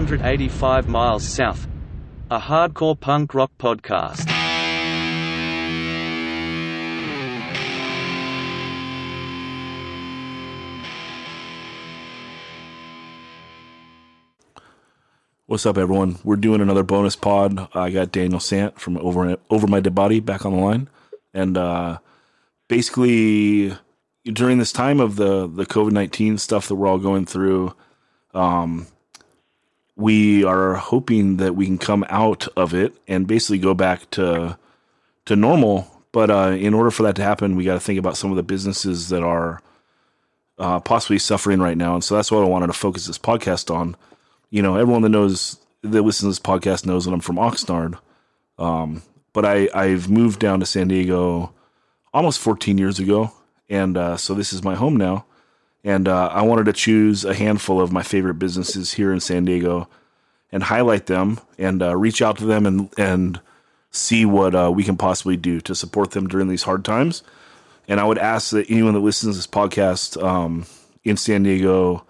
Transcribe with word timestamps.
185 0.00 0.88
Miles 0.88 1.28
South, 1.28 1.68
a 2.30 2.40
hardcore 2.40 2.98
punk 2.98 3.34
rock 3.34 3.52
podcast. 3.58 4.26
What's 15.44 15.66
up, 15.66 15.76
everyone? 15.76 16.16
We're 16.24 16.36
doing 16.36 16.62
another 16.62 16.82
bonus 16.82 17.14
pod. 17.14 17.68
I 17.74 17.90
got 17.90 18.10
Daniel 18.10 18.40
Sant 18.40 18.80
from 18.80 18.96
Over 18.96 19.36
Over 19.50 19.66
My 19.66 19.80
Dead 19.80 19.94
Body 19.94 20.20
back 20.20 20.46
on 20.46 20.52
the 20.52 20.62
line, 20.62 20.88
and 21.34 21.58
uh, 21.58 21.98
basically 22.68 23.76
during 24.24 24.56
this 24.56 24.72
time 24.72 24.98
of 24.98 25.16
the 25.16 25.46
the 25.46 25.66
COVID 25.66 25.92
nineteen 25.92 26.38
stuff 26.38 26.68
that 26.68 26.76
we're 26.76 26.88
all 26.88 26.98
going 26.98 27.26
through, 27.26 27.74
um, 28.32 28.86
we 30.00 30.44
are 30.44 30.74
hoping 30.74 31.36
that 31.36 31.54
we 31.54 31.66
can 31.66 31.78
come 31.78 32.04
out 32.08 32.48
of 32.56 32.74
it 32.74 32.94
and 33.06 33.26
basically 33.26 33.58
go 33.58 33.74
back 33.74 34.10
to 34.12 34.58
to 35.26 35.36
normal. 35.36 35.86
But 36.12 36.30
uh, 36.30 36.56
in 36.58 36.74
order 36.74 36.90
for 36.90 37.04
that 37.04 37.16
to 37.16 37.22
happen, 37.22 37.54
we 37.54 37.64
got 37.64 37.74
to 37.74 37.80
think 37.80 37.98
about 37.98 38.16
some 38.16 38.30
of 38.30 38.36
the 38.36 38.42
businesses 38.42 39.10
that 39.10 39.22
are 39.22 39.62
uh, 40.58 40.80
possibly 40.80 41.18
suffering 41.18 41.60
right 41.60 41.76
now, 41.76 41.94
and 41.94 42.02
so 42.02 42.16
that's 42.16 42.32
what 42.32 42.42
I 42.42 42.48
wanted 42.48 42.66
to 42.66 42.72
focus 42.72 43.06
this 43.06 43.18
podcast 43.18 43.72
on 43.72 43.96
you 44.50 44.62
know, 44.62 44.76
everyone 44.76 45.02
that 45.02 45.08
knows 45.08 45.58
that 45.82 46.02
listens 46.02 46.36
to 46.36 46.40
this 46.42 46.46
podcast 46.46 46.84
knows 46.84 47.04
that 47.04 47.12
I'm 47.12 47.20
from 47.20 47.36
Oxnard. 47.36 47.98
Um, 48.58 49.02
but 49.32 49.46
I, 49.46 49.68
I've 49.74 50.10
moved 50.10 50.40
down 50.40 50.60
to 50.60 50.66
San 50.66 50.88
Diego 50.88 51.54
almost 52.12 52.40
14 52.40 52.76
years 52.76 52.98
ago. 52.98 53.32
And 53.70 53.96
uh, 53.96 54.16
so 54.16 54.34
this 54.34 54.52
is 54.52 54.62
my 54.62 54.74
home 54.74 54.96
now. 54.96 55.24
And 55.82 56.08
uh, 56.08 56.26
I 56.26 56.42
wanted 56.42 56.66
to 56.66 56.72
choose 56.74 57.24
a 57.24 57.32
handful 57.32 57.80
of 57.80 57.92
my 57.92 58.02
favorite 58.02 58.34
businesses 58.34 58.92
here 58.92 59.12
in 59.12 59.20
San 59.20 59.46
Diego 59.46 59.88
and 60.52 60.64
highlight 60.64 61.06
them 61.06 61.40
and 61.58 61.82
uh, 61.82 61.96
reach 61.96 62.22
out 62.22 62.38
to 62.38 62.44
them 62.44 62.66
and, 62.66 62.90
and 62.98 63.40
see 63.90 64.24
what 64.24 64.54
uh, 64.54 64.70
we 64.74 64.84
can 64.84 64.96
possibly 64.96 65.36
do 65.36 65.60
to 65.60 65.74
support 65.74 66.12
them 66.12 66.28
during 66.28 66.48
these 66.48 66.64
hard 66.64 66.84
times. 66.84 67.22
And 67.88 67.98
I 67.98 68.04
would 68.04 68.18
ask 68.18 68.50
that 68.50 68.70
anyone 68.70 68.94
that 68.94 69.00
listens 69.00 69.34
to 69.34 69.38
this 69.38 69.46
podcast 69.46 70.22
um, 70.22 70.66
in 71.02 71.16
San 71.16 71.42
Diego 71.42 72.04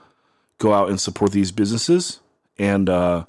go 0.58 0.74
out 0.74 0.90
and 0.90 1.00
support 1.00 1.32
these 1.32 1.52
businesses 1.52 2.20
and 2.60 2.90
uh, 2.90 3.24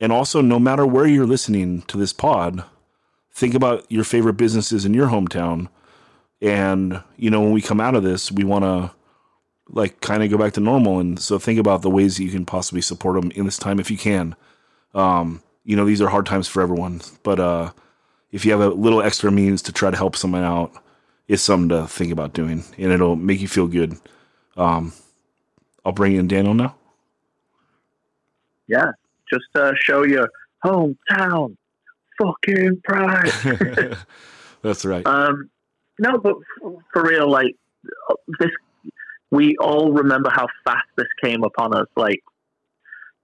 and 0.00 0.12
also 0.12 0.40
no 0.40 0.58
matter 0.58 0.84
where 0.84 1.06
you're 1.06 1.26
listening 1.26 1.82
to 1.82 1.96
this 1.96 2.12
pod, 2.12 2.64
think 3.32 3.54
about 3.54 3.90
your 3.90 4.04
favorite 4.04 4.34
businesses 4.34 4.84
in 4.84 4.92
your 4.92 5.06
hometown. 5.06 5.68
And 6.42 7.02
you 7.16 7.30
know, 7.30 7.40
when 7.40 7.52
we 7.52 7.62
come 7.62 7.80
out 7.80 7.94
of 7.94 8.02
this, 8.02 8.32
we 8.32 8.44
want 8.44 8.64
to 8.64 8.95
like 9.68 10.00
kind 10.00 10.22
of 10.22 10.30
go 10.30 10.38
back 10.38 10.52
to 10.54 10.60
normal. 10.60 10.98
And 11.00 11.18
so 11.18 11.38
think 11.38 11.58
about 11.58 11.82
the 11.82 11.90
ways 11.90 12.16
that 12.16 12.24
you 12.24 12.30
can 12.30 12.46
possibly 12.46 12.80
support 12.80 13.20
them 13.20 13.30
in 13.32 13.44
this 13.44 13.58
time 13.58 13.80
if 13.80 13.90
you 13.90 13.98
can. 13.98 14.36
Um, 14.94 15.42
you 15.64 15.76
know, 15.76 15.84
these 15.84 16.00
are 16.00 16.08
hard 16.08 16.26
times 16.26 16.48
for 16.48 16.62
everyone, 16.62 17.00
but 17.22 17.40
uh, 17.40 17.72
if 18.30 18.44
you 18.44 18.52
have 18.52 18.60
a 18.60 18.68
little 18.68 19.02
extra 19.02 19.30
means 19.30 19.62
to 19.62 19.72
try 19.72 19.90
to 19.90 19.96
help 19.96 20.16
someone 20.16 20.44
out, 20.44 20.72
it's 21.28 21.42
something 21.42 21.70
to 21.70 21.88
think 21.88 22.12
about 22.12 22.34
doing, 22.34 22.62
and 22.78 22.92
it'll 22.92 23.16
make 23.16 23.40
you 23.40 23.48
feel 23.48 23.66
good. 23.66 23.98
Um, 24.56 24.92
I'll 25.84 25.92
bring 25.92 26.14
in 26.14 26.28
Daniel 26.28 26.54
now 26.54 26.76
yeah, 28.66 28.90
just 29.32 29.44
uh, 29.54 29.72
show 29.80 30.04
your 30.04 30.28
hometown 30.64 31.56
fucking 32.20 32.80
pride. 32.84 33.30
That's 34.62 34.84
right. 34.84 35.06
Um, 35.06 35.50
no, 35.98 36.18
but 36.18 36.36
for 36.92 37.04
real, 37.04 37.30
like 37.30 37.54
this, 38.38 38.50
we 39.30 39.56
all 39.58 39.92
remember 39.92 40.30
how 40.32 40.46
fast 40.64 40.86
this 40.96 41.08
came 41.22 41.42
upon 41.42 41.74
us. 41.74 41.86
Like, 41.96 42.22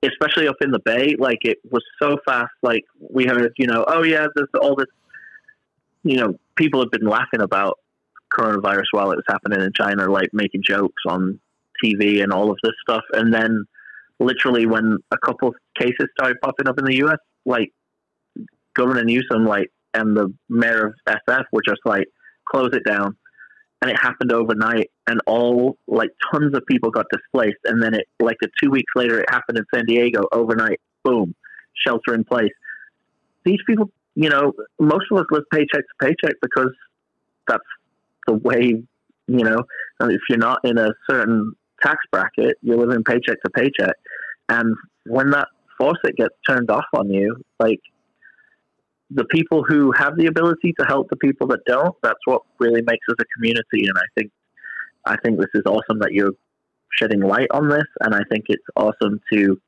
especially 0.03 0.49
up 0.49 0.57
in 0.61 0.71
the 0.71 0.81
Bay, 0.85 1.15
like 1.19 1.39
it 1.43 1.59
was 1.71 1.85
so 2.01 2.17
fast. 2.27 2.53
Like 2.63 2.85
we 2.99 3.25
heard, 3.27 3.53
you 3.57 3.67
know, 3.67 3.85
oh 3.87 4.03
yeah, 4.03 4.27
there's 4.35 4.49
all 4.61 4.75
this. 4.77 4.89
You 6.05 6.17
know, 6.17 6.39
people 6.57 6.81
have 6.81 6.91
been 6.91 7.07
laughing 7.07 7.41
about 7.41 7.79
coronavirus 8.37 8.87
while 8.91 9.13
it 9.13 9.17
was 9.17 9.25
happening 9.29 9.61
in 9.61 9.71
China, 9.75 10.11
like 10.11 10.31
making 10.33 10.63
jokes 10.67 11.03
on 11.07 11.39
TV 11.85 12.23
and 12.23 12.33
all 12.33 12.51
of 12.51 12.59
this 12.63 12.73
stuff, 12.83 13.03
and 13.13 13.33
then 13.33 13.65
literally 14.19 14.67
when 14.67 14.99
a 15.11 15.19
couple 15.19 15.49
of 15.49 15.55
cases 15.79 16.07
started 16.19 16.41
popping 16.43 16.69
up 16.69 16.79
in 16.79 16.85
the 16.85 16.97
U.S., 16.97 17.19
like 17.45 17.73
Governor 18.75 19.05
Newsom, 19.05 19.45
like 19.47 19.71
and 19.95 20.17
the 20.17 20.33
mayor 20.49 20.87
of 20.87 20.95
SF 21.29 21.45
were 21.53 21.63
just 21.67 21.81
like 21.85 22.07
close 22.51 22.71
it 22.73 22.85
down, 22.85 23.17
and 23.81 23.91
it 23.91 23.99
happened 24.01 24.33
overnight, 24.33 24.91
and 25.07 25.21
all 25.27 25.77
like 25.87 26.11
tons 26.33 26.55
of 26.57 26.65
people 26.67 26.91
got 26.91 27.07
displaced, 27.13 27.59
and 27.65 27.83
then 27.83 27.95
it 27.95 28.07
like 28.21 28.37
the 28.41 28.49
two 28.63 28.71
weeks 28.71 28.93
later 28.95 29.21
it 29.21 29.31
happened 29.31 29.59
in 29.59 29.65
San 29.75 29.85
Diego 29.87 30.29
overnight, 30.33 30.81
boom, 31.05 31.35
shelter 31.87 32.15
in 32.15 32.25
place. 32.25 32.53
These 33.45 33.61
people, 33.67 33.91
you 34.15 34.29
know, 34.29 34.53
most 34.79 35.07
of 35.11 35.19
us 35.19 35.27
live 35.31 35.45
paycheck 35.53 35.81
to 35.81 35.95
paycheck 36.01 36.37
because 36.41 36.71
that's 37.49 37.65
the 38.27 38.35
way, 38.35 38.83
you 39.27 39.45
know, 39.45 39.59
if 40.01 40.21
you're 40.29 40.39
not 40.39 40.61
in 40.65 40.79
a 40.79 40.91
certain 41.11 41.55
tax 41.83 41.99
bracket, 42.13 42.57
you're 42.63 42.79
living 42.79 43.03
paycheck 43.03 43.43
to 43.43 43.51
paycheck. 43.51 43.97
And 44.49 44.77
when 45.07 45.31
that 45.31 45.49
faucet 45.79 46.17
gets 46.17 46.35
turned 46.49 46.71
off 46.71 46.85
on 46.95 47.11
you, 47.11 47.43
like 47.59 47.81
the 49.11 49.25
people 49.25 49.65
who 49.67 49.93
have 49.97 50.17
the 50.17 50.27
ability 50.27 50.73
to 50.79 50.87
help 50.87 51.11
the 51.11 51.17
people 51.17 51.49
that 51.49 51.61
don't, 51.67 51.97
that's 52.03 52.21
what 52.25 52.43
really 52.61 52.83
makes 52.83 53.05
us 53.11 53.17
a 53.21 53.25
community. 53.37 53.89
And 53.89 53.97
I 53.97 54.07
think, 54.17 54.31
I 55.05 55.17
think 55.23 55.39
this 55.39 55.51
is 55.55 55.63
awesome 55.67 55.99
that 56.01 56.13
you're 56.13 56.33
shedding 56.93 57.21
light 57.21 57.49
on 57.51 57.69
this. 57.69 57.85
And 58.01 58.15
I 58.15 58.23
think 58.31 58.47
it's 58.49 58.65
awesome 58.77 59.21
to 59.33 59.61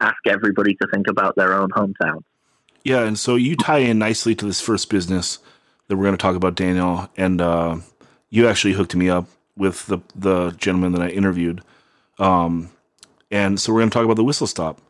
ask 0.00 0.16
everybody 0.26 0.74
to 0.74 0.88
think 0.92 1.08
about 1.08 1.36
their 1.36 1.54
own 1.54 1.70
hometown. 1.70 2.22
Yeah. 2.84 3.02
And 3.02 3.18
so 3.18 3.34
you 3.34 3.56
tie 3.56 3.78
in 3.78 3.98
nicely 3.98 4.34
to 4.36 4.44
this 4.44 4.60
first 4.60 4.90
business 4.90 5.38
that 5.88 5.96
we're 5.96 6.04
going 6.04 6.16
to 6.16 6.22
talk 6.22 6.36
about, 6.36 6.54
Daniel. 6.54 7.08
And, 7.16 7.40
uh, 7.40 7.78
you 8.28 8.48
actually 8.48 8.74
hooked 8.74 8.94
me 8.94 9.08
up 9.08 9.26
with 9.56 9.86
the, 9.86 9.98
the 10.14 10.50
gentleman 10.52 10.92
that 10.92 11.02
I 11.02 11.08
interviewed. 11.08 11.62
Um, 12.18 12.70
and 13.30 13.60
so 13.60 13.72
we're 13.72 13.80
going 13.80 13.90
to 13.90 13.94
talk 13.94 14.04
about 14.04 14.16
the 14.16 14.24
Whistle 14.24 14.46
Stop. 14.46 14.80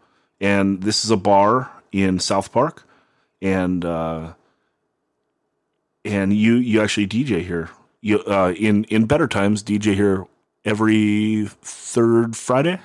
And 0.40 0.82
this 0.82 1.04
is 1.04 1.10
a 1.10 1.16
bar 1.16 1.70
in 1.92 2.18
South 2.18 2.52
Park, 2.52 2.86
and 3.40 3.84
uh, 3.84 4.34
and 6.04 6.32
you 6.32 6.54
you 6.54 6.82
actually 6.82 7.06
DJ 7.06 7.42
here. 7.42 7.70
You 8.00 8.20
uh, 8.20 8.52
in 8.56 8.84
in 8.84 9.06
better 9.06 9.26
times 9.26 9.62
DJ 9.62 9.94
here 9.94 10.26
every 10.64 11.46
third 11.62 12.36
Friday. 12.36 12.80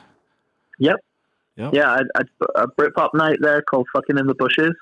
Yep. 0.79 0.97
Yep. 1.57 1.73
Yeah, 1.73 1.89
I, 1.91 2.01
I, 2.16 2.22
a 2.63 2.67
Britpop 2.67 3.09
night 3.13 3.38
there 3.41 3.61
called 3.61 3.88
"Fucking 3.94 4.17
in 4.17 4.27
the 4.27 4.35
Bushes." 4.35 4.73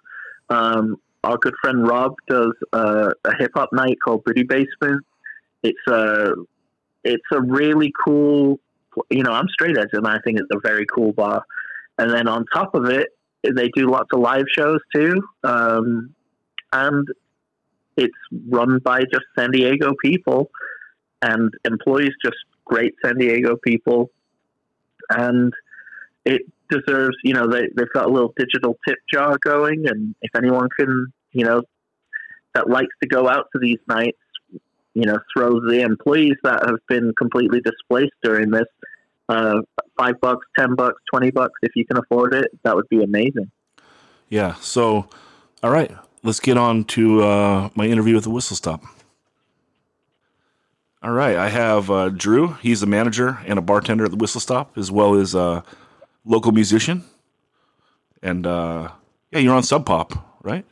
Um, 0.50 0.97
our 1.23 1.38
good 1.38 1.56
friend 1.62 1.88
Rob 1.88 2.16
does 2.28 2.53
uh, 2.73 3.12
a 3.25 3.35
hip 3.38 3.51
hop 3.53 3.69
night 3.73 3.97
called 4.03 4.23
Booty 4.23 4.44
Basement. 4.44 5.03
It's 5.63 5.88
a 5.88 6.34
it's 7.03 7.25
a 7.31 7.41
really 7.41 7.91
cool 8.06 8.59
you 9.09 9.23
know, 9.23 9.31
I'm 9.31 9.47
straight 9.50 9.78
edge, 9.78 9.90
and 9.94 10.07
I 10.07 10.19
think 10.19 10.40
it's 10.40 10.50
a 10.51 10.59
very 10.59 10.85
cool 10.94 11.13
bar. 11.13 11.44
And 11.97 12.11
then 12.11 12.28
on 12.28 12.46
top 12.53 12.75
of 12.75 12.85
it, 12.85 13.09
they 13.44 13.69
do 13.69 13.90
lots 13.90 14.09
of 14.13 14.19
live 14.19 14.46
shows 14.56 14.79
too, 14.94 15.22
um, 15.44 16.13
and 16.73 17.07
it's 18.00 18.18
run 18.50 18.80
by 18.80 19.02
just 19.02 19.26
San 19.38 19.52
Diego 19.52 19.92
people 20.04 20.50
and 21.22 21.54
employees 21.66 22.12
just 22.24 22.38
great 22.66 22.94
San 23.04 23.18
Diego 23.18 23.58
people, 23.64 24.10
and 25.10 25.54
it 26.26 26.42
deserves. 26.70 27.18
You 27.23 27.34
know, 27.34 27.47
they 27.47 27.68
they've 27.76 27.94
got 27.94 28.06
a 28.06 28.09
little 28.09 28.34
digital 28.38 28.78
tip 28.88 28.97
jar 29.12 29.38
going, 29.44 29.88
and 29.88 30.16
if 30.22 30.32
anyone 30.35 30.70
can, 30.79 31.08
you 31.32 31.46
know, 31.46 31.64
that 32.56 32.70
likes 32.70 32.96
to 33.03 33.08
go 33.08 33.28
out 33.28 33.47
to 33.53 33.59
these 33.59 33.79
nights 33.88 34.18
you 34.94 35.06
know, 35.06 35.20
throw 35.34 35.59
the 35.62 35.82
employees 35.82 36.35
that 36.44 36.66
have 36.66 36.79
been 36.88 37.14
completely 37.18 37.62
displaced 37.62 38.14
during 38.23 38.50
this 38.50 38.68
uh, 39.29 39.62
five 39.97 40.20
bucks, 40.20 40.46
ten 40.58 40.76
bucks, 40.76 41.02
twenty 41.09 41.32
bucks 41.32 41.53
if 41.62 41.72
you 41.76 41.85
can 41.85 41.97
afford 41.97 42.34
it. 42.34 42.47
That 42.64 42.76
would 42.76 42.90
be 42.90 43.03
amazing. 43.03 43.52
Yeah. 44.28 44.56
So, 44.56 45.08
all 45.64 45.72
right, 45.72 45.91
let's 46.24 46.40
get 46.40 46.58
on 46.58 46.84
to 46.86 47.24
uh, 47.24 47.70
my 47.76 47.86
interview 47.86 48.16
with 48.16 48.24
the 48.24 48.30
Whistle 48.30 48.56
Stop. 48.56 48.84
All 51.02 51.12
right, 51.12 51.38
I 51.38 51.50
have 51.50 51.90
uh, 51.90 52.10
Drew. 52.10 52.54
He's 52.62 52.84
a 52.84 52.86
manager 52.86 53.40
and 53.46 53.58
a 53.58 53.62
bartender 53.62 54.06
at 54.06 54.12
the 54.12 54.18
Whistle 54.18 54.42
Stop, 54.42 54.78
as 54.78 54.92
well 54.92 55.16
as 55.16 55.34
a 55.34 55.64
local 56.26 56.52
musician. 56.52 57.06
And 58.22 58.46
uh, 58.46 58.90
yeah, 59.32 59.40
you're 59.40 59.56
on 59.56 59.64
Sub 59.64 59.86
Pop, 59.86 60.40
right? 60.44 60.66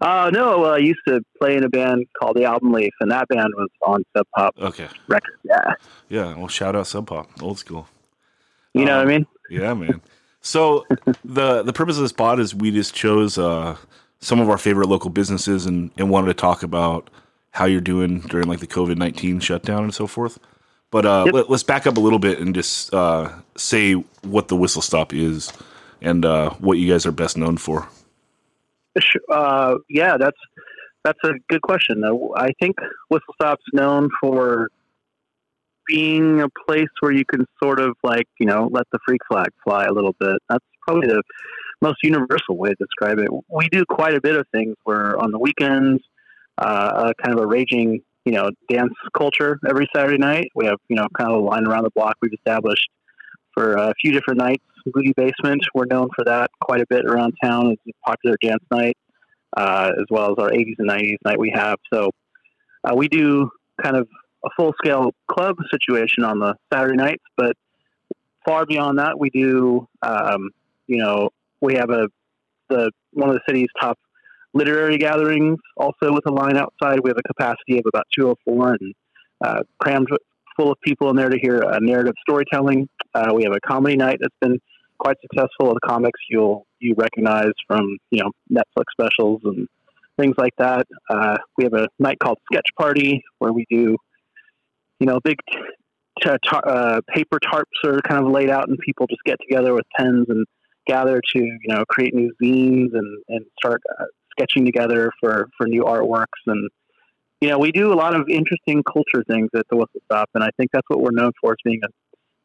Uh, 0.00 0.30
no, 0.32 0.64
I 0.64 0.78
used 0.78 1.00
to 1.08 1.20
play 1.38 1.56
in 1.56 1.64
a 1.64 1.68
band 1.68 2.04
called 2.18 2.36
the 2.36 2.44
Album 2.44 2.72
Leaf, 2.72 2.92
and 3.00 3.10
that 3.10 3.28
band 3.28 3.48
was 3.56 3.68
on 3.82 4.04
Sub 4.14 4.26
Pop. 4.34 4.54
Okay. 4.58 4.88
Record, 5.08 5.38
yeah. 5.44 5.74
Yeah, 6.10 6.36
well, 6.36 6.48
shout 6.48 6.76
out 6.76 6.86
Sub 6.86 7.06
Pop, 7.06 7.30
old 7.42 7.58
school. 7.58 7.88
You 8.74 8.82
um, 8.82 8.86
know 8.86 8.96
what 8.98 9.06
I 9.06 9.10
mean? 9.10 9.26
Yeah, 9.48 9.72
man. 9.72 10.02
So 10.44 10.84
the 11.24 11.62
the 11.62 11.72
purpose 11.72 11.96
of 11.96 12.02
this 12.02 12.12
pod 12.12 12.38
is 12.38 12.54
we 12.54 12.70
just 12.70 12.94
chose 12.94 13.38
uh, 13.38 13.76
some 14.20 14.40
of 14.40 14.48
our 14.48 14.58
favorite 14.58 14.88
local 14.88 15.10
businesses 15.10 15.66
and, 15.66 15.90
and 15.98 16.10
wanted 16.10 16.28
to 16.28 16.34
talk 16.34 16.62
about 16.62 17.10
how 17.50 17.66
you're 17.66 17.80
doing 17.80 18.20
during 18.20 18.48
like 18.48 18.60
the 18.60 18.66
COVID 18.66 18.96
nineteen 18.96 19.40
shutdown 19.40 19.84
and 19.84 19.94
so 19.94 20.06
forth. 20.06 20.38
But 20.90 21.06
uh, 21.06 21.24
Yep. 21.26 21.34
let, 21.34 21.50
us 21.50 21.62
back 21.62 21.86
up 21.86 21.96
a 21.96 22.00
little 22.00 22.18
bit 22.18 22.38
and 22.38 22.54
just 22.54 22.92
uh, 22.94 23.30
say 23.56 23.94
what 24.22 24.48
the 24.48 24.56
Whistle 24.56 24.82
Stop 24.82 25.12
is 25.12 25.52
and 26.00 26.24
uh, 26.24 26.50
what 26.60 26.78
you 26.78 26.90
guys 26.90 27.04
are 27.06 27.12
best 27.12 27.36
known 27.36 27.56
for. 27.56 27.88
Uh, 29.28 29.74
yeah, 29.88 30.16
that's 30.16 30.38
that's 31.02 31.18
a 31.24 31.32
good 31.48 31.62
question. 31.62 32.02
Uh, 32.04 32.14
I 32.36 32.50
think 32.60 32.76
Whistle 33.08 33.34
Stop's 33.40 33.64
known 33.72 34.08
for 34.20 34.68
being 35.86 36.40
a 36.40 36.48
place 36.66 36.88
where 37.00 37.12
you 37.12 37.24
can 37.24 37.44
sort 37.62 37.80
of 37.80 37.96
like 38.02 38.26
you 38.38 38.46
know 38.46 38.68
let 38.72 38.84
the 38.92 38.98
freak 39.06 39.20
flag 39.28 39.48
fly 39.64 39.84
a 39.84 39.92
little 39.92 40.14
bit. 40.20 40.36
That's 40.48 40.64
probably 40.86 41.08
the 41.08 41.22
most 41.84 41.98
universal 42.02 42.56
way 42.56 42.70
to 42.70 42.76
describe 42.76 43.18
it. 43.18 43.28
We 43.48 43.68
do 43.68 43.84
quite 43.84 44.14
a 44.14 44.20
bit 44.20 44.36
of 44.36 44.46
things 44.52 44.74
where 44.84 45.18
on 45.20 45.30
the 45.30 45.38
weekends, 45.38 46.02
uh, 46.58 47.12
kind 47.22 47.36
of 47.36 47.44
a 47.44 47.46
raging 47.46 48.00
you 48.24 48.32
know 48.32 48.50
dance 48.68 48.94
culture 49.16 49.58
every 49.68 49.86
Saturday 49.94 50.18
night. 50.18 50.48
We 50.54 50.66
have 50.66 50.78
you 50.88 50.96
know 50.96 51.06
kind 51.16 51.30
of 51.30 51.36
a 51.40 51.44
line 51.44 51.66
around 51.66 51.84
the 51.84 51.90
block 51.90 52.16
we've 52.22 52.32
established 52.32 52.88
for 53.52 53.74
a 53.74 53.92
few 54.00 54.12
different 54.12 54.38
nights. 54.38 54.64
Booty 54.86 55.12
Basement, 55.16 55.62
we're 55.74 55.86
known 55.86 56.08
for 56.14 56.24
that 56.24 56.50
quite 56.60 56.80
a 56.80 56.86
bit 56.88 57.06
around 57.06 57.32
town. 57.42 57.70
It's 57.70 57.82
a 57.88 58.10
popular 58.10 58.36
dance 58.42 58.62
night, 58.70 58.96
uh, 59.56 59.92
as 59.98 60.04
well 60.10 60.32
as 60.32 60.38
our 60.38 60.50
80s 60.50 60.74
and 60.78 60.90
90s 60.90 61.16
night 61.24 61.38
we 61.38 61.50
have. 61.54 61.78
So 61.92 62.10
uh, 62.84 62.94
we 62.94 63.08
do 63.08 63.50
kind 63.82 63.96
of 63.96 64.06
a 64.44 64.50
full 64.56 64.74
scale 64.82 65.12
club 65.26 65.56
situation 65.70 66.22
on 66.22 66.38
the 66.38 66.54
Saturday 66.70 66.96
nights, 66.96 67.22
but 67.36 67.56
far 68.44 68.66
beyond 68.66 68.98
that, 68.98 69.18
we 69.18 69.30
do, 69.30 69.88
um, 70.02 70.50
you 70.86 70.98
know, 70.98 71.30
we 71.64 71.74
have 71.74 71.90
a 71.90 72.08
the 72.68 72.90
one 73.12 73.28
of 73.28 73.34
the 73.34 73.40
city's 73.48 73.68
top 73.80 73.98
literary 74.52 74.98
gatherings 74.98 75.58
also 75.76 76.12
with 76.12 76.24
a 76.26 76.32
line 76.32 76.56
outside. 76.56 77.00
We 77.02 77.10
have 77.10 77.18
a 77.18 77.34
capacity 77.34 77.78
of 77.78 77.84
about 77.86 78.04
204 78.16 78.76
and 78.80 78.94
uh, 79.44 79.62
crammed 79.80 80.08
full 80.56 80.70
of 80.70 80.78
people 80.82 81.10
in 81.10 81.16
there 81.16 81.28
to 81.28 81.38
hear 81.38 81.60
a 81.60 81.80
narrative 81.80 82.14
storytelling. 82.26 82.88
Uh, 83.14 83.32
we 83.34 83.42
have 83.42 83.52
a 83.52 83.60
comedy 83.66 83.96
night 83.96 84.18
that's 84.20 84.36
been 84.40 84.58
quite 84.98 85.16
successful. 85.20 85.74
The 85.74 85.80
comics 85.84 86.20
you'll 86.30 86.66
you 86.78 86.94
recognize 86.96 87.52
from 87.66 87.98
you 88.10 88.22
know 88.22 88.30
Netflix 88.50 88.84
specials 88.92 89.40
and 89.44 89.66
things 90.18 90.34
like 90.38 90.54
that. 90.58 90.86
Uh, 91.10 91.36
we 91.58 91.64
have 91.64 91.74
a 91.74 91.88
night 91.98 92.18
called 92.22 92.38
Sketch 92.52 92.68
Party 92.78 93.22
where 93.38 93.52
we 93.52 93.66
do 93.70 93.96
you 95.00 95.06
know 95.06 95.18
big 95.24 95.36
t- 96.22 96.30
tar- 96.48 96.68
uh, 96.68 97.00
paper 97.12 97.38
tarps 97.40 97.84
are 97.84 98.00
kind 98.02 98.24
of 98.24 98.30
laid 98.30 98.50
out 98.50 98.68
and 98.68 98.78
people 98.78 99.06
just 99.08 99.22
get 99.24 99.38
together 99.40 99.74
with 99.74 99.84
pens 99.98 100.26
and 100.28 100.46
gather 100.86 101.20
to 101.34 101.38
you 101.38 101.68
know 101.68 101.84
create 101.88 102.14
new 102.14 102.32
zines 102.42 102.90
and 102.92 103.22
and 103.28 103.44
start 103.58 103.82
uh, 103.98 104.04
sketching 104.32 104.64
together 104.64 105.10
for 105.20 105.48
for 105.56 105.66
new 105.66 105.82
artworks. 105.84 106.26
And 106.46 106.70
you 107.40 107.48
know 107.48 107.58
we 107.58 107.72
do 107.72 107.92
a 107.92 107.94
lot 107.94 108.14
of 108.14 108.28
interesting 108.28 108.82
culture 108.82 109.24
things 109.28 109.50
at 109.54 109.66
the 109.70 109.76
Whistle 109.76 110.00
Stop 110.06 110.30
and 110.34 110.42
I 110.42 110.50
think 110.56 110.70
that's 110.72 110.88
what 110.88 111.00
we're 111.00 111.12
known 111.12 111.32
for 111.40 111.52
as 111.52 111.58
being 111.64 111.80
a 111.84 111.88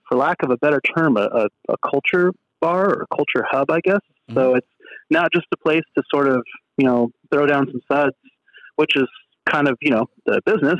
for 0.07 0.17
lack 0.17 0.41
of 0.41 0.49
a 0.49 0.57
better 0.57 0.81
term 0.95 1.17
a, 1.17 1.21
a, 1.21 1.47
a 1.69 1.75
culture 1.89 2.31
bar 2.59 2.89
or 2.89 3.03
a 3.03 3.15
culture 3.15 3.45
hub 3.49 3.71
I 3.71 3.79
guess. 3.81 4.01
So 4.33 4.55
it's 4.55 4.67
not 5.09 5.31
just 5.33 5.47
a 5.51 5.57
place 5.57 5.83
to 5.97 6.03
sort 6.13 6.27
of 6.27 6.43
you 6.77 6.85
know 6.85 7.11
throw 7.31 7.45
down 7.45 7.67
some 7.71 7.81
suds 7.91 8.15
which 8.75 8.95
is 8.95 9.07
kind 9.45 9.67
of 9.67 9.77
you 9.81 9.91
know 9.91 10.05
the 10.25 10.41
business 10.45 10.79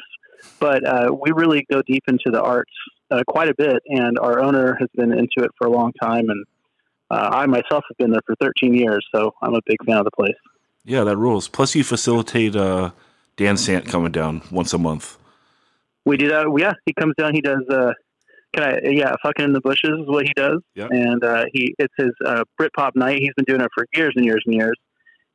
but 0.59 0.85
uh, 0.85 1.09
we 1.11 1.31
really 1.31 1.65
go 1.71 1.81
deep 1.81 2.03
into 2.07 2.31
the 2.31 2.41
arts 2.41 2.71
uh, 3.11 3.23
quite 3.27 3.50
a 3.50 3.56
bit, 3.56 3.81
and 3.88 4.17
our 4.19 4.39
owner 4.39 4.75
has 4.79 4.89
been 4.95 5.11
into 5.11 5.44
it 5.44 5.51
for 5.57 5.67
a 5.67 5.71
long 5.71 5.91
time, 6.01 6.29
and 6.29 6.45
uh, 7.11 7.29
I 7.31 7.45
myself 7.45 7.83
have 7.89 7.97
been 7.97 8.11
there 8.11 8.21
for 8.25 8.35
13 8.41 8.73
years, 8.73 9.06
so 9.13 9.33
I'm 9.41 9.53
a 9.56 9.61
big 9.65 9.77
fan 9.85 9.97
of 9.97 10.06
the 10.06 10.11
place. 10.11 10.35
Yeah, 10.85 11.03
that 11.03 11.17
rules. 11.17 11.47
Plus, 11.47 11.75
you 11.75 11.83
facilitate 11.83 12.56
uh, 12.56 12.91
Dan 13.38 13.57
Sant 13.57 13.85
coming 13.88 14.11
down 14.11 14.41
once 14.51 14.73
a 14.73 14.77
month. 14.77 15.17
We 16.06 16.17
do 16.17 16.29
that. 16.29 16.45
Yeah, 16.57 16.73
he 16.85 16.94
comes 16.94 17.13
down. 17.17 17.33
He 17.35 17.41
does. 17.41 17.63
Uh, 17.69 17.94
can 18.53 18.63
I? 18.63 18.79
Yeah, 18.89 19.13
fucking 19.21 19.45
in 19.45 19.53
the 19.53 19.61
bushes 19.61 19.91
is 19.91 20.07
what 20.07 20.25
he 20.25 20.33
does, 20.35 20.59
Yeah. 20.75 20.88
and 20.89 21.23
uh, 21.23 21.45
he 21.53 21.75
it's 21.77 21.94
his 21.97 22.11
uh, 22.25 22.44
Britpop 22.59 22.91
night. 22.95 23.19
He's 23.19 23.33
been 23.35 23.45
doing 23.45 23.61
it 23.61 23.69
for 23.75 23.85
years 23.94 24.13
and 24.15 24.25
years 24.25 24.41
and 24.45 24.56
years, 24.56 24.77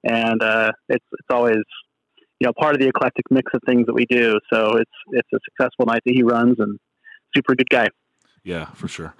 and 0.02 0.42
uh, 0.42 0.72
it's 0.88 1.04
it's 1.12 1.28
always 1.30 1.62
you 2.40 2.46
know 2.46 2.52
part 2.58 2.74
of 2.74 2.80
the 2.80 2.88
eclectic 2.88 3.24
mix 3.30 3.52
of 3.54 3.60
things 3.66 3.86
that 3.86 3.94
we 3.94 4.06
do. 4.06 4.38
So 4.52 4.76
it's 4.78 4.90
it's 5.12 5.28
a 5.32 5.38
successful 5.44 5.86
night 5.86 6.02
that 6.06 6.14
he 6.14 6.22
runs, 6.24 6.56
and 6.58 6.78
super 7.36 7.54
good 7.54 7.68
guy. 7.70 7.88
Yeah, 8.42 8.66
for 8.74 8.88
sure. 8.88 9.14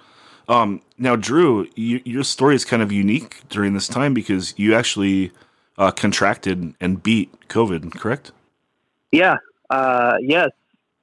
Um, 0.47 0.81
now, 0.97 1.15
Drew, 1.15 1.67
you, 1.75 2.01
your 2.05 2.23
story 2.23 2.55
is 2.55 2.65
kind 2.65 2.81
of 2.81 2.91
unique 2.91 3.41
during 3.49 3.73
this 3.73 3.87
time 3.87 4.13
because 4.13 4.53
you 4.57 4.75
actually 4.75 5.31
uh, 5.77 5.91
contracted 5.91 6.73
and 6.79 7.01
beat 7.01 7.31
COVID, 7.49 7.91
correct? 7.99 8.31
Yeah. 9.11 9.37
Uh, 9.69 10.17
yes. 10.21 10.49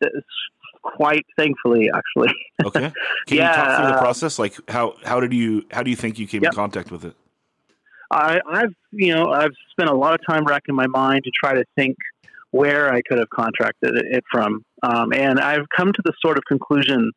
It's 0.01 0.27
quite 0.83 1.25
thankfully, 1.37 1.91
actually. 1.95 2.33
Okay. 2.65 2.93
Can 3.27 3.37
Yeah, 3.39 3.51
you 3.51 3.57
talk 3.57 3.77
through 3.77 3.87
the 3.89 3.95
uh, 3.97 4.01
process? 4.01 4.39
Like, 4.39 4.55
how 4.71 4.95
how 5.05 5.19
did 5.19 5.33
you 5.33 5.65
how 5.73 5.83
do 5.83 5.91
you 5.91 5.97
think 5.97 6.17
you 6.17 6.29
came 6.29 6.45
Yep. 6.45 6.53
in 6.53 6.57
contact 6.57 6.93
with 6.93 7.05
it? 7.05 7.17
I, 8.13 8.41
I've, 8.49 8.75
you 8.93 9.13
know, 9.13 9.33
I've 9.33 9.51
spent 9.73 9.91
a 9.91 9.95
lot 9.95 10.15
of 10.15 10.21
time 10.25 10.45
racking 10.45 10.75
my 10.77 10.87
mind 10.87 11.25
to 11.25 11.33
try 11.43 11.55
to 11.55 11.65
think 11.75 11.97
where 12.53 12.93
I 12.93 13.01
could 13.03 13.19
have 13.19 13.31
contracted 13.31 13.97
it 13.97 14.07
it 14.11 14.25
from. 14.31 14.65
Um, 14.85 15.13
and 15.13 15.41
I've 15.41 15.67
come 15.77 15.93
to 15.93 16.03
the 16.05 16.13
sort 16.25 16.39
of 16.39 16.45
conclusion 16.45 17.11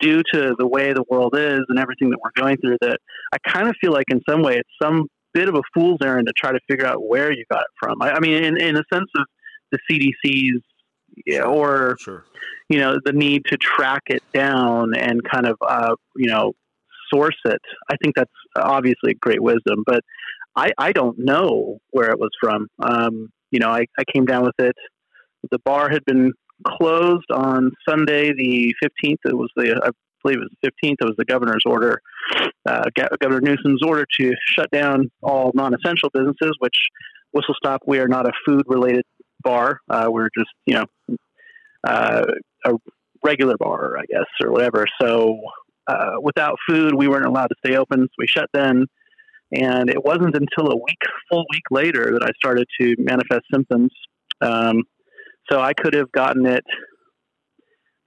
due 0.00 0.22
to 0.32 0.54
the 0.58 0.66
way 0.66 0.92
the 0.92 1.04
world 1.08 1.34
is 1.36 1.60
and 1.68 1.78
everything 1.78 2.10
that 2.10 2.18
we're 2.22 2.42
going 2.42 2.56
through 2.58 2.76
that 2.80 2.98
I 3.32 3.38
kind 3.48 3.68
of 3.68 3.74
feel 3.80 3.92
like 3.92 4.06
in 4.10 4.20
some 4.28 4.42
way 4.42 4.56
it's 4.56 4.68
some 4.80 5.06
bit 5.32 5.48
of 5.48 5.54
a 5.54 5.62
fool's 5.74 5.98
errand 6.02 6.26
to 6.26 6.32
try 6.32 6.52
to 6.52 6.60
figure 6.68 6.86
out 6.86 7.06
where 7.06 7.30
you 7.30 7.44
got 7.50 7.60
it 7.60 7.66
from. 7.78 8.00
I, 8.00 8.12
I 8.12 8.20
mean, 8.20 8.42
in, 8.42 8.60
in 8.60 8.76
a 8.76 8.84
sense 8.92 9.10
of 9.16 9.26
the 9.70 9.78
CDC's 9.90 10.62
yeah, 11.24 11.42
or 11.42 11.96
Sure. 12.00 12.24
you 12.68 12.78
know 12.78 12.98
the 13.04 13.12
need 13.12 13.44
to 13.46 13.56
track 13.56 14.02
it 14.06 14.22
down 14.34 14.94
and 14.96 15.22
kind 15.24 15.46
of 15.46 15.56
uh, 15.66 15.94
you 16.16 16.28
know 16.28 16.52
source 17.12 17.36
it 17.44 17.60
i 17.88 17.96
think 18.02 18.16
that's 18.16 18.32
obviously 18.56 19.14
great 19.14 19.40
wisdom 19.40 19.84
but 19.86 20.00
i, 20.56 20.72
I 20.76 20.90
don't 20.90 21.16
know 21.16 21.78
where 21.90 22.10
it 22.10 22.18
was 22.18 22.30
from 22.40 22.66
um, 22.80 23.28
you 23.52 23.60
know 23.60 23.68
I, 23.68 23.86
I 23.98 24.02
came 24.12 24.26
down 24.26 24.42
with 24.42 24.56
it 24.58 24.74
the 25.50 25.60
bar 25.60 25.88
had 25.88 26.04
been 26.04 26.32
closed 26.64 27.30
on 27.32 27.70
sunday 27.88 28.32
the 28.32 28.74
15th 28.82 29.18
it 29.24 29.36
was 29.36 29.50
the 29.56 29.80
i 29.84 29.90
believe 30.22 30.38
it 30.38 30.48
was 30.50 30.50
the 30.62 30.70
15th 30.70 30.96
it 31.00 31.04
was 31.04 31.14
the 31.18 31.24
governor's 31.24 31.62
order 31.66 32.00
uh, 32.68 32.84
governor 33.20 33.40
newsom's 33.40 33.82
order 33.84 34.04
to 34.18 34.32
shut 34.46 34.70
down 34.70 35.10
all 35.22 35.52
non-essential 35.54 36.10
businesses 36.12 36.52
which 36.58 36.76
whistle 37.32 37.54
stop 37.56 37.82
we 37.86 37.98
are 37.98 38.08
not 38.08 38.26
a 38.26 38.32
food 38.44 38.62
related 38.66 39.04
bar 39.42 39.80
uh, 39.90 40.06
we're 40.08 40.30
just 40.36 40.50
you 40.64 40.74
know 40.74 41.16
uh, 41.86 42.24
a 42.64 42.72
regular 43.26 43.56
bar, 43.58 43.98
I 43.98 44.04
guess, 44.06 44.26
or 44.42 44.50
whatever. 44.50 44.86
So 45.00 45.38
uh, 45.86 46.16
without 46.20 46.56
food, 46.68 46.94
we 46.94 47.08
weren't 47.08 47.26
allowed 47.26 47.48
to 47.48 47.56
stay 47.64 47.76
open. 47.76 48.00
So 48.00 48.14
we 48.18 48.26
shut 48.26 48.48
then. 48.52 48.86
And 49.52 49.88
it 49.88 50.04
wasn't 50.04 50.34
until 50.34 50.72
a 50.72 50.76
week, 50.76 50.98
full 51.30 51.44
week 51.50 51.62
later, 51.70 52.10
that 52.12 52.22
I 52.22 52.30
started 52.36 52.66
to 52.80 52.94
manifest 52.98 53.42
symptoms. 53.52 53.90
Um, 54.40 54.82
so 55.50 55.60
I 55.60 55.72
could 55.72 55.94
have 55.94 56.10
gotten 56.12 56.46
it. 56.46 56.64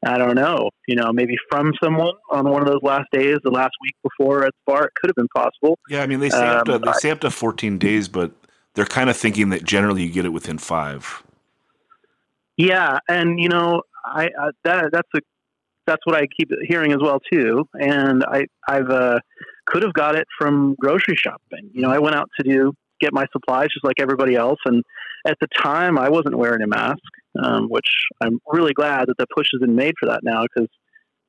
I 0.06 0.18
don't 0.18 0.36
know, 0.36 0.70
you 0.88 0.96
know, 0.96 1.12
maybe 1.12 1.36
from 1.52 1.74
someone 1.84 2.14
on 2.32 2.50
one 2.50 2.62
of 2.62 2.68
those 2.70 2.82
last 2.82 3.08
days, 3.12 3.36
the 3.44 3.52
last 3.52 3.74
week 3.82 3.96
before 4.02 4.46
at 4.46 4.54
the 4.54 4.72
bar. 4.72 4.86
It 4.86 4.94
could 4.96 5.10
have 5.10 5.16
been 5.16 5.28
possible. 5.36 5.78
Yeah, 5.90 6.02
I 6.02 6.08
mean 6.08 6.22
they 6.22 6.30
say 6.30 6.48
up 6.48 6.66
to 6.66 6.76
Um, 6.76 6.82
they 6.82 6.94
say 6.94 7.12
up 7.12 7.20
to 7.22 7.32
fourteen 7.32 7.78
days, 7.78 8.08
but 8.08 8.32
they're 8.76 8.86
kind 8.86 9.10
of 9.10 9.18
thinking 9.18 9.50
that 9.50 9.66
generally 9.66 10.04
you 10.04 10.10
get 10.10 10.24
it 10.24 10.30
within 10.30 10.58
five. 10.58 11.22
Yeah, 12.56 13.00
and 13.10 13.40
you 13.40 13.50
know, 13.50 13.82
I, 14.06 14.30
I 14.40 14.50
that 14.64 14.90
that's 14.94 15.10
a 15.16 15.20
that's 15.86 16.06
what 16.06 16.16
I 16.16 16.28
keep 16.38 16.50
hearing 16.68 16.94
as 16.94 17.00
well 17.02 17.20
too. 17.32 17.68
And 17.74 18.24
I 18.24 18.46
I've 18.70 18.90
uh, 18.90 19.20
could 19.66 19.84
have 19.84 19.94
got 19.94 20.16
it 20.16 20.28
from 20.38 20.76
grocery 20.80 21.16
shopping. 21.16 21.72
You 21.74 21.82
know, 21.82 21.90
I 21.90 22.00
went 22.00 22.16
out 22.16 22.30
to 22.40 22.50
do 22.50 22.74
get 23.02 23.14
my 23.14 23.26
supplies 23.32 23.68
just 23.74 23.84
like 23.84 24.00
everybody 24.00 24.36
else, 24.36 24.60
and 24.66 24.84
at 25.28 25.38
the 25.40 25.48
time 25.62 25.98
I 25.98 26.10
wasn't 26.10 26.38
wearing 26.38 26.62
a 26.62 26.68
mask, 26.68 27.00
um, 27.42 27.68
which 27.70 27.90
I'm 28.22 28.40
really 28.48 28.74
glad 28.74 29.08
that 29.08 29.18
the 29.18 29.28
push 29.36 29.48
has 29.54 29.60
been 29.60 29.76
made 29.76 29.96
for 30.00 30.08
that 30.08 30.22
now 30.24 30.44
because 30.44 30.70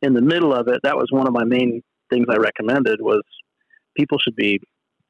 in 0.03 0.15
the 0.15 0.23
middle 0.23 0.55
of 0.55 0.69
it, 0.69 0.81
that 0.83 0.97
was 0.97 1.09
one 1.11 1.27
of 1.27 1.33
my 1.33 1.45
main 1.45 1.83
things 2.11 2.27
I 2.29 2.37
recommended 2.37 3.01
was 3.01 3.23
people 3.97 4.19
should 4.19 4.37
be 4.37 4.61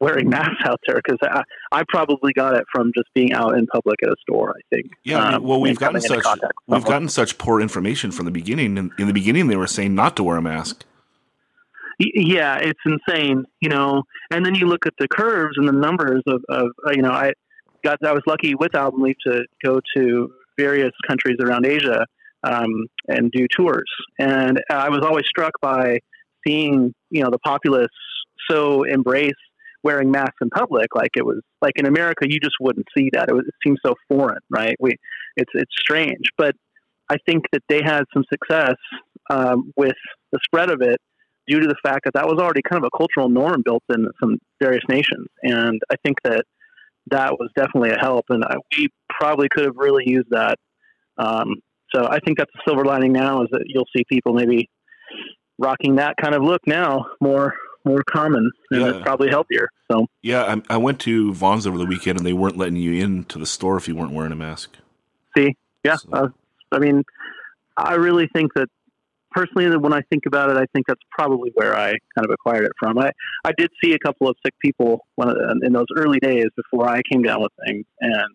wearing 0.00 0.28
masks 0.30 0.62
out 0.64 0.80
there 0.86 1.00
because 1.04 1.18
I, 1.22 1.42
I 1.72 1.82
probably 1.88 2.32
got 2.32 2.56
it 2.56 2.64
from 2.72 2.90
just 2.96 3.08
being 3.14 3.32
out 3.32 3.56
in 3.56 3.66
public 3.66 4.02
at 4.02 4.08
a 4.08 4.16
store. 4.20 4.54
I 4.56 4.74
think. 4.74 4.92
Yeah, 5.04 5.36
um, 5.36 5.44
well, 5.44 5.60
we've 5.60 5.78
gotten 5.78 6.00
such 6.00 6.24
we've 6.66 6.84
gotten 6.84 7.08
such 7.08 7.38
poor 7.38 7.60
information 7.60 8.10
from 8.10 8.24
the 8.24 8.30
beginning. 8.30 8.76
In, 8.76 8.90
in 8.98 9.06
the 9.06 9.12
beginning, 9.12 9.48
they 9.48 9.56
were 9.56 9.66
saying 9.66 9.94
not 9.94 10.16
to 10.16 10.24
wear 10.24 10.36
a 10.36 10.42
mask. 10.42 10.84
Yeah, 11.98 12.56
it's 12.56 12.80
insane, 12.86 13.44
you 13.60 13.68
know. 13.68 14.04
And 14.30 14.44
then 14.44 14.54
you 14.54 14.66
look 14.66 14.86
at 14.86 14.94
the 14.98 15.06
curves 15.06 15.58
and 15.58 15.68
the 15.68 15.72
numbers 15.72 16.22
of, 16.26 16.42
of 16.48 16.68
uh, 16.86 16.92
you 16.92 17.02
know, 17.02 17.10
I 17.10 17.32
got 17.84 17.98
I 18.04 18.12
was 18.12 18.22
lucky 18.26 18.54
with 18.54 18.74
Album 18.74 19.04
to 19.26 19.44
go 19.64 19.80
to 19.96 20.30
various 20.58 20.92
countries 21.08 21.36
around 21.40 21.66
Asia 21.66 22.06
um, 22.42 22.86
and 23.08 23.30
do 23.30 23.46
tours, 23.54 23.90
and 24.18 24.60
I 24.70 24.88
was 24.88 25.00
always 25.02 25.24
struck 25.26 25.52
by 25.60 25.98
seeing 26.46 26.94
you 27.10 27.22
know 27.22 27.30
the 27.30 27.38
populace 27.38 27.88
so 28.48 28.84
embrace 28.84 29.32
wearing 29.82 30.10
masks 30.10 30.36
in 30.40 30.50
public. 30.50 30.94
Like 30.94 31.10
it 31.16 31.24
was 31.24 31.40
like 31.62 31.74
in 31.76 31.86
America 31.86 32.26
you 32.28 32.38
just 32.40 32.56
wouldn't 32.60 32.86
see 32.96 33.10
that. 33.12 33.28
It, 33.28 33.34
was, 33.34 33.44
it 33.46 33.54
seems 33.64 33.78
so 33.84 33.94
foreign 34.08 34.40
right? 34.50 34.76
We 34.80 34.96
it's 35.36 35.50
it's 35.54 35.74
strange. 35.78 36.30
But 36.36 36.54
I 37.08 37.16
think 37.26 37.44
that 37.52 37.62
they 37.68 37.82
had 37.82 38.04
some 38.14 38.24
success 38.32 38.76
um, 39.30 39.72
with 39.76 39.96
the 40.32 40.38
spread 40.44 40.70
of 40.70 40.80
it 40.80 40.98
due 41.48 41.60
to 41.60 41.66
the 41.66 41.76
fact 41.82 42.04
that 42.04 42.14
that 42.14 42.26
was 42.26 42.38
already 42.38 42.62
kind 42.62 42.82
of 42.82 42.88
a 42.92 42.96
cultural 42.96 43.28
norm 43.28 43.62
built 43.64 43.82
in 43.88 44.06
some 44.20 44.38
various 44.60 44.84
nations. 44.88 45.26
And 45.42 45.80
I 45.90 45.96
think 46.04 46.18
that 46.24 46.44
that 47.08 47.32
was 47.38 47.50
definitely 47.56 47.90
a 47.90 47.98
help. 47.98 48.26
And 48.28 48.44
I, 48.44 48.56
we 48.76 48.88
probably 49.08 49.48
could 49.50 49.64
have 49.64 49.76
really 49.76 50.04
used 50.06 50.28
that. 50.30 50.58
Um, 51.18 51.56
so 51.94 52.06
I 52.08 52.18
think 52.20 52.38
that's 52.38 52.50
a 52.54 52.60
silver 52.68 52.84
lining 52.84 53.12
now 53.12 53.42
is 53.42 53.48
that 53.52 53.64
you'll 53.66 53.86
see 53.96 54.04
people 54.08 54.32
maybe 54.32 54.68
rocking 55.58 55.96
that 55.96 56.16
kind 56.16 56.34
of 56.34 56.42
look 56.42 56.60
now 56.66 57.06
more 57.20 57.54
more 57.84 58.02
common 58.10 58.50
and 58.70 58.80
Yeah. 58.82 58.88
it's 58.90 59.00
probably 59.02 59.30
healthier. 59.30 59.68
So 59.90 60.06
Yeah, 60.22 60.42
I, 60.68 60.74
I 60.74 60.76
went 60.76 61.00
to 61.00 61.32
Vons 61.32 61.66
over 61.66 61.78
the 61.78 61.86
weekend, 61.86 62.18
and 62.18 62.26
they 62.26 62.34
weren't 62.34 62.58
letting 62.58 62.76
you 62.76 63.02
into 63.02 63.38
the 63.38 63.46
store 63.46 63.78
if 63.78 63.88
you 63.88 63.96
weren't 63.96 64.12
wearing 64.12 64.32
a 64.32 64.36
mask. 64.36 64.76
see, 65.36 65.56
yeah, 65.82 65.96
So- 65.96 66.08
uh, 66.12 66.28
I 66.72 66.78
mean, 66.78 67.02
I 67.78 67.94
really 67.94 68.28
think 68.34 68.52
that 68.54 68.68
personally, 69.30 69.76
when 69.76 69.92
I 69.92 70.00
think 70.10 70.26
about 70.26 70.50
it, 70.50 70.56
I 70.56 70.66
think 70.72 70.86
that's 70.86 71.00
probably 71.10 71.50
where 71.54 71.76
I 71.76 71.90
kind 71.90 72.24
of 72.24 72.30
acquired 72.30 72.64
it 72.64 72.72
from. 72.78 72.98
I, 72.98 73.10
I 73.44 73.52
did 73.56 73.70
see 73.82 73.92
a 73.92 73.98
couple 73.98 74.28
of 74.28 74.36
sick 74.44 74.54
people 74.60 75.06
when, 75.16 75.32
in 75.62 75.72
those 75.72 75.86
early 75.96 76.18
days 76.18 76.46
before 76.56 76.88
I 76.88 77.02
came 77.10 77.22
down 77.22 77.42
with 77.42 77.52
things, 77.66 77.84
and 78.00 78.34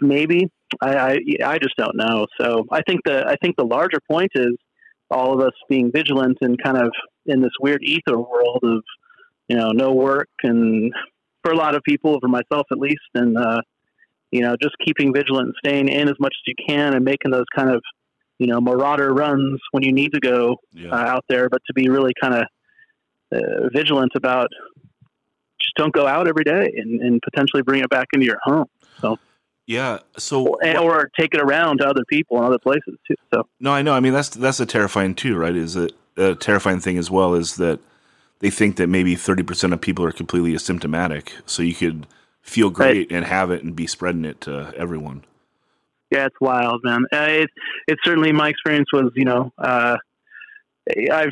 maybe 0.00 0.50
I, 0.80 0.96
I, 0.96 1.18
I 1.44 1.58
just 1.58 1.76
don't 1.76 1.96
know. 1.96 2.26
So 2.40 2.66
I 2.70 2.82
think 2.82 3.00
the 3.04 3.26
I 3.26 3.36
think 3.42 3.56
the 3.56 3.64
larger 3.64 3.98
point 4.10 4.32
is 4.34 4.54
all 5.10 5.34
of 5.34 5.46
us 5.46 5.52
being 5.68 5.92
vigilant 5.92 6.38
and 6.40 6.60
kind 6.62 6.78
of 6.78 6.90
in 7.26 7.40
this 7.40 7.52
weird 7.60 7.82
ether 7.82 8.18
world 8.18 8.60
of 8.62 8.82
you 9.48 9.56
know 9.56 9.70
no 9.70 9.92
work 9.92 10.28
and 10.42 10.92
for 11.42 11.52
a 11.52 11.56
lot 11.56 11.74
of 11.74 11.82
people, 11.82 12.18
for 12.20 12.28
myself 12.28 12.66
at 12.70 12.78
least, 12.78 13.00
and 13.14 13.36
uh, 13.36 13.60
you 14.30 14.40
know 14.40 14.56
just 14.60 14.74
keeping 14.84 15.12
vigilant 15.12 15.48
and 15.48 15.54
staying 15.64 15.88
in 15.88 16.08
as 16.08 16.16
much 16.18 16.34
as 16.34 16.46
you 16.46 16.54
can 16.66 16.94
and 16.94 17.04
making 17.04 17.30
those 17.30 17.46
kind 17.54 17.70
of 17.70 17.82
you 18.38 18.46
know 18.46 18.60
marauder 18.60 19.12
runs 19.12 19.60
when 19.72 19.82
you 19.82 19.92
need 19.92 20.12
to 20.12 20.20
go 20.20 20.56
Yeah, 20.72 20.90
uh, 20.90 20.96
out 20.96 21.24
there, 21.28 21.48
but 21.48 21.62
to 21.66 21.72
be 21.74 21.88
really 21.88 22.12
kind 22.20 22.34
of 22.34 22.44
uh, 23.32 23.68
vigilant 23.72 24.12
about 24.14 24.48
just 25.60 25.74
don't 25.76 25.92
go 25.92 26.06
out 26.06 26.26
every 26.28 26.44
day 26.44 26.72
and, 26.76 27.00
and 27.00 27.20
potentially 27.22 27.62
bring 27.62 27.82
it 27.82 27.88
back 27.90 28.08
into 28.12 28.26
your 28.26 28.38
home 28.42 28.66
So. 29.00 29.18
yeah. 29.66 29.98
So 30.18 30.48
or, 30.62 30.78
or 30.78 31.10
take 31.18 31.34
it 31.34 31.40
around 31.40 31.78
to 31.78 31.86
other 31.88 32.04
people 32.08 32.36
and 32.38 32.46
other 32.46 32.58
places 32.58 32.96
too. 33.06 33.14
So 33.32 33.46
No, 33.60 33.72
I 33.72 33.82
know. 33.82 33.94
I 33.94 34.00
mean, 34.00 34.12
that's 34.12 34.30
that's 34.30 34.60
a 34.60 34.66
terrifying 34.66 35.14
too, 35.14 35.36
right? 35.36 35.54
Is 35.54 35.76
it 35.76 35.92
a 36.16 36.34
terrifying 36.34 36.80
thing 36.80 36.98
as 36.98 37.10
well? 37.10 37.34
Is 37.34 37.56
that 37.56 37.78
they 38.40 38.50
think 38.50 38.76
that 38.76 38.88
maybe 38.88 39.14
thirty 39.14 39.42
percent 39.44 39.72
of 39.72 39.80
people 39.80 40.04
are 40.04 40.12
completely 40.12 40.52
asymptomatic, 40.52 41.30
so 41.46 41.62
you 41.62 41.74
could 41.74 42.06
feel 42.42 42.70
great 42.70 43.10
and 43.12 43.24
have 43.24 43.50
it 43.52 43.62
and 43.62 43.76
be 43.76 43.86
spreading 43.86 44.24
it 44.24 44.40
to 44.42 44.72
everyone. 44.76 45.24
Yeah, 46.12 46.26
it's 46.26 46.36
wild, 46.40 46.82
man. 46.84 47.04
Uh, 47.12 47.26
it 47.28 47.50
it 47.88 47.98
certainly 48.04 48.32
my 48.32 48.48
experience 48.48 48.88
was 48.92 49.10
you 49.16 49.24
know. 49.24 49.50
Uh, 49.58 49.96
I've 51.12 51.30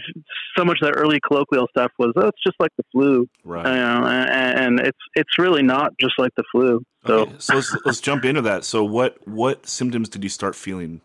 so 0.57 0.65
much 0.65 0.79
of 0.81 0.93
the 0.93 0.97
early 0.97 1.19
colloquial 1.27 1.67
stuff 1.77 1.91
was 1.99 2.13
oh, 2.17 2.29
it's 2.29 2.43
just 2.47 2.57
like 2.61 2.71
the 2.77 2.85
flu, 2.93 3.27
Right. 3.45 3.67
you 3.67 3.73
know, 3.73 4.07
and, 4.07 4.61
and 4.61 4.81
it's 4.81 4.99
it's 5.17 5.39
really 5.39 5.63
not 5.63 5.93
just 6.01 6.15
like 6.19 6.31
the 6.37 6.45
flu. 6.53 6.83
So 7.07 7.21
okay, 7.23 7.33
so 7.39 7.55
let's, 7.57 7.77
let's 7.85 8.01
jump 8.01 8.25
into 8.25 8.43
that. 8.43 8.65
So 8.65 8.85
what 8.85 9.17
what 9.27 9.67
symptoms 9.67 10.09
did 10.09 10.23
you 10.23 10.31
start 10.31 10.55
feeling? 10.55 11.01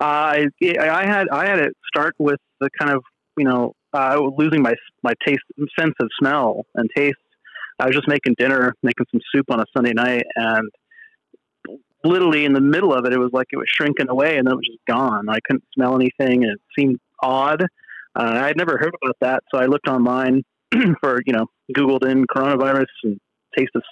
I 0.00 0.48
I 0.62 1.06
had 1.06 1.28
I 1.30 1.46
had 1.46 1.58
it 1.60 1.72
start 1.86 2.14
with 2.18 2.40
the 2.60 2.68
kind 2.78 2.92
of 2.92 3.02
you 3.38 3.44
know 3.44 3.72
uh, 3.94 4.20
losing 4.36 4.62
my 4.62 4.74
my 5.02 5.14
taste 5.26 5.42
sense 5.78 5.94
of 6.00 6.08
smell 6.18 6.66
and 6.74 6.90
taste. 6.94 7.16
I 7.80 7.86
was 7.86 7.94
just 7.94 8.08
making 8.08 8.34
dinner, 8.38 8.74
making 8.82 9.06
some 9.12 9.20
soup 9.32 9.46
on 9.50 9.60
a 9.60 9.64
Sunday 9.74 9.92
night, 9.92 10.24
and 10.34 10.68
literally 12.04 12.44
in 12.44 12.52
the 12.52 12.60
middle 12.60 12.92
of 12.92 13.04
it, 13.04 13.12
it 13.12 13.18
was 13.18 13.30
like 13.32 13.48
it 13.52 13.56
was 13.56 13.68
shrinking 13.68 14.08
away, 14.08 14.38
and 14.38 14.46
then 14.46 14.52
it 14.52 14.56
was 14.56 14.66
just 14.66 14.84
gone. 14.86 15.28
I 15.28 15.38
couldn't 15.44 15.64
smell 15.74 15.94
anything, 15.94 16.44
and 16.44 16.52
it 16.52 16.60
seemed 16.78 16.98
odd. 17.22 17.62
Uh, 17.62 17.66
I 18.14 18.46
had 18.46 18.56
never 18.56 18.78
heard 18.78 18.94
about 19.02 19.16
that, 19.20 19.42
so 19.52 19.60
I 19.60 19.66
looked 19.66 19.88
online 19.88 20.42
for 21.00 21.20
you 21.26 21.32
know 21.32 21.46
Googled 21.76 22.04
in 22.08 22.26
coronavirus 22.26 22.86
and 23.04 23.20
taste 23.56 23.70
of 23.74 23.82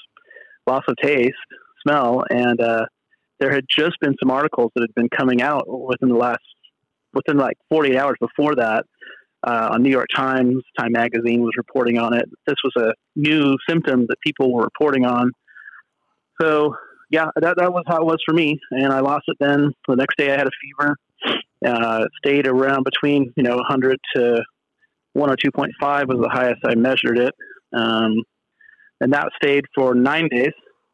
loss 0.66 0.82
of 0.88 0.96
taste, 1.02 1.34
smell, 1.82 2.24
and 2.30 2.60
uh, 2.60 2.86
there 3.38 3.52
had 3.52 3.64
just 3.68 3.98
been 4.00 4.14
some 4.20 4.30
articles 4.30 4.72
that 4.74 4.82
had 4.82 4.94
been 4.94 5.08
coming 5.08 5.42
out 5.42 5.64
within 5.66 6.08
the 6.08 6.16
last 6.16 6.40
within 7.12 7.38
like 7.38 7.56
48 7.70 7.96
hours 7.96 8.16
before 8.20 8.54
that 8.56 8.84
uh, 9.46 9.70
on 9.72 9.82
New 9.82 9.90
York 9.90 10.08
Times. 10.14 10.62
Time 10.78 10.92
Magazine 10.92 11.42
was 11.42 11.52
reporting 11.56 11.98
on 11.98 12.14
it. 12.14 12.24
This 12.46 12.56
was 12.62 12.72
a 12.76 12.92
new 13.14 13.56
symptom 13.68 14.06
that 14.08 14.20
people 14.20 14.52
were 14.52 14.62
reporting 14.62 15.04
on. 15.04 15.30
So 16.40 16.74
yeah, 17.10 17.26
that 17.36 17.56
that 17.56 17.72
was 17.72 17.84
how 17.86 17.98
it 17.98 18.04
was 18.04 18.18
for 18.26 18.34
me, 18.34 18.58
and 18.70 18.92
I 18.92 19.00
lost 19.00 19.24
it. 19.28 19.36
Then 19.38 19.72
the 19.86 19.96
next 19.96 20.16
day, 20.16 20.32
I 20.32 20.36
had 20.36 20.46
a 20.46 20.50
fever. 20.62 20.96
Uh, 21.64 22.04
it 22.04 22.10
stayed 22.24 22.46
around 22.46 22.84
between 22.84 23.32
you 23.36 23.42
know 23.42 23.56
100 23.56 23.98
to 24.14 24.42
102.5 25.16 26.08
was 26.08 26.18
the 26.20 26.28
highest 26.28 26.60
I 26.66 26.74
measured 26.74 27.18
it, 27.18 27.34
um, 27.72 28.14
and 29.00 29.12
that 29.12 29.28
stayed 29.42 29.64
for 29.74 29.94
nine 29.94 30.28
days. 30.28 30.52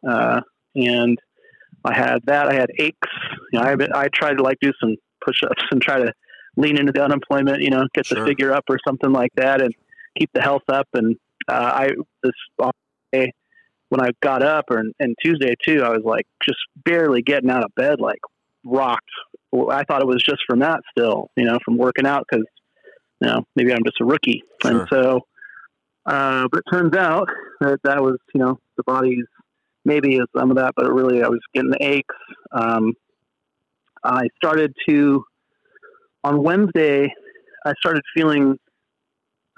Uh, 0.09 0.41
and 0.75 1.19
I 1.85 1.95
had 1.95 2.19
that. 2.27 2.49
I 2.49 2.55
had 2.55 2.71
aches. 2.79 3.09
You 3.53 3.61
know, 3.61 3.65
I 3.65 4.03
I 4.05 4.09
tried 4.15 4.39
to 4.39 4.43
like 4.43 4.59
do 4.61 4.73
some 4.81 4.97
push-ups 5.25 5.63
and 5.71 5.81
try 5.81 5.99
to 5.99 6.13
lean 6.57 6.79
into 6.79 6.93
the 6.93 7.03
unemployment. 7.03 7.63
You 7.63 7.71
know, 7.71 7.85
get 7.95 8.07
Sure. 8.07 8.21
the 8.21 8.27
figure 8.27 8.53
up 8.53 8.65
or 8.69 8.79
something 8.87 9.13
like 9.13 9.33
that, 9.37 9.61
and 9.61 9.75
keep 10.19 10.31
the 10.35 10.43
health 10.43 10.63
up. 10.69 10.89
And 10.95 11.17
uh, 11.49 11.71
I 11.75 11.91
this 12.23 12.33
day 13.13 13.33
when 13.93 14.01
I 14.01 14.13
got 14.23 14.43
up, 14.43 14.65
or 14.71 14.83
and 14.99 15.15
Tuesday 15.23 15.55
too, 15.63 15.83
I 15.83 15.91
was 15.91 16.01
like 16.03 16.27
just 16.43 16.59
barely 16.83 17.21
getting 17.21 17.51
out 17.51 17.63
of 17.63 17.75
bed, 17.75 18.01
like 18.01 18.21
rocked. 18.65 19.05
I 19.55 19.85
thought 19.85 20.01
it 20.01 20.07
was 20.07 20.23
just 20.23 20.41
from 20.49 20.61
that 20.61 20.81
still, 20.91 21.29
you 21.37 21.45
know, 21.45 21.59
from 21.63 21.77
working 21.77 22.07
out 22.07 22.25
because 22.27 22.47
you 23.21 23.29
know 23.29 23.45
maybe 23.55 23.71
I'm 23.71 23.85
just 23.85 24.01
a 24.01 24.07
rookie, 24.07 24.43
Sure. 24.63 24.71
and 24.81 24.89
so. 24.91 25.21
Uh, 26.07 26.49
but 26.51 26.61
it 26.61 26.65
turns 26.73 26.97
out 26.97 27.29
that 27.61 27.79
that 27.85 28.03
was, 28.03 28.17
you 28.35 28.41
know, 28.41 28.59
the 28.77 28.83
body's 28.83 29.27
maybe 29.85 30.17
is 30.17 30.27
some 30.37 30.51
of 30.51 30.57
that, 30.57 30.73
but 30.75 30.91
really 30.93 31.23
I 31.23 31.29
was 31.29 31.39
getting 31.55 31.71
the 31.71 31.79
aches. 31.81 32.15
Um, 32.51 32.95
I 34.03 34.23
started 34.35 34.75
to, 34.89 35.23
on 36.25 36.43
Wednesday, 36.43 37.13
I 37.65 37.73
started 37.79 38.03
feeling 38.17 38.59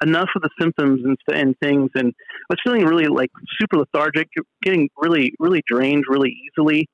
enough 0.05 0.29
of 0.37 0.43
the 0.43 0.51
symptoms 0.61 1.03
and, 1.05 1.17
and 1.35 1.59
things, 1.59 1.91
and 1.95 2.09
I 2.09 2.47
was 2.51 2.59
feeling 2.65 2.85
really 2.85 3.07
like 3.07 3.31
super 3.61 3.79
lethargic, 3.79 4.29
getting 4.63 4.89
really, 4.97 5.33
really 5.39 5.63
drained 5.67 6.05
really 6.09 6.37
easily. 6.47 6.89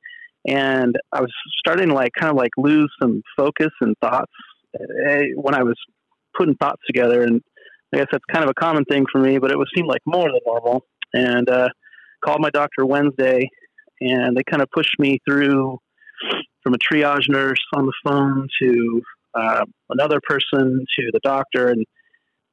And 0.47 0.97
I 1.13 1.21
was 1.21 1.33
starting 1.59 1.89
to 1.89 1.95
like 1.95 2.13
kind 2.19 2.31
of 2.31 2.37
like 2.37 2.53
lose 2.57 2.91
some 3.01 3.23
focus 3.37 3.71
and 3.81 3.95
thoughts 4.01 4.33
eh, 4.75 5.25
when 5.35 5.55
I 5.55 5.63
was 5.63 5.77
putting 6.37 6.55
thoughts 6.55 6.81
together. 6.87 7.23
And 7.23 7.43
I 7.95 7.99
guess 7.99 8.07
that's 8.11 8.25
kind 8.33 8.45
of 8.45 8.51
a 8.51 8.55
common 8.55 8.85
thing 8.85 9.05
for 9.11 9.21
me, 9.21 9.39
but 9.39 9.51
it 9.51 9.59
was 9.59 9.69
seemed 9.75 9.89
like 9.89 10.03
more 10.07 10.31
than 10.31 10.41
normal. 10.47 10.85
And, 11.13 11.51
uh, 11.51 11.69
called 12.25 12.41
my 12.41 12.51
doctor 12.51 12.85
Wednesday, 12.85 13.49
and 14.01 14.37
they 14.37 14.43
kind 14.49 14.63
of 14.63 14.71
pushed 14.71 14.99
me 14.99 15.19
through 15.27 15.79
from 16.63 16.75
a 16.75 16.79
triage 16.79 17.29
nurse 17.29 17.61
on 17.75 17.87
the 17.87 17.93
phone 18.05 18.49
to 18.61 19.03
uh, 19.35 19.65
another 19.89 20.21
person 20.27 20.85
to 20.99 21.11
the 21.13 21.21
doctor. 21.23 21.69
And 21.69 21.85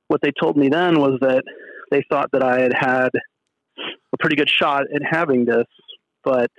what 0.07 0.21
they 0.21 0.31
told 0.39 0.57
me 0.57 0.69
then 0.69 0.99
was 0.99 1.17
that 1.21 1.43
they 1.91 2.03
thought 2.09 2.29
that 2.31 2.43
I 2.43 2.61
had 2.61 2.73
had 2.73 3.09
a 4.13 4.17
pretty 4.19 4.35
good 4.35 4.49
shot 4.49 4.83
at 4.93 5.01
having 5.03 5.45
this, 5.45 5.65
but 6.23 6.51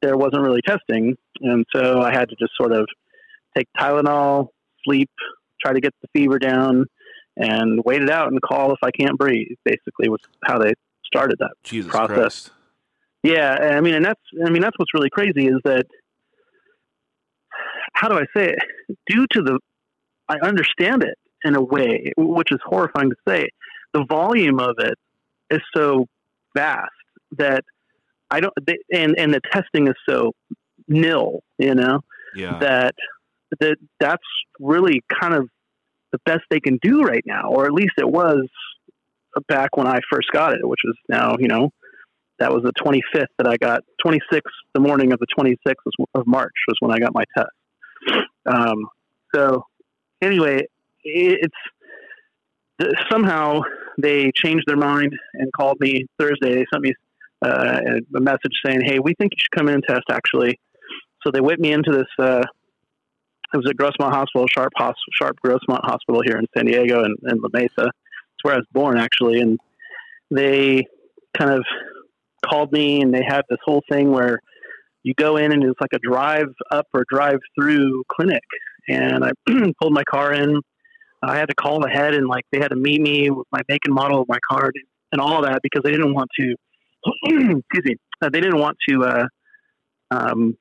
there 0.00 0.16
wasn't 0.16 0.42
really 0.42 0.62
testing. 0.62 1.16
And 1.40 1.64
so 1.74 2.00
I 2.00 2.12
had 2.12 2.28
to 2.28 2.36
just 2.36 2.52
sort 2.56 2.72
of 2.72 2.86
take 3.56 3.68
Tylenol, 3.78 4.48
sleep, 4.84 5.10
try 5.60 5.72
to 5.72 5.80
get 5.80 5.94
the 6.02 6.08
fever 6.14 6.38
down, 6.38 6.86
and 7.36 7.82
wait 7.84 8.02
it 8.02 8.10
out 8.10 8.28
and 8.28 8.40
call 8.42 8.72
if 8.72 8.78
I 8.82 8.90
can't 8.90 9.18
breathe, 9.18 9.56
basically, 9.64 10.08
was 10.08 10.20
how 10.44 10.58
they 10.58 10.74
started 11.04 11.36
that. 11.40 11.52
Jesus 11.62 11.90
Process. 11.90 12.16
Christ. 12.16 12.50
Yeah, 13.22 13.76
I 13.76 13.80
mean, 13.80 13.94
and 13.94 14.04
that's 14.04 14.20
I 14.44 14.50
mean 14.50 14.62
that's 14.62 14.76
what's 14.78 14.92
really 14.94 15.10
crazy 15.10 15.46
is 15.46 15.60
that 15.64 15.86
how 17.92 18.08
do 18.08 18.16
I 18.16 18.24
say 18.36 18.50
it? 18.50 18.58
Due 19.06 19.26
to 19.30 19.42
the, 19.42 19.60
I 20.28 20.38
understand 20.42 21.04
it 21.04 21.16
in 21.44 21.54
a 21.54 21.62
way, 21.62 22.12
which 22.16 22.48
is 22.50 22.58
horrifying 22.64 23.10
to 23.10 23.16
say. 23.26 23.48
The 23.92 24.04
volume 24.08 24.58
of 24.58 24.76
it 24.78 24.94
is 25.50 25.60
so 25.76 26.06
vast 26.56 26.90
that 27.38 27.64
I 28.30 28.40
don't, 28.40 28.54
and 28.92 29.14
and 29.18 29.34
the 29.34 29.40
testing 29.52 29.88
is 29.88 29.94
so 30.08 30.32
nil, 30.88 31.40
you 31.58 31.74
know, 31.74 32.00
Yeah. 32.34 32.58
that 32.58 32.94
that 33.60 33.76
that's 34.00 34.22
really 34.58 35.02
kind 35.20 35.34
of 35.34 35.48
the 36.12 36.18
best 36.24 36.42
they 36.50 36.60
can 36.60 36.78
do 36.82 37.02
right 37.02 37.24
now, 37.26 37.50
or 37.50 37.66
at 37.66 37.72
least 37.72 37.92
it 37.98 38.08
was 38.08 38.46
back 39.48 39.76
when 39.76 39.86
I 39.86 40.00
first 40.10 40.28
got 40.32 40.52
it, 40.54 40.66
which 40.66 40.80
is 40.84 40.94
now, 41.08 41.36
you 41.38 41.48
know, 41.48 41.70
that 42.38 42.52
was 42.52 42.62
the 42.62 42.72
25th 42.82 43.26
that 43.38 43.46
I 43.48 43.56
got 43.56 43.82
26th, 44.04 44.40
the 44.74 44.80
morning 44.80 45.12
of 45.12 45.20
the 45.20 45.26
26th 45.38 45.74
of 46.14 46.26
March 46.26 46.52
was 46.68 46.76
when 46.80 46.90
I 46.90 46.98
got 46.98 47.14
my 47.14 47.24
test. 47.36 48.26
Um, 48.46 48.88
so 49.34 49.64
anyway, 50.20 50.66
it's 51.04 51.56
somehow 53.10 53.60
they 53.98 54.30
changed 54.34 54.64
their 54.66 54.76
mind 54.76 55.12
and 55.34 55.52
called 55.52 55.78
me 55.80 56.06
Thursday. 56.18 56.54
They 56.54 56.64
sent 56.72 56.82
me 56.82 56.92
uh, 57.44 57.80
a 58.16 58.20
message 58.20 58.52
saying, 58.64 58.80
"Hey, 58.84 58.98
we 58.98 59.14
think 59.14 59.32
you 59.32 59.38
should 59.38 59.56
come 59.56 59.68
in 59.68 59.74
and 59.74 59.84
test." 59.88 60.04
Actually, 60.10 60.58
so 61.22 61.30
they 61.30 61.40
whipped 61.40 61.60
me 61.60 61.72
into 61.72 61.92
this 61.92 62.08
uh, 62.18 62.42
it 63.52 63.58
was 63.58 63.68
at 63.68 63.76
Grossmont 63.76 64.12
Hospital, 64.12 64.46
Sharp 64.48 64.72
Hos- 64.76 64.94
Sharp 65.12 65.36
Grossmont 65.44 65.84
Hospital 65.84 66.22
here 66.24 66.36
in 66.36 66.46
San 66.56 66.66
Diego 66.66 67.04
and, 67.04 67.16
and 67.24 67.40
La 67.42 67.48
Mesa. 67.52 67.84
It's 67.86 68.42
where 68.42 68.54
I 68.54 68.58
was 68.58 68.66
born 68.72 68.96
actually, 68.96 69.40
and 69.40 69.58
they 70.30 70.86
kind 71.36 71.50
of 71.50 71.64
called 72.48 72.72
me 72.72 73.02
and 73.02 73.14
they 73.14 73.22
had 73.22 73.42
this 73.48 73.58
whole 73.64 73.82
thing 73.90 74.10
where 74.10 74.40
you 75.02 75.14
go 75.14 75.36
in 75.36 75.52
and 75.52 75.62
it's 75.64 75.80
like 75.80 75.92
a 75.92 75.98
drive 75.98 76.48
up 76.70 76.86
or 76.94 77.04
drive 77.08 77.38
through 77.54 78.04
clinic. 78.08 78.42
And 78.88 79.24
I 79.24 79.30
pulled 79.80 79.92
my 79.92 80.04
car 80.04 80.32
in. 80.32 80.60
I 81.22 81.36
had 81.36 81.48
to 81.48 81.54
call 81.54 81.84
ahead 81.84 82.14
and 82.14 82.26
like 82.26 82.44
they 82.50 82.58
had 82.58 82.68
to 82.68 82.76
meet 82.76 83.00
me 83.00 83.30
with 83.30 83.46
my 83.52 83.60
make 83.68 83.82
and 83.84 83.94
model 83.94 84.22
of 84.22 84.28
my 84.28 84.38
car 84.48 84.70
and 85.12 85.20
all 85.20 85.42
that 85.42 85.60
because 85.62 85.82
they 85.84 85.90
didn't 85.90 86.14
want 86.14 86.30
to. 86.40 86.54
excuse 87.24 87.84
me. 87.84 87.96
Uh, 88.20 88.28
they 88.30 88.40
didn't 88.40 88.60
want 88.60 88.76
to 88.88 89.04
uh, 89.04 89.26
um, 90.10 90.56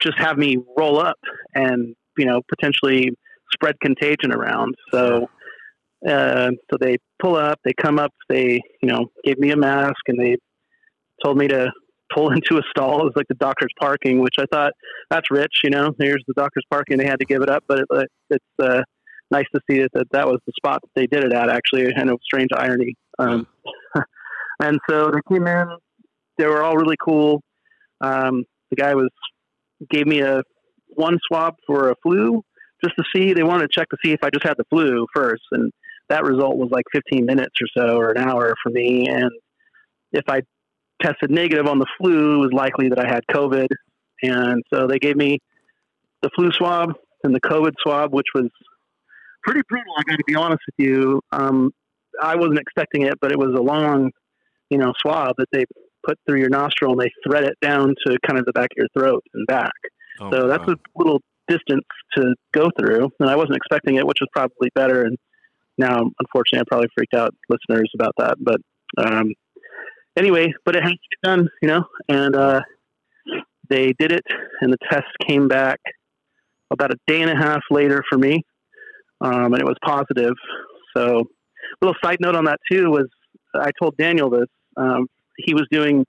just 0.00 0.18
have 0.18 0.38
me 0.38 0.56
roll 0.76 0.98
up 0.98 1.18
and 1.54 1.94
you 2.16 2.26
know 2.26 2.40
potentially 2.48 3.10
spread 3.52 3.78
contagion 3.80 4.32
around. 4.32 4.74
So 4.92 5.28
uh, 6.06 6.50
so 6.70 6.78
they 6.80 6.96
pull 7.20 7.36
up, 7.36 7.58
they 7.64 7.72
come 7.72 7.98
up, 7.98 8.12
they 8.28 8.60
you 8.82 8.88
know 8.88 9.06
gave 9.24 9.38
me 9.38 9.50
a 9.50 9.56
mask 9.56 10.00
and 10.08 10.18
they 10.18 10.36
told 11.22 11.36
me 11.36 11.48
to 11.48 11.70
pull 12.14 12.30
into 12.32 12.58
a 12.58 12.62
stall. 12.70 13.00
It 13.00 13.04
was 13.04 13.12
like 13.16 13.28
the 13.28 13.34
doctor's 13.34 13.72
parking, 13.78 14.20
which 14.20 14.36
I 14.38 14.44
thought 14.52 14.72
that's 15.10 15.30
rich. 15.30 15.60
You 15.64 15.70
know, 15.70 15.92
here's 15.98 16.24
the 16.26 16.34
doctor's 16.34 16.64
parking. 16.70 16.98
They 16.98 17.06
had 17.06 17.20
to 17.20 17.26
give 17.26 17.42
it 17.42 17.50
up, 17.50 17.64
but 17.68 17.80
it, 17.80 18.08
it's 18.30 18.44
uh, 18.62 18.82
nice 19.30 19.46
to 19.54 19.60
see 19.68 19.80
that, 19.80 20.06
that 20.12 20.26
was 20.26 20.40
the 20.46 20.52
spot 20.56 20.80
that 20.82 20.90
they 20.94 21.06
did 21.06 21.24
it 21.24 21.32
at. 21.32 21.48
Actually, 21.48 21.92
and 21.94 22.10
a 22.10 22.16
strange 22.24 22.50
irony. 22.56 22.94
Um, 23.18 23.46
and 24.60 24.78
so 24.88 25.10
they 25.10 25.20
came 25.32 25.46
in. 25.46 25.66
They 26.38 26.46
were 26.46 26.62
all 26.62 26.76
really 26.76 26.96
cool. 27.02 27.42
Um, 28.00 28.44
the 28.70 28.76
guy 28.76 28.94
was 28.94 29.10
gave 29.90 30.06
me 30.06 30.20
a 30.20 30.42
one 30.88 31.18
swab 31.26 31.54
for 31.66 31.90
a 31.90 31.94
flu 32.02 32.42
just 32.82 32.96
to 32.96 33.04
see. 33.14 33.32
They 33.32 33.42
wanted 33.42 33.70
to 33.70 33.80
check 33.80 33.88
to 33.90 33.96
see 34.04 34.12
if 34.12 34.20
I 34.22 34.30
just 34.30 34.46
had 34.46 34.56
the 34.56 34.64
flu 34.70 35.06
first, 35.14 35.42
and 35.52 35.72
that 36.08 36.24
result 36.24 36.56
was 36.56 36.70
like 36.70 36.84
15 36.92 37.24
minutes 37.24 37.54
or 37.60 37.68
so, 37.76 37.96
or 37.96 38.10
an 38.10 38.18
hour 38.18 38.54
for 38.62 38.70
me. 38.70 39.06
And 39.08 39.30
if 40.12 40.24
I 40.28 40.40
tested 41.02 41.30
negative 41.30 41.66
on 41.66 41.78
the 41.78 41.86
flu, 41.98 42.34
it 42.34 42.38
was 42.38 42.52
likely 42.52 42.88
that 42.88 42.98
I 42.98 43.08
had 43.08 43.22
COVID. 43.30 43.68
And 44.22 44.62
so 44.72 44.86
they 44.86 44.98
gave 44.98 45.16
me 45.16 45.38
the 46.22 46.30
flu 46.36 46.50
swab 46.52 46.92
and 47.24 47.34
the 47.34 47.40
COVID 47.40 47.72
swab, 47.82 48.12
which 48.12 48.26
was 48.34 48.48
pretty 49.42 49.62
brutal. 49.68 49.92
I 49.98 50.02
got 50.02 50.16
to 50.16 50.24
be 50.26 50.34
honest 50.34 50.60
with 50.66 50.86
you. 50.86 51.20
Um, 51.32 51.72
I 52.22 52.36
wasn't 52.36 52.58
expecting 52.58 53.02
it, 53.02 53.14
but 53.20 53.32
it 53.32 53.38
was 53.38 53.54
a 53.56 53.62
long, 53.62 54.10
you 54.68 54.78
know, 54.78 54.92
swab 55.00 55.34
that 55.38 55.48
they 55.52 55.64
put 56.04 56.18
through 56.26 56.40
your 56.40 56.48
nostril 56.48 56.92
and 56.92 57.00
they 57.00 57.10
thread 57.26 57.44
it 57.44 57.54
down 57.60 57.94
to 58.06 58.18
kind 58.26 58.38
of 58.38 58.46
the 58.46 58.52
back 58.52 58.68
of 58.72 58.76
your 58.76 58.88
throat 58.96 59.22
and 59.34 59.46
back. 59.46 59.72
Oh, 60.20 60.30
so 60.30 60.48
that's 60.48 60.66
wow. 60.66 60.74
a 60.74 60.98
little 60.98 61.20
distance 61.48 61.84
to 62.16 62.34
go 62.52 62.70
through, 62.78 63.08
and 63.18 63.28
I 63.28 63.36
wasn't 63.36 63.56
expecting 63.56 63.96
it, 63.96 64.06
which 64.06 64.18
was 64.20 64.28
probably 64.32 64.68
better. 64.74 65.02
And 65.02 65.16
now, 65.78 65.98
unfortunately, 66.20 66.60
I 66.60 66.68
probably 66.68 66.88
freaked 66.96 67.14
out 67.14 67.34
listeners 67.48 67.90
about 67.94 68.14
that. 68.18 68.36
But 68.40 68.60
um, 68.98 69.34
anyway, 70.16 70.52
but 70.64 70.76
it 70.76 70.82
has 70.82 70.92
to 70.92 70.98
get 70.98 71.28
done, 71.28 71.48
you 71.62 71.68
know. 71.68 71.84
And 72.08 72.36
uh, 72.36 72.60
they 73.68 73.92
did 73.98 74.12
it, 74.12 74.24
and 74.60 74.72
the 74.72 74.78
test 74.90 75.06
came 75.26 75.48
back 75.48 75.80
about 76.70 76.92
a 76.92 76.96
day 77.06 77.20
and 77.22 77.30
a 77.30 77.36
half 77.36 77.62
later 77.70 78.02
for 78.08 78.18
me, 78.18 78.42
um, 79.20 79.52
and 79.52 79.58
it 79.58 79.64
was 79.64 79.76
positive. 79.84 80.34
So, 80.96 81.20
a 81.20 81.84
little 81.84 81.96
side 82.02 82.18
note 82.20 82.34
on 82.34 82.44
that 82.44 82.58
too 82.70 82.90
was 82.90 83.06
I 83.54 83.70
told 83.80 83.96
Daniel 83.96 84.30
this. 84.30 84.48
Um, 84.76 85.06
he 85.36 85.54
was 85.54 85.66
doing 85.70 86.04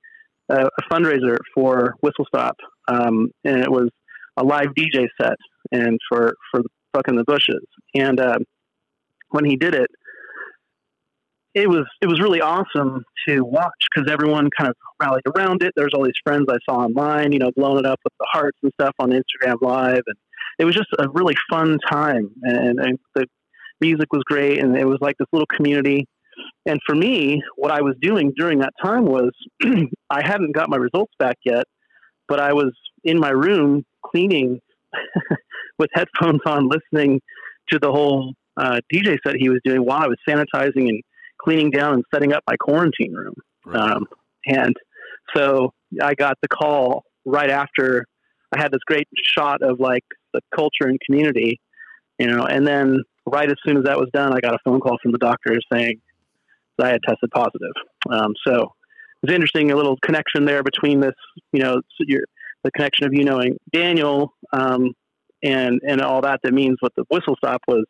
a, 0.50 0.66
a 0.66 0.94
fundraiser 0.94 1.38
for 1.54 1.96
Whistle 2.02 2.26
Stop, 2.28 2.58
um, 2.88 3.32
and 3.44 3.60
it 3.60 3.72
was 3.72 3.90
a 4.38 4.44
live 4.44 4.70
DJ 4.78 5.08
set, 5.20 5.38
and 5.72 6.00
for 6.10 6.36
for 6.52 6.62
fucking 6.94 7.16
the 7.16 7.24
bushes. 7.24 7.64
And 7.96 8.20
uh, 8.20 8.40
when 9.30 9.46
he 9.46 9.56
did 9.56 9.76
it, 9.76 9.90
it 11.54 11.68
was 11.68 11.86
it 12.02 12.08
was 12.08 12.20
really 12.20 12.42
awesome 12.42 13.04
to 13.28 13.42
watch 13.42 13.88
because 13.94 14.12
everyone 14.12 14.50
kind 14.58 14.70
of 14.70 14.76
rallied 15.02 15.24
around 15.36 15.64
it. 15.64 15.74
There's 15.76 15.94
all 15.94 16.04
these 16.04 16.14
friends 16.24 16.46
I 16.50 16.58
saw 16.70 16.80
online, 16.80 17.32
you 17.32 17.40
know, 17.40 17.52
blowing 17.56 17.80
it 17.80 17.86
up 17.86 18.00
with 18.04 18.14
the 18.20 18.28
hearts 18.32 18.58
and 18.64 18.72
stuff 18.80 18.96
on 19.00 19.12
Instagram 19.12 19.56
Live, 19.62 20.04
and 20.06 20.18
it 20.60 20.66
was 20.66 20.76
just 20.76 20.90
a 20.98 21.10
really 21.10 21.36
fun 21.50 21.78
time. 21.90 22.30
And, 22.44 22.80
and 22.80 23.00
the 23.16 23.26
music 23.80 24.12
was 24.12 24.24
great, 24.26 24.60
and 24.64 24.78
it 24.78 24.86
was 24.86 25.00
like 25.02 25.18
this 25.18 25.28
little 25.32 25.48
community. 25.48 26.08
And 26.66 26.80
for 26.86 26.96
me, 26.96 27.42
what 27.56 27.72
I 27.72 27.82
was 27.82 27.96
doing 28.02 28.34
during 28.36 28.60
that 28.60 28.74
time 28.84 29.06
was 29.06 29.32
I 30.10 30.22
hadn't 30.24 30.56
got 30.56 30.70
my 30.70 30.78
results 30.78 31.14
back 31.20 31.38
yet, 31.44 31.66
but 32.28 32.40
I 32.40 32.54
was 32.54 32.72
in 33.04 33.20
my 33.20 33.32
room 33.32 33.84
cleaning 34.06 34.60
with 35.80 35.90
headphones 35.94 36.42
on, 36.46 36.70
listening 36.70 37.22
to 37.70 37.80
the 37.80 37.92
whole 37.92 38.34
uh, 38.58 38.80
DJ 38.94 39.18
set 39.26 39.36
he 39.38 39.50
was 39.50 39.60
doing 39.64 39.82
while 39.82 40.04
I 40.04 40.08
was 40.08 40.18
sanitizing 40.28 40.90
and 40.90 41.02
cleaning 41.44 41.72
down 41.72 41.96
and 41.96 42.04
setting 42.14 42.34
up 42.34 42.44
my 42.48 42.56
quarantine 42.58 43.14
room. 43.14 43.34
Right. 43.66 43.92
Um, 43.92 44.06
and 44.46 44.76
so 45.36 45.74
I 46.02 46.14
got 46.14 46.38
the 46.42 46.48
call 46.48 47.04
right 47.26 47.50
after 47.50 48.06
I 48.56 48.62
had 48.62 48.72
this 48.72 48.82
great 48.86 49.08
shot 49.16 49.62
of 49.62 49.80
like 49.80 50.04
the 50.34 50.42
culture 50.56 50.88
and 50.88 51.00
community, 51.06 51.60
you 52.20 52.28
know, 52.28 52.44
and 52.46 52.66
then 52.68 53.04
right 53.26 53.50
as 53.50 53.58
soon 53.66 53.78
as 53.78 53.84
that 53.86 53.98
was 53.98 54.10
done, 54.14 54.34
I 54.34 54.40
got 54.40 54.54
a 54.54 54.60
phone 54.66 54.80
call 54.80 54.98
from 55.02 55.12
the 55.12 55.18
doctor 55.18 55.58
saying 55.72 56.02
that 56.78 56.88
I 56.88 56.90
had 56.92 57.02
tested 57.08 57.30
positive. 57.32 57.74
Um, 58.10 58.34
so 58.46 58.74
it's 59.24 59.34
interesting, 59.34 59.72
a 59.72 59.76
little 59.76 59.98
connection 60.04 60.46
there 60.46 60.64
between 60.64 61.00
this, 61.00 61.14
you 61.52 61.62
know, 61.62 61.82
your, 62.00 62.22
the 62.64 62.72
connection 62.72 63.06
of 63.06 63.14
you 63.14 63.24
knowing 63.24 63.58
Daniel 63.72 64.34
um, 64.54 64.94
and 65.44 65.80
and 65.88 66.02
all 66.02 66.22
that. 66.22 66.40
That 66.44 66.54
means 66.54 66.78
what 66.80 66.94
the 66.96 67.04
whistle 67.10 67.36
stop 67.38 67.62
was. 67.68 67.86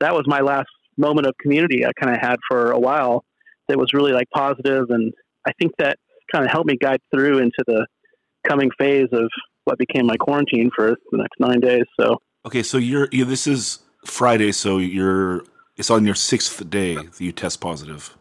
That 0.00 0.14
was 0.14 0.24
my 0.26 0.40
last 0.40 0.68
moment 0.96 1.26
of 1.26 1.34
community 1.40 1.86
I 1.86 1.92
kind 2.00 2.14
of 2.14 2.20
had 2.20 2.36
for 2.48 2.72
a 2.72 2.78
while. 2.78 3.24
That 3.68 3.78
was 3.78 3.92
really 3.92 4.12
like 4.12 4.28
positive, 4.34 4.90
and 4.90 5.12
I 5.46 5.52
think 5.60 5.72
that 5.78 5.98
kind 6.32 6.44
of 6.44 6.50
helped 6.50 6.68
me 6.68 6.76
guide 6.76 7.00
through 7.12 7.38
into 7.38 7.62
the 7.66 7.86
coming 8.46 8.70
phase 8.78 9.08
of 9.12 9.30
what 9.64 9.78
became 9.78 10.06
my 10.06 10.16
quarantine 10.16 10.70
for 10.74 10.96
the 11.10 11.18
next 11.18 11.38
nine 11.38 11.60
days. 11.60 11.84
So 11.98 12.20
Okay, 12.44 12.62
so 12.62 12.78
you're 12.78 13.08
you, 13.12 13.24
this 13.24 13.46
is 13.46 13.80
Friday, 14.04 14.52
so 14.52 14.78
you're 14.78 15.44
it's 15.76 15.90
on 15.90 16.04
your 16.04 16.14
sixth 16.14 16.68
day 16.68 16.96
that 16.96 17.20
you 17.20 17.32
test 17.32 17.60
positive. 17.60 18.16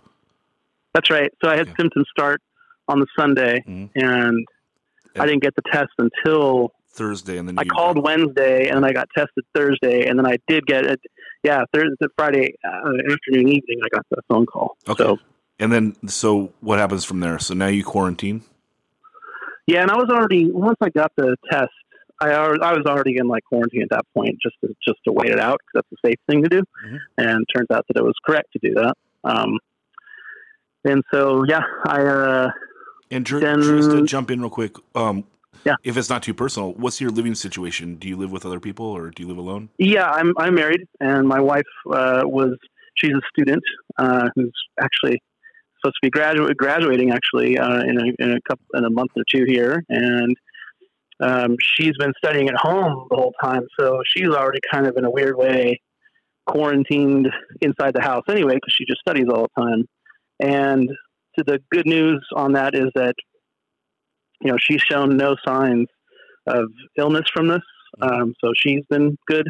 that's 0.93 1.09
right. 1.09 1.31
So 1.43 1.49
I 1.49 1.57
had 1.57 1.67
Okay. 1.67 1.73
symptoms 1.79 2.05
start 2.11 2.41
on 2.87 2.99
the 2.99 3.07
Sunday, 3.17 3.63
Mhm. 3.67 3.89
and 3.95 4.45
I 5.19 5.25
didn't 5.25 5.41
get 5.41 5.55
the 5.55 5.61
test 5.71 5.91
until 5.97 6.73
Thursday, 6.93 7.37
and 7.37 7.47
then 7.47 7.57
I 7.57 7.63
called 7.63 8.03
Wednesday, 8.03 8.67
and 8.67 8.77
then 8.77 8.83
I 8.85 8.91
got 8.93 9.07
tested 9.17 9.43
Thursday, 9.55 10.05
and 10.07 10.19
then 10.19 10.25
I 10.25 10.37
did 10.47 10.65
get 10.65 10.85
it. 10.85 10.99
Yeah, 11.43 11.63
Thursday, 11.73 12.05
Friday 12.17 12.53
uh, 12.63 13.11
afternoon, 13.11 13.47
evening, 13.47 13.79
I 13.83 13.87
got 13.95 14.05
the 14.11 14.21
phone 14.29 14.45
call. 14.45 14.77
Okay. 14.87 15.03
So 15.03 15.17
And 15.59 15.71
then, 15.71 15.95
so 16.07 16.53
what 16.61 16.79
happens 16.79 17.05
from 17.05 17.19
there? 17.19 17.37
So 17.39 17.53
now 17.53 17.67
you 17.67 17.83
quarantine. 17.83 18.41
Yeah, 19.67 19.81
and 19.81 19.91
I 19.91 19.95
was 19.95 20.09
already 20.09 20.51
once 20.51 20.77
I 20.81 20.89
got 20.89 21.11
the 21.15 21.35
test, 21.51 21.71
I 22.19 22.29
I 22.31 22.73
was 22.73 22.85
already 22.85 23.17
in 23.17 23.27
like 23.27 23.43
quarantine 23.45 23.81
at 23.83 23.89
that 23.91 24.05
point, 24.15 24.37
just 24.41 24.55
to 24.61 24.67
just 24.87 24.99
to 25.05 25.11
wait 25.11 25.29
it 25.29 25.39
out 25.39 25.59
because 25.59 25.83
that's 25.85 25.87
the 26.03 26.09
safe 26.09 26.19
thing 26.29 26.43
to 26.43 26.49
do. 26.49 26.61
Mhm. 26.85 26.99
And 27.17 27.41
it 27.41 27.47
turns 27.55 27.67
out 27.71 27.85
that 27.87 27.97
it 27.97 28.03
was 28.03 28.15
correct 28.25 28.51
to 28.53 28.59
do 28.61 28.73
that. 28.75 28.93
Um, 29.23 29.59
and 30.85 31.03
so 31.13 31.43
yeah, 31.47 31.61
I 31.85 32.01
uh, 32.01 32.49
And 33.11 33.25
Drew, 33.25 33.39
Then- 33.41 33.61
just 33.61 33.91
to 33.91 34.03
jump 34.05 34.31
in 34.31 34.39
real 34.39 34.49
quick, 34.49 34.75
um, 34.95 35.25
Yeah. 35.65 35.75
if 35.83 35.97
it's 35.97 36.09
not 36.09 36.23
too 36.23 36.33
personal, 36.33 36.73
what's 36.73 37.01
your 37.01 37.11
living 37.11 37.35
situation? 37.35 37.95
Do 37.95 38.07
you 38.07 38.15
live 38.15 38.31
with 38.31 38.45
other 38.45 38.59
people, 38.59 38.85
or 38.85 39.09
do 39.11 39.21
you 39.23 39.27
live 39.29 39.37
alone? 39.37 39.69
Yeah, 39.77 40.09
I'm 40.09 40.33
I'm 40.37 40.55
married, 40.55 40.87
and 40.99 41.27
my 41.27 41.39
wife 41.39 41.67
uh, 41.91 42.21
was 42.25 42.57
she's 42.95 43.11
a 43.11 43.21
student 43.33 43.63
uh, 43.97 44.29
who's 44.35 44.53
actually 44.81 45.21
supposed 45.81 45.97
to 46.01 46.09
be 46.09 46.53
graduating 46.55 47.11
actually 47.11 47.57
uh, 47.57 47.81
in 47.81 47.97
a 47.97 48.23
in 48.23 48.31
a 48.31 48.41
couple 48.47 48.65
in 48.73 48.85
a 48.85 48.89
month 48.89 49.11
or 49.15 49.23
two 49.29 49.45
here, 49.47 49.83
and 49.89 50.35
um, 51.21 51.55
she's 51.59 51.95
been 51.97 52.13
studying 52.17 52.49
at 52.49 52.55
home 52.55 53.07
the 53.09 53.15
whole 53.15 53.33
time, 53.43 53.67
so 53.79 54.01
she's 54.05 54.29
already 54.29 54.59
kind 54.71 54.87
of 54.87 54.97
in 54.97 55.05
a 55.05 55.11
weird 55.11 55.37
way 55.37 55.79
quarantined 56.47 57.29
inside 57.61 57.93
the 57.93 58.01
house 58.01 58.23
anyway 58.29 58.55
because 58.55 58.73
she 58.75 58.85
just 58.85 58.99
studies 58.99 59.27
all 59.31 59.47
the 59.55 59.61
time. 59.61 59.85
And 60.39 60.89
to 61.37 61.43
the 61.45 61.59
good 61.71 61.85
news 61.85 62.25
on 62.35 62.53
that 62.53 62.73
is 62.75 62.89
that 62.95 63.13
you 64.41 64.51
know 64.51 64.57
she's 64.59 64.81
shown 64.81 65.17
no 65.17 65.35
signs 65.45 65.87
of 66.47 66.65
illness 66.97 67.29
from 67.33 67.47
this, 67.47 67.61
um, 68.01 68.33
so 68.43 68.53
she's 68.55 68.83
been 68.89 69.17
good 69.27 69.47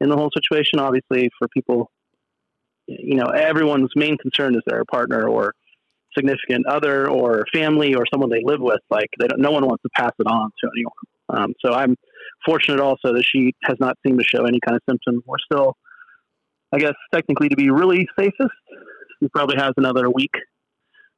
in 0.00 0.10
the 0.10 0.16
whole 0.16 0.30
situation. 0.34 0.78
Obviously, 0.78 1.30
for 1.38 1.48
people, 1.48 1.90
you 2.86 3.16
know, 3.16 3.26
everyone's 3.26 3.90
main 3.96 4.18
concern 4.18 4.54
is 4.54 4.62
their 4.66 4.84
partner 4.84 5.26
or 5.26 5.54
significant 6.16 6.66
other 6.66 7.08
or 7.08 7.44
family 7.52 7.94
or 7.94 8.04
someone 8.12 8.30
they 8.30 8.42
live 8.44 8.60
with. 8.60 8.80
Like, 8.90 9.10
they 9.18 9.26
don't, 9.26 9.40
no 9.40 9.50
one 9.50 9.66
wants 9.66 9.82
to 9.82 9.90
pass 9.94 10.12
it 10.18 10.26
on 10.26 10.50
to 10.62 10.70
anyone. 10.76 10.92
Um, 11.28 11.54
so 11.64 11.72
I'm 11.72 11.96
fortunate 12.44 12.80
also 12.80 13.14
that 13.14 13.24
she 13.24 13.54
has 13.64 13.76
not 13.80 13.96
seemed 14.06 14.18
to 14.18 14.24
show 14.24 14.44
any 14.44 14.58
kind 14.66 14.76
of 14.76 14.82
symptom. 14.88 15.22
We're 15.26 15.36
still, 15.50 15.76
I 16.72 16.78
guess, 16.78 16.94
technically 17.12 17.48
to 17.48 17.56
be 17.56 17.70
really 17.70 18.06
safest, 18.18 18.52
she 19.20 19.28
probably 19.28 19.56
has 19.56 19.72
another 19.76 20.10
week 20.10 20.34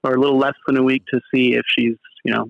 or 0.04 0.14
a 0.14 0.20
little 0.20 0.38
less 0.38 0.54
than 0.66 0.76
a 0.76 0.82
week 0.82 1.02
to 1.12 1.20
see 1.34 1.54
if 1.54 1.62
she's, 1.66 1.96
you 2.24 2.34
know, 2.34 2.48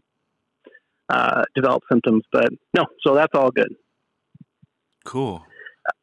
uh, 1.09 1.43
developed 1.55 1.87
symptoms. 1.91 2.23
But 2.33 2.51
no, 2.77 2.85
so 3.07 3.15
that's 3.15 3.33
all 3.35 3.51
good. 3.51 3.75
Cool. 5.05 5.45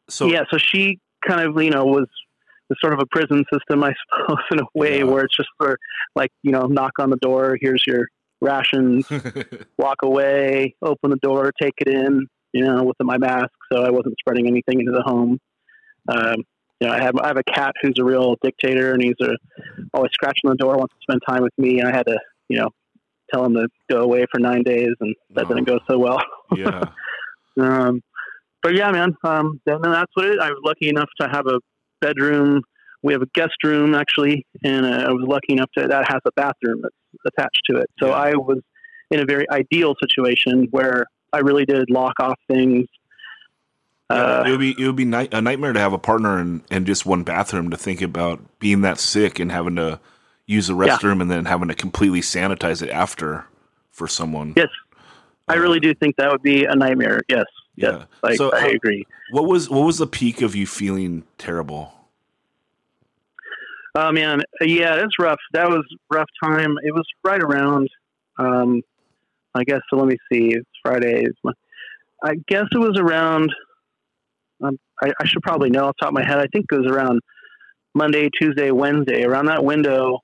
So 0.10 0.28
yeah, 0.28 0.44
so 0.50 0.58
she 0.58 1.00
kind 1.28 1.42
of 1.42 1.62
you 1.62 1.70
know 1.70 1.86
was 1.86 2.08
was 2.74 2.78
sort 2.82 2.94
of 2.94 3.00
a 3.00 3.06
prison 3.08 3.44
system, 3.54 3.84
I 3.84 3.94
suppose, 4.20 4.44
in 4.52 4.60
a 4.60 4.66
way 4.74 5.00
Yeah. 5.00 5.04
where 5.06 5.24
it's 5.26 5.36
just 5.36 5.50
for 5.58 5.78
like 6.16 6.32
you 6.44 6.52
know 6.52 6.66
knock 6.68 6.94
on 7.00 7.10
the 7.10 7.18
door, 7.18 7.58
here's 7.60 7.84
your 7.88 8.08
rations, 8.42 9.08
walk 9.78 9.98
away, 10.04 10.76
open 10.82 11.10
the 11.12 11.18
door, 11.18 11.52
take 11.62 11.74
it 11.78 11.88
in, 11.88 12.28
you 12.52 12.64
know, 12.66 12.84
with 12.84 12.98
my 13.02 13.18
mask, 13.18 13.52
so 13.72 13.84
I 13.84 13.90
wasn't 13.90 14.16
spreading 14.20 14.48
anything 14.48 14.80
into 14.82 14.92
the 14.92 15.02
home. 15.04 15.40
Um, 16.10 16.44
you 16.82 16.88
know, 16.88 16.94
I 16.94 17.02
have 17.02 17.16
I 17.24 17.28
have 17.28 17.38
a 17.38 17.44
cat 17.44 17.74
who's 17.82 17.96
a 18.00 18.04
real 18.04 18.36
dictator, 18.44 18.92
and 18.94 19.02
he's 19.02 19.16
a, 19.22 19.32
always 19.94 20.12
scratching 20.14 20.50
the 20.50 20.56
door, 20.56 20.76
wants 20.78 20.94
to 20.96 21.00
spend 21.02 21.22
time 21.28 21.42
with 21.44 21.54
me, 21.58 21.80
and 21.80 21.88
I 21.88 21.96
had 21.96 22.06
to, 22.08 22.20
you 22.50 22.60
know, 22.60 22.70
tell 23.34 23.46
him 23.46 23.54
to 23.54 23.68
go 23.90 24.02
away 24.02 24.26
for 24.32 24.40
nine 24.40 24.64
days, 24.64 24.90
and 25.00 25.16
that 25.36 25.46
Oh. 25.46 25.50
didn't 25.50 25.64
go 25.66 25.80
so 25.90 25.98
well. 25.98 26.22
yeah. 26.56 26.82
Um, 27.60 28.02
but 28.62 28.76
yeah, 28.76 28.92
man, 28.92 29.16
um, 29.24 29.62
that's 29.66 29.80
what 30.16 30.26
it. 30.26 30.40
I 30.40 30.50
was 30.50 30.60
lucky 30.66 30.90
enough 30.90 31.10
to 31.22 31.28
have 31.30 31.46
a 31.48 31.60
bedroom. 32.04 32.62
We 33.02 33.14
have 33.14 33.22
a 33.22 33.32
guest 33.34 33.58
room 33.64 33.96
actually, 33.96 34.46
and 34.64 34.86
uh, 34.86 35.08
I 35.10 35.12
was 35.12 35.26
lucky 35.28 35.54
enough 35.54 35.70
to 35.78 35.88
that 35.88 36.06
has 36.08 36.22
a 36.26 36.32
bathroom 36.36 36.82
that's 36.84 37.36
attached 37.36 37.62
to 37.70 37.78
it. 37.78 37.90
So 38.00 38.08
Yeah. 38.08 38.14
I 38.14 38.32
was 38.36 38.60
in 39.12 39.20
a 39.20 39.26
very 39.26 39.46
ideal 39.50 39.94
situation 40.02 40.68
where 40.72 41.06
I 41.32 41.40
really 41.40 41.66
did 41.66 41.90
lock 41.90 42.14
off 42.20 42.40
things. 42.48 42.86
Uh, 44.10 44.44
it 44.46 44.52
would 44.52 44.60
be 44.60 44.76
it 44.80 44.86
would 44.86 44.96
be 44.96 45.06
night, 45.06 45.34
a 45.34 45.42
nightmare 45.42 45.74
to 45.74 45.80
have 45.80 45.94
a 45.94 45.98
partner 45.98 46.40
in, 46.40 46.62
in 46.70 46.86
just 46.86 47.06
one 47.06 47.24
bathroom 47.24 47.70
to 47.72 47.78
think 47.78 48.02
about 48.02 48.40
being 48.60 48.82
that 48.82 49.00
sick 49.00 49.40
and 49.40 49.52
having 49.52 49.76
to 49.76 50.00
use 50.46 50.68
the 50.68 50.76
Yeah. 50.76 50.98
restroom 50.98 51.22
and 51.22 51.32
then 51.32 51.46
having 51.46 51.70
to 51.70 51.74
completely 51.76 52.22
sanitize 52.22 52.82
it 52.82 52.90
after 52.90 53.46
for 53.92 54.08
someone. 54.08 54.54
yes, 54.56 54.68
I 55.48 55.56
really 55.56 55.80
do 55.80 55.94
think 55.96 56.16
that 56.18 56.32
would 56.32 56.42
be 56.44 56.66
a 56.66 56.76
nightmare. 56.76 57.22
Yes, 57.30 57.46
Yeah. 57.76 58.06
I, 58.24 58.36
So, 58.36 58.52
I 58.52 58.68
agree. 58.68 59.06
What 59.32 59.46
was 59.46 59.70
what 59.70 59.86
was 59.86 59.98
the 59.98 60.08
peak 60.08 60.42
of 60.42 60.56
you 60.56 60.68
feeling 60.68 61.24
terrible? 61.38 61.92
Oh 63.96 64.12
man, 64.12 64.42
yeah, 64.62 64.96
it's 64.96 65.20
rough. 65.20 65.40
That 65.54 65.70
was 65.70 65.84
rough 66.12 66.30
time. 66.44 66.76
It 66.84 66.94
was 66.94 67.06
right 67.24 67.42
around, 67.42 67.90
um, 68.40 68.82
I 69.54 69.64
guess. 69.64 69.82
So 69.90 69.98
let 69.98 70.08
me 70.08 70.18
see. 70.32 70.56
It's 70.56 70.70
Friday. 70.84 71.28
I 72.24 72.36
guess 72.48 72.66
it 72.72 72.80
was 72.80 72.98
around. 73.00 73.54
Um, 74.64 74.80
I, 75.02 75.12
I 75.20 75.26
should 75.28 75.44
probably 75.44 75.70
know 75.70 75.86
off 75.86 75.96
the 76.00 76.06
top 76.06 76.10
of 76.10 76.14
my 76.16 76.26
head. 76.26 76.40
I 76.40 76.48
think 76.54 76.66
it 76.72 76.76
was 76.76 76.92
around 76.92 77.20
Monday, 77.94 78.30
Tuesday, 78.30 78.72
Wednesday. 78.72 79.24
Around 79.24 79.46
that 79.48 79.64
window, 79.64 80.20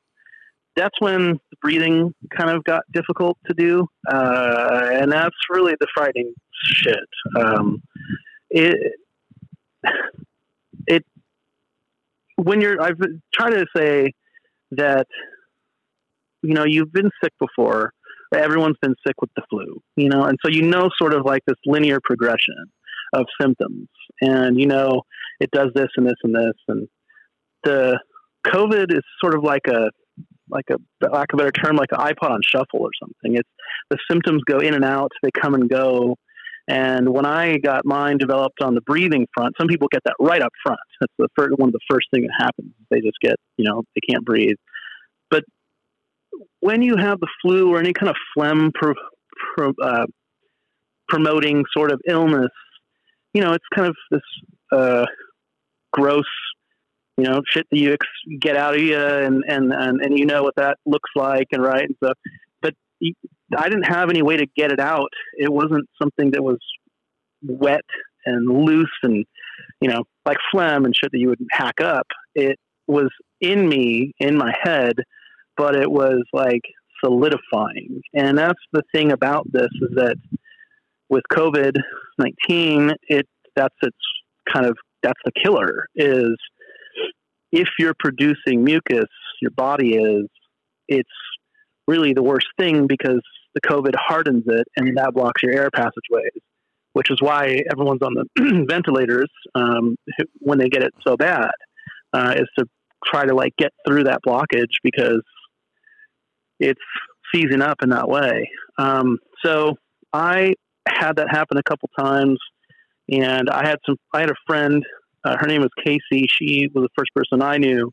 that's 0.75 0.99
when 0.99 1.33
the 1.33 1.57
breathing 1.61 2.13
kind 2.35 2.49
of 2.49 2.63
got 2.63 2.83
difficult 2.91 3.37
to 3.47 3.53
do, 3.53 3.87
uh, 4.11 4.89
and 4.93 5.11
that's 5.11 5.35
really 5.51 5.75
the 5.79 5.87
frightening 5.95 6.33
shit. 6.61 7.09
Um, 7.37 7.81
it 8.49 8.93
it 10.87 11.05
when 12.35 12.61
you're 12.61 12.81
I've 12.81 12.99
tried 13.33 13.51
to 13.51 13.65
say 13.75 14.13
that 14.71 15.07
you 16.41 16.53
know 16.53 16.65
you've 16.65 16.91
been 16.91 17.09
sick 17.23 17.33
before 17.39 17.93
everyone's 18.33 18.77
been 18.81 18.95
sick 19.05 19.15
with 19.21 19.31
the 19.35 19.41
flu 19.49 19.81
you 19.95 20.07
know? 20.07 20.23
And 20.23 20.37
so 20.43 20.51
you 20.51 20.61
know 20.61 20.89
sort 20.97 21.13
of 21.13 21.25
like 21.25 21.43
this 21.47 21.57
linear 21.65 21.99
progression 22.03 22.55
of 23.13 23.25
symptoms. 23.41 23.87
And 24.21 24.59
you 24.59 24.67
know 24.67 25.03
it 25.39 25.51
does 25.51 25.69
this 25.73 25.89
and 25.95 26.05
this 26.05 26.15
and 26.23 26.35
this. 26.35 26.53
And 26.67 26.87
the 27.63 27.99
covid 28.45 28.91
is 28.91 29.03
sort 29.21 29.35
of 29.35 29.43
like 29.43 29.67
a 29.67 29.89
like 30.49 30.65
a 30.71 31.09
lack 31.09 31.31
of 31.33 31.39
a 31.39 31.43
better 31.43 31.51
term 31.51 31.75
like 31.75 31.91
an 31.91 31.99
ipod 31.99 32.31
on 32.31 32.41
shuffle 32.43 32.79
or 32.79 32.91
something. 32.99 33.35
It's 33.37 33.49
the 33.89 33.97
symptoms 34.09 34.41
go 34.45 34.59
in 34.59 34.73
and 34.73 34.85
out. 34.85 35.11
They 35.21 35.29
come 35.31 35.53
and 35.53 35.69
go 35.69 36.15
and 36.69 37.09
when 37.09 37.25
I 37.25 37.57
got 37.57 37.83
mine 37.83 38.19
developed 38.19 38.61
on 38.61 38.75
the 38.75 38.81
breathing 38.81 39.27
front, 39.35 39.55
some 39.57 39.67
people 39.67 39.87
get 39.91 40.03
that 40.05 40.13
right 40.19 40.41
up 40.41 40.53
front. 40.63 40.79
That's 41.01 41.13
the 41.17 41.27
first, 41.35 41.57
one 41.57 41.69
of 41.69 41.73
the 41.73 41.79
first 41.89 42.07
thing 42.13 42.21
that 42.21 42.33
happens. 42.37 42.71
They 42.91 42.99
just 43.01 43.19
get, 43.21 43.37
you 43.57 43.65
know, 43.65 43.81
they 43.95 44.01
can't 44.07 44.23
breathe. 44.23 44.57
But 45.31 45.45
when 46.59 46.83
you 46.83 46.95
have 46.95 47.19
the 47.19 47.27
flu 47.41 47.73
or 47.73 47.79
any 47.79 47.91
kind 47.91 48.07
of 48.11 48.15
phlegm 48.35 48.71
pro, 48.71 48.93
pro, 49.55 49.73
uh, 49.83 50.05
promoting 51.07 51.63
sort 51.75 51.91
of 51.91 51.99
illness, 52.07 52.51
you 53.33 53.41
know, 53.41 53.53
it's 53.53 53.65
kind 53.75 53.87
of 53.87 53.95
this 54.11 54.21
uh, 54.71 55.07
gross, 55.91 56.29
you 57.17 57.23
know, 57.23 57.41
shit 57.51 57.65
that 57.71 57.77
you 57.77 57.93
ex- 57.93 58.39
get 58.39 58.55
out 58.55 58.75
of 58.75 58.81
you, 58.81 58.95
and, 58.95 59.43
and 59.47 59.73
and 59.73 60.01
and 60.01 60.17
you 60.17 60.25
know 60.25 60.43
what 60.43 60.55
that 60.55 60.77
looks 60.85 61.09
like, 61.15 61.47
and 61.51 61.63
right, 61.63 61.83
and 61.83 61.95
so. 62.03 62.13
But 62.61 62.73
I 63.57 63.69
didn't 63.69 63.87
have 63.87 64.09
any 64.09 64.21
way 64.21 64.37
to 64.37 64.45
get 64.55 64.71
it 64.71 64.79
out. 64.79 65.09
It 65.37 65.51
wasn't 65.51 65.87
something 66.01 66.31
that 66.31 66.43
was 66.43 66.59
wet 67.41 67.85
and 68.25 68.65
loose 68.65 68.91
and 69.03 69.25
you 69.81 69.89
know 69.89 70.03
like 70.25 70.37
phlegm 70.51 70.85
and 70.85 70.95
shit 70.95 71.11
that 71.11 71.19
you 71.19 71.29
would 71.29 71.39
hack 71.51 71.81
up. 71.81 72.07
It 72.35 72.57
was 72.87 73.09
in 73.39 73.67
me, 73.67 74.13
in 74.19 74.37
my 74.37 74.53
head, 74.61 74.95
but 75.55 75.75
it 75.75 75.89
was 75.89 76.23
like 76.33 76.61
solidifying. 77.03 78.01
And 78.13 78.37
that's 78.37 78.59
the 78.73 78.83
thing 78.93 79.11
about 79.11 79.45
this 79.51 79.69
is 79.81 79.95
that 79.95 80.17
with 81.09 81.23
COVID 81.31 81.75
nineteen, 82.17 82.93
it 83.07 83.27
that's 83.55 83.75
its 83.81 83.97
kind 84.51 84.65
of 84.65 84.77
that's 85.01 85.19
the 85.25 85.31
killer 85.31 85.87
is 85.95 86.35
if 87.51 87.69
you're 87.79 87.95
producing 87.97 88.63
mucus, 88.63 89.07
your 89.41 89.51
body 89.51 89.95
is, 89.95 90.27
it's 90.87 91.09
really 91.87 92.13
the 92.13 92.23
worst 92.23 92.47
thing 92.59 92.85
because 92.87 93.21
the 93.55 93.61
COVID 93.61 93.93
hardens 93.95 94.43
it 94.47 94.67
and 94.75 94.97
that 94.97 95.13
blocks 95.13 95.41
your 95.43 95.53
air 95.53 95.69
passageways, 95.73 96.41
which 96.93 97.09
is 97.09 97.21
why 97.21 97.61
everyone's 97.71 98.01
on 98.01 98.13
the 98.13 98.65
ventilators 98.69 99.29
um, 99.55 99.95
when 100.39 100.57
they 100.57 100.69
get 100.69 100.83
it 100.83 100.93
so 101.05 101.17
bad, 101.17 101.51
uh, 102.13 102.33
is 102.35 102.47
to 102.57 102.65
try 103.05 103.25
to 103.25 103.33
like 103.33 103.55
get 103.57 103.71
through 103.87 104.03
that 104.03 104.19
blockage 104.25 104.75
because 104.83 105.21
it's 106.59 106.81
seizing 107.33 107.61
up 107.61 107.81
in 107.81 107.89
that 107.89 108.07
way. 108.07 108.49
Um, 108.77 109.17
so 109.43 109.75
I 110.13 110.53
had 110.87 111.17
that 111.17 111.29
happen 111.29 111.57
a 111.57 111.63
couple 111.63 111.89
times, 111.97 112.39
and 113.09 113.49
I 113.49 113.67
had 113.67 113.77
some. 113.85 113.95
I 114.13 114.21
had 114.21 114.31
a 114.31 114.35
friend. 114.47 114.83
Uh, 115.23 115.37
her 115.37 115.47
name 115.47 115.61
was 115.61 115.71
Casey. 115.83 116.27
She 116.27 116.67
was 116.73 116.83
the 116.83 116.89
first 116.97 117.13
person 117.13 117.41
I 117.41 117.57
knew 117.57 117.91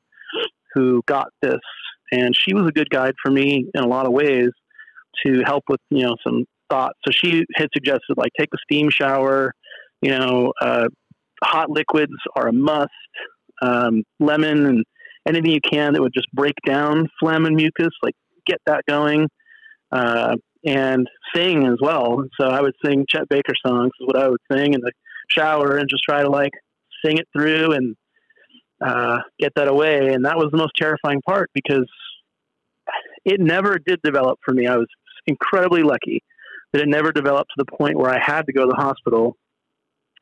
who 0.75 1.03
got 1.07 1.29
this, 1.43 1.61
and 2.13 2.35
she 2.37 2.55
was 2.55 2.67
a 2.67 2.73
good 2.73 2.91
guide 2.91 3.15
for 3.23 3.31
me 3.31 3.67
in 3.75 3.83
a 3.83 3.87
lot 3.87 4.07
of 4.07 4.13
ways 4.13 4.51
to 5.25 5.43
help 5.45 5.65
with 5.69 5.81
you 5.91 6.03
know 6.03 6.17
some 6.27 6.45
thoughts. 6.69 6.99
So 7.07 7.13
she 7.13 7.45
had 7.55 7.69
suggested 7.73 8.17
like 8.17 8.33
take 8.39 8.49
a 8.55 8.59
steam 8.63 8.91
shower. 8.91 9.53
You 10.03 10.11
know, 10.11 10.53
uh, 10.61 10.89
hot 11.43 11.71
liquids 11.71 12.13
are 12.37 12.49
a 12.49 12.53
must. 12.53 12.91
Um, 13.63 14.03
lemon 14.21 14.67
and 14.67 14.85
anything 15.27 15.51
you 15.51 15.61
can 15.61 15.95
that 15.95 16.03
would 16.03 16.13
just 16.15 16.31
break 16.33 16.55
down 16.67 17.09
phlegm 17.19 17.47
and 17.47 17.57
mucus, 17.57 17.89
like 18.03 18.15
get 18.47 18.59
that 18.67 18.83
going. 18.87 19.29
Uh, 19.91 20.37
and 20.67 21.09
sing 21.35 21.65
as 21.65 21.77
well. 21.81 22.25
So 22.41 22.49
I 22.49 22.61
would 22.61 22.75
sing 22.85 23.07
Chet 23.09 23.29
Baker 23.29 23.53
songs 23.65 23.93
is 24.01 24.07
what 24.07 24.17
I 24.17 24.29
would 24.29 24.41
sing 24.53 24.75
in 24.75 24.81
the 24.81 24.91
shower 25.31 25.77
and 25.77 25.89
just 25.89 26.03
try 26.03 26.23
to 26.23 26.29
like 26.29 26.53
sing 27.05 27.19
it 27.19 27.29
through 27.33 27.73
and 27.73 27.97
uh, 28.85 29.21
get 29.39 29.53
that 29.55 29.69
away. 29.69 30.13
And 30.13 30.25
that 30.25 30.37
was 30.37 30.49
the 30.51 30.59
most 30.59 30.73
terrifying 30.77 31.23
part 31.23 31.51
because 31.55 31.89
it 33.25 33.41
never 33.41 33.79
did 33.79 34.01
develop 34.03 34.39
for 34.45 34.53
me. 34.53 34.67
I 34.67 34.77
was 34.77 34.89
incredibly 35.27 35.83
lucky 35.83 36.23
that 36.73 36.83
it 36.83 36.89
never 36.89 37.13
developed 37.13 37.51
to 37.57 37.65
the 37.65 37.77
point 37.77 37.97
where 37.97 38.11
I 38.11 38.19
had 38.23 38.47
to 38.47 38.53
go 38.53 38.63
to 38.63 38.69
the 38.69 38.83
hospital. 38.83 39.37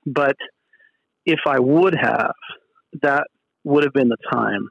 But 0.07 0.37
if 1.27 1.41
I 1.47 1.59
would 1.59 1.95
have, 1.95 2.35
that 3.03 3.27
would 3.65 3.85
have 3.85 3.93
been 3.93 4.09
the 4.09 4.17
time. 4.33 4.69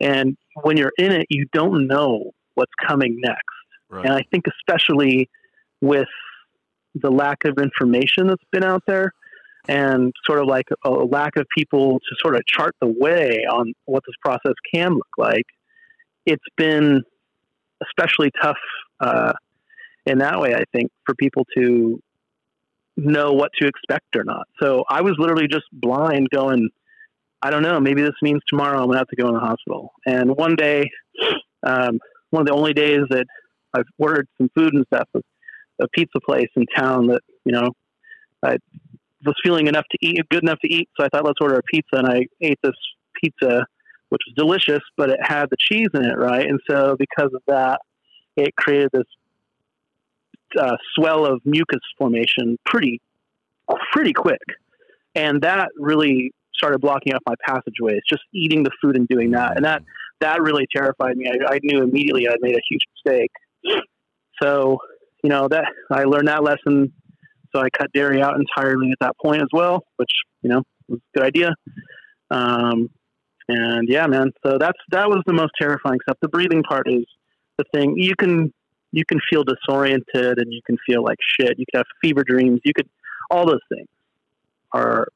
And 0.00 0.36
when 0.62 0.76
you're 0.76 0.92
in 0.98 1.12
it, 1.12 1.26
you 1.30 1.46
don't 1.52 1.86
know 1.86 2.32
what's 2.54 2.72
coming 2.86 3.18
next. 3.20 3.38
Right. 3.88 4.04
And 4.04 4.14
I 4.14 4.22
think, 4.30 4.46
especially 4.58 5.30
with 5.80 6.08
the 6.94 7.10
lack 7.10 7.44
of 7.44 7.58
information 7.58 8.26
that's 8.26 8.44
been 8.50 8.64
out 8.64 8.82
there 8.86 9.12
and 9.68 10.12
sort 10.26 10.40
of 10.40 10.46
like 10.46 10.66
a 10.84 10.90
lack 10.90 11.36
of 11.36 11.46
people 11.56 12.00
to 12.00 12.16
sort 12.20 12.34
of 12.34 12.44
chart 12.46 12.74
the 12.80 12.88
way 12.88 13.44
on 13.50 13.72
what 13.84 14.02
this 14.06 14.16
process 14.20 14.54
can 14.74 14.94
look 14.94 15.06
like, 15.16 15.46
it's 16.26 16.44
been 16.56 17.02
especially 17.82 18.30
tough 18.42 18.58
uh, 19.00 19.32
in 20.06 20.18
that 20.18 20.40
way, 20.40 20.54
I 20.54 20.64
think, 20.72 20.90
for 21.06 21.14
people 21.14 21.46
to 21.56 22.00
know 22.96 23.32
what 23.32 23.50
to 23.60 23.66
expect 23.66 24.16
or 24.16 24.24
not. 24.24 24.46
So 24.60 24.84
I 24.88 25.00
was 25.00 25.14
literally 25.18 25.48
just 25.48 25.64
blind 25.72 26.28
going, 26.30 26.68
I 27.40 27.50
don't 27.50 27.62
know, 27.62 27.80
maybe 27.80 28.02
this 28.02 28.12
means 28.22 28.40
tomorrow 28.48 28.78
I'm 28.78 28.86
going 28.86 28.94
to 28.94 28.98
have 28.98 29.08
to 29.08 29.16
go 29.16 29.28
in 29.28 29.34
the 29.34 29.40
hospital. 29.40 29.92
And 30.06 30.36
one 30.36 30.56
day, 30.56 30.90
um, 31.62 31.98
one 32.30 32.42
of 32.42 32.46
the 32.46 32.54
only 32.54 32.72
days 32.72 33.00
that 33.10 33.26
I've 33.74 33.86
ordered 33.98 34.28
some 34.38 34.50
food 34.54 34.74
and 34.74 34.84
stuff 34.92 35.08
was 35.14 35.22
a 35.80 35.88
pizza 35.88 36.20
place 36.24 36.48
in 36.56 36.66
town 36.76 37.08
that, 37.08 37.22
you 37.44 37.52
know, 37.52 37.70
I 38.42 38.58
was 39.24 39.34
feeling 39.42 39.66
enough 39.66 39.84
to 39.90 39.98
eat, 40.00 40.20
good 40.30 40.42
enough 40.42 40.58
to 40.64 40.72
eat. 40.72 40.88
So 40.98 41.04
I 41.04 41.08
thought, 41.08 41.24
let's 41.24 41.40
order 41.40 41.56
a 41.56 41.62
pizza. 41.62 41.96
And 41.96 42.06
I 42.06 42.26
ate 42.40 42.58
this 42.62 42.76
pizza, 43.22 43.64
which 44.10 44.22
was 44.26 44.34
delicious, 44.36 44.82
but 44.96 45.10
it 45.10 45.18
had 45.22 45.46
the 45.50 45.56
cheese 45.58 45.88
in 45.94 46.04
it, 46.04 46.18
right? 46.18 46.46
And 46.46 46.60
so 46.68 46.96
because 46.98 47.30
of 47.34 47.42
that, 47.46 47.80
it 48.36 48.54
created 48.56 48.90
this 48.92 49.04
uh, 50.58 50.76
swell 50.94 51.26
of 51.26 51.40
mucus 51.44 51.80
formation 51.98 52.58
pretty, 52.66 53.00
pretty 53.92 54.12
quick. 54.12 54.40
and 55.14 55.42
that 55.42 55.68
really 55.76 56.32
started 56.54 56.80
blocking 56.80 57.12
off 57.14 57.22
my 57.26 57.34
passageways. 57.46 58.00
Just 58.08 58.22
eating 58.32 58.62
the 58.62 58.70
food 58.80 58.96
and 58.96 59.06
doing 59.08 59.30
that, 59.32 59.56
and 59.56 59.64
that 59.64 59.82
that 60.20 60.40
really 60.40 60.66
terrified 60.74 61.16
me. 61.16 61.28
I, 61.28 61.54
I 61.54 61.58
knew 61.62 61.82
immediately 61.82 62.28
I'd 62.28 62.40
made 62.40 62.54
a 62.54 62.62
huge 62.70 62.82
mistake. 63.04 63.30
So, 64.40 64.78
you 65.22 65.30
know 65.30 65.48
that 65.48 65.64
I 65.90 66.04
learned 66.04 66.28
that 66.28 66.42
lesson. 66.42 66.92
So 67.54 67.60
I 67.60 67.68
cut 67.70 67.92
dairy 67.92 68.22
out 68.22 68.36
entirely 68.36 68.90
at 68.90 68.98
that 69.00 69.14
point 69.22 69.42
as 69.42 69.48
well, 69.52 69.84
which 69.96 70.10
you 70.42 70.50
know 70.50 70.62
was 70.88 71.00
a 71.00 71.18
good 71.18 71.26
idea. 71.26 71.54
Um, 72.30 72.88
and 73.48 73.88
yeah, 73.88 74.06
man. 74.06 74.30
So 74.44 74.56
that's 74.58 74.78
that 74.90 75.08
was 75.08 75.22
the 75.26 75.32
most 75.32 75.52
terrifying 75.60 75.98
stuff. 76.02 76.16
The 76.22 76.28
breathing 76.28 76.62
part 76.62 76.88
is 76.88 77.04
the 77.58 77.64
thing. 77.74 77.94
You 77.96 78.14
can 78.16 78.52
you 78.92 79.04
can 79.06 79.18
feel 79.28 79.42
disoriented 79.42 80.38
and 80.38 80.52
you 80.52 80.60
can 80.64 80.76
feel 80.86 81.02
like 81.02 81.18
shit. 81.38 81.58
You 81.58 81.64
could 81.70 81.78
have 81.78 81.86
fever 82.02 82.22
dreams. 82.24 82.60
You 82.64 82.72
could 82.74 82.88
all 83.30 83.46
those 83.46 83.60
things 83.74 83.88
are 84.72 85.08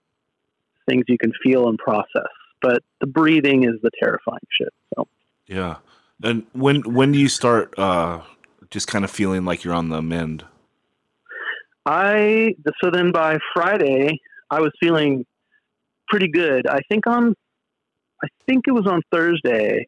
things 0.88 1.04
you 1.08 1.18
can 1.18 1.32
feel 1.42 1.68
and 1.68 1.78
process. 1.78 2.30
But 2.62 2.82
the 3.00 3.06
breathing 3.06 3.64
is 3.64 3.74
the 3.82 3.90
terrifying 4.00 4.38
shit. 4.50 4.72
So 4.94 5.06
Yeah. 5.46 5.76
And 6.22 6.46
when 6.52 6.82
when 6.82 7.12
do 7.12 7.18
you 7.18 7.28
start 7.28 7.78
uh 7.78 8.22
just 8.70 8.88
kind 8.88 9.04
of 9.04 9.10
feeling 9.10 9.44
like 9.44 9.62
you're 9.62 9.74
on 9.74 9.90
the 9.90 10.02
mend? 10.02 10.44
I 11.84 12.54
so 12.82 12.90
then 12.90 13.12
by 13.12 13.38
Friday 13.54 14.18
I 14.50 14.60
was 14.60 14.72
feeling 14.80 15.26
pretty 16.08 16.28
good. 16.28 16.66
I 16.66 16.80
think 16.88 17.06
on 17.06 17.34
I 18.22 18.28
think 18.46 18.64
it 18.66 18.72
was 18.72 18.86
on 18.86 19.02
Thursday. 19.12 19.86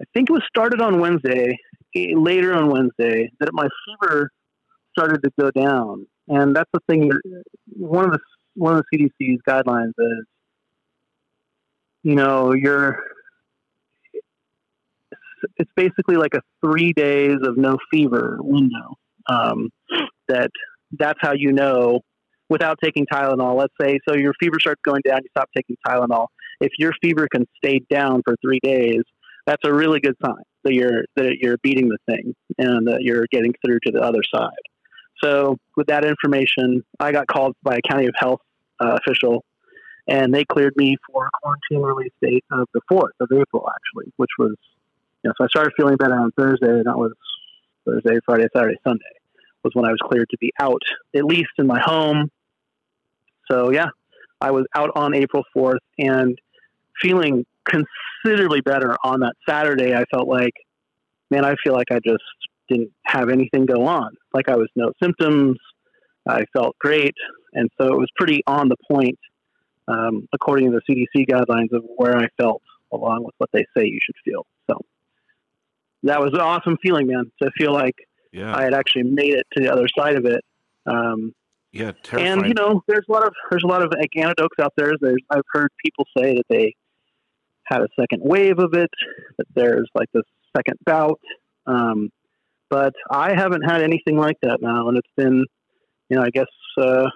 I 0.00 0.04
think 0.12 0.28
it 0.28 0.32
was 0.32 0.42
started 0.48 0.82
on 0.82 1.00
Wednesday, 1.00 1.56
later 1.94 2.54
on 2.54 2.70
Wednesday, 2.70 3.30
that 3.40 3.50
my 3.52 3.68
fever 3.86 4.30
started 4.96 5.22
to 5.22 5.30
go 5.38 5.50
down, 5.50 6.06
and 6.28 6.54
that's 6.54 6.70
the 6.72 6.80
thing. 6.88 7.10
One 7.76 8.06
of 8.06 8.12
the 8.12 8.18
one 8.54 8.76
of 8.76 8.84
the 8.90 9.10
CDC's 9.20 9.40
guidelines 9.48 9.92
is, 9.98 10.24
you 12.02 12.14
know, 12.14 12.52
you're. 12.52 12.98
It's 15.58 15.70
basically 15.76 16.16
like 16.16 16.34
a 16.34 16.40
three 16.64 16.94
days 16.94 17.36
of 17.42 17.58
no 17.58 17.76
fever 17.92 18.38
window. 18.40 18.96
Um, 19.28 19.70
that 20.28 20.50
that's 20.92 21.18
how 21.20 21.32
you 21.32 21.52
know 21.52 22.00
without 22.48 22.78
taking 22.82 23.06
Tylenol. 23.06 23.56
Let's 23.56 23.74
say 23.80 23.98
so 24.08 24.14
your 24.14 24.32
fever 24.40 24.58
starts 24.58 24.80
going 24.84 25.02
down, 25.06 25.20
you 25.22 25.28
stop 25.30 25.50
taking 25.54 25.76
Tylenol. 25.86 26.28
If 26.60 26.72
your 26.78 26.92
fever 27.02 27.26
can 27.30 27.46
stay 27.56 27.80
down 27.90 28.22
for 28.24 28.36
three 28.42 28.60
days, 28.62 29.02
that's 29.46 29.62
a 29.64 29.72
really 29.72 30.00
good 30.00 30.16
sign 30.24 30.42
that 30.64 30.74
you're 30.74 31.04
that 31.16 31.36
you're 31.40 31.58
beating 31.58 31.88
the 31.88 31.98
thing 32.06 32.34
and 32.58 32.88
that 32.88 33.02
you're 33.02 33.26
getting 33.30 33.54
through 33.64 33.78
to 33.86 33.92
the 33.92 34.00
other 34.00 34.22
side. 34.34 34.50
So 35.22 35.58
with 35.76 35.86
that 35.88 36.04
information, 36.04 36.84
I 36.98 37.12
got 37.12 37.26
called 37.26 37.54
by 37.62 37.76
a 37.76 37.80
county 37.88 38.06
of 38.06 38.14
health 38.18 38.40
uh, 38.80 38.98
official, 39.00 39.44
and 40.08 40.34
they 40.34 40.44
cleared 40.44 40.74
me 40.76 40.96
for 41.06 41.26
a 41.26 41.30
quarantine 41.42 41.86
release 41.86 42.12
date 42.20 42.44
of 42.50 42.68
the 42.74 42.80
fourth 42.88 43.14
of 43.20 43.28
April, 43.32 43.68
actually, 43.68 44.12
which 44.16 44.30
was 44.38 44.54
you 45.22 45.28
know. 45.28 45.34
So 45.38 45.44
I 45.44 45.48
started 45.48 45.72
feeling 45.76 45.96
better 45.96 46.18
on 46.18 46.32
Thursday, 46.32 46.68
and 46.68 46.86
that 46.86 46.98
was 46.98 47.12
Thursday, 47.84 48.18
Friday, 48.26 48.48
Saturday, 48.54 48.76
Sunday 48.86 49.04
was 49.64 49.74
when 49.74 49.86
I 49.86 49.90
was 49.90 49.98
cleared 50.02 50.28
to 50.30 50.36
be 50.38 50.52
out, 50.60 50.82
at 51.16 51.24
least 51.24 51.50
in 51.58 51.66
my 51.66 51.80
home. 51.80 52.30
So 53.50 53.72
yeah, 53.72 53.88
I 54.40 54.50
was 54.50 54.66
out 54.76 54.90
on 54.94 55.14
April 55.14 55.42
4th 55.56 55.78
and 55.98 56.38
feeling 57.00 57.44
considerably 57.64 58.60
better 58.60 58.96
on 59.04 59.20
that 59.20 59.34
Saturday. 59.48 59.94
I 59.94 60.04
felt 60.12 60.28
like, 60.28 60.54
man, 61.30 61.44
I 61.44 61.54
feel 61.62 61.72
like 61.72 61.90
I 61.90 62.00
just 62.04 62.22
didn't 62.68 62.90
have 63.04 63.28
anything 63.28 63.66
go 63.66 63.86
on. 63.86 64.14
Like 64.32 64.48
I 64.48 64.56
was 64.56 64.68
no 64.76 64.92
symptoms. 65.02 65.58
I 66.26 66.44
felt 66.52 66.76
great. 66.78 67.14
And 67.52 67.70
so 67.80 67.88
it 67.88 67.98
was 67.98 68.08
pretty 68.16 68.42
on 68.46 68.68
the 68.68 68.76
point, 68.90 69.18
um, 69.88 70.26
according 70.32 70.72
to 70.72 70.80
the 70.86 70.94
CDC 70.94 71.26
guidelines 71.28 71.72
of 71.72 71.84
where 71.96 72.16
I 72.16 72.28
felt 72.40 72.62
along 72.92 73.24
with 73.24 73.34
what 73.38 73.50
they 73.52 73.64
say 73.76 73.84
you 73.84 73.98
should 74.02 74.16
feel. 74.24 74.46
So 74.70 74.80
that 76.04 76.20
was 76.20 76.32
an 76.32 76.40
awesome 76.40 76.78
feeling, 76.82 77.06
man, 77.06 77.30
to 77.42 77.50
feel 77.56 77.72
like 77.72 77.94
Yeah. 78.32 78.56
I 78.56 78.62
had 78.62 78.74
actually 78.74 79.04
made 79.04 79.34
it 79.34 79.46
to 79.56 79.62
the 79.62 79.72
other 79.72 79.86
side 79.96 80.16
of 80.16 80.24
it. 80.26 80.42
Um, 80.86 81.34
yeah, 81.72 81.92
terrifying. 82.02 82.40
and 82.40 82.46
you 82.48 82.54
know, 82.54 82.82
there's 82.86 83.04
a 83.08 83.12
lot 83.12 83.26
of 83.26 83.34
there's 83.50 83.64
a 83.64 83.66
lot 83.66 83.82
of 83.82 83.92
like, 83.98 84.10
anecdotes 84.16 84.54
out 84.60 84.72
there. 84.76 84.92
There's 85.00 85.20
I've 85.28 85.42
heard 85.52 85.70
people 85.84 86.06
say 86.16 86.34
that 86.36 86.44
they 86.48 86.74
had 87.66 87.80
a 87.82 87.88
second 87.98 88.22
wave 88.22 88.58
of 88.58 88.74
it, 88.74 88.90
that 89.38 89.46
there's 89.54 89.88
like 89.94 90.08
this 90.12 90.24
second 90.56 90.78
bout. 90.84 91.20
Um, 91.66 92.10
but 92.70 92.94
I 93.10 93.34
haven't 93.34 93.62
had 93.62 93.82
anything 93.82 94.16
like 94.16 94.36
that 94.42 94.58
now, 94.60 94.88
and 94.88 94.98
it's 94.98 95.10
been, 95.16 95.44
you 96.08 96.16
know, 96.16 96.22
I 96.22 96.30
guess 96.30 96.46
uh, 96.78 97.04
a 97.04 97.10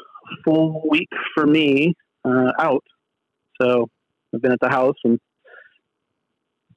full 0.44 0.82
week 0.88 1.08
for 1.34 1.46
me 1.46 1.94
uh, 2.24 2.52
out. 2.58 2.84
So 3.60 3.88
I've 4.34 4.42
been 4.42 4.52
at 4.52 4.60
the 4.60 4.68
house 4.68 4.96
and 5.04 5.18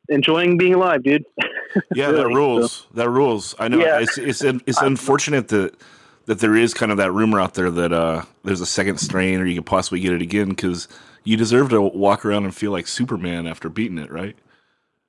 enjoying 0.09 0.57
being 0.57 0.73
alive, 0.73 1.03
dude. 1.03 1.25
yeah, 1.95 2.11
that 2.11 2.27
Really, 2.27 2.35
rules. 2.35 2.87
That 2.93 3.09
rules. 3.09 3.55
I 3.59 3.67
know. 3.67 3.79
Yeah. 3.79 3.99
It's 3.99 4.17
it's 4.17 4.41
it's 4.41 4.81
unfortunate 4.81 5.49
that 5.49 5.75
that 6.25 6.39
there 6.39 6.55
is 6.55 6.73
kind 6.73 6.91
of 6.91 6.97
that 6.97 7.11
rumor 7.11 7.39
out 7.39 7.55
there 7.55 7.71
that 7.71 7.91
uh, 7.91 8.23
there's 8.43 8.61
a 8.61 8.65
second 8.65 8.97
strain 8.97 9.39
or 9.39 9.45
you 9.45 9.55
could 9.55 9.65
possibly 9.65 9.99
get 9.99 10.13
it 10.13 10.21
again 10.21 10.49
because 10.49 10.87
you 11.23 11.37
deserve 11.37 11.69
to 11.69 11.81
walk 11.81 12.25
around 12.25 12.45
and 12.45 12.55
feel 12.55 12.71
like 12.71 12.87
Superman 12.87 13.47
after 13.47 13.69
beating 13.69 13.97
it, 13.97 14.11
right? 14.11 14.35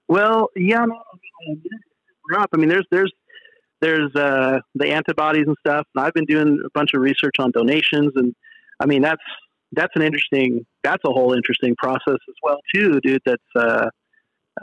Well, 0.09 0.51
yeah, 0.57 0.85
I 2.35 2.57
mean, 2.57 2.69
there's 2.69 2.87
there's 2.91 3.13
there's 3.81 4.15
uh, 4.15 4.61
the 4.75 4.89
antibodies 4.89 5.45
and 5.47 5.57
stuff, 5.61 5.87
and 5.95 6.05
I've 6.05 6.15
been 6.15 6.25
doing 6.25 6.63
a 6.65 6.71
bunch 6.75 6.95
of 6.95 7.01
research 7.01 7.37
on 7.39 7.51
donations, 7.51 8.13
and 8.17 8.35
I 8.81 8.87
mean 8.87 9.03
that's 9.03 9.23
that's 9.73 9.93
an 9.97 10.03
interesting 10.03 10.67
that's 10.83 11.03
a 11.05 11.11
whole 11.11 11.33
interesting 11.33 11.75
process 11.77 12.19
as 12.29 12.35
well 12.43 12.59
too, 12.75 13.01
dude. 13.01 13.23
That's 13.25 13.43
uh, 13.57 13.89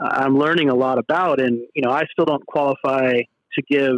I'm 0.00 0.38
learning 0.38 0.70
a 0.70 0.74
lot 0.74 0.98
about, 0.98 1.40
and 1.40 1.60
you 1.74 1.82
know, 1.82 1.90
I 1.90 2.04
still 2.12 2.24
don't 2.24 2.46
qualify 2.46 3.22
to 3.54 3.62
give 3.68 3.96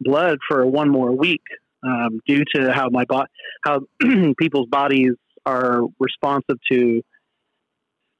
blood 0.00 0.38
for 0.46 0.66
one 0.66 0.90
more 0.90 1.12
week 1.12 1.42
um, 1.82 2.20
due 2.26 2.44
to 2.54 2.72
how 2.72 2.88
my 2.90 3.04
body 3.04 3.30
how 3.64 3.80
people's 4.38 4.68
bodies 4.68 5.12
are 5.46 5.82
responsive 5.98 6.56
to 6.70 7.02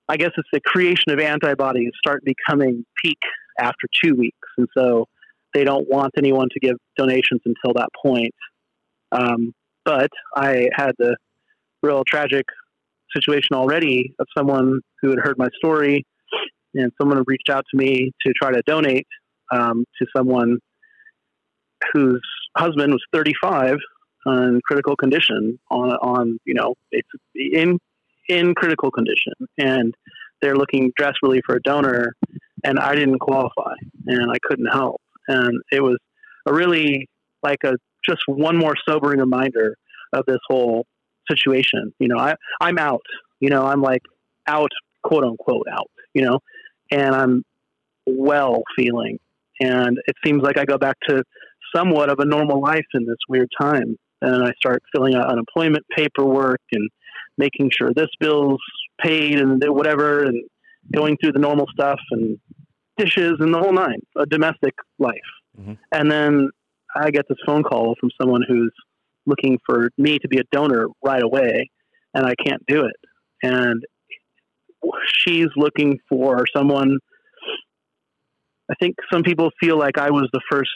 I 0.08 0.16
guess 0.16 0.30
it's 0.36 0.48
the 0.52 0.60
creation 0.60 1.12
of 1.12 1.18
antibodies 1.18 1.92
start 1.96 2.22
becoming 2.24 2.84
peak 3.02 3.18
after 3.58 3.86
two 4.02 4.14
weeks, 4.14 4.48
and 4.58 4.68
so 4.76 5.06
they 5.54 5.64
don't 5.64 5.88
want 5.88 6.12
anyone 6.18 6.48
to 6.52 6.60
give 6.60 6.76
donations 6.96 7.40
until 7.46 7.72
that 7.74 7.88
point. 8.04 8.34
Um, 9.12 9.54
but 9.84 10.10
I 10.36 10.68
had 10.74 10.92
the 10.98 11.16
real 11.82 12.02
tragic 12.06 12.44
situation 13.16 13.54
already 13.54 14.14
of 14.18 14.26
someone 14.36 14.80
who 15.00 15.10
had 15.10 15.20
heard 15.22 15.38
my 15.38 15.48
story, 15.56 16.04
and 16.74 16.92
someone 17.00 17.18
had 17.18 17.24
reached 17.26 17.48
out 17.48 17.64
to 17.70 17.76
me 17.76 18.12
to 18.26 18.32
try 18.34 18.52
to 18.52 18.62
donate 18.66 19.06
um, 19.52 19.84
to 19.98 20.06
someone 20.14 20.58
whose 21.92 22.22
husband 22.56 22.92
was 22.92 23.02
35 23.12 23.76
in 24.26 24.60
critical 24.64 24.96
condition 24.96 25.58
on 25.70 25.90
on 25.90 26.38
you 26.44 26.54
know 26.54 26.74
it's 26.90 27.08
in 27.34 27.78
in 28.28 28.54
critical 28.54 28.90
condition. 28.90 29.32
And 29.58 29.94
they're 30.40 30.56
looking 30.56 30.92
desperately 30.98 31.40
for 31.46 31.56
a 31.56 31.62
donor 31.62 32.14
and 32.64 32.78
I 32.78 32.94
didn't 32.94 33.18
qualify 33.18 33.74
and 34.06 34.30
I 34.30 34.36
couldn't 34.42 34.66
help. 34.66 35.00
And 35.28 35.60
it 35.70 35.82
was 35.82 35.98
a 36.46 36.52
really 36.52 37.08
like 37.42 37.58
a 37.64 37.74
just 38.04 38.22
one 38.26 38.56
more 38.56 38.74
sobering 38.88 39.20
reminder 39.20 39.76
of 40.12 40.24
this 40.26 40.38
whole 40.48 40.86
situation. 41.30 41.92
You 41.98 42.08
know 42.08 42.18
I 42.18 42.34
I'm 42.60 42.78
out. 42.78 43.02
You 43.40 43.50
know 43.50 43.64
I'm 43.66 43.82
like 43.82 44.02
out 44.46 44.70
quote 45.02 45.24
unquote 45.24 45.66
out 45.70 45.90
you 46.14 46.22
know? 46.22 46.38
And 46.90 47.14
I'm 47.14 47.44
well 48.06 48.62
feeling. 48.76 49.18
And 49.60 49.98
it 50.06 50.16
seems 50.24 50.42
like 50.42 50.58
I 50.58 50.64
go 50.64 50.78
back 50.78 50.96
to 51.08 51.22
somewhat 51.74 52.08
of 52.08 52.18
a 52.20 52.24
normal 52.24 52.60
life 52.60 52.86
in 52.94 53.04
this 53.04 53.18
weird 53.28 53.48
time 53.60 53.96
and 54.24 54.42
I 54.42 54.52
start 54.56 54.82
filling 54.94 55.14
out 55.14 55.30
unemployment 55.30 55.84
paperwork 55.94 56.60
and 56.72 56.88
making 57.36 57.70
sure 57.76 57.92
this 57.94 58.08
bill's 58.18 58.62
paid 59.00 59.38
and 59.38 59.62
whatever 59.66 60.24
and 60.24 60.42
going 60.94 61.16
through 61.16 61.32
the 61.32 61.38
normal 61.38 61.66
stuff 61.72 62.00
and 62.10 62.38
dishes 62.96 63.34
and 63.40 63.52
the 63.52 63.58
whole 63.58 63.72
nine, 63.72 64.00
a 64.16 64.26
domestic 64.26 64.74
life. 64.98 65.18
Mhm. 65.58 65.78
And 65.92 66.10
then 66.10 66.50
I 66.96 67.10
get 67.10 67.26
this 67.28 67.38
phone 67.44 67.62
call 67.62 67.96
from 68.00 68.10
someone 68.20 68.42
who's 68.46 68.72
looking 69.26 69.58
for 69.66 69.90
me 69.98 70.18
to 70.18 70.28
be 70.28 70.38
a 70.38 70.44
donor 70.52 70.86
right 71.04 71.22
away 71.22 71.70
and 72.14 72.24
I 72.24 72.34
can't 72.34 72.64
do 72.66 72.84
it. 72.84 72.96
And 73.42 73.84
she's 75.06 75.48
looking 75.56 75.98
for 76.08 76.46
someone 76.54 76.98
I 78.70 78.74
think 78.80 78.96
some 79.12 79.22
people 79.22 79.50
feel 79.60 79.78
like 79.78 79.98
I 79.98 80.10
was 80.10 80.28
the 80.32 80.40
first 80.50 80.70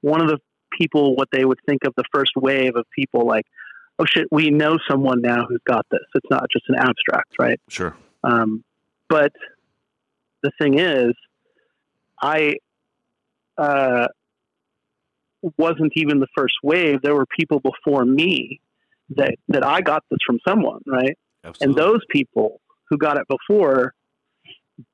one 0.00 0.20
of 0.20 0.26
the 0.28 0.38
people 0.76 1.14
what 1.16 1.28
they 1.32 1.44
would 1.44 1.58
think 1.66 1.84
of 1.84 1.94
the 1.96 2.04
first 2.12 2.32
wave 2.36 2.76
of 2.76 2.84
people 2.94 3.26
like 3.26 3.46
oh 3.98 4.04
shit, 4.04 4.28
we 4.30 4.50
know 4.50 4.78
someone 4.88 5.20
now 5.20 5.44
who's 5.48 5.60
got 5.66 5.86
this. 5.90 6.00
It's 6.14 6.30
not 6.30 6.46
just 6.50 6.64
an 6.68 6.76
abstract, 6.76 7.34
right? 7.38 7.60
Sure. 7.68 7.96
Um, 8.22 8.64
but 9.08 9.32
the 10.42 10.50
thing 10.60 10.78
is, 10.78 11.14
I 12.20 12.54
uh, 13.56 14.08
wasn't 15.56 15.92
even 15.96 16.20
the 16.20 16.28
first 16.36 16.54
wave. 16.62 17.02
There 17.02 17.14
were 17.14 17.26
people 17.38 17.60
before 17.60 18.04
me 18.04 18.60
that 19.16 19.34
that 19.48 19.64
I 19.64 19.80
got 19.80 20.04
this 20.10 20.18
from 20.26 20.38
someone, 20.46 20.82
right? 20.86 21.16
Absolutely. 21.44 21.66
And 21.66 21.74
those 21.74 22.00
people 22.10 22.60
who 22.88 22.98
got 22.98 23.18
it 23.18 23.26
before, 23.28 23.94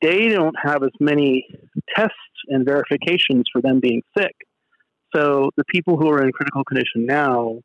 they 0.02 0.28
don't 0.28 0.56
have 0.62 0.82
as 0.82 0.90
many 1.00 1.46
tests 1.94 2.14
and 2.48 2.64
verifications 2.64 3.44
for 3.52 3.60
them 3.60 3.80
being 3.80 4.02
sick. 4.16 4.34
So 5.14 5.50
the 5.56 5.64
people 5.68 5.96
who 5.96 6.08
are 6.10 6.22
in 6.22 6.32
critical 6.32 6.64
condition 6.64 7.06
now 7.06 7.60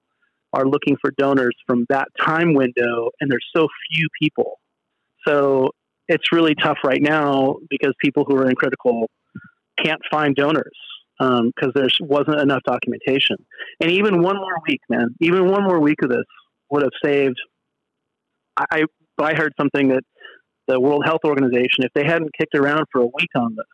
are 0.54 0.66
looking 0.66 0.98
for 1.02 1.12
donors 1.18 1.56
from 1.68 1.86
that 1.90 2.08
time 2.20 2.54
window, 2.54 3.10
and 3.20 3.32
there's 3.32 3.46
so 3.56 3.68
few 3.92 4.08
people. 4.22 4.60
So 5.28 5.72
it's 6.08 6.32
really 6.32 6.56
tough 6.56 6.80
right 6.84 7.02
now 7.02 7.58
because 7.70 7.94
people 8.02 8.26
who 8.28 8.36
are 8.38 8.50
in 8.50 8.56
critical 8.56 9.10
can't 9.78 10.02
find 10.10 10.36
donors 10.36 10.78
because 11.20 11.44
um, 11.68 11.72
there 11.76 11.90
wasn't 12.02 12.40
enough 12.40 12.62
documentation. 12.66 13.38
And 13.82 13.92
even 13.92 14.22
one 14.22 14.38
more 14.38 14.58
week, 14.68 14.82
man, 14.90 15.16
even 15.20 15.48
one 15.48 15.64
more 15.64 15.80
week 15.80 16.02
of 16.02 16.10
this 16.10 16.26
would 16.72 16.84
have 16.84 16.92
saved. 17.04 17.40
I 18.58 18.86
I 19.20 19.34
heard 19.34 19.54
something 19.60 19.90
that 19.90 20.04
the 20.68 20.80
World 20.80 21.04
Health 21.06 21.22
Organization, 21.26 21.84
if 21.84 21.92
they 21.94 22.06
hadn't 22.06 22.30
kicked 22.38 22.56
around 22.56 22.86
for 22.92 23.02
a 23.02 23.06
week 23.06 23.30
on 23.36 23.56
this, 23.56 23.66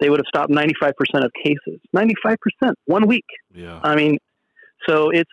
they 0.00 0.10
would 0.10 0.18
have 0.18 0.26
stopped 0.28 0.50
95% 0.50 0.92
of 1.24 1.30
cases. 1.42 1.80
95%, 1.94 2.36
one 2.84 3.06
week. 3.06 3.24
Yeah. 3.54 3.80
I 3.82 3.96
mean, 3.96 4.18
so 4.88 5.10
it's 5.10 5.30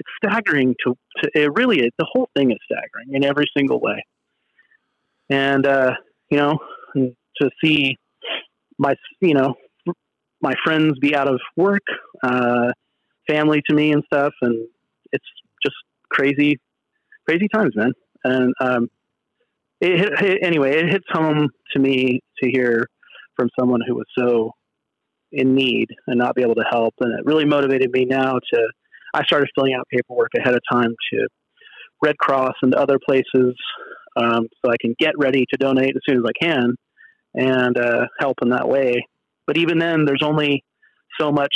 it's 0.00 0.08
staggering 0.24 0.74
to, 0.84 0.96
to 1.18 1.30
it 1.34 1.52
really 1.54 1.80
is. 1.80 1.90
The 1.98 2.06
whole 2.10 2.28
thing 2.34 2.50
is 2.50 2.58
staggering 2.64 3.14
in 3.14 3.24
every 3.24 3.46
single 3.56 3.80
way. 3.80 4.02
And, 5.28 5.66
uh, 5.66 5.92
you 6.30 6.38
know, 6.38 6.58
to 6.94 7.50
see 7.62 7.96
my, 8.78 8.94
you 9.20 9.34
know, 9.34 9.54
my 10.40 10.54
friends 10.64 10.98
be 11.00 11.14
out 11.14 11.28
of 11.28 11.38
work, 11.56 11.82
uh, 12.22 12.72
family 13.28 13.62
to 13.68 13.74
me 13.74 13.92
and 13.92 14.02
stuff. 14.06 14.32
And 14.40 14.66
it's 15.12 15.24
just 15.62 15.76
crazy, 16.10 16.58
crazy 17.28 17.46
times, 17.54 17.72
man. 17.76 17.92
And, 18.24 18.54
um, 18.60 18.88
it, 19.80 20.12
it, 20.22 20.38
anyway, 20.42 20.78
it 20.78 20.90
hits 20.90 21.06
home 21.10 21.48
to 21.72 21.78
me 21.78 22.20
to 22.42 22.50
hear 22.50 22.86
from 23.40 23.48
someone 23.58 23.80
who 23.86 23.94
was 23.94 24.04
so 24.18 24.52
in 25.32 25.54
need 25.54 25.86
and 26.06 26.18
not 26.18 26.34
be 26.34 26.42
able 26.42 26.56
to 26.56 26.64
help. 26.70 26.94
And 27.00 27.18
it 27.18 27.24
really 27.24 27.46
motivated 27.46 27.90
me 27.90 28.04
now 28.04 28.34
to, 28.52 28.68
I 29.14 29.24
started 29.24 29.48
filling 29.54 29.72
out 29.72 29.86
paperwork 29.90 30.30
ahead 30.36 30.54
of 30.54 30.60
time 30.70 30.94
to 31.12 31.28
Red 32.02 32.18
Cross 32.18 32.54
and 32.60 32.74
other 32.74 32.98
places 33.02 33.54
um, 34.16 34.46
so 34.62 34.70
I 34.70 34.76
can 34.78 34.94
get 34.98 35.14
ready 35.16 35.46
to 35.50 35.56
donate 35.56 35.94
as 35.96 36.02
soon 36.06 36.18
as 36.18 36.24
I 36.26 36.44
can 36.44 36.74
and 37.34 37.78
uh, 37.78 38.06
help 38.18 38.36
in 38.42 38.50
that 38.50 38.68
way. 38.68 39.06
But 39.46 39.56
even 39.56 39.78
then, 39.78 40.04
there's 40.04 40.22
only 40.22 40.62
so 41.18 41.32
much 41.32 41.54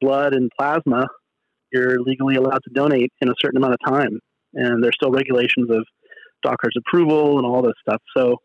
blood 0.00 0.34
and 0.34 0.50
plasma 0.58 1.06
you're 1.72 2.00
legally 2.00 2.36
allowed 2.36 2.60
to 2.64 2.74
donate 2.74 3.12
in 3.20 3.28
a 3.28 3.34
certain 3.40 3.56
amount 3.56 3.74
of 3.74 3.92
time. 3.92 4.18
And 4.54 4.82
there's 4.82 4.94
still 4.94 5.10
regulations 5.10 5.70
of 5.70 5.84
doctor's 6.42 6.76
approval 6.78 7.38
and 7.38 7.46
all 7.46 7.62
this 7.62 7.74
stuff. 7.80 8.02
So 8.16 8.36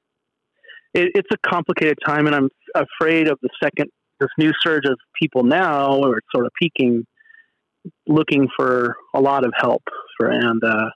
it, 0.93 1.11
it's 1.15 1.29
a 1.33 1.49
complicated 1.49 1.97
time, 2.05 2.27
and 2.27 2.35
I'm 2.35 2.49
afraid 2.75 3.27
of 3.27 3.37
the 3.41 3.49
second 3.61 3.89
this 4.19 4.29
new 4.37 4.51
surge 4.61 4.85
of 4.85 4.99
people 5.19 5.43
now, 5.43 5.97
where 5.97 6.17
it's 6.17 6.27
sort 6.33 6.45
of 6.45 6.51
peaking, 6.61 7.05
looking 8.07 8.47
for 8.55 8.95
a 9.15 9.19
lot 9.19 9.43
of 9.43 9.51
help 9.57 9.81
for, 10.17 10.29
and 10.29 10.63
uh, 10.63 10.89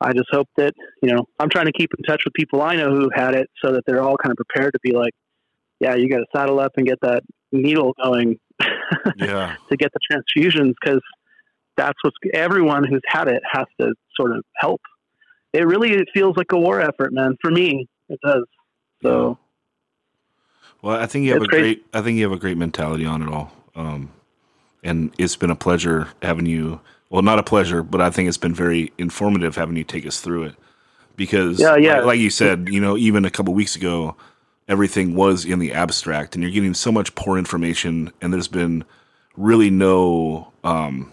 I 0.00 0.12
just 0.12 0.28
hope 0.30 0.48
that 0.56 0.74
you 1.02 1.14
know 1.14 1.24
I'm 1.38 1.48
trying 1.48 1.66
to 1.66 1.72
keep 1.72 1.90
in 1.96 2.04
touch 2.04 2.22
with 2.24 2.34
people 2.34 2.62
I 2.62 2.76
know 2.76 2.90
who 2.90 3.08
had 3.14 3.34
it, 3.34 3.48
so 3.64 3.72
that 3.72 3.82
they're 3.86 4.02
all 4.02 4.16
kind 4.16 4.32
of 4.32 4.36
prepared 4.36 4.72
to 4.72 4.80
be 4.82 4.92
like, 4.92 5.12
yeah, 5.80 5.94
you 5.94 6.08
got 6.08 6.18
to 6.18 6.26
saddle 6.34 6.60
up 6.60 6.72
and 6.76 6.86
get 6.86 6.98
that 7.02 7.22
needle 7.52 7.94
going, 8.02 8.36
yeah, 9.16 9.56
to 9.70 9.76
get 9.76 9.90
the 9.92 10.00
transfusions 10.10 10.74
because 10.82 11.00
that's 11.76 11.98
what's 12.02 12.16
everyone 12.34 12.84
who's 12.84 13.02
had 13.06 13.28
it 13.28 13.42
has 13.50 13.66
to 13.80 13.94
sort 14.18 14.36
of 14.36 14.42
help. 14.56 14.80
It 15.52 15.66
really 15.66 15.92
it 15.92 16.08
feels 16.12 16.36
like 16.36 16.52
a 16.52 16.58
war 16.58 16.80
effort, 16.80 17.12
man. 17.12 17.36
For 17.40 17.50
me, 17.50 17.86
it 18.08 18.18
does. 18.24 18.44
So, 19.02 19.38
well, 20.82 20.96
I 21.00 21.06
think 21.06 21.24
you 21.24 21.32
have 21.32 21.42
a 21.42 21.46
crazy. 21.46 21.62
great. 21.62 21.86
I 21.92 22.02
think 22.02 22.16
you 22.16 22.24
have 22.24 22.32
a 22.32 22.40
great 22.40 22.56
mentality 22.56 23.04
on 23.04 23.22
it 23.22 23.28
all. 23.28 23.52
Um, 23.74 24.10
and 24.82 25.12
it's 25.18 25.36
been 25.36 25.50
a 25.50 25.56
pleasure 25.56 26.08
having 26.22 26.46
you. 26.46 26.80
Well, 27.10 27.22
not 27.22 27.38
a 27.38 27.42
pleasure, 27.42 27.82
but 27.82 28.00
I 28.00 28.10
think 28.10 28.28
it's 28.28 28.36
been 28.38 28.54
very 28.54 28.92
informative 28.98 29.56
having 29.56 29.76
you 29.76 29.84
take 29.84 30.06
us 30.06 30.20
through 30.20 30.44
it. 30.44 30.54
Because, 31.16 31.58
Yeah, 31.60 31.76
yeah. 31.76 31.96
like, 31.96 32.04
like 32.06 32.20
you 32.20 32.30
said, 32.30 32.68
you 32.70 32.80
know, 32.80 32.96
even 32.96 33.24
a 33.24 33.30
couple 33.30 33.54
weeks 33.54 33.74
ago, 33.76 34.14
everything 34.68 35.14
was 35.14 35.44
in 35.44 35.58
the 35.58 35.72
abstract, 35.72 36.34
and 36.34 36.42
you're 36.42 36.52
getting 36.52 36.74
so 36.74 36.92
much 36.92 37.14
poor 37.14 37.38
information, 37.38 38.12
and 38.20 38.32
there's 38.32 38.48
been 38.48 38.84
really 39.36 39.70
no 39.70 40.52
um, 40.64 41.10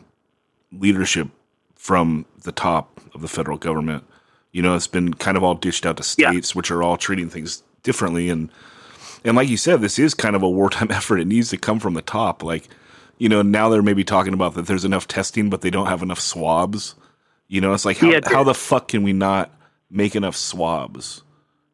leadership 0.71 1.29
from 1.75 2.25
the 2.43 2.51
top 2.51 2.99
of 3.15 3.21
the 3.21 3.27
federal 3.27 3.57
government. 3.57 4.03
You 4.51 4.61
know, 4.61 4.75
it's 4.75 4.87
been 4.87 5.13
kind 5.13 5.37
of 5.37 5.43
all 5.43 5.55
dished 5.55 5.85
out 5.85 5.97
to 5.97 6.21
Yeah. 6.21 6.31
states, 6.31 6.53
which 6.53 6.69
are 6.69 6.83
all 6.83 6.97
treating 6.97 7.29
things 7.29 7.63
differently. 7.85 8.29
And 8.29 8.49
and 9.23 9.37
like 9.37 9.47
you 9.47 9.55
said, 9.57 9.79
this 9.79 9.97
is 9.97 10.13
kind 10.13 10.35
of 10.35 10.43
a 10.43 10.49
wartime 10.49 10.91
effort. 10.91 11.19
It 11.21 11.27
needs 11.27 11.49
to 11.51 11.57
come 11.57 11.79
from 11.79 11.93
the 11.93 12.01
top. 12.01 12.43
Like, 12.43 12.67
you 13.17 13.29
know, 13.29 13.41
now 13.41 13.69
they're 13.69 13.81
maybe 13.81 14.03
talking 14.03 14.33
about 14.33 14.55
that 14.55 14.67
there's 14.67 14.83
enough 14.83 15.07
testing, 15.07 15.49
but 15.49 15.61
they 15.61 15.69
don't 15.69 15.87
have 15.87 16.01
enough 16.03 16.19
swabs. 16.19 16.95
You 17.47 17.61
know, 17.61 17.73
it's 17.73 17.85
like 17.85 17.97
how 17.99 18.09
Yeah, 18.09 18.19
how 18.25 18.43
the 18.43 18.53
fuck 18.53 18.89
can 18.89 19.03
we 19.03 19.13
not 19.13 19.51
make 19.89 20.15
enough 20.15 20.35
swabs? 20.35 21.23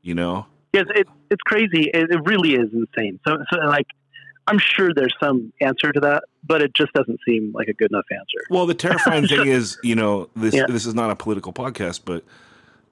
You 0.03 0.13
know? 0.13 0.45
Yes, 0.73 0.85
it, 0.95 1.07
it's 1.29 1.41
crazy. 1.41 1.89
It, 1.93 2.11
it 2.11 2.21
really 2.25 2.53
is 2.53 2.69
insane. 2.73 3.19
So, 3.27 3.37
so, 3.51 3.59
like, 3.67 3.87
I'm 4.47 4.57
sure 4.57 4.93
there's 4.93 5.13
some 5.21 5.53
answer 5.61 5.91
to 5.91 5.99
that, 6.01 6.23
but 6.45 6.61
it 6.61 6.73
just 6.73 6.91
doesn't 6.93 7.19
seem 7.27 7.51
like 7.53 7.67
a 7.67 7.73
good 7.73 7.91
enough 7.91 8.05
answer. 8.11 8.45
Well, 8.49 8.65
the 8.65 8.73
terrifying 8.73 9.27
thing 9.27 9.47
is, 9.47 9.77
you 9.83 9.95
know, 9.95 10.29
this 10.35 10.55
Yeah. 10.55 10.65
this 10.67 10.85
is 10.85 10.95
not 10.95 11.11
a 11.11 11.15
political 11.15 11.53
podcast, 11.53 12.01
but 12.05 12.23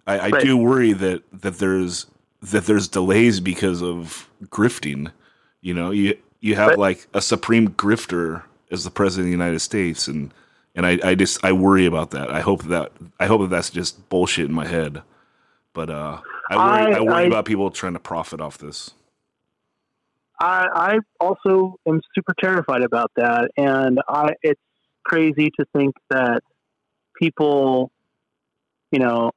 I, 0.05 0.19
I 0.19 0.29
Right. 0.29 0.43
do 0.43 0.55
worry 0.57 0.93
that 0.93 1.23
that 1.41 1.57
there's 1.57 2.05
that 2.41 2.65
there's 2.65 2.87
delays 2.87 3.39
because 3.39 3.81
of 3.83 4.29
grifting. 4.45 5.11
You 5.61 5.73
know, 5.73 5.91
you 5.91 6.17
you 6.39 6.55
have 6.55 6.69
Right. 6.69 6.77
like 6.79 7.07
a 7.13 7.21
supreme 7.21 7.69
grifter 7.69 8.43
as 8.71 8.83
the 8.83 8.91
president 8.91 9.25
of 9.25 9.27
the 9.27 9.43
United 9.43 9.59
States, 9.59 10.07
and 10.07 10.33
and 10.75 10.85
I, 10.85 10.99
I 11.03 11.15
just 11.15 11.43
I 11.43 11.51
worry 11.51 11.85
about 11.85 12.11
that. 12.11 12.31
I 12.31 12.41
hope 12.41 12.63
that 12.65 12.91
I 13.19 13.25
hope 13.25 13.41
that 13.41 13.49
that's 13.49 13.69
just 13.69 14.07
bullshit 14.09 14.45
in 14.45 14.53
my 14.53 14.65
head. 14.67 15.01
But 15.73 15.89
uh, 15.89 16.21
I 16.49 16.55
worry 16.55 16.95
I, 16.95 16.97
I- 16.97 17.01
worry 17.01 17.13
I- 17.15 17.27
about 17.27 17.45
people 17.45 17.69
trying 17.71 17.93
to 17.93 17.99
profit 17.99 18.39
off 18.41 18.57
this. 18.57 18.91
I, 20.41 20.67
I 20.73 20.99
also 21.19 21.75
am 21.85 21.99
super 22.15 22.33
terrified 22.41 22.81
about 22.81 23.11
that, 23.17 23.51
and 23.57 23.99
I 24.07 24.31
it's 24.41 24.61
crazy 25.03 25.51
to 25.59 25.65
think 25.75 25.95
that 26.09 26.43
people, 27.21 27.91
you 28.91 28.99
know, 28.99 29.31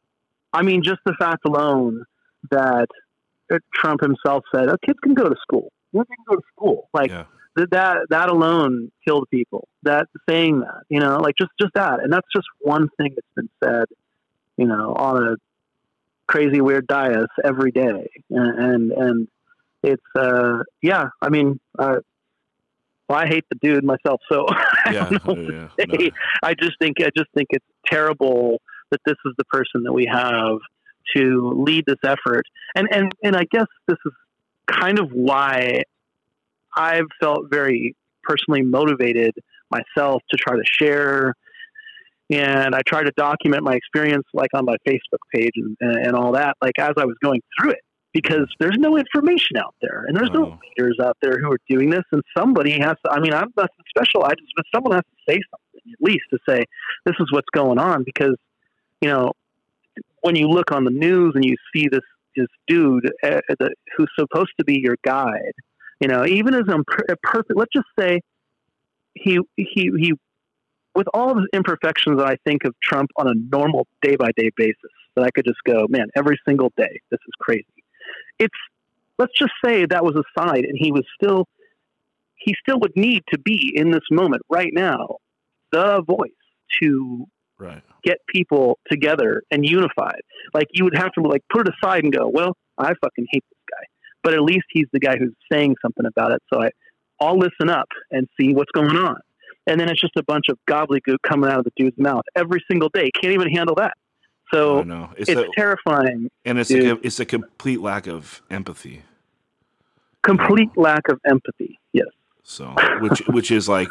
I 0.52 0.62
mean, 0.62 0.84
just 0.84 1.00
the 1.04 1.14
fact 1.18 1.44
alone 1.44 2.04
that 2.50 2.88
Trump 3.74 4.00
himself 4.00 4.44
said, 4.55 4.68
"Oh, 4.68 4.76
kids 4.85 4.98
can 5.02 5.14
go 5.14 5.28
to 5.28 5.37
school. 5.42 5.72
Kids 5.94 6.07
can 6.09 6.24
go 6.28 6.37
to 6.37 6.42
school." 6.57 6.88
Like 6.94 7.11
Yeah. 7.11 7.24
th- 7.57 7.68
that 7.70 7.98
that 8.11 8.28
alone 8.28 8.90
killed 9.07 9.28
people. 9.31 9.68
That 9.83 10.07
saying 10.28 10.61
that, 10.61 10.85
you 10.88 11.00
know, 11.00 11.18
like 11.18 11.35
just 11.38 11.50
just 11.61 11.74
that, 11.74 12.00
and 12.00 12.12
that's 12.12 12.26
just 12.35 12.46
one 12.61 12.88
thing 12.98 13.14
that's 13.14 13.26
been 13.37 13.50
said, 13.62 13.85
you 14.57 14.66
know, 14.66 14.94
on 14.94 15.22
a 15.28 15.37
crazy 16.28 16.61
weird 16.61 16.87
dais 16.87 17.26
every 17.44 17.70
day, 17.72 18.09
and 18.31 18.59
and, 18.59 18.92
and 18.92 19.28
it's 19.83 20.02
uh 20.16 20.59
yeah. 20.81 21.07
I 21.20 21.28
mean, 21.28 21.61
uh, 21.78 21.96
well, 23.09 23.18
I 23.18 23.26
hate 23.26 23.44
the 23.50 23.59
dude 23.61 23.85
myself, 23.85 24.20
so 24.31 24.46
I 24.50 24.92
Yeah, 24.92 25.09
don't 25.11 25.26
know 25.26 25.37
yeah, 25.48 25.68
no. 25.87 26.11
I 26.42 26.55
just 26.55 26.72
think 26.81 26.96
I 27.00 27.11
just 27.16 27.31
think 27.35 27.48
it's 27.50 27.66
terrible 27.87 28.61
that 28.90 29.01
this 29.05 29.16
is 29.26 29.34
the 29.38 29.45
person 29.45 29.82
that 29.84 29.93
we 29.93 30.07
have 30.11 30.59
to 31.16 31.53
lead 31.66 31.84
this 31.86 31.98
effort, 32.05 32.44
and 32.74 32.88
and 32.92 33.12
and 33.22 33.36
I 33.36 33.44
guess 33.50 33.66
this 33.88 33.98
is 34.05 34.12
kind 34.70 34.98
of 34.98 35.11
why 35.12 35.82
I've 36.76 37.09
felt 37.20 37.50
very 37.50 37.94
personally 38.22 38.62
motivated 38.62 39.34
myself 39.70 40.22
to 40.30 40.36
try 40.36 40.57
to 40.57 40.64
share. 40.64 41.34
And 42.30 42.74
I 42.74 42.80
try 42.86 43.03
to 43.03 43.12
document 43.14 43.62
my 43.62 43.74
experience, 43.74 44.24
like 44.32 44.48
on 44.55 44.64
my 44.64 44.76
Facebook 44.88 45.18
page 45.34 45.53
and, 45.57 45.76
and 45.80 46.14
all 46.14 46.32
that, 46.32 46.57
like 46.62 46.78
as 46.78 46.92
I 46.96 47.05
was 47.05 47.16
going 47.22 47.42
through 47.59 47.72
it, 47.72 47.80
because 48.14 48.48
there's 48.59 48.78
no 48.78 48.96
information 48.96 49.59
out 49.59 49.74
there, 49.82 50.05
and 50.07 50.16
there's 50.16 50.30
no 50.32 50.44
No. 50.44 50.59
leaders 50.78 50.96
out 51.03 51.18
there 51.20 51.38
who 51.38 51.53
are 51.53 51.59
doing 51.68 51.90
this. 51.90 52.05
And 52.11 52.22
somebody 52.38 52.72
has 52.80 52.96
to. 53.05 53.12
I 53.12 53.20
mean, 53.20 53.34
I'm 53.34 53.53
nothing 53.55 53.84
special. 53.94 54.24
I 54.24 54.30
just, 54.30 54.53
but 54.57 54.64
someone 54.74 54.92
has 54.92 55.03
to 55.03 55.32
say 55.32 55.40
something 55.50 55.92
at 55.92 56.00
least 56.00 56.24
to 56.32 56.38
say 56.48 56.64
this 57.05 57.16
is 57.20 57.26
what's 57.32 57.50
going 57.53 57.78
on, 57.78 58.03
because 58.03 58.36
you 59.03 59.11
know 59.11 59.32
when 60.23 60.37
you 60.37 60.49
look 60.49 60.73
on 60.73 60.85
the 60.85 60.91
news 60.91 61.33
and 61.35 61.45
you 61.45 61.57
see 61.75 61.89
this 61.89 62.01
this 62.35 62.49
dude 62.66 63.05
uh, 63.23 63.41
the, 63.59 63.75
who's 63.97 64.11
supposed 64.18 64.53
to 64.59 64.64
be 64.64 64.81
your 64.81 64.97
guide, 65.05 65.53
you 66.01 66.09
know, 66.09 66.25
even 66.25 66.55
as 66.55 66.62
a 66.68 67.16
perfect, 67.23 67.53
let's 67.55 67.73
just 67.73 67.87
say 67.99 68.20
he 69.14 69.39
he 69.57 69.91
he, 69.99 70.14
with 70.95 71.07
all 71.12 71.31
of 71.31 71.37
the 71.37 71.49
imperfections 71.53 72.18
that 72.18 72.27
I 72.27 72.37
think 72.47 72.64
of 72.64 72.75
Trump 72.83 73.11
on 73.16 73.29
a 73.29 73.35
normal 73.35 73.87
day 74.01 74.16
by 74.16 74.31
day 74.37 74.51
basis, 74.57 74.77
that 75.14 75.25
I 75.25 75.31
could 75.31 75.45
just 75.45 75.62
go, 75.64 75.87
man, 75.89 76.07
every 76.16 76.39
single 76.49 76.73
day, 76.77 77.01
this 77.11 77.20
is 77.20 77.35
crazy. 77.39 77.66
It's 78.39 78.57
let's 79.18 79.33
just 79.39 79.53
say 79.64 79.87
that 79.87 80.05
was 80.05 80.16
aside, 80.16 80.64
and 80.64 80.77
he 80.79 80.93
was 80.93 81.05
still 81.20 81.47
he 82.37 82.55
still 82.61 82.81
would 82.81 82.97
need 82.97 83.23
to 83.33 83.39
be 83.39 83.73
in 83.75 83.91
this 83.91 84.03
moment 84.11 84.43
right 84.49 84.73
now, 84.73 85.16
the 85.70 86.03
voice 86.03 86.31
to 86.81 87.27
Right. 87.59 87.83
Get 88.05 88.18
people 88.28 88.78
together 88.90 89.42
and 89.50 89.66
unified. 89.66 90.20
Like 90.55 90.68
you 90.72 90.84
would 90.84 90.96
have 90.96 91.12
to 91.12 91.22
like 91.22 91.42
put 91.53 91.68
it 91.68 91.74
aside 91.82 92.05
and 92.05 92.12
go, 92.12 92.28
well, 92.28 92.57
I 92.78 92.92
fucking 93.00 93.26
hate 93.30 93.44
this 93.50 93.59
guy, 93.70 93.84
but 94.22 94.34
at 94.34 94.42
least 94.42 94.64
he's 94.70 94.86
the 94.92 95.00
guy 95.00 95.16
who's 95.18 95.34
saying 95.50 95.76
something 95.82 96.07
about 96.07 96.32
it. 96.32 96.42
So 96.53 96.62
I, 96.62 96.70
I'll 97.20 97.38
listen 97.38 97.70
up 97.70 97.88
and 98.11 98.28
see 98.40 98.55
what's 98.55 98.72
going 98.72 98.96
on. 98.96 99.16
And 99.66 99.80
then 99.80 99.88
it's 99.88 100.00
just 100.00 100.16
a 100.16 100.24
bunch 100.24 100.46
of 100.48 100.59
gobbledygook 100.68 101.18
coming 101.22 101.50
out 101.50 101.59
of 101.59 101.64
the 101.64 101.72
dude's 101.76 101.96
mouth 101.98 102.24
every 102.34 102.64
single 102.68 102.88
day. 102.88 103.11
Can't 103.20 103.34
even 103.34 103.48
handle 103.48 103.76
that. 103.76 103.94
So 104.53 104.80
I 104.80 104.82
know. 104.82 105.11
it's, 105.16 105.30
a- 105.30 105.46
terrifying. 105.57 106.30
and 106.44 106.59
it's 106.59 106.70
a, 106.70 106.98
it's 107.07 107.20
a 107.20 107.24
complete 107.24 107.80
lack 107.80 108.07
of 108.07 108.42
empathy. 108.50 109.03
Complete 110.22 110.70
lack 110.76 111.09
of 111.09 111.20
empathy. 111.24 111.78
Yes. 111.92 112.09
So, 112.44 112.74
which 113.00 113.20
which 113.28 113.50
is 113.50 113.68
like, 113.68 113.88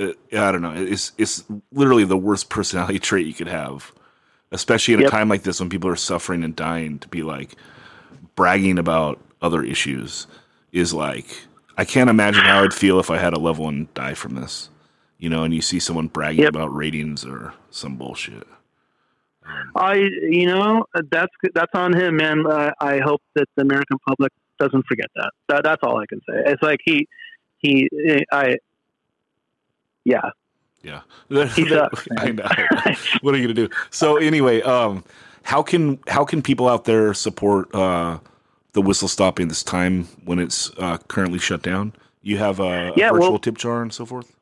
I 0.00 0.52
don't 0.52 0.62
know. 0.62 0.72
It's 0.74 1.12
it's 1.18 1.44
literally 1.72 2.04
the 2.04 2.16
worst 2.16 2.48
personality 2.48 2.98
trait 3.10 3.26
you 3.26 3.34
could 3.34 3.48
have, 3.48 3.92
especially 4.52 4.94
in 4.94 5.04
a 5.04 5.08
time 5.10 5.28
like 5.28 5.42
this 5.42 5.60
when 5.60 5.68
people 5.68 5.90
are 5.90 5.96
suffering 5.96 6.42
and 6.44 6.56
dying. 6.56 6.98
To 7.00 7.08
be 7.08 7.22
like 7.22 7.56
bragging 8.34 8.78
about 8.78 9.20
other 9.42 9.62
issues 9.62 10.26
is 10.72 10.94
like 10.94 11.26
I 11.76 11.84
can't 11.84 12.10
imagine 12.10 12.44
how 12.44 12.62
I'd 12.62 12.74
feel 12.74 12.98
if 12.98 13.10
I 13.10 13.18
had 13.18 13.32
a 13.34 13.38
loved 13.38 13.58
one 13.60 13.88
die 13.94 14.14
from 14.14 14.34
this. 14.34 14.68
You 15.18 15.28
know, 15.28 15.44
and 15.44 15.52
you 15.52 15.60
see 15.60 15.78
someone 15.80 16.06
bragging 16.08 16.44
Yep. 16.44 16.48
about 16.54 16.74
ratings 16.74 17.26
or 17.26 17.52
some 17.70 17.96
bullshit. 17.96 18.46
Um, 19.44 19.72
I, 19.76 19.94
you 19.96 20.46
know, 20.46 20.84
that's 21.10 21.32
that's 21.54 21.72
on 21.74 21.94
him, 21.94 22.16
man. 22.16 22.46
I, 22.46 22.72
I 22.80 22.98
hope 23.00 23.20
that 23.34 23.46
the 23.56 23.62
American 23.62 23.98
public 24.08 24.32
doesn't 24.58 24.86
forget 24.86 25.08
that. 25.16 25.30
that. 25.48 25.64
That's 25.64 25.82
all 25.82 25.98
I 25.98 26.06
can 26.06 26.20
say. 26.20 26.42
It's 26.46 26.62
like 26.62 26.80
he, 26.84 27.06
he, 27.58 27.88
I, 28.32 28.56
yeah. 30.04 30.30
yeah, 30.82 31.00
He 31.54 31.68
sucks, 31.68 32.06
I 32.18 32.32
know. 32.32 32.46
what 33.20 33.34
are 33.34 33.38
you 33.38 33.44
gonna 33.44 33.54
do? 33.54 33.68
So 33.90 34.16
anyway, 34.16 34.62
um, 34.62 35.04
how 35.42 35.62
can 35.62 35.98
how 36.08 36.24
can 36.24 36.42
people 36.42 36.68
out 36.68 36.84
there 36.84 37.12
support 37.14 37.74
uh, 37.74 38.18
the 38.72 38.82
whistle 38.82 39.08
stop 39.08 39.40
in 39.40 39.48
this 39.48 39.62
time 39.62 40.04
when 40.24 40.38
it's 40.38 40.70
uh, 40.78 40.98
currently 41.08 41.38
shut 41.38 41.62
down? 41.62 41.92
You 42.22 42.38
have 42.38 42.60
a, 42.60 42.62
a 42.88 42.92
Yeah, 42.96 43.10
virtual 43.12 43.30
well- 43.32 43.38
tip 43.38 43.58
jar 43.58 43.82
and 43.82 43.92
so 43.92 44.04
forth. 44.06 44.34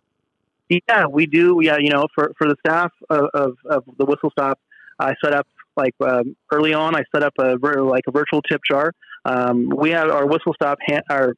Yeah, 0.69 1.07
we 1.07 1.25
do. 1.25 1.61
Yeah, 1.63 1.79
you 1.79 1.89
know, 1.89 2.07
for, 2.15 2.33
for 2.37 2.47
the 2.47 2.55
staff 2.67 2.93
of, 3.09 3.31
of, 3.33 3.57
of 3.71 3.85
the 3.97 4.05
Whistle 4.05 4.31
Stop, 4.31 4.59
I 4.99 5.15
set 5.25 5.33
up 5.33 5.47
like 5.79 5.95
um, 6.03 6.37
early 6.53 6.75
on. 6.75 6.95
I 6.95 7.05
set 7.15 7.23
up 7.23 7.33
a 7.39 7.55
like 7.83 8.05
a 8.07 8.11
virtual 8.11 8.43
tip 8.43 8.61
jar. 8.69 8.93
Um, 9.25 9.71
we 9.75 9.89
have 9.93 10.11
our 10.11 10.27
Whistle 10.27 10.53
Stop 10.53 10.77
ha- 10.87 11.01
our 11.09 11.35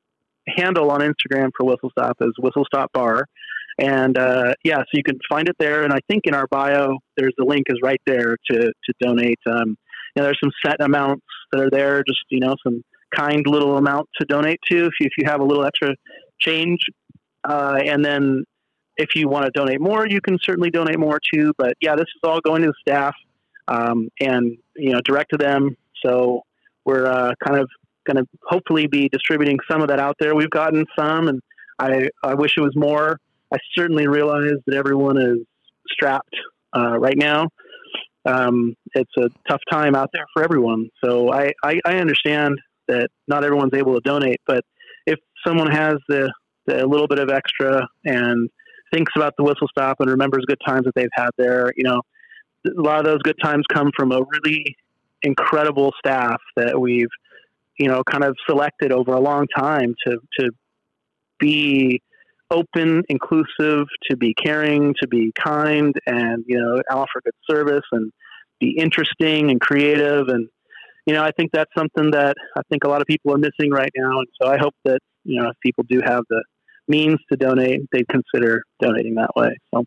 handle 0.48 0.90
on 0.90 1.00
Instagram 1.00 1.50
for 1.56 1.64
Whistle 1.64 1.90
Stop 1.90 2.16
is 2.22 2.32
Whistle 2.40 2.64
Stop 2.64 2.92
Bar, 2.92 3.26
and 3.80 4.18
uh, 4.18 4.52
yeah, 4.62 4.76
so 4.76 4.88
you 4.92 5.02
can 5.02 5.18
find 5.28 5.48
it 5.48 5.56
there. 5.58 5.82
And 5.82 5.92
I 5.92 6.00
think 6.08 6.22
in 6.26 6.34
our 6.34 6.46
bio, 6.48 6.98
there's 7.16 7.32
the 7.38 7.44
link 7.44 7.64
is 7.68 7.78
right 7.82 8.00
there 8.06 8.36
to 8.50 8.58
to 8.58 8.92
donate. 9.00 9.38
Um, 9.46 9.76
you 10.14 10.22
know, 10.22 10.24
there's 10.24 10.38
some 10.42 10.52
set 10.64 10.82
amounts 10.82 11.24
that 11.50 11.62
are 11.62 11.70
there. 11.70 12.04
Just 12.06 12.20
you 12.28 12.40
know, 12.40 12.54
some 12.62 12.82
kind 13.14 13.42
little 13.46 13.78
amount 13.78 14.08
to 14.20 14.26
donate 14.26 14.60
to 14.70 14.86
if 14.86 14.92
you, 15.00 15.06
if 15.06 15.12
you 15.16 15.24
have 15.26 15.40
a 15.40 15.44
little 15.44 15.64
extra 15.64 15.94
change, 16.38 16.80
uh, 17.48 17.80
and 17.84 18.04
then 18.04 18.44
if 18.98 19.14
you 19.14 19.28
want 19.28 19.46
to 19.46 19.50
donate 19.52 19.80
more, 19.80 20.06
you 20.06 20.20
can 20.20 20.38
certainly 20.42 20.70
donate 20.70 20.98
more 20.98 21.18
too. 21.32 21.54
But 21.56 21.74
yeah, 21.80 21.96
this 21.96 22.02
is 22.02 22.20
all 22.22 22.40
going 22.40 22.62
to 22.62 22.68
the 22.68 22.74
staff 22.86 23.14
um, 23.66 24.10
and 24.20 24.58
you 24.76 24.92
know 24.92 25.00
direct 25.04 25.30
to 25.30 25.38
them. 25.38 25.74
So 26.04 26.42
we're 26.84 27.06
uh, 27.06 27.32
kind 27.42 27.58
of 27.58 27.68
going 28.06 28.18
to 28.18 28.28
hopefully 28.44 28.88
be 28.88 29.08
distributing 29.08 29.58
some 29.70 29.80
of 29.80 29.88
that 29.88 30.00
out 30.00 30.16
there. 30.20 30.34
We've 30.34 30.50
gotten 30.50 30.84
some, 30.98 31.28
and 31.28 31.40
I 31.78 32.10
I 32.22 32.34
wish 32.34 32.52
it 32.58 32.60
was 32.60 32.76
more. 32.76 33.18
I 33.52 33.58
certainly 33.76 34.06
realize 34.06 34.56
that 34.66 34.76
everyone 34.76 35.20
is 35.20 35.38
strapped 35.88 36.34
uh, 36.76 36.98
right 36.98 37.16
now. 37.16 37.48
Um, 38.24 38.74
it's 38.94 39.10
a 39.18 39.28
tough 39.48 39.62
time 39.70 39.94
out 39.94 40.10
there 40.12 40.26
for 40.32 40.44
everyone. 40.44 40.88
So 41.02 41.32
I, 41.32 41.52
I, 41.64 41.80
I 41.84 41.94
understand 41.96 42.58
that 42.86 43.08
not 43.26 43.44
everyone's 43.44 43.74
able 43.74 43.94
to 43.94 44.00
donate, 44.00 44.40
but 44.46 44.64
if 45.06 45.18
someone 45.46 45.70
has 45.70 45.94
the, 46.08 46.32
the 46.66 46.86
little 46.86 47.08
bit 47.08 47.18
of 47.18 47.30
extra 47.30 47.88
and 48.04 48.50
thinks 48.92 49.12
about 49.16 49.34
the 49.36 49.44
whistle 49.44 49.68
stop 49.68 49.96
and 50.00 50.10
remembers 50.10 50.44
good 50.46 50.60
times 50.66 50.84
that 50.84 50.94
they've 50.94 51.08
had 51.12 51.30
there. 51.38 51.72
You 51.76 51.84
know, 51.84 52.02
a 52.66 52.80
lot 52.80 52.98
of 52.98 53.04
those 53.04 53.22
good 53.22 53.36
times 53.42 53.64
come 53.72 53.90
from 53.96 54.12
a 54.12 54.20
really 54.20 54.76
incredible 55.22 55.92
staff 55.98 56.40
that 56.56 56.80
we've, 56.80 57.08
you 57.78 57.88
know, 57.88 58.02
kind 58.04 58.24
of 58.24 58.36
selected 58.48 58.92
over 58.92 59.12
a 59.12 59.20
long 59.20 59.46
time 59.56 59.94
to 60.06 60.18
to 60.38 60.50
be 61.38 62.02
open, 62.50 63.02
inclusive, 63.08 63.86
to 64.10 64.16
be 64.16 64.34
caring, 64.34 64.94
to 65.00 65.08
be 65.08 65.32
kind, 65.32 65.94
and 66.06 66.44
you 66.46 66.58
know, 66.58 66.82
offer 66.90 67.20
good 67.24 67.34
service 67.48 67.84
and 67.92 68.12
be 68.58 68.76
interesting 68.78 69.50
and 69.50 69.60
creative. 69.60 70.28
And 70.28 70.48
you 71.06 71.14
know, 71.14 71.22
I 71.22 71.30
think 71.32 71.50
that's 71.52 71.70
something 71.76 72.10
that 72.12 72.36
I 72.56 72.62
think 72.70 72.84
a 72.84 72.88
lot 72.88 73.00
of 73.00 73.06
people 73.06 73.34
are 73.34 73.38
missing 73.38 73.70
right 73.70 73.90
now. 73.96 74.18
And 74.18 74.28
so 74.40 74.48
I 74.48 74.58
hope 74.58 74.74
that 74.84 75.00
you 75.24 75.40
know, 75.40 75.50
if 75.50 75.56
people 75.62 75.84
do 75.88 76.00
have 76.04 76.22
the 76.28 76.42
means 76.88 77.18
to 77.30 77.36
donate, 77.36 77.82
they 77.92 78.02
consider 78.10 78.62
donating 78.80 79.14
that 79.14 79.30
way. 79.36 79.56
So, 79.72 79.84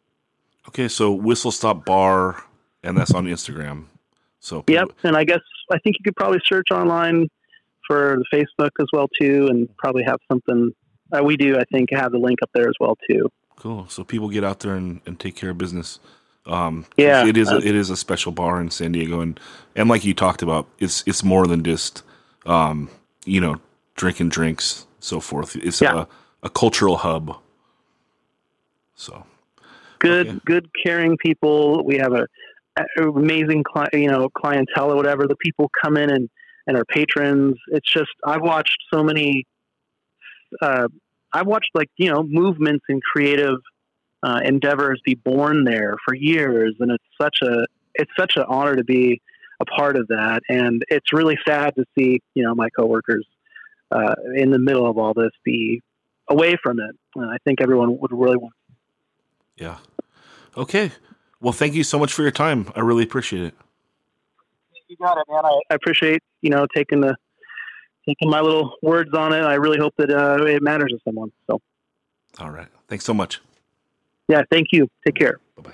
Okay, 0.70 0.88
so 0.88 1.12
whistle 1.12 1.52
stop 1.52 1.86
bar, 1.86 2.44
and 2.84 2.98
that's 2.98 3.14
on 3.14 3.26
Instagram. 3.26 3.86
So 4.40 4.64
yep. 4.68 4.90
And 5.04 5.16
I 5.16 5.24
guess 5.24 5.42
I 5.72 5.78
think 5.80 5.98
you 6.00 6.04
could 6.04 6.16
probably 6.16 6.40
search 6.46 6.68
online 6.72 7.28
for 7.88 8.18
the 8.18 8.38
Facebook 8.38 8.72
as 8.80 8.88
well 8.94 9.08
too, 9.20 9.48
and 9.50 9.68
probably 9.78 10.04
have 10.04 10.20
something. 10.32 10.72
Uh, 11.16 11.24
we 11.24 11.38
do, 11.38 11.58
I 11.58 11.64
think, 11.72 11.90
have 11.92 12.12
the 12.12 12.18
link 12.18 12.40
up 12.42 12.50
there 12.54 12.68
as 12.68 12.76
well 12.80 12.98
too. 13.10 13.30
Cool. 13.56 13.88
So 13.88 14.04
people 14.04 14.30
get 14.30 14.44
out 14.44 14.60
there 14.62 14.76
and, 14.76 15.00
and 15.06 15.20
take 15.20 15.36
care 15.36 15.52
of 15.52 15.58
business. 15.58 16.00
Um, 16.46 16.86
Yeah. 16.98 17.26
it 17.26 17.38
is 17.38 17.50
a, 17.52 17.58
it 17.58 17.76
is 17.76 17.90
a 17.90 17.96
special 17.96 18.32
bar 18.32 18.60
in 18.60 18.70
San 18.70 18.92
Diego, 18.92 19.22
and 19.22 19.40
and 19.76 19.88
like 19.90 20.04
you 20.04 20.14
talked 20.14 20.42
about, 20.42 20.68
it's 20.80 21.04
it's 21.08 21.24
more 21.24 21.48
than 21.48 21.64
just 21.64 22.04
um, 22.46 22.90
you 23.26 23.40
know 23.40 23.62
drinking 23.96 24.30
drinks, 24.30 24.86
so 25.00 25.20
forth. 25.20 25.56
It's 25.56 25.82
Yeah. 25.82 26.02
a, 26.02 26.08
a 26.48 26.50
cultural 26.50 26.98
hub. 26.98 27.38
So 28.96 29.26
Good, 30.00 30.28
Okay. 30.28 30.40
good, 30.46 30.70
caring 30.86 31.16
people. 31.18 31.86
We 31.86 31.98
have 31.98 32.12
a, 32.12 32.28
a 32.78 33.08
amazing, 33.10 33.64
cli- 33.64 33.88
you 33.94 34.10
know, 34.10 34.28
clientele 34.30 34.92
or 34.92 34.98
whatever. 34.98 35.28
The 35.28 35.38
people 35.38 35.72
come 35.82 35.96
in 35.96 36.10
and 36.10 36.30
and 36.68 36.76
are 36.78 36.84
patrons. 36.86 37.56
It's 37.68 37.90
just 37.92 38.12
I've 38.26 38.42
watched 38.42 38.78
so 38.94 39.02
many. 39.04 39.46
Uh, 40.62 40.88
I've 41.34 41.48
watched 41.48 41.72
like 41.74 41.90
you 41.98 42.12
know 42.12 42.24
movements 42.24 42.86
and 42.90 43.02
creative 43.02 43.58
uh, 44.22 44.42
endeavors 44.44 45.02
be 45.04 45.16
born 45.16 45.64
there 45.64 45.98
for 46.06 46.14
years, 46.14 46.76
and 46.80 46.92
it's 46.92 47.04
such 47.22 47.38
a 47.42 47.66
it's 47.96 48.12
such 48.18 48.38
an 48.38 48.44
honor 48.48 48.76
to 48.76 48.84
be 48.84 49.22
a 49.60 49.66
part 49.66 49.96
of 49.98 50.08
that. 50.08 50.42
And 50.50 50.84
it's 50.90 51.12
really 51.12 51.38
sad 51.48 51.76
to 51.76 51.86
see 51.98 52.22
you 52.36 52.44
know 52.44 52.56
my 52.56 52.70
coworkers 52.78 53.26
uh, 53.92 54.16
in 54.36 54.52
the 54.52 54.60
middle 54.60 54.90
of 54.90 54.98
all 54.98 55.14
this 55.14 55.32
be 55.44 55.82
away 56.30 56.56
from 56.62 56.80
it. 56.80 56.96
And 57.16 57.30
I 57.30 57.38
think 57.46 57.62
everyone 57.62 57.98
would 58.00 58.12
really 58.12 58.38
want. 58.38 58.54
yeah, 59.58 59.78
okay. 60.56 60.92
Well, 61.42 61.54
thank 61.54 61.74
you 61.74 61.84
so 61.84 62.00
much 62.00 62.14
for 62.14 62.22
your 62.22 62.32
time. 62.32 62.72
I 62.76 62.80
really 62.80 63.04
appreciate 63.04 63.44
it. 63.44 63.54
You 64.88 64.96
got 64.98 65.18
it, 65.18 65.26
man. 65.30 65.44
I, 65.44 65.60
I 65.72 65.76
appreciate 65.76 66.22
you 66.42 66.50
know 66.50 66.68
taking 66.74 67.02
the 67.02 67.16
taking 68.08 68.30
my 68.30 68.42
little 68.42 68.76
words 68.82 69.14
on 69.14 69.34
it. 69.34 69.42
I 69.42 69.56
really 69.56 69.78
hope 69.80 69.94
that 69.98 70.10
uh, 70.10 70.44
it 70.46 70.62
matters 70.62 70.92
to 70.92 71.00
someone. 71.06 71.32
So 71.48 71.62
All 72.40 72.52
right. 72.52 72.68
Thanks 72.88 73.06
so 73.06 73.14
much. 73.14 73.40
yeah, 74.28 74.42
thank 74.52 74.68
you. 74.72 74.88
Take 75.06 75.16
care. 75.16 75.40
Bye 75.56 75.64
bye. 75.64 75.74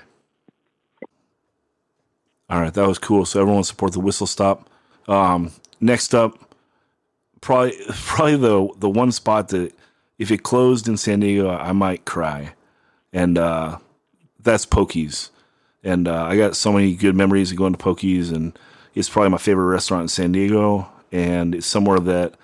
All 2.48 2.60
right, 2.60 2.74
that 2.74 2.86
was 2.86 2.98
cool. 2.98 3.24
So 3.26 3.40
everyone 3.40 3.64
support 3.64 3.92
the 3.92 4.00
whistle 4.00 4.26
stop. 4.26 4.68
Um, 5.08 5.52
next 5.80 6.14
up, 6.14 6.54
probably 7.40 7.74
probably 7.90 8.36
the 8.36 8.68
the 8.78 8.90
one 8.90 9.12
spot 9.12 9.48
that 9.48 9.72
if 10.18 10.30
it 10.30 10.42
closed 10.42 10.88
in 10.88 10.96
San 10.96 11.20
Diego, 11.20 11.50
I 11.50 11.72
might 11.72 12.04
cry, 12.04 12.54
and 13.12 13.38
uh, 13.38 13.78
that's 14.42 14.66
Pokez. 14.66 15.30
And 15.82 16.06
uh, 16.08 16.24
I 16.24 16.36
got 16.36 16.56
so 16.56 16.72
many 16.72 16.94
good 16.94 17.14
memories 17.16 17.50
of 17.50 17.56
going 17.56 17.72
to 17.72 17.78
Pokez, 17.78 18.30
and 18.34 18.58
it's 18.94 19.08
probably 19.08 19.30
my 19.30 19.38
favorite 19.38 19.64
restaurant 19.72 20.02
in 20.02 20.08
San 20.08 20.32
Diego. 20.32 20.86
And 21.12 21.54
it's 21.54 21.66
somewhere 21.66 22.00
that, 22.00 22.34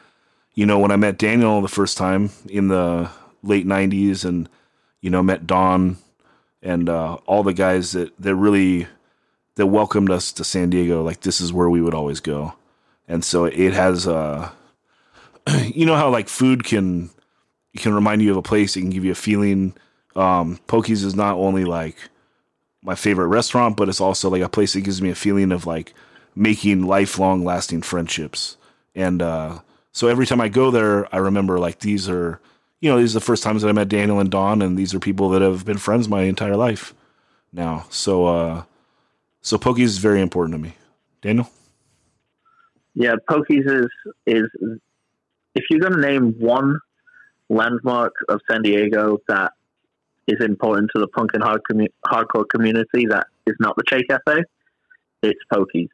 you 0.54 0.66
know, 0.66 0.78
when 0.78 0.90
I 0.90 0.96
met 0.96 1.18
Daniel 1.18 1.60
the 1.60 1.68
first 1.68 1.96
time 1.96 2.30
in 2.48 2.68
the 2.68 3.10
late 3.42 3.66
'90s, 3.66 4.24
and 4.24 4.48
you 5.00 5.10
know, 5.10 5.22
met 5.22 5.46
Don 5.46 5.98
and 6.62 6.88
uh, 6.88 7.14
all 7.26 7.42
the 7.42 7.52
guys 7.52 7.92
that 7.92 8.12
that 8.18 8.34
really 8.34 8.88
that 9.54 9.66
welcomed 9.66 10.10
us 10.10 10.32
to 10.32 10.44
San 10.44 10.70
Diego. 10.70 11.02
Like 11.02 11.20
this 11.20 11.40
is 11.40 11.52
where 11.52 11.70
we 11.70 11.80
would 11.80 11.94
always 11.94 12.20
go, 12.20 12.54
and 13.06 13.24
so 13.24 13.44
it 13.44 13.72
has. 13.72 14.06
Uh, 14.06 14.50
you 15.62 15.86
know 15.86 15.94
how 15.94 16.08
like 16.10 16.28
food 16.28 16.64
can 16.64 17.10
can 17.76 17.94
remind 17.94 18.22
you 18.22 18.30
of 18.30 18.36
a 18.36 18.42
place, 18.42 18.76
it 18.76 18.80
can 18.80 18.90
give 18.90 19.04
you 19.04 19.12
a 19.12 19.16
feeling. 19.16 19.74
Um, 20.14 20.58
Pokez 20.66 21.04
is 21.04 21.14
not 21.14 21.36
only 21.36 21.64
like 21.64 21.96
my 22.82 22.94
favorite 22.94 23.26
restaurant, 23.26 23.76
but 23.76 23.88
it's 23.88 24.00
also 24.00 24.30
like 24.30 24.42
a 24.42 24.48
place 24.48 24.72
that 24.72 24.80
gives 24.80 25.02
me 25.02 25.10
a 25.10 25.14
feeling 25.14 25.52
of 25.52 25.66
like 25.66 25.92
making 26.37 26.87
lifelong 26.87 27.45
lasting 27.45 27.82
friendships. 27.82 28.57
And 28.95 29.22
uh, 29.22 29.61
so 29.91 30.07
every 30.07 30.26
time 30.26 30.41
I 30.41 30.49
go 30.49 30.70
there, 30.70 31.12
I 31.12 31.18
remember 31.18 31.59
like 31.59 31.80
these 31.80 32.09
are, 32.09 32.41
you 32.80 32.91
know, 32.91 32.99
these 32.99 33.16
are 33.16 33.20
the 33.20 33.24
first 33.24 33.43
times 33.43 33.62
that 33.62 33.68
I 33.68 33.72
met 33.72 33.89
Daniel 33.89 34.20
and 34.20 34.30
Don, 34.30 34.62
and 34.62 34.76
these 34.76 34.95
are 34.95 35.01
people 35.01 35.30
that 35.30 35.43
have 35.43 35.64
been 35.64 35.78
friends 35.78 36.09
my 36.09 36.22
entire 36.22 36.57
life 36.57 36.95
now. 37.53 37.87
So, 37.91 38.26
uh, 38.26 38.62
So 39.41 39.59
Pokez 39.59 39.84
is 39.84 39.99
very 39.99 40.20
important 40.20 40.55
to 40.55 40.59
me. 40.59 40.74
Daniel? 41.22 41.49
Yeah, 42.95 43.14
Pokez 43.30 43.64
is 43.64 43.89
is 44.26 44.47
if 45.55 45.64
you're 45.70 45.80
going 45.80 45.93
to 45.93 46.01
name 46.01 46.34
one 46.39 46.80
landmark 47.49 48.12
of 48.28 48.41
San 48.51 48.62
Diego 48.62 49.18
that 49.28 49.53
is 50.26 50.45
important 50.45 50.91
to 50.95 51.01
the 51.01 51.07
punk 51.07 51.30
and 51.34 51.43
hard 51.45 51.61
commu- 51.70 51.93
hardcore 52.05 52.45
community 52.53 53.07
that 53.07 53.28
is 53.47 53.55
not 53.61 53.76
the 53.76 53.84
Che 53.89 54.03
Cafe, 54.11 54.43
it's 55.22 55.41
Pokez. 55.53 55.89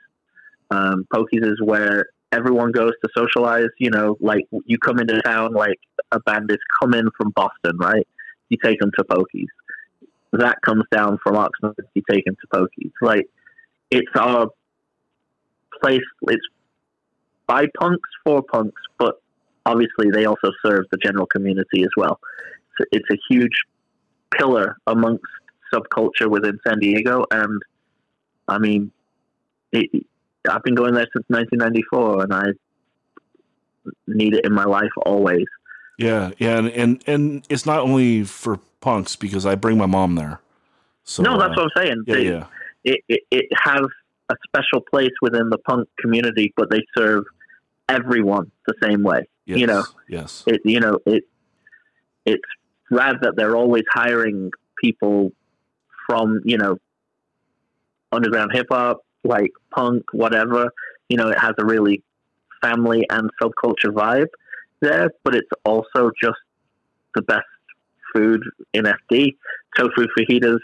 Um, 0.73 1.07
Pokez 1.13 1.45
is 1.45 1.61
where 1.63 2.07
everyone 2.33 2.73
goes 2.73 2.93
to 3.05 3.11
socialize. 3.17 3.69
You 3.79 3.91
know, 3.91 4.17
like 4.21 4.47
you 4.65 4.79
come 4.79 4.99
into 4.99 5.21
town, 5.23 5.53
like 5.53 5.79
a 6.11 6.21
band 6.21 6.51
is 6.51 6.59
coming 6.81 7.09
from 7.17 7.31
Boston, 7.31 7.77
right? 7.79 8.07
You 8.49 8.57
take 8.63 8.81
them 8.81 8.91
to 8.99 9.05
Pokez. 9.05 9.47
That 10.33 10.57
comes 10.65 10.85
down 10.91 11.19
from 11.23 11.37
Oxnard. 11.37 11.75
You 11.95 12.03
take 12.11 12.25
them 12.25 12.37
to 12.41 12.59
Pokez. 12.59 12.93
Like 13.01 13.29
it's 13.91 14.11
our 14.17 14.49
place. 15.83 16.01
It's 16.23 16.47
by 17.47 17.67
punks 17.79 18.09
for 18.25 18.43
punks, 18.43 18.81
but 18.99 19.21
obviously 19.67 20.11
they 20.11 20.25
also 20.25 20.53
serve 20.65 20.87
the 20.91 20.99
general 20.99 21.27
community 21.27 21.83
as 21.83 21.91
well. 21.97 22.19
So 22.79 22.87
it's 22.93 23.09
a 23.13 23.19
huge 23.29 23.53
pillar 24.35 24.79
amongst 24.87 25.25
subculture 25.75 26.29
within 26.31 26.59
San 26.67 26.79
Diego, 26.79 27.25
and 27.31 27.61
I 28.49 28.59
mean, 28.59 28.91
it, 29.73 30.07
I've 30.49 30.63
been 30.63 30.75
going 30.75 30.95
there 30.95 31.07
since 31.15 31.25
1994, 31.29 32.25
and 32.25 32.35
I 32.35 32.45
need 34.07 34.35
it 34.35 34.45
in 34.45 34.53
my 34.53 34.65
life 34.65 34.91
always. 35.05 35.47
Yeah, 35.99 36.31
yeah, 36.39 36.59
and 36.59 36.69
and, 36.69 37.05
and 37.07 37.47
it's 37.49 37.67
not 37.67 37.81
only 37.81 38.25
for 38.25 38.59
punks 38.81 39.15
because 39.17 39.47
I 39.47 39.55
bring 39.55 39.79
my 39.79 39.87
mom 39.87 40.15
there. 40.15 40.41
So 41.05 41.23
no, 41.23 41.39
that's 41.39 41.57
uh, 41.57 41.63
what 41.63 41.73
I'm 41.77 41.83
saying. 41.85 42.05
yeah, 42.07 42.15
They- 42.15 42.25
yeah, 42.25 42.47
It, 42.85 43.01
it, 43.09 43.21
it 43.31 43.47
has 43.63 43.83
a 44.31 44.35
special 44.47 44.81
place 44.91 45.13
within 45.21 45.51
the 45.51 45.59
punk 45.59 45.89
community, 45.99 46.53
but 46.57 46.71
they 46.71 46.81
serve 46.97 47.25
everyone 47.89 48.51
the 48.67 48.75
same 48.83 49.03
way. 49.03 49.29
yes, 49.45 49.59
you 49.61 49.67
know, 49.67 49.85
yes, 50.09 50.45
it 50.47 50.61
you 50.65 50.81
know 50.81 50.99
it 51.07 51.25
it's 52.25 52.43
rad 52.91 53.17
that 53.23 53.35
they're 53.37 53.57
always 53.57 53.85
hiring 53.91 54.51
people 54.83 55.33
from 56.07 56.41
you 56.45 56.57
know 56.57 56.79
underground 58.11 58.51
hip 58.53 58.67
hop 58.71 59.01
like 59.25 59.51
punk 59.75 60.05
whatever 60.13 60.69
you 61.09 61.17
know 61.17 61.29
it 61.29 61.39
has 61.39 61.55
a 61.59 61.65
really 61.65 62.03
family 62.61 63.07
and 63.11 63.31
subculture 63.41 63.93
vibe 63.93 64.29
there 64.81 65.11
but 65.25 65.35
it's 65.35 65.51
also 65.65 66.11
just 66.23 66.39
the 67.15 67.23
best 67.23 67.45
food 68.15 68.43
in 68.75 68.85
SD 68.85 69.37
tofu 69.77 70.07
fajitas 70.17 70.59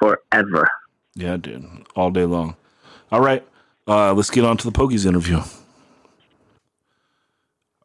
forever 0.00 0.66
yeah, 1.18 1.36
dude, 1.36 1.66
all 1.96 2.12
day 2.12 2.24
long. 2.24 2.54
All 3.10 3.20
right, 3.20 3.44
uh, 3.88 4.14
let's 4.14 4.30
get 4.30 4.44
on 4.44 4.56
to 4.58 4.70
the 4.70 4.70
Pokez 4.70 5.04
interview. 5.04 5.40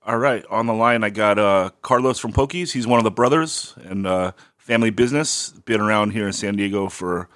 All 0.06 0.20
right, 0.20 0.46
on 0.52 0.68
the 0.68 0.74
line 0.74 1.04
I 1.04 1.10
got 1.10 1.40
uh, 1.40 1.72
Carlos 1.82 2.20
from 2.20 2.32
Pokez. 2.32 2.74
He's 2.74 2.86
one 2.86 3.00
of 3.00 3.04
the 3.04 3.12
brothers 3.12 3.74
and 3.84 4.06
uh, 4.06 4.34
family 4.56 4.92
business. 4.92 5.50
Been 5.66 5.82
around 5.82 6.12
here 6.12 6.28
in 6.28 6.34
San 6.34 6.58
Diego 6.58 6.90
for 6.90 7.28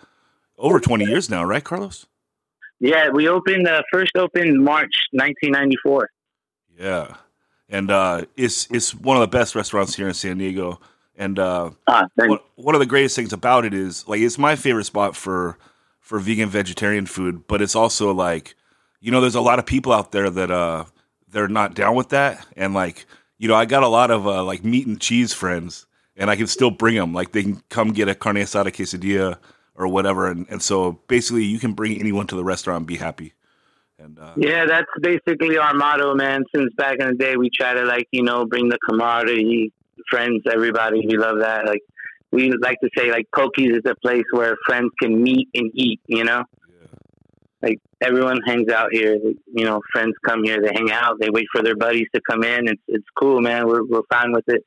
over 0.60 0.80
twenty 0.80 1.06
years 1.06 1.32
now, 1.32 1.44
right, 1.44 1.64
Carlos? 1.64 2.06
Yeah, 2.80 3.10
we 3.10 3.28
opened 3.28 3.68
uh, 3.68 3.82
first 3.92 4.16
opened 4.16 4.64
March 4.64 4.94
1994. 5.12 6.10
Yeah, 6.80 7.16
and 7.70 7.90
uh, 7.90 8.26
it's 8.36 8.68
it's 8.72 8.94
one 8.94 9.18
of 9.18 9.22
the 9.22 9.28
best 9.28 9.56
restaurants 9.56 9.96
here 9.96 10.08
in 10.08 10.14
San 10.14 10.38
Diego. 10.38 10.80
And 11.16 11.40
uh, 11.40 11.72
Ah, 11.88 12.06
one, 12.16 12.40
one 12.56 12.76
of 12.76 12.80
the 12.80 12.86
greatest 12.86 13.16
things 13.16 13.34
about 13.34 13.66
it 13.66 13.74
is 13.74 14.08
like 14.08 14.22
it's 14.22 14.38
my 14.38 14.56
favorite 14.56 14.86
spot 14.86 15.16
for 15.16 15.58
for 16.00 16.20
vegan 16.20 16.50
vegetarian 16.50 17.08
food, 17.08 17.48
but 17.48 17.62
it's 17.62 17.76
also 17.76 18.14
like 18.14 18.56
you 19.02 19.12
know 19.12 19.22
there's 19.22 19.36
a 19.36 19.42
lot 19.42 19.58
of 19.60 19.66
people 19.66 19.92
out 19.92 20.12
there 20.12 20.30
that 20.30 20.52
uh 20.52 20.86
they're 21.30 21.48
not 21.48 21.74
down 21.74 21.96
with 21.96 22.10
that, 22.10 22.46
and 22.56 22.76
like 22.76 23.08
you 23.40 23.48
know 23.48 23.56
I 23.56 23.66
got 23.66 23.82
a 23.82 23.88
lot 23.88 24.12
of 24.12 24.28
uh, 24.28 24.44
like 24.44 24.64
meat 24.64 24.86
and 24.86 25.02
cheese 25.02 25.34
friends, 25.34 25.88
and 26.16 26.30
I 26.30 26.36
can 26.36 26.46
still 26.48 26.70
bring 26.72 26.96
them. 26.96 27.14
Like 27.14 27.32
they 27.32 27.42
can 27.42 27.64
come 27.70 27.92
get 27.94 28.08
a 28.08 28.14
carne 28.14 28.36
asada 28.36 28.68
quesadilla 28.72 29.40
or 29.78 29.88
whatever, 29.88 30.28
and, 30.28 30.46
and 30.50 30.62
so 30.62 31.00
basically 31.08 31.44
you 31.44 31.60
can 31.60 31.74
bring 31.74 32.00
anyone 32.00 32.28
to 32.28 32.36
the 32.36 32.44
restaurant 32.44 32.80
and 32.80 32.88
be 32.88 32.98
happy. 32.98 33.34
And 34.00 34.20
uh, 34.20 34.34
yeah, 34.36 34.66
that's 34.66 34.88
basically 35.02 35.58
our 35.58 35.74
motto, 35.74 36.14
man. 36.14 36.44
Since 36.54 36.74
back 36.76 36.98
in 37.00 37.08
the 37.08 37.14
day, 37.16 37.36
we 37.36 37.50
try 37.50 37.74
to 37.74 37.84
like 37.84 38.08
you 38.12 38.24
know 38.24 38.46
bring 38.46 38.70
the 38.70 38.78
camaraderie, 38.88 39.72
friends, 40.10 40.44
everybody. 40.52 41.06
We 41.08 41.18
love 41.18 41.40
that. 41.40 41.66
Like 41.66 41.82
we 42.32 42.52
like 42.62 42.80
to 42.82 42.90
say, 42.96 43.12
like 43.12 43.26
Pokez 43.36 43.72
is 43.72 43.84
a 43.86 43.96
place 43.96 44.26
where 44.32 44.56
friends 44.66 44.92
can 45.02 45.24
meet 45.24 45.50
and 45.56 45.72
eat. 45.74 46.00
You 46.08 46.24
know, 46.24 46.44
like 47.62 47.80
everyone 48.02 48.40
hangs 48.46 48.70
out 48.70 48.90
here. 48.92 49.16
You 49.16 49.66
know, 49.66 49.82
friends 49.92 50.14
come 50.24 50.44
here, 50.44 50.62
they 50.62 50.72
hang 50.74 50.92
out, 50.92 51.20
they 51.20 51.30
wait 51.32 51.48
for 51.52 51.64
their 51.64 51.76
buddies 51.76 52.08
to 52.14 52.22
come 52.30 52.44
in. 52.44 52.68
It's 52.68 52.82
it's 52.88 53.08
cool, 53.18 53.42
man. 53.42 53.68
We're 53.68 53.84
we're 53.84 54.04
fine 54.12 54.32
with 54.32 54.46
it. 54.48 54.64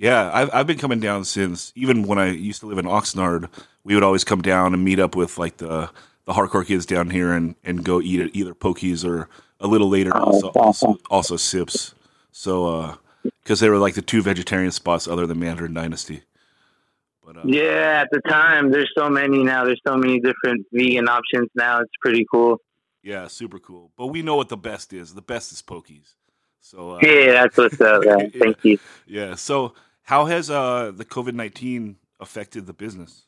Yeah, 0.00 0.30
I've 0.32 0.48
I've 0.54 0.66
been 0.66 0.78
coming 0.78 0.98
down 0.98 1.24
since 1.26 1.72
even 1.76 2.04
when 2.04 2.18
I 2.18 2.30
used 2.30 2.60
to 2.60 2.66
live 2.66 2.78
in 2.78 2.86
Oxnard. 2.86 3.50
We 3.84 3.94
would 3.94 4.02
always 4.02 4.24
come 4.24 4.40
down 4.40 4.72
and 4.72 4.82
meet 4.82 4.98
up 4.98 5.14
with 5.14 5.36
like 5.36 5.58
the 5.58 5.90
the 6.24 6.32
hardcore 6.32 6.66
kids 6.66 6.86
down 6.86 7.10
here 7.10 7.32
and, 7.32 7.54
and 7.64 7.84
go 7.84 8.00
eat 8.00 8.20
at 8.20 8.34
either 8.34 8.54
Pokez 8.54 9.04
or 9.06 9.28
a 9.58 9.66
little 9.66 9.88
later 9.90 10.10
Oh, 10.14 10.20
also 10.20 10.48
also, 10.50 10.98
also 11.10 11.36
Sipz. 11.36 11.92
So 12.32 12.98
because 13.42 13.60
they 13.60 13.68
were 13.68 13.76
like 13.78 13.94
the 13.94 14.02
two 14.02 14.22
vegetarian 14.22 14.70
spots 14.70 15.06
other 15.06 15.26
than 15.26 15.38
Mandarin 15.38 15.74
Dynasty. 15.74 16.22
But 17.24 17.36
uh, 17.36 17.42
Yeah, 17.44 18.02
at 18.02 18.08
the 18.10 18.20
time, 18.26 18.70
there's 18.70 18.90
so 18.96 19.10
many 19.10 19.42
now. 19.42 19.64
There's 19.64 19.82
so 19.86 19.96
many 19.96 20.18
different 20.18 20.66
vegan 20.72 21.08
options 21.08 21.48
now. 21.54 21.80
It's 21.80 21.92
pretty 22.00 22.24
cool. 22.30 22.58
yeah, 23.02 23.26
super 23.28 23.58
cool. 23.58 23.92
But 23.98 24.06
we 24.06 24.22
know 24.22 24.36
what 24.36 24.48
the 24.48 24.56
best 24.56 24.94
is. 24.94 25.12
The 25.14 25.22
best 25.22 25.52
is 25.52 25.60
Pokez. 25.60 26.14
So 26.60 26.92
uh, 26.92 26.98
Yeah, 27.02 27.32
that's 27.32 27.56
what's 27.58 27.80
up. 27.80 28.04
Man. 28.04 28.18
Yeah. 28.20 28.26
Thank 28.38 28.64
you. 28.64 28.78
yeah. 29.06 29.34
So 29.34 29.74
how 30.10 30.24
has 30.24 30.50
uh, 30.50 30.90
the 30.92 31.04
COVID 31.04 31.34
nineteen 31.34 31.96
affected 32.18 32.66
the 32.66 32.72
business? 32.72 33.26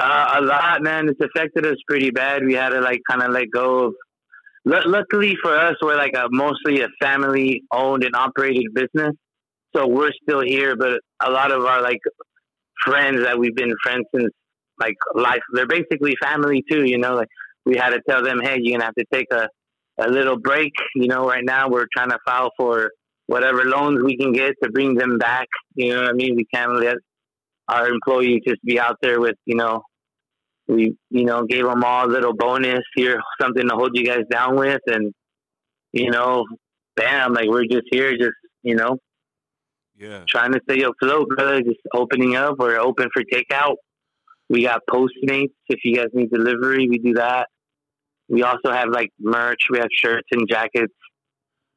Uh, 0.00 0.38
a 0.38 0.42
lot, 0.42 0.82
man. 0.82 1.08
It's 1.08 1.20
affected 1.20 1.64
us 1.64 1.76
pretty 1.86 2.10
bad. 2.10 2.44
We 2.44 2.54
had 2.54 2.70
to 2.70 2.80
like 2.80 3.00
kind 3.08 3.22
of 3.22 3.30
let 3.30 3.52
go 3.52 3.86
of. 3.86 3.94
Lu 4.64 4.80
luckily 4.84 5.36
for 5.40 5.56
us, 5.56 5.76
we're 5.80 5.96
like 5.96 6.14
a 6.16 6.26
mostly 6.30 6.80
a 6.80 6.88
family 7.00 7.62
owned 7.72 8.02
and 8.02 8.16
operated 8.16 8.66
business, 8.74 9.14
so 9.74 9.86
we're 9.86 10.10
still 10.20 10.40
here. 10.40 10.74
But 10.74 10.98
a 11.24 11.30
lot 11.30 11.52
of 11.52 11.64
our 11.64 11.80
like 11.80 12.00
friends 12.84 13.22
that 13.22 13.38
we've 13.38 13.54
been 13.54 13.72
friends 13.80 14.04
since 14.12 14.32
like 14.80 14.96
life, 15.14 15.42
they're 15.54 15.68
basically 15.68 16.14
family 16.20 16.64
too. 16.68 16.84
You 16.84 16.98
know, 16.98 17.14
like 17.14 17.28
we 17.64 17.76
had 17.76 17.90
to 17.90 18.00
tell 18.10 18.24
them, 18.24 18.40
hey, 18.42 18.56
you're 18.60 18.76
gonna 18.76 18.86
have 18.86 18.96
to 18.96 19.04
take 19.12 19.28
a 19.32 19.48
a 20.00 20.08
little 20.08 20.36
break. 20.36 20.72
You 20.96 21.06
know, 21.06 21.28
right 21.28 21.44
now 21.44 21.68
we're 21.68 21.86
trying 21.96 22.10
to 22.10 22.18
file 22.26 22.50
for 22.56 22.90
whatever 23.28 23.64
loans 23.64 24.02
we 24.02 24.16
can 24.16 24.32
get 24.32 24.54
to 24.62 24.70
bring 24.70 24.94
them 24.94 25.18
back. 25.18 25.46
You 25.74 25.94
know 25.94 26.02
what 26.02 26.10
I 26.10 26.12
mean? 26.14 26.34
We 26.34 26.46
can't 26.52 26.74
let 26.74 26.96
our 27.68 27.86
employees 27.86 28.40
just 28.48 28.64
be 28.64 28.80
out 28.80 28.96
there 29.02 29.20
with, 29.20 29.36
you 29.44 29.54
know, 29.54 29.82
we, 30.66 30.96
you 31.10 31.24
know, 31.24 31.44
gave 31.44 31.64
them 31.64 31.84
all 31.84 32.06
a 32.06 32.10
little 32.10 32.34
bonus 32.34 32.80
here, 32.94 33.20
something 33.40 33.68
to 33.68 33.74
hold 33.74 33.90
you 33.94 34.04
guys 34.04 34.22
down 34.30 34.56
with. 34.56 34.80
And, 34.86 35.12
you 35.92 36.10
know, 36.10 36.46
bam, 36.96 37.34
like 37.34 37.48
we're 37.48 37.64
just 37.64 37.86
here, 37.90 38.16
just, 38.16 38.32
you 38.62 38.74
know, 38.74 38.96
Yeah. 39.98 40.24
trying 40.26 40.52
to 40.52 40.60
stay 40.68 40.82
afloat, 40.82 41.28
brother, 41.28 41.60
just 41.60 41.80
opening 41.94 42.34
up. 42.34 42.58
We're 42.58 42.78
open 42.78 43.08
for 43.12 43.22
takeout. 43.22 43.76
We 44.48 44.62
got 44.64 44.80
Postmates. 44.90 45.52
If 45.68 45.80
you 45.84 45.96
guys 45.96 46.08
need 46.14 46.30
delivery, 46.30 46.88
we 46.88 46.98
do 46.98 47.12
that. 47.14 47.48
We 48.28 48.42
also 48.42 48.70
have 48.72 48.88
like 48.88 49.10
merch. 49.20 49.68
We 49.70 49.78
have 49.78 49.88
shirts 49.92 50.28
and 50.30 50.48
jackets. 50.48 50.94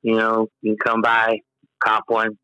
You 0.01 0.15
know, 0.15 0.47
you 0.61 0.75
can 0.75 0.77
come 0.77 1.01
by, 1.01 1.39
cop 1.83 2.05
one. 2.07 2.37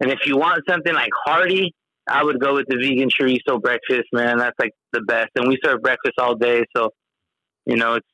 And 0.00 0.10
if 0.10 0.20
you 0.26 0.36
want 0.36 0.62
something 0.68 0.92
like 0.92 1.12
hearty, 1.24 1.72
I 2.08 2.24
would 2.24 2.40
go 2.40 2.54
with 2.54 2.66
the 2.68 2.76
vegan 2.76 3.08
chorizo 3.10 3.60
breakfast, 3.62 4.08
man. 4.12 4.38
That's 4.38 4.58
like 4.58 4.72
the 4.92 5.02
best. 5.02 5.30
And 5.36 5.46
we 5.48 5.58
serve 5.64 5.80
breakfast 5.82 6.14
all 6.18 6.34
day, 6.34 6.64
so 6.76 6.90
you 7.66 7.76
know, 7.76 7.94
it's 7.94 8.08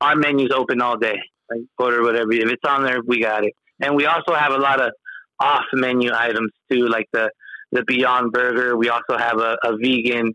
our 0.00 0.16
menu's 0.16 0.50
open 0.54 0.80
all 0.80 0.96
day. 0.98 1.18
Like 1.50 1.62
order 1.78 2.02
whatever. 2.02 2.32
If 2.32 2.50
it's 2.50 2.64
on 2.66 2.84
there, 2.84 3.00
we 3.04 3.20
got 3.20 3.44
it. 3.44 3.54
And 3.80 3.96
we 3.96 4.06
also 4.06 4.34
have 4.34 4.52
a 4.52 4.58
lot 4.58 4.80
of 4.80 4.92
off 5.40 5.64
menu 5.72 6.10
items 6.12 6.50
too, 6.70 6.88
like 6.88 7.06
the 7.12 7.30
the 7.72 7.84
Beyond 7.84 8.32
Burger. 8.32 8.76
We 8.76 8.88
also 8.88 9.16
have 9.16 9.38
a, 9.38 9.56
a 9.62 9.76
vegan 9.76 10.34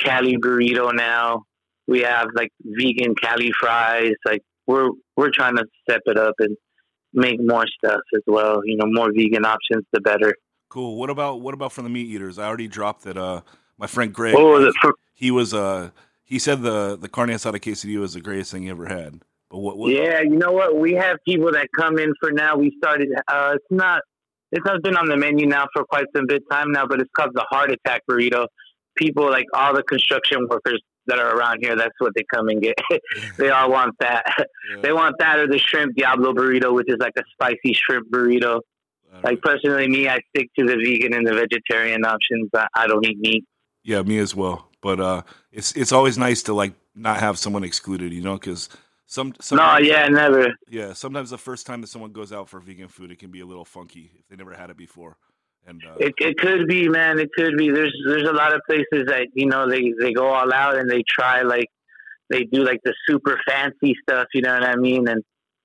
Cali 0.00 0.36
burrito 0.36 0.94
now. 0.94 1.44
We 1.86 2.00
have 2.00 2.28
like 2.34 2.50
vegan 2.62 3.14
Cali 3.14 3.52
fries. 3.58 4.14
Like 4.24 4.42
we're 4.66 4.90
we're 5.16 5.30
trying 5.30 5.56
to 5.56 5.64
step 5.82 6.02
it 6.06 6.18
up 6.18 6.34
and 6.38 6.56
make 7.12 7.40
more 7.40 7.66
stuff 7.66 8.00
as 8.14 8.22
well. 8.26 8.62
You 8.64 8.76
know, 8.76 8.86
more 8.86 9.12
vegan 9.12 9.44
options, 9.44 9.84
the 9.92 10.00
better. 10.00 10.34
Cool. 10.68 10.96
What 10.96 11.10
about 11.10 11.40
what 11.40 11.54
about 11.54 11.72
from 11.72 11.84
the 11.84 11.90
meat 11.90 12.08
eaters? 12.08 12.38
I 12.38 12.46
already 12.46 12.68
dropped 12.68 13.04
that. 13.04 13.16
Uh, 13.16 13.42
my 13.78 13.86
friend 13.86 14.12
Greg. 14.12 14.34
What 14.34 14.44
was 14.44 14.66
it 14.66 14.74
for? 14.80 14.94
he 15.14 15.30
was 15.30 15.54
uh 15.54 15.90
he 16.24 16.38
said 16.38 16.62
the 16.62 16.96
the 16.96 17.08
carne 17.08 17.30
asada 17.30 17.60
quesadilla 17.60 18.00
was 18.00 18.14
the 18.14 18.20
greatest 18.20 18.52
thing 18.52 18.64
he 18.64 18.70
ever 18.70 18.86
had. 18.86 19.22
But 19.50 19.58
what? 19.58 19.78
what 19.78 19.92
Yeah, 19.92 20.20
you 20.20 20.36
know 20.36 20.52
what? 20.52 20.76
We 20.76 20.94
have 20.94 21.18
people 21.26 21.52
that 21.52 21.68
come 21.78 21.98
in 21.98 22.12
for 22.20 22.32
now. 22.32 22.56
We 22.56 22.74
started. 22.78 23.08
Uh, 23.28 23.52
it's 23.54 23.64
not. 23.70 24.02
It's 24.54 24.64
not 24.64 24.82
been 24.82 24.96
on 24.96 25.08
the 25.08 25.16
menu 25.16 25.46
now 25.46 25.66
for 25.74 25.84
quite 25.84 26.06
some 26.16 26.26
bit 26.26 26.42
time 26.50 26.72
now, 26.72 26.86
but 26.86 27.00
it's 27.00 27.10
called 27.16 27.32
the 27.34 27.44
heart 27.50 27.70
attack 27.70 28.02
burrito. 28.08 28.46
People 28.96 29.28
like 29.28 29.46
all 29.52 29.74
the 29.74 29.82
construction 29.82 30.46
workers 30.48 30.80
that 31.06 31.18
are 31.18 31.36
around 31.36 31.58
here. 31.60 31.76
That's 31.76 31.92
what 31.98 32.12
they 32.16 32.24
come 32.32 32.48
and 32.48 32.62
get. 32.62 32.76
they 33.36 33.50
all 33.50 33.70
want 33.70 33.94
that. 34.00 34.24
yeah, 34.38 34.80
They 34.82 34.92
want 34.92 35.16
that 35.18 35.38
or 35.40 35.48
the 35.48 35.58
shrimp 35.58 35.96
Diablo 35.96 36.32
burrito, 36.32 36.72
which 36.72 36.86
is 36.88 36.96
like 37.00 37.14
a 37.18 37.22
spicy 37.32 37.74
shrimp 37.74 38.10
burrito. 38.10 38.60
Like 39.22 39.40
personally, 39.42 39.86
me, 39.88 40.08
I 40.08 40.18
stick 40.34 40.48
to 40.58 40.64
the 40.66 40.76
vegan 40.76 41.14
and 41.14 41.24
the 41.26 41.34
vegetarian 41.34 42.04
options. 42.04 42.48
I, 42.54 42.66
I 42.74 42.86
don't 42.88 43.06
eat 43.06 43.18
meat. 43.18 43.44
yeah, 43.84 44.02
me 44.02 44.18
as 44.18 44.34
well. 44.34 44.68
But 44.82 44.98
uh, 45.00 45.22
it's 45.52 45.72
it's 45.76 45.92
always 45.92 46.18
nice 46.18 46.42
to 46.44 46.54
like 46.54 46.72
not 46.94 47.18
have 47.20 47.38
someone 47.38 47.64
excluded, 47.64 48.12
you 48.12 48.22
know, 48.22 48.34
because 48.34 48.68
some 49.14 49.32
some 49.40 49.58
No, 49.58 49.78
yeah, 49.78 50.08
never. 50.08 50.54
yeah 50.68 50.92
sometimes 50.92 51.30
the 51.30 51.38
first 51.38 51.66
time 51.68 51.80
that 51.82 51.86
someone 51.86 52.12
goes 52.12 52.32
out 52.32 52.48
for 52.48 52.58
vegan 52.60 52.88
food, 52.88 53.10
it 53.10 53.18
can 53.18 53.30
be 53.30 53.40
a 53.40 53.46
little 53.46 53.64
funky 53.64 54.10
if 54.18 54.26
they 54.28 54.36
never 54.36 54.54
had 54.54 54.70
it 54.70 54.76
before. 54.76 55.16
And 55.66 55.82
uh, 55.88 55.94
It, 56.06 56.12
it 56.18 56.36
could 56.38 56.66
be, 56.66 56.88
man. 56.88 57.18
It 57.18 57.30
could 57.36 57.56
be. 57.56 57.70
There's 57.70 57.94
there's 58.08 58.28
a 58.28 58.32
lot 58.32 58.52
of 58.54 58.60
places 58.68 59.02
that 59.06 59.28
you 59.34 59.46
know 59.46 59.62
they 59.68 59.92
they 60.00 60.12
go 60.12 60.26
all 60.28 60.52
out 60.52 60.76
and 60.76 60.90
they 60.90 61.02
try 61.08 61.42
like 61.42 61.68
they 62.28 62.42
do 62.44 62.64
like 62.64 62.80
the 62.84 62.94
super 63.08 63.40
fancy 63.48 63.94
stuff. 64.02 64.26
You 64.34 64.42
know 64.42 64.54
what 64.58 64.64
I 64.64 64.76
mean? 64.76 65.08
And 65.08 65.22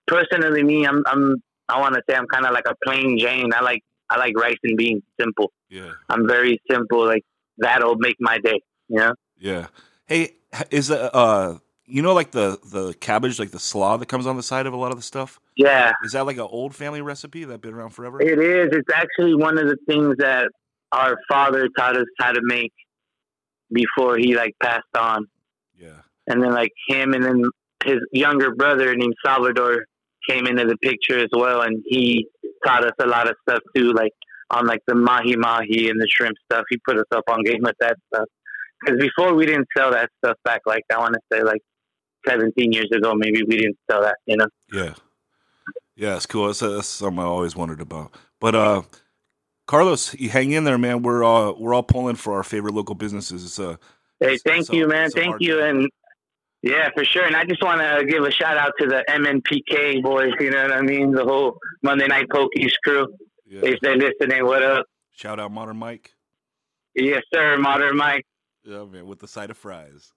personally, 0.08 0.64
me, 0.64 0.86
I'm 0.86 1.04
I'm 1.08 1.24
I 1.68 1.80
want 1.82 1.96
to 1.96 2.02
say 2.08 2.16
I'm 2.16 2.28
kind 2.28 2.46
of 2.46 2.54
like 2.54 2.68
a 2.70 2.76
plain 2.86 3.18
Jane. 3.20 3.52
I 3.54 3.62
like 3.62 3.82
I 4.10 4.18
like 4.18 4.38
rice 4.38 4.58
and 4.64 4.78
beans, 4.78 5.04
simple. 5.20 5.52
yeah, 5.70 5.92
I'm 6.08 6.28
very 6.28 6.62
simple. 6.72 7.06
Like 7.06 7.24
that'll 7.58 7.96
make 7.98 8.18
my 8.20 8.38
day. 8.38 8.62
You 8.88 8.98
know? 9.00 9.14
yeah. 9.38 9.68
Hey, 10.06 10.36
is 10.72 10.90
uh, 10.92 11.10
uh 11.14 11.58
you 11.90 12.02
know 12.02 12.14
like 12.14 12.32
the 12.32 12.60
the 12.66 12.94
cabbage 13.00 13.40
like 13.40 13.52
the 13.52 13.60
slaw 13.60 13.98
that 13.98 14.06
comes 14.08 14.26
on 14.28 14.38
the 14.38 14.44
side 14.44 14.66
of 14.66 14.74
a 14.74 14.78
lot 14.78 14.92
of 14.92 14.98
the 14.98 15.04
stuff? 15.04 15.40
Yeah, 15.56 15.92
Is 16.04 16.14
that 16.14 16.26
like 16.26 16.38
an 16.38 16.48
old 16.50 16.74
family 16.76 17.02
recipe 17.02 17.44
that's 17.44 17.60
been 17.60 17.74
around 17.74 17.90
forever? 17.92 18.22
it 18.22 18.40
is. 18.40 18.70
It's 18.72 18.90
actually 18.94 19.36
one 19.36 19.58
of 19.58 19.68
the 19.68 19.78
things 19.88 20.16
that 20.20 20.50
our 20.92 21.18
father 21.30 21.68
taught 21.78 21.98
us 21.98 22.06
how 22.18 22.32
to 22.32 22.40
make 22.44 22.72
before 23.72 24.18
he 24.18 24.36
like 24.36 24.54
passed 24.62 24.84
on. 24.98 25.26
Yeah. 25.78 26.02
and 26.28 26.42
then 26.44 26.52
like 26.52 26.72
him 26.88 27.14
and 27.14 27.24
then 27.24 27.44
his 27.86 28.00
younger 28.12 28.54
brother 28.54 28.94
named 28.96 29.16
Salvador 29.26 29.86
came 30.30 30.46
into 30.48 30.66
the 30.66 30.76
picture 30.78 31.18
as 31.20 31.30
well, 31.32 31.62
and 31.62 31.82
he 31.86 32.28
taught 32.66 32.84
us 32.84 32.92
a 33.02 33.08
lot 33.08 33.30
of 33.30 33.36
stuff 33.48 33.62
too, 33.76 33.94
like 33.94 34.12
on 34.52 34.66
like 34.66 34.82
the 34.88 34.96
mahi 34.96 35.36
mahi 35.38 35.90
and 35.90 36.00
the 36.02 36.08
shrimp 36.10 36.36
stuff. 36.52 36.66
He 36.70 36.78
put 36.86 36.98
us 36.98 37.06
up 37.12 37.24
on 37.30 37.44
game 37.44 37.62
with 37.62 37.76
that 37.80 37.96
stuff 38.14 38.28
because 38.84 39.00
before 39.00 39.34
we 39.34 39.46
didn't 39.46 39.68
sell 39.78 39.92
that 39.92 40.10
stuff 40.24 40.38
back. 40.44 40.62
Like 40.66 40.84
I 40.94 40.98
want 41.00 41.14
to 41.14 41.20
say 41.32 41.42
like 41.44 41.62
17 42.28 42.72
years 42.74 42.90
ago, 42.92 43.14
maybe 43.16 43.44
we 43.44 43.58
didn't 43.58 43.78
sell 43.90 44.02
that. 44.02 44.18
You 44.26 44.38
know, 44.38 44.48
Yeah. 44.72 44.94
Yeah, 45.96 46.16
it's 46.16 46.26
cool. 46.26 46.48
That's, 46.48 46.60
that's 46.60 46.88
something 46.88 47.20
I 47.20 47.24
always 47.24 47.56
wondered 47.56 47.82
about. 47.82 48.14
But 48.40 48.56
uh 48.56 48.82
Carlos, 49.68 50.16
you 50.16 50.30
hang 50.30 50.52
in 50.52 50.64
there, 50.64 50.78
man. 50.78 51.04
We're 51.04 51.24
all 51.24 51.56
we're 51.60 51.74
all 51.74 51.84
pulling 51.84 52.16
for 52.16 52.34
our 52.36 52.44
favorite 52.44 52.74
local 52.74 52.96
businesses. 52.96 53.44
It's 53.44 53.60
uh 53.60 53.76
hey, 54.20 54.28
It's- 54.36 54.42
thank 54.46 54.62
it's 54.62 54.70
a- 54.72 54.76
you, 54.76 54.88
man, 54.88 55.10
thank 55.12 55.36
you, 55.40 55.58
job. 55.60 55.64
and. 55.76 55.90
Yeah, 56.62 56.90
for 56.94 57.06
sure. 57.06 57.24
And 57.24 57.38
I 57.38 57.46
just 57.46 57.64
want 57.64 57.80
to 57.80 58.06
give 58.06 58.22
a 58.26 58.32
shout 58.32 58.58
out 58.58 58.74
to 58.80 58.86
the 58.86 59.06
MNPK 59.10 60.04
boys. 60.04 60.34
You 60.42 60.50
know 60.52 60.64
what 60.64 60.74
I 60.74 60.82
mean? 60.82 61.12
The 61.14 61.24
whole 61.24 61.58
Monday 61.84 62.06
Night 62.08 62.28
Pokez 62.28 62.72
crew. 62.84 63.08
yeah. 63.48 63.62
If 63.64 63.80
they're 63.80 63.96
listening, 63.96 64.46
what 64.46 64.62
up? 64.62 64.86
Shout 65.14 65.40
out 65.40 65.54
Modern 65.54 65.78
Mike. 65.78 66.12
Yes, 66.96 67.22
sir. 67.34 67.58
Modern 67.58 67.96
Mike. 67.96 68.26
Yeah, 68.66 68.84
man, 68.84 69.06
with 69.08 69.20
the 69.20 69.28
side 69.30 69.52
of 69.52 69.58
fries. 69.58 70.12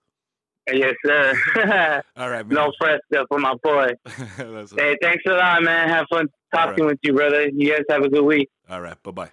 Yes, 0.71 0.95
sir. 1.05 1.35
All 2.17 2.31
right, 2.31 2.47
man. 2.47 2.55
no 2.55 2.73
fresco 2.79 3.27
for 3.29 3.39
my 3.39 3.55
boy. 3.63 3.93
That's 4.37 4.73
Hey, 4.75 4.97
thanks 5.03 5.25
a 5.27 5.33
lot, 5.33 5.63
man. 5.63 5.89
Have 5.89 6.07
fun 6.09 6.29
talking 6.55 6.87
with 6.87 6.99
you, 7.03 7.15
brother. 7.15 7.49
You 7.49 7.73
guys 7.73 7.83
have 7.91 8.03
a 8.03 8.09
good 8.09 8.25
week. 8.25 8.49
all 8.71 8.81
right. 8.81 9.01
Bye 9.03 9.11
bye. 9.11 9.31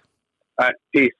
All 0.58 0.66
right, 0.66 0.74
peace. 0.92 1.12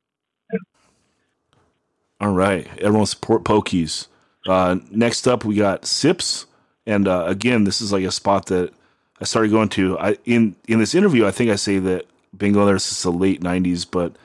All 2.20 2.32
right, 2.32 2.66
everyone 2.78 3.06
support 3.06 3.44
Pokez. 3.44 4.08
Uh, 4.46 4.76
next 4.90 5.26
up, 5.26 5.44
we 5.44 5.54
got 5.54 5.82
Sipz, 5.82 6.44
and 6.86 7.08
uh, 7.08 7.24
again, 7.26 7.64
this 7.64 7.80
is 7.80 7.92
like 7.92 8.04
a 8.04 8.11
spot 8.11 8.46
that 8.46 8.72
I 9.20 9.24
started 9.24 9.50
going 9.50 9.70
to. 9.70 9.98
I 9.98 10.16
in 10.26 10.54
in 10.68 10.80
this 10.80 10.94
interview, 10.94 11.26
I 11.26 11.30
think 11.30 11.50
I 11.50 11.56
say 11.56 11.78
that 11.78 12.06
been 12.36 12.52
going 12.52 12.66
there 12.66 12.78
since 12.78 13.02
the 13.02 13.11
late 13.11 13.40
'90s, 13.40 13.86
but 13.90 14.16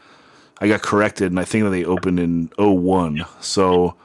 I 0.60 0.68
got 0.68 0.82
corrected, 0.82 1.32
and 1.32 1.40
I 1.40 1.46
think 1.46 1.64
that 1.64 1.70
they 1.70 1.86
opened 1.86 2.20
in 2.20 2.50
01. 2.58 3.26
So 3.40 3.96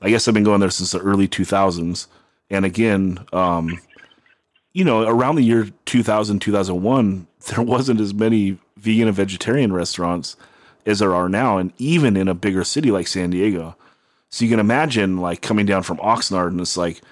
I 0.00 0.10
guess 0.10 0.28
I've 0.28 0.34
been 0.34 0.44
going 0.44 0.60
there 0.60 0.70
since 0.70 0.92
the 0.92 1.00
early 1.00 1.28
2000s. 1.28 2.06
And 2.50 2.64
again, 2.64 3.24
um, 3.32 3.78
you 4.72 4.84
know, 4.84 5.02
around 5.02 5.36
the 5.36 5.42
year 5.42 5.68
2000, 5.86 6.40
2001, 6.40 7.26
there 7.48 7.64
wasn't 7.64 8.00
as 8.00 8.14
many 8.14 8.58
vegan 8.76 9.08
and 9.08 9.16
vegetarian 9.16 9.72
restaurants 9.72 10.36
as 10.86 11.00
there 11.00 11.14
are 11.14 11.28
now, 11.28 11.58
and 11.58 11.72
even 11.76 12.16
in 12.16 12.28
a 12.28 12.34
bigger 12.34 12.64
city 12.64 12.90
like 12.90 13.06
San 13.06 13.30
Diego. 13.30 13.76
So 14.30 14.44
you 14.44 14.50
can 14.50 14.60
imagine 14.60 15.18
like 15.18 15.42
coming 15.42 15.66
down 15.66 15.82
from 15.82 15.98
Oxnard 15.98 16.48
and 16.48 16.60
it's 16.60 16.76
like, 16.76 17.02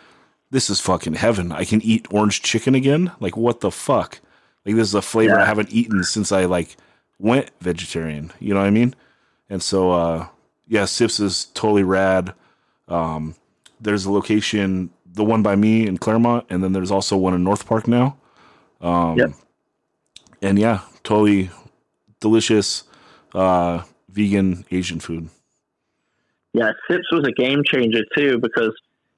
this 0.51 0.71
is 0.71 0.81
fucking 0.81 1.15
heaven. 1.15 1.53
I 1.53 1.65
can 1.65 1.83
eat 1.83 2.07
orange 2.11 2.43
chicken 2.43 2.75
again. 2.75 3.11
Like 3.21 3.37
what 3.37 3.61
the 3.61 3.71
fuck? 3.71 4.21
Like 4.65 4.77
this 4.77 4.89
is 4.89 4.95
a 4.95 5.03
flavor 5.03 5.39
I 5.39 5.45
haven't 5.45 5.73
eaten 5.73 6.05
since 6.05 6.33
I 6.33 6.45
like 6.45 6.77
went 7.19 7.51
vegetarian. 7.61 8.33
You 8.39 8.55
know 8.55 8.61
what 8.61 8.67
I 8.67 8.71
mean? 8.71 8.95
And 9.51 9.63
so 9.63 9.91
uh 9.93 10.29
yeah, 10.69 10.85
Sipz 10.85 11.21
is 11.21 11.47
totally 11.47 11.83
rad. 11.83 12.35
Um 12.89 13.35
there's 13.81 14.07
a 14.07 14.13
location, 14.13 14.91
the 15.05 15.25
one 15.25 15.43
by 15.43 15.55
me 15.57 15.87
in 15.87 15.99
Clairemont, 15.99 16.47
and 16.49 16.65
then 16.65 16.73
there's 16.73 16.91
also 16.91 17.17
one 17.17 17.35
in 17.35 17.45
North 17.45 17.67
Park 17.67 17.87
now. 17.89 18.17
Um 18.81 19.19
Yep. 19.19 19.31
and 20.43 20.59
yeah, 20.59 20.81
totally 21.03 21.51
delicious 22.21 22.85
uh 23.35 23.83
vegan 24.09 24.65
Asian 24.71 25.01
food. 25.01 25.29
Yeah, 26.53 26.73
Sipz 26.89 27.03
was 27.13 27.27
a 27.29 27.33
game 27.33 27.63
changer 27.67 28.03
too 28.17 28.39
because 28.39 28.73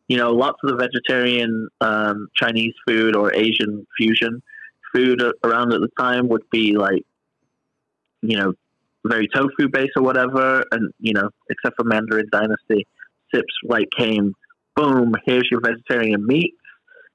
you 0.08 0.16
know 0.16 0.32
lots 0.32 0.58
of 0.64 0.70
the 0.70 0.76
vegetarian 0.76 1.68
um, 1.80 2.28
Chinese 2.34 2.74
food 2.86 3.14
or 3.14 3.32
Asian 3.32 3.86
fusion 3.96 4.42
food 4.92 5.22
around 5.44 5.72
at 5.72 5.80
the 5.80 5.90
time 5.98 6.28
would 6.28 6.42
be 6.50 6.76
like 6.76 7.04
you 8.22 8.36
know 8.36 8.54
very 9.06 9.28
tofu 9.28 9.68
based 9.68 9.92
or 9.96 10.02
whatever, 10.02 10.64
and 10.72 10.92
you 10.98 11.12
know 11.12 11.30
except 11.48 11.76
for 11.76 11.84
Mandarin 11.84 12.26
Dynasty, 12.32 12.88
Sipz 13.34 13.42
like 13.64 13.88
came 13.96 14.34
boom. 14.76 15.14
Here's 15.26 15.48
your 15.50 15.60
vegetarian 15.60 16.26
meat. 16.26 16.54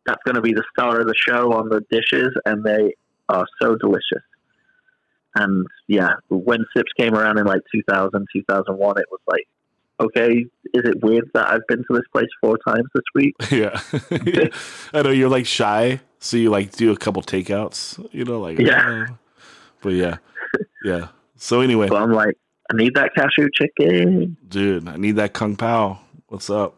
That's 0.06 0.22
going 0.26 0.36
to 0.36 0.42
be 0.42 0.54
the 0.54 0.64
star 0.78 1.00
of 1.00 1.08
the 1.08 1.16
show 1.16 1.54
on 1.54 1.70
the 1.70 1.82
dishes, 1.90 2.30
and 2.46 2.64
they 2.64 2.94
are 3.30 3.46
so 3.62 3.76
delicious. 3.76 4.24
And 5.36 5.66
yeah, 5.88 6.16
when 6.30 6.66
Sipz 6.76 6.90
came 7.00 7.16
around 7.16 7.38
in 7.40 7.46
like 7.46 7.62
2000, 7.74 8.28
2001, 8.34 8.98
it 9.00 9.06
was 9.12 9.20
like 9.28 9.48
okay, 10.00 10.32
is 10.74 10.84
it 10.86 11.02
weird 11.04 11.30
that 11.34 11.48
I've 11.50 11.66
been 11.68 11.78
to 11.78 11.86
this 11.92 12.04
place 12.12 12.28
four 12.42 12.58
times 12.68 12.86
this 12.94 13.04
week? 13.16 13.36
Yeah. 13.52 13.80
I 14.94 15.02
know 15.04 15.12
you're 15.12 15.30
like 15.30 15.46
shy, 15.46 16.02
so 16.20 16.36
you 16.36 16.50
like 16.50 16.72
do 16.74 16.92
a 16.92 16.98
couple 16.98 17.22
takeouts, 17.22 18.06
you 18.12 18.26
know, 18.26 18.40
like 18.42 18.60
Yeah. 18.60 19.06
uh, 19.10 19.14
but 19.82 19.94
yeah. 19.94 20.18
Yeah. 20.84 21.08
So 21.38 21.62
anyway, 21.62 21.88
But 21.88 22.02
I'm 22.02 22.12
like, 22.12 22.36
I 22.72 22.76
need 22.76 22.96
that 22.96 23.12
cashew 23.16 23.48
chicken. 23.54 24.36
dude, 24.48 24.88
I 24.90 24.98
need 24.98 25.16
that 25.18 25.32
kung 25.34 25.56
pao. 25.56 26.00
What's 26.34 26.50
up? 26.50 26.76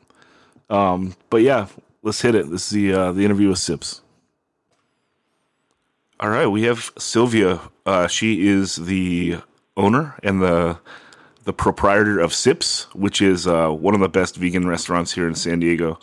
Um, 0.69 1.15
but 1.29 1.37
yeah, 1.37 1.67
let's 2.03 2.19
hit 2.19 2.35
it. 2.35 2.51
This 2.51 2.65
is 2.65 2.71
the 2.71 2.93
uh, 2.93 3.11
the 3.13 3.23
interview 3.23 3.47
with 3.47 3.57
Sipz. 3.57 4.01
All 6.19 6.27
right, 6.27 6.47
we 6.47 6.63
have 6.63 6.91
Sylvia. 6.97 7.61
Uh, 7.85 8.07
she 8.07 8.49
is 8.49 8.75
the 8.75 9.37
owner 9.77 10.19
and 10.23 10.41
the 10.41 10.77
the 11.45 11.53
proprietor 11.53 12.19
of 12.19 12.31
Sipz, 12.31 12.93
which 12.93 13.21
is 13.21 13.47
uh, 13.47 13.69
one 13.69 13.93
of 13.93 14.01
the 14.01 14.09
best 14.09 14.35
vegan 14.35 14.67
restaurants 14.67 15.13
here 15.13 15.25
in 15.25 15.35
San 15.35 15.61
Diego. 15.61 15.99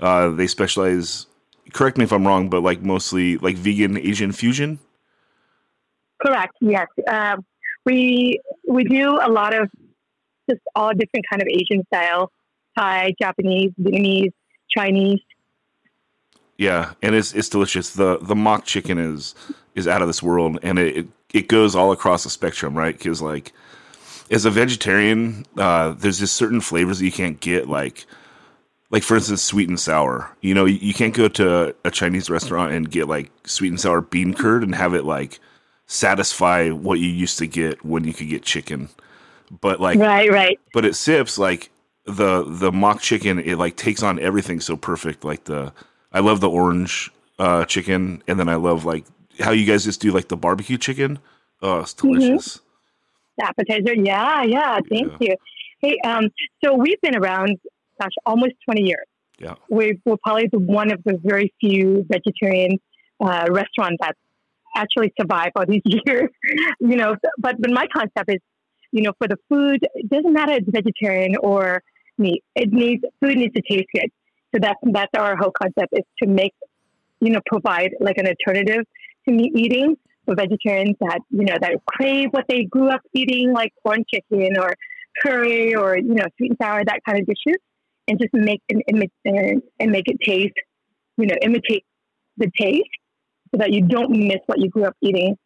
Uh, 0.00 0.30
they 0.30 0.48
specialize. 0.48 1.28
Correct 1.72 1.98
me 1.98 2.02
if 2.02 2.12
I'm 2.12 2.26
wrong, 2.26 2.50
but 2.50 2.64
like 2.64 2.82
mostly 2.82 3.36
like 3.36 3.54
vegan 3.54 3.96
Asian 3.98 4.32
fusion. 4.32 4.80
Correct. 6.20 6.56
Yes, 6.60 6.88
uh, 7.06 7.36
we 7.84 8.40
we 8.66 8.82
do 8.82 9.20
a 9.22 9.30
lot 9.30 9.54
of 9.54 9.70
just 10.50 10.62
all 10.74 10.92
different 10.92 11.24
kind 11.30 11.40
of 11.40 11.46
Asian 11.48 11.86
style, 11.86 12.32
Thai, 12.76 13.14
Japanese, 13.20 13.72
Vietnamese, 13.80 14.32
Chinese. 14.68 15.20
Yeah, 16.58 16.92
and 17.02 17.14
it's 17.14 17.34
it's 17.34 17.48
delicious. 17.48 17.90
the 17.90 18.18
The 18.18 18.34
mock 18.34 18.64
chicken 18.64 18.98
is 18.98 19.34
is 19.74 19.86
out 19.86 20.02
of 20.02 20.08
this 20.08 20.22
world, 20.22 20.58
and 20.62 20.78
it 20.78 20.96
it, 20.96 21.06
it 21.32 21.48
goes 21.48 21.74
all 21.74 21.92
across 21.92 22.24
the 22.24 22.30
spectrum, 22.30 22.76
right? 22.76 22.96
Because 22.96 23.20
like 23.20 23.52
as 24.30 24.44
a 24.44 24.50
vegetarian, 24.50 25.44
uh, 25.56 25.92
there's 25.92 26.18
just 26.18 26.36
certain 26.36 26.60
flavors 26.60 26.98
that 26.98 27.04
you 27.04 27.12
can't 27.12 27.40
get, 27.40 27.68
like 27.68 28.06
like 28.90 29.02
for 29.02 29.16
instance, 29.16 29.42
sweet 29.42 29.68
and 29.68 29.78
sour. 29.78 30.30
You 30.40 30.54
know, 30.54 30.64
you, 30.64 30.78
you 30.80 30.94
can't 30.94 31.14
go 31.14 31.28
to 31.28 31.74
a 31.84 31.90
Chinese 31.90 32.30
restaurant 32.30 32.72
and 32.72 32.90
get 32.90 33.08
like 33.08 33.30
sweet 33.44 33.68
and 33.68 33.80
sour 33.80 34.00
bean 34.00 34.32
curd 34.32 34.62
and 34.62 34.74
have 34.74 34.94
it 34.94 35.04
like 35.04 35.40
satisfy 35.86 36.70
what 36.70 36.98
you 36.98 37.08
used 37.08 37.38
to 37.38 37.46
get 37.46 37.84
when 37.84 38.04
you 38.04 38.12
could 38.12 38.28
get 38.28 38.42
chicken. 38.42 38.88
But 39.60 39.80
like 39.80 39.98
right, 39.98 40.30
right. 40.30 40.58
But 40.72 40.84
it 40.84 40.94
sips 40.94 41.38
like 41.38 41.70
the 42.06 42.44
the 42.46 42.72
mock 42.72 43.00
chicken. 43.00 43.38
It 43.38 43.56
like 43.56 43.76
takes 43.76 44.02
on 44.02 44.18
everything 44.18 44.60
so 44.60 44.76
perfect. 44.76 45.24
Like 45.24 45.44
the 45.44 45.72
I 46.12 46.20
love 46.20 46.40
the 46.40 46.50
orange 46.50 47.10
uh, 47.38 47.64
chicken, 47.64 48.22
and 48.28 48.38
then 48.38 48.48
I 48.48 48.54
love 48.56 48.84
like 48.84 49.04
how 49.40 49.50
you 49.50 49.66
guys 49.66 49.84
just 49.84 50.00
do 50.00 50.10
like 50.12 50.28
the 50.28 50.36
barbecue 50.36 50.78
chicken. 50.78 51.18
Oh, 51.62 51.80
it's 51.80 51.94
Mm-hmm. 51.94 52.12
delicious. 52.18 52.60
appetizer. 53.42 53.94
Yeah, 53.94 54.42
yeah. 54.44 54.78
Thank 54.90 55.12
Yeah. 55.20 55.28
you. 55.28 55.36
Hey, 55.80 55.98
um, 56.04 56.30
so 56.64 56.74
we've 56.74 57.00
been 57.02 57.16
around, 57.16 57.58
gosh, 58.00 58.10
almost 58.24 58.52
twenty 58.64 58.82
years. 58.82 59.06
Yeah. 59.38 59.54
We, 59.68 60.00
we're 60.06 60.16
probably 60.24 60.48
the, 60.50 60.58
one 60.58 60.90
of 60.90 61.04
the 61.04 61.20
very 61.22 61.52
few 61.60 62.06
vegetarian 62.08 62.78
uh, 63.20 63.46
restaurants 63.50 63.98
that 64.00 64.16
actually 64.74 65.12
survive 65.20 65.50
all 65.56 65.66
these 65.66 65.82
years. 66.06 66.30
you 66.80 66.96
know, 66.96 67.16
but 67.38 67.60
but 67.60 67.70
my 67.70 67.86
concept 67.92 68.28
is, 68.30 68.38
you 68.92 69.02
know, 69.02 69.12
for 69.18 69.28
the 69.28 69.36
food, 69.50 69.80
it 69.94 70.08
doesn't 70.08 70.32
matter 70.32 70.52
if 70.52 70.60
it's 70.66 70.70
vegetarian 70.70 71.36
or 71.42 71.82
meat. 72.18 72.42
It 72.54 72.72
needs 72.72 73.02
food 73.20 73.36
needs 73.36 73.54
to 73.54 73.62
taste 73.62 73.86
good. 73.94 74.10
So 74.54 74.60
that's 74.60 74.78
that's 74.82 75.12
our 75.18 75.36
whole 75.36 75.50
concept 75.50 75.92
is 75.92 76.04
to 76.22 76.28
make, 76.28 76.54
you 77.20 77.30
know, 77.30 77.40
provide 77.46 77.90
like 78.00 78.16
an 78.18 78.26
alternative 78.26 78.84
to 79.28 79.34
meat 79.34 79.52
eating 79.54 79.96
for 80.24 80.34
vegetarians 80.34 80.96
that 81.00 81.20
you 81.30 81.44
know 81.44 81.56
that 81.60 81.74
crave 81.86 82.28
what 82.30 82.44
they 82.48 82.64
grew 82.64 82.88
up 82.88 83.00
eating, 83.12 83.52
like 83.52 83.72
corn 83.82 84.04
chicken 84.12 84.56
or 84.58 84.74
curry 85.22 85.74
or 85.74 85.96
you 85.96 86.14
know 86.14 86.26
sweet 86.36 86.50
and 86.50 86.58
sour 86.60 86.84
that 86.84 87.00
kind 87.06 87.20
of 87.20 87.26
dishes, 87.26 87.56
and 88.08 88.18
just 88.20 88.34
make 88.34 88.62
and, 88.68 88.82
and, 88.88 89.62
and, 89.78 89.90
make 89.92 90.04
it 90.06 90.18
taste, 90.24 90.54
you 91.16 91.26
know, 91.26 91.34
imitate 91.42 91.84
the 92.36 92.50
taste, 92.58 92.82
so 93.50 93.58
that 93.58 93.72
you 93.72 93.82
don't 93.82 94.10
miss 94.10 94.38
what 94.46 94.58
you 94.58 94.68
grew 94.68 94.84
up 94.84 94.96
eating, 95.00 95.36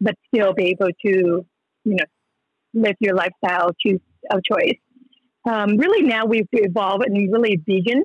but 0.00 0.14
still 0.32 0.52
be 0.52 0.66
able 0.66 0.88
to, 1.04 1.44
you 1.84 1.94
know, 1.94 2.04
live 2.74 2.96
your 3.00 3.14
lifestyle 3.14 3.70
choose 3.80 4.00
of 4.30 4.40
choice. 4.44 4.78
Um, 5.46 5.76
really, 5.76 6.02
now 6.02 6.26
we've 6.26 6.48
evolved 6.52 7.04
and 7.06 7.32
really 7.32 7.60
vegan. 7.66 8.04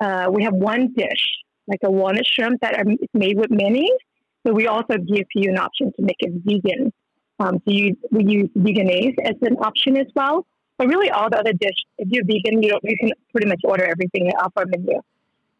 Uh, 0.00 0.28
we 0.30 0.44
have 0.44 0.54
one 0.54 0.92
dish, 0.96 1.26
like 1.66 1.80
a 1.84 1.90
walnut 1.90 2.26
shrimp 2.26 2.60
that 2.60 2.78
are 2.78 2.84
made 3.12 3.36
with 3.36 3.50
mayonnaise, 3.50 3.90
but 4.44 4.54
we 4.54 4.66
also 4.66 4.96
give 4.96 5.26
you 5.34 5.50
an 5.50 5.58
option 5.58 5.92
to 5.96 6.02
make 6.02 6.16
it 6.20 6.32
vegan. 6.44 6.92
Um, 7.38 7.60
so 7.64 7.72
you, 7.72 7.96
we 8.10 8.24
use 8.24 8.48
Vegenaise 8.54 9.14
as 9.24 9.34
an 9.42 9.56
option 9.56 9.96
as 9.96 10.06
well. 10.14 10.46
But 10.78 10.88
really, 10.88 11.10
all 11.10 11.28
the 11.30 11.38
other 11.38 11.52
dish, 11.52 11.76
if 11.98 12.08
you're 12.10 12.24
vegan, 12.24 12.62
you 12.62 12.78
you 12.82 12.96
can 12.98 13.10
pretty 13.32 13.48
much 13.48 13.60
order 13.64 13.84
everything 13.84 14.30
off 14.38 14.52
our 14.56 14.66
menu. 14.66 15.00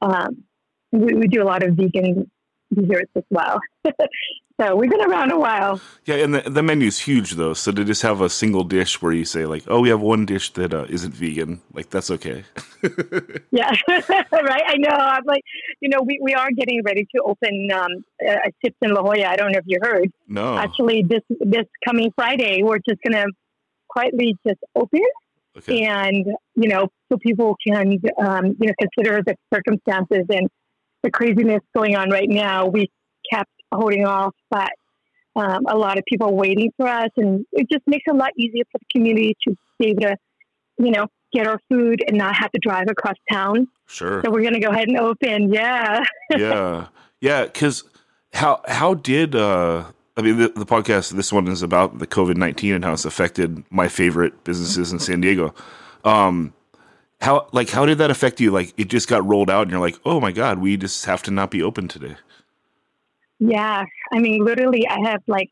Um, 0.03 0.45
we, 0.93 1.15
we 1.15 1.29
do 1.29 1.43
a 1.43 1.45
lot 1.45 1.63
of 1.63 1.75
vegan 1.75 2.31
desserts 2.73 3.11
as 3.15 3.25
well. 3.31 3.59
so 4.59 4.75
we've 4.75 4.91
been 4.91 5.03
around 5.03 5.33
a 5.33 5.39
while. 5.39 5.81
Yeah, 6.07 6.17
and 6.17 6.35
the 6.35 6.41
the 6.49 6.63
menu's 6.63 6.99
huge 6.99 7.33
though. 7.33 7.53
So 7.53 7.73
to 7.73 7.85
just 7.85 8.03
have 8.03 8.23
a 8.23 8.31
single 8.31 8.65
dish 8.65 9.03
where 9.03 9.13
you 9.13 9.25
say 9.25 9.45
like, 9.45 9.65
"Oh, 9.67 9.81
we 9.81 9.91
have 9.91 10.01
one 10.01 10.25
dish 10.25 10.51
that 10.55 10.73
uh, 10.73 10.87
not 10.89 11.13
vegan," 11.13 11.61
like 11.73 11.91
that's 11.91 12.11
okay. 12.11 12.45
Yeah, 13.51 13.73
right. 13.89 14.63
I 14.67 14.77
know. 14.77 14.91
I'm 14.91 15.25
like, 15.25 15.43
you 15.81 15.89
know, 15.89 16.03
we, 16.03 16.19
we 16.23 16.35
are 16.35 16.51
getting 16.51 16.83
ready 16.85 17.07
to 17.15 17.23
open 17.23 17.69
um, 17.73 18.05
a 18.21 18.53
Sipz 18.65 18.75
in 18.83 18.93
La 18.93 19.01
Jolla. 19.03 19.25
I 19.25 19.37
don't 19.37 19.51
know 19.51 19.59
if 19.59 19.65
you 19.67 19.79
heard. 19.83 20.13
No, 20.29 20.59
Actually, 20.59 21.03
this 21.03 21.23
this 21.41 21.65
coming 21.87 22.13
Friday, 22.15 22.63
we're 22.63 22.79
just 22.79 23.01
gonna 23.03 23.25
quietly 23.89 24.37
just 24.47 24.61
open, 24.75 25.01
okay, 25.57 25.85
and 25.85 26.27
you 26.55 26.69
know, 26.69 26.89
so 27.11 27.19
people 27.19 27.57
can 27.67 27.99
um, 28.19 28.57
you 28.61 28.69
know 28.69 28.75
consider 28.79 29.23
the 29.23 29.37
circumstances 29.53 30.27
and 30.29 30.49
the 31.03 31.11
craziness 31.11 31.63
going 31.75 31.97
on 31.97 32.11
right 32.11 32.29
now. 32.29 32.67
We 32.67 32.91
kept 33.31 33.51
holding 33.73 34.05
off, 34.05 34.35
but 34.51 34.71
um, 35.37 35.67
a 35.69 35.77
lot 35.77 35.99
of 35.99 36.05
people 36.07 36.35
waiting 36.35 36.73
for 36.77 36.89
us, 36.89 37.11
and 37.17 37.45
it 37.53 37.69
just 37.71 37.87
makes 37.87 38.05
it 38.07 38.15
a 38.15 38.17
lot 38.17 38.31
easier 38.37 38.65
for 38.73 38.79
the 38.79 38.87
community 38.91 39.37
to 39.47 39.57
be 39.79 39.89
able 39.89 40.03
to, 40.03 40.17
you 40.79 40.91
know, 40.91 41.07
get 41.33 41.47
our 41.47 41.61
food 41.69 42.03
and 42.09 42.17
not 42.17 42.35
have 42.37 42.51
to 42.53 42.59
drive 42.61 42.87
across 42.89 43.17
town. 43.31 43.69
sure. 43.87 44.23
So 44.25 44.31
we're 44.31 44.43
gonna 44.43 44.61
go 44.61 44.71
ahead 44.71 44.89
and 44.89 44.99
open. 44.99 45.53
Yeah. 45.53 46.03
yeah, 46.31 46.87
yeah. 47.21 47.45
Because 47.45 47.85
how 48.33 48.63
how 48.67 48.95
did 48.95 49.35
uh, 49.35 49.85
I 50.17 50.23
mean 50.23 50.39
the, 50.39 50.49
the 50.49 50.67
podcast? 50.67 51.13
This 51.13 51.33
one 51.33 51.49
is 51.49 51.63
about 51.63 51.99
the 51.99 52.07
COVID 52.07 52.37
nineteen 52.37 52.75
and 52.75 52.85
how 52.85 52.95
it's 52.95 53.05
affected 53.05 53.63
my 53.71 53.89
favorite 53.89 54.45
businesses 54.45 54.93
in 54.93 54.99
San 54.99 55.21
Diego. 55.21 55.55
Um, 56.05 56.55
how 57.21 57.49
like 57.53 57.69
how 57.71 57.85
did 57.85 57.99
that 57.99 58.11
affect 58.11 58.41
you? 58.41 58.51
Like 58.51 58.73
it 58.79 58.89
just 58.89 59.09
got 59.09 59.27
rolled 59.27 59.51
out, 59.51 59.63
and 59.63 59.71
you're 59.71 59.81
like, 59.81 59.99
oh 60.05 60.21
my 60.21 60.33
god, 60.33 60.59
we 60.59 60.77
just 60.77 61.05
have 61.05 61.23
to 61.25 61.31
not 61.31 61.51
be 61.51 61.63
open 61.63 61.89
today. 61.89 62.17
Yeah, 63.39 63.85
I 64.13 64.19
mean, 64.19 64.45
literally, 64.45 64.87
I 64.89 65.11
have 65.11 65.23
like 65.27 65.51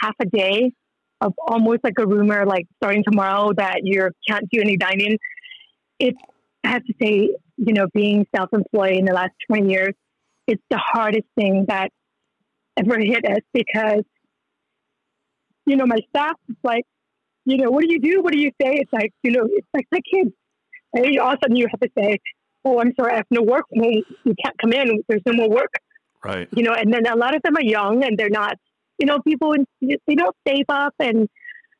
half 0.00 0.14
a 0.20 0.26
day 0.26 0.72
of 1.20 1.34
almost 1.46 1.80
like 1.84 1.98
a 1.98 2.06
rumor, 2.06 2.46
like 2.46 2.66
starting 2.82 3.04
tomorrow 3.04 3.52
that 3.56 3.80
you 3.82 4.08
can't 4.28 4.48
do 4.50 4.60
any 4.60 4.76
dining. 4.76 5.18
It, 5.98 6.14
I 6.64 6.70
have 6.70 6.84
to 6.84 6.94
say, 7.00 7.30
you 7.56 7.72
know, 7.74 7.86
being 7.94 8.26
self-employed 8.34 8.92
in 8.96 9.04
the 9.04 9.12
last 9.14 9.32
twenty 9.48 9.70
years, 9.72 9.94
it's 10.46 10.62
the 10.70 10.78
hardest 10.78 11.26
thing 11.38 11.66
that 11.68 11.90
ever 12.76 12.98
hit 12.98 13.24
us 13.26 13.40
because, 13.52 14.02
you 15.66 15.76
know, 15.76 15.86
my 15.86 15.98
staff 16.10 16.36
is 16.48 16.56
like, 16.62 16.84
you 17.44 17.56
know, 17.58 17.70
what 17.70 17.82
do 17.82 17.92
you 17.92 18.00
do? 18.00 18.22
What 18.22 18.32
do 18.32 18.40
you 18.40 18.50
say? 18.60 18.76
It's 18.76 18.92
like, 18.92 19.12
you 19.22 19.32
know, 19.32 19.42
it's 19.50 19.68
like 19.74 19.86
the 19.92 20.02
kids. 20.02 20.30
And 20.94 21.18
all 21.18 21.30
of 21.32 21.34
a 21.34 21.38
sudden, 21.42 21.56
you 21.56 21.66
have 21.70 21.80
to 21.80 21.90
say, 21.98 22.18
"Oh, 22.64 22.80
I'm 22.80 22.92
sorry, 22.98 23.12
I 23.12 23.16
have 23.16 23.26
no 23.30 23.42
work. 23.42 23.64
Well, 23.70 23.90
you 23.90 24.34
can't 24.44 24.56
come 24.60 24.72
in. 24.72 25.02
There's 25.08 25.22
no 25.26 25.34
more 25.34 25.50
work." 25.50 25.72
Right. 26.26 26.48
you 26.56 26.62
know, 26.62 26.72
and 26.74 26.92
then 26.92 27.06
a 27.06 27.16
lot 27.16 27.34
of 27.36 27.42
them 27.42 27.56
are 27.56 27.62
young 27.62 28.04
and 28.04 28.18
they're 28.18 28.30
not, 28.42 28.56
you 28.98 29.06
know, 29.06 29.18
people, 29.20 29.54
they 29.80 30.14
don't 30.14 30.36
save 30.46 30.64
up 30.68 30.94
and 30.98 31.28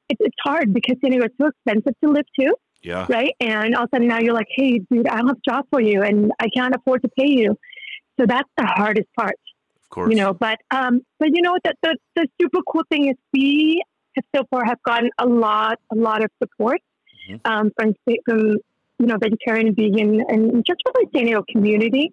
it's, 0.09 0.21
it's 0.21 0.37
hard 0.45 0.73
because, 0.73 0.97
you 1.03 1.11
know, 1.11 1.25
it's 1.25 1.35
so 1.41 1.49
expensive 1.49 1.95
to 2.05 2.11
live 2.11 2.27
too, 2.39 2.55
Yeah. 2.83 3.07
right? 3.09 3.35
And 3.41 3.75
all 3.75 3.85
of 3.85 3.89
a 3.93 3.97
sudden 3.97 4.09
now 4.09 4.21
you're 4.21 4.35
like, 4.35 4.47
hey, 4.55 4.79
dude, 4.91 5.09
I 5.09 5.17
don't 5.19 5.29
have 5.29 5.37
a 5.39 5.51
job 5.51 5.65
for 5.71 5.81
you 5.81 6.03
and 6.03 6.31
I 6.39 6.49
can't 6.57 6.75
afford 6.77 7.03
to 7.03 7.09
pay 7.19 7.29
you. 7.29 7.57
So 8.21 8.27
that's 8.27 8.49
the 8.57 8.67
hardest 8.67 9.09
part, 9.19 9.35
Of 9.83 9.91
course. 9.91 10.11
you 10.11 10.17
know, 10.17 10.33
but, 10.33 10.59
um, 10.71 11.03
but 11.19 11.29
you 11.35 11.43
know, 11.43 11.57
the, 11.65 11.75
the, 11.83 11.97
the 12.15 12.27
super 12.41 12.61
cool 12.71 12.85
thing 12.91 13.09
is 13.09 13.17
we 13.33 13.83
have 14.17 14.25
so 14.35 14.43
far 14.51 14.65
have 14.65 14.83
gotten 14.85 15.11
a 15.19 15.27
lot, 15.27 15.79
a 15.93 15.97
lot 15.97 16.23
of 16.25 16.31
support, 16.43 16.81
Mhm. 17.29 17.41
um, 17.45 17.73
from, 17.77 17.93
from, 18.25 18.39
you 19.01 19.07
know, 19.07 19.17
vegetarian, 19.19 19.67
and 19.69 19.77
vegan, 19.77 20.23
and 20.29 20.65
just 20.65 20.81
from 20.85 20.95
the 20.95 21.07
San 21.15 21.25
Diego 21.25 21.43
community 21.51 22.13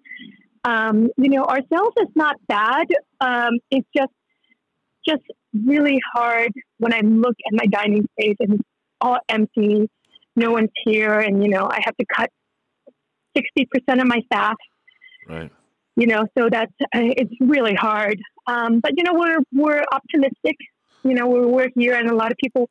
um, 0.64 1.10
you 1.16 1.30
know, 1.30 1.44
our 1.44 1.60
sales 1.70 1.92
is 2.00 2.08
not 2.14 2.36
bad. 2.48 2.86
Um, 3.20 3.58
it's 3.70 3.88
just 3.96 4.12
just 5.06 5.22
really 5.52 6.00
hard 6.14 6.50
when 6.78 6.94
I 6.94 7.00
look 7.00 7.36
at 7.46 7.52
my 7.52 7.66
dining 7.66 8.08
space 8.18 8.36
and 8.40 8.54
it's 8.54 8.62
all 9.00 9.18
empty. 9.28 9.88
No 10.36 10.50
one's 10.50 10.70
here, 10.84 11.20
and 11.20 11.42
you 11.42 11.50
know, 11.50 11.68
I 11.70 11.80
have 11.84 11.96
to 11.96 12.06
cut 12.12 12.30
sixty 13.36 13.66
percent 13.70 14.00
of 14.00 14.08
my 14.08 14.20
staff. 14.26 14.56
Right. 15.28 15.50
You 15.96 16.06
know, 16.06 16.26
so 16.36 16.48
that's 16.50 16.72
uh, 16.82 17.12
it's 17.16 17.34
really 17.40 17.74
hard. 17.74 18.18
Um, 18.46 18.80
but 18.80 18.92
you 18.96 19.04
know, 19.04 19.14
we're 19.14 19.38
we're 19.52 19.84
optimistic. 19.92 20.56
You 21.04 21.14
know, 21.14 21.28
we're 21.28 21.46
we're 21.46 21.68
here, 21.76 21.94
and 21.94 22.10
a 22.10 22.14
lot 22.14 22.32
of 22.32 22.38
people 22.42 22.68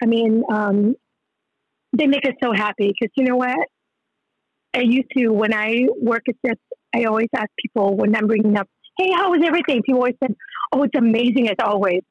come 0.00 0.12
in. 0.12 0.44
Um, 0.50 0.94
they 1.96 2.06
make 2.06 2.24
us 2.24 2.34
so 2.42 2.52
happy 2.52 2.92
because 2.98 3.12
you 3.16 3.24
know 3.24 3.36
what? 3.36 3.58
I 4.74 4.80
used 4.80 5.10
to 5.16 5.28
when 5.28 5.52
I 5.54 5.86
work 6.00 6.22
at 6.28 6.36
this. 6.42 6.56
I 6.94 7.04
always 7.04 7.28
ask 7.34 7.48
people 7.60 7.96
when 7.96 8.14
I'm 8.14 8.26
bringing 8.26 8.56
up, 8.56 8.68
"Hey, 8.98 9.10
how 9.14 9.30
was 9.30 9.42
everything?" 9.44 9.82
People 9.82 10.00
always 10.00 10.16
said, 10.22 10.34
"Oh, 10.72 10.82
it's 10.82 10.96
amazing 10.96 11.48
as 11.48 11.56
always." 11.62 12.02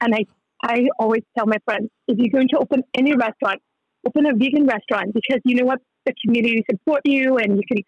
And 0.00 0.14
I, 0.14 0.24
I 0.62 0.88
always 0.98 1.22
tell 1.36 1.46
my 1.46 1.58
friends, 1.64 1.88
if 2.08 2.18
you're 2.18 2.32
going 2.32 2.48
to 2.48 2.58
open 2.58 2.82
any 2.96 3.14
restaurant, 3.14 3.60
open 4.06 4.26
a 4.26 4.34
vegan 4.34 4.66
restaurant 4.66 5.12
because 5.12 5.40
you 5.44 5.56
know 5.56 5.66
what? 5.66 5.80
the 6.06 6.14
community 6.24 6.64
support 6.70 7.02
you 7.04 7.36
and 7.38 7.56
you 7.56 7.62
can, 7.70 7.82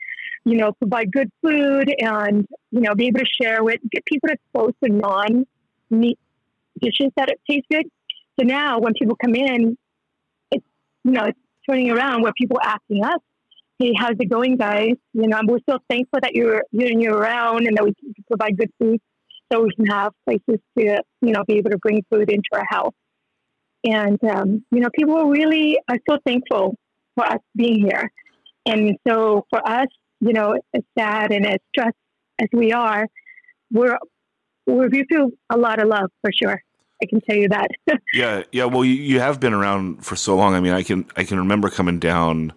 you 0.44 0.56
know, 0.56 0.72
provide 0.72 1.12
good 1.12 1.30
food 1.42 1.92
and, 1.98 2.46
you 2.70 2.80
know, 2.80 2.94
be 2.94 3.06
able 3.06 3.20
to 3.20 3.26
share 3.40 3.62
with, 3.62 3.80
get 3.90 4.04
people 4.04 4.30
exposed 4.30 4.74
to 4.84 4.90
non 4.92 5.46
meat 5.90 6.18
dishes 6.80 7.10
that 7.16 7.30
it 7.30 7.40
taste 7.48 7.66
good. 7.70 7.86
So 8.38 8.46
now 8.46 8.78
when 8.78 8.92
people 8.98 9.16
come 9.16 9.34
in, 9.34 9.76
it's, 10.50 10.64
you 11.04 11.12
know, 11.12 11.24
it's 11.24 11.38
turning 11.68 11.90
around 11.90 12.22
where 12.22 12.32
people 12.38 12.58
are 12.62 12.74
asking 12.74 13.04
us, 13.04 13.20
hey, 13.78 13.92
how's 13.96 14.16
it 14.18 14.30
going, 14.30 14.56
guys? 14.56 14.94
You 15.12 15.28
know, 15.28 15.40
we're 15.46 15.58
so 15.68 15.78
thankful 15.88 16.20
that 16.22 16.34
you're, 16.34 16.62
you're, 16.70 16.90
you're 16.90 17.16
around 17.16 17.66
and 17.66 17.76
that 17.76 17.84
we 17.84 17.94
can 17.94 18.14
provide 18.28 18.56
good 18.56 18.70
food 18.80 19.00
so 19.52 19.62
we 19.62 19.74
can 19.74 19.86
have 19.86 20.12
places 20.24 20.60
to, 20.78 21.02
you 21.20 21.32
know, 21.32 21.44
be 21.46 21.54
able 21.54 21.70
to 21.70 21.78
bring 21.78 22.04
food 22.10 22.30
into 22.30 22.48
our 22.52 22.66
house. 22.68 22.94
And, 23.84 24.22
um, 24.24 24.64
you 24.70 24.80
know, 24.80 24.88
people 24.94 25.24
really 25.24 25.78
are 25.88 25.98
so 26.08 26.18
thankful 26.24 26.76
for 27.16 27.26
us 27.26 27.40
being 27.56 27.80
here. 27.80 28.10
And 28.66 28.96
so 29.06 29.44
for 29.50 29.66
us, 29.66 29.88
you 30.20 30.32
know, 30.32 30.56
as 30.74 30.82
sad 30.96 31.32
and 31.32 31.46
as 31.46 31.58
stressed 31.70 31.96
as 32.40 32.48
we 32.52 32.72
are, 32.72 33.08
we're, 33.72 33.98
we 34.66 35.04
feel 35.08 35.30
a 35.50 35.56
lot 35.58 35.80
of 35.82 35.88
love 35.88 36.10
for 36.22 36.30
sure. 36.32 36.62
I 37.02 37.06
can 37.06 37.20
tell 37.20 37.36
you 37.36 37.48
that. 37.48 37.68
yeah, 38.14 38.44
yeah. 38.52 38.64
Well, 38.66 38.84
you, 38.84 38.94
you 38.94 39.18
have 39.18 39.40
been 39.40 39.52
around 39.52 40.04
for 40.04 40.14
so 40.14 40.36
long. 40.36 40.54
I 40.54 40.60
mean, 40.60 40.72
I 40.72 40.84
can 40.84 41.04
I 41.16 41.24
can 41.24 41.38
remember 41.38 41.68
coming 41.68 41.98
down 41.98 42.52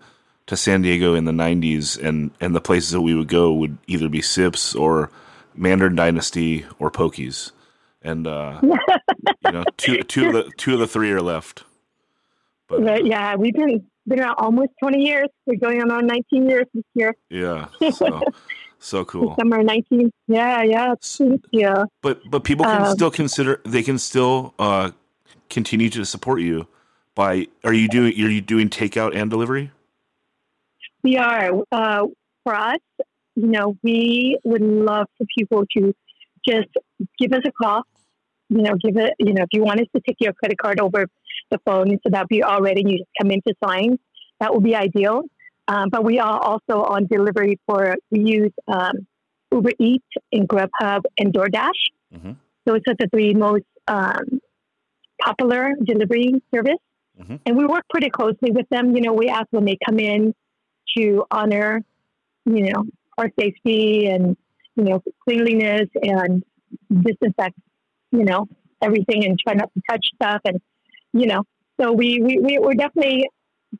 to 0.48 0.58
San 0.58 0.82
Diego 0.82 1.16
in 1.16 1.26
the 1.26 1.32
'90s, 1.32 2.02
and 2.02 2.32
and 2.40 2.56
the 2.56 2.62
places 2.62 2.92
that 2.92 3.02
we 3.02 3.16
would 3.16 3.28
go 3.28 3.54
would 3.54 3.78
either 3.88 4.10
be 4.10 4.22
Sipz 4.22 4.80
or 4.80 5.10
Mandarin 5.56 5.96
Dynasty 5.96 6.66
or 6.80 6.92
Pokez, 6.92 7.52
and 8.02 8.28
uh, 8.28 8.60
you 8.62 9.52
know, 9.52 9.64
two 9.78 10.04
two 10.04 10.28
of 10.28 10.34
the 10.34 10.52
two 10.58 10.74
of 10.74 10.80
the 10.80 10.88
three 10.88 11.12
are 11.12 11.22
left. 11.22 11.64
But 12.68 13.06
yeah, 13.06 13.36
we've 13.36 13.54
been 13.54 13.86
been 14.08 14.20
around 14.20 14.36
almost 14.38 14.72
20 14.82 15.00
years. 15.00 15.30
We're 15.46 15.58
going 15.58 15.82
on 15.82 15.92
our 15.92 16.02
19 16.02 16.50
years 16.50 16.66
this 16.74 16.84
year. 16.94 17.16
Yeah. 17.30 17.68
So, 17.92 18.22
so 18.80 19.06
cool. 19.06 19.36
Summer 19.40 19.64
19. 19.64 20.12
Yeah, 20.28 20.62
yeah. 20.62 20.94
Yeah. 21.52 21.86
But 22.02 22.22
but 22.30 22.44
people 22.44 22.66
can 22.66 22.84
um, 22.84 22.94
still 22.94 23.10
consider 23.10 23.62
they 23.66 23.82
can 23.82 23.98
still 23.98 24.54
uh, 24.60 24.92
continue 25.50 25.90
to 25.92 26.06
support 26.06 26.42
you 26.42 26.68
by 27.16 27.48
are 27.64 27.74
you 27.74 27.88
doing 27.88 28.14
are 28.14 28.30
you 28.30 28.42
doing 28.42 28.70
takeout 28.70 29.16
and 29.16 29.30
delivery? 29.30 29.72
We 31.06 31.18
are. 31.18 31.52
Uh, 31.72 32.08
for 32.44 32.56
us, 32.56 32.80
you 33.36 33.48
know, 33.48 33.78
we 33.84 34.40
would 34.44 34.64
love 34.64 35.06
for 35.20 35.28
people 35.38 35.64
to 35.78 35.94
just 36.48 36.70
give 37.20 37.32
us 37.32 37.44
a 37.46 37.52
call. 37.52 37.84
You 38.50 38.64
know, 38.64 38.74
give 38.84 38.98
it, 38.98 39.14
you 39.20 39.34
know, 39.34 39.44
if 39.44 39.50
you 39.52 39.64
want 39.64 39.82
us 39.82 39.88
to 39.96 40.02
take 40.02 40.18
your 40.20 40.34
credit 40.34 40.58
card 40.58 40.80
over 40.80 41.06
the 41.52 41.60
phone 41.64 42.00
so 42.02 42.10
that 42.10 42.26
we 42.32 42.42
are 42.42 42.60
ready 42.60 42.82
and 42.82 42.90
you 42.92 42.98
just 42.98 43.10
come 43.22 43.30
in 43.30 43.40
to 43.48 43.54
sign. 43.64 44.00
That 44.40 44.52
would 44.56 44.64
be 44.64 44.76
ideal. 44.76 45.22
Um, 45.68 45.90
but 45.92 46.04
we 46.04 46.18
are 46.18 46.40
also 46.40 46.82
on 46.82 47.06
delivery 47.06 47.60
for, 47.68 47.98
we 48.10 48.22
use 48.22 48.52
um, 48.68 49.06
Uber 49.52 49.74
Eats 49.80 50.08
and 50.32 50.50
Grubhub 50.50 51.02
and 51.20 51.32
DoorDash. 51.32 51.70
Mm-hmm. 52.16 52.32
Those 52.66 52.82
are 52.88 52.96
the 52.98 53.08
three 53.14 53.36
most 53.36 53.66
um, 53.88 54.40
popular 55.22 55.74
delivery 55.84 56.42
service. 56.54 56.84
Mm-hmm. 57.22 57.36
And 57.46 57.58
we 57.58 57.66
work 57.66 57.84
pretty 57.92 58.10
closely 58.10 58.50
with 58.50 58.68
them. 58.72 58.96
You 58.96 59.02
know, 59.02 59.14
we 59.14 59.30
ask 59.30 59.46
when 59.52 59.66
they 59.66 59.78
come 59.88 60.00
in 60.00 60.34
to 60.98 61.26
honor, 61.32 61.82
you 62.46 62.72
know, 62.72 62.84
our 63.18 63.30
safety 63.40 64.08
and, 64.08 64.38
you 64.76 64.84
know, 64.84 65.04
cleanliness 65.24 65.90
and 66.02 66.44
disinfect, 66.90 67.58
you 68.12 68.24
know, 68.24 68.48
everything 68.82 69.26
and 69.26 69.40
try 69.40 69.54
not 69.54 69.72
to 69.74 69.82
touch 69.90 70.06
stuff 70.16 70.42
and 70.46 70.62
you 71.16 71.28
know, 71.28 71.44
so 71.80 71.94
we, 71.94 72.22
we, 72.22 72.40
we, 72.40 72.60
we're 72.60 72.74
definitely 72.74 73.30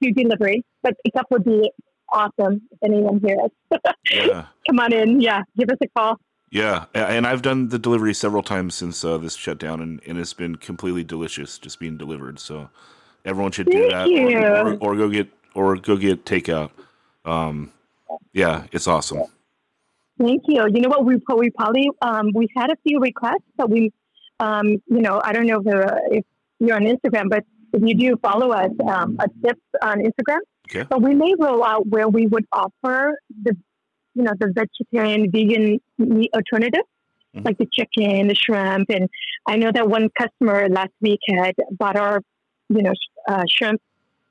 do 0.02 0.12
delivery, 0.12 0.64
but 0.82 0.94
pickup 1.04 1.28
would 1.32 1.44
be 1.44 1.70
awesome 2.12 2.62
if 2.72 2.80
anyone 2.84 3.20
hears 3.20 3.40
us. 3.72 3.80
yeah. 4.12 4.46
Come 4.68 4.80
on 4.80 4.94
in. 4.94 5.20
Yeah. 5.22 5.42
Give 5.58 5.70
us 5.70 5.78
a 5.84 5.88
call. 5.90 6.18
Yeah. 6.50 6.86
And 6.94 7.28
I've 7.28 7.42
done 7.42 7.70
the 7.70 7.78
delivery 7.78 8.14
several 8.14 8.42
times 8.42 8.76
since 8.76 9.04
uh, 9.04 9.18
this 9.18 9.36
shutdown, 9.36 9.82
and, 9.82 10.02
and 10.08 10.18
it's 10.18 10.34
been 10.34 10.56
completely 10.56 11.04
delicious 11.04 11.60
just 11.60 11.78
being 11.78 11.98
delivered. 11.98 12.40
So 12.40 12.70
everyone 13.26 13.52
should 13.52 13.68
do 13.68 13.90
Thank 13.90 13.92
that 13.92 14.08
or, 14.08 14.74
or, 14.74 14.94
or, 14.94 14.96
go 14.96 15.10
get 15.10 15.28
or 15.54 15.76
go 15.76 15.98
get 15.98 16.26
takeout. 16.26 16.72
Um, 17.26 17.72
yeah, 18.34 18.64
it's 18.72 18.88
awesome. 18.88 19.24
Thank 20.20 20.44
you. 20.48 20.66
You 20.72 20.82
know 20.82 20.90
what? 20.90 21.04
We, 21.06 21.20
we 21.38 21.50
probably 21.50 21.90
um, 22.02 22.32
we've 22.34 22.50
had 22.56 22.70
a 22.70 22.76
few 22.88 23.00
requests, 23.00 23.44
but 23.58 23.70
we, 23.70 23.92
um, 24.40 24.68
you 24.68 25.02
know, 25.02 25.20
I 25.24 25.34
don't 25.34 25.46
know 25.46 25.62
if, 25.66 25.92
if 26.12 26.26
you're 26.60 26.76
on 26.76 26.84
Instagram, 26.84 27.30
but 27.30 27.44
if 27.74 27.82
you 27.86 27.96
do 27.96 28.18
follow 28.22 28.52
us 28.52 28.72
um, 28.88 29.18
at 29.20 29.30
Sipz 29.42 29.60
on 29.82 30.00
Instagram, 30.00 30.40
okay. 30.70 30.86
but 30.90 31.02
we 31.02 31.14
may 31.14 31.34
roll 31.38 31.64
out 31.64 31.86
where 31.88 32.08
we 32.08 32.28
would 32.28 32.46
offer 32.52 33.18
the, 33.44 33.58
you 34.14 34.24
know, 34.24 34.32
the 34.40 34.54
vegetarian, 34.54 35.30
vegan 35.32 35.80
meat 35.98 36.32
alternative, 36.34 36.84
mm-hmm. 37.36 37.46
like 37.46 37.58
the 37.58 37.68
chicken, 37.72 38.30
the 38.30 38.36
shrimp, 38.36 38.90
and 38.90 39.10
I 39.48 39.58
know 39.58 39.72
that 39.72 39.90
one 39.90 40.10
customer 40.18 40.70
last 40.70 40.94
week 41.02 41.20
had 41.28 41.56
bought 41.72 41.98
our, 41.98 42.22
you 42.70 42.82
know, 42.82 42.94
uh, 43.28 43.44
shrimp 43.50 43.82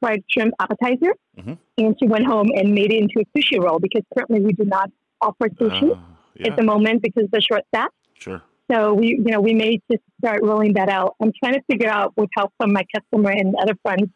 fried 0.04 0.22
shrimp 0.28 0.54
appetizer, 0.60 1.12
mm-hmm. 1.38 1.54
and 1.78 1.96
she 1.98 2.06
went 2.06 2.26
home 2.26 2.48
and 2.54 2.74
made 2.74 2.92
it 2.92 3.00
into 3.02 3.20
a 3.20 3.38
sushi 3.38 3.58
roll 3.62 3.78
because 3.78 4.02
currently 4.14 4.40
we 4.40 4.52
do 4.52 4.64
not 4.64 4.90
offer 5.20 5.48
sushi 5.48 5.92
uh, 5.92 5.98
yeah. 6.34 6.48
at 6.48 6.56
the 6.56 6.62
moment 6.62 7.00
because 7.02 7.24
of 7.24 7.30
the 7.30 7.40
short 7.40 7.62
staff. 7.68 7.90
Sure. 8.14 8.42
So 8.70 8.94
we, 8.94 9.08
you 9.08 9.30
know, 9.32 9.40
we 9.40 9.54
may 9.54 9.80
just 9.90 10.02
start 10.20 10.42
rolling 10.42 10.74
that 10.74 10.88
out. 10.88 11.16
I'm 11.20 11.32
trying 11.42 11.54
to 11.54 11.62
figure 11.70 11.88
out 11.88 12.12
with 12.16 12.30
help 12.36 12.52
from 12.58 12.72
my 12.72 12.84
customer 12.94 13.30
and 13.30 13.54
other 13.56 13.76
friends 13.82 14.08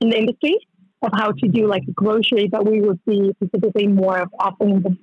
in 0.00 0.10
the 0.10 0.18
industry 0.18 0.56
of 1.02 1.10
how 1.14 1.32
to 1.32 1.48
do 1.48 1.66
like 1.66 1.82
a 1.88 1.92
grocery, 1.92 2.48
but 2.48 2.66
we 2.66 2.80
would 2.80 3.02
be 3.04 3.34
specifically 3.42 3.86
more 3.86 4.18
of 4.18 4.28
offering 4.38 4.80
the, 4.80 4.96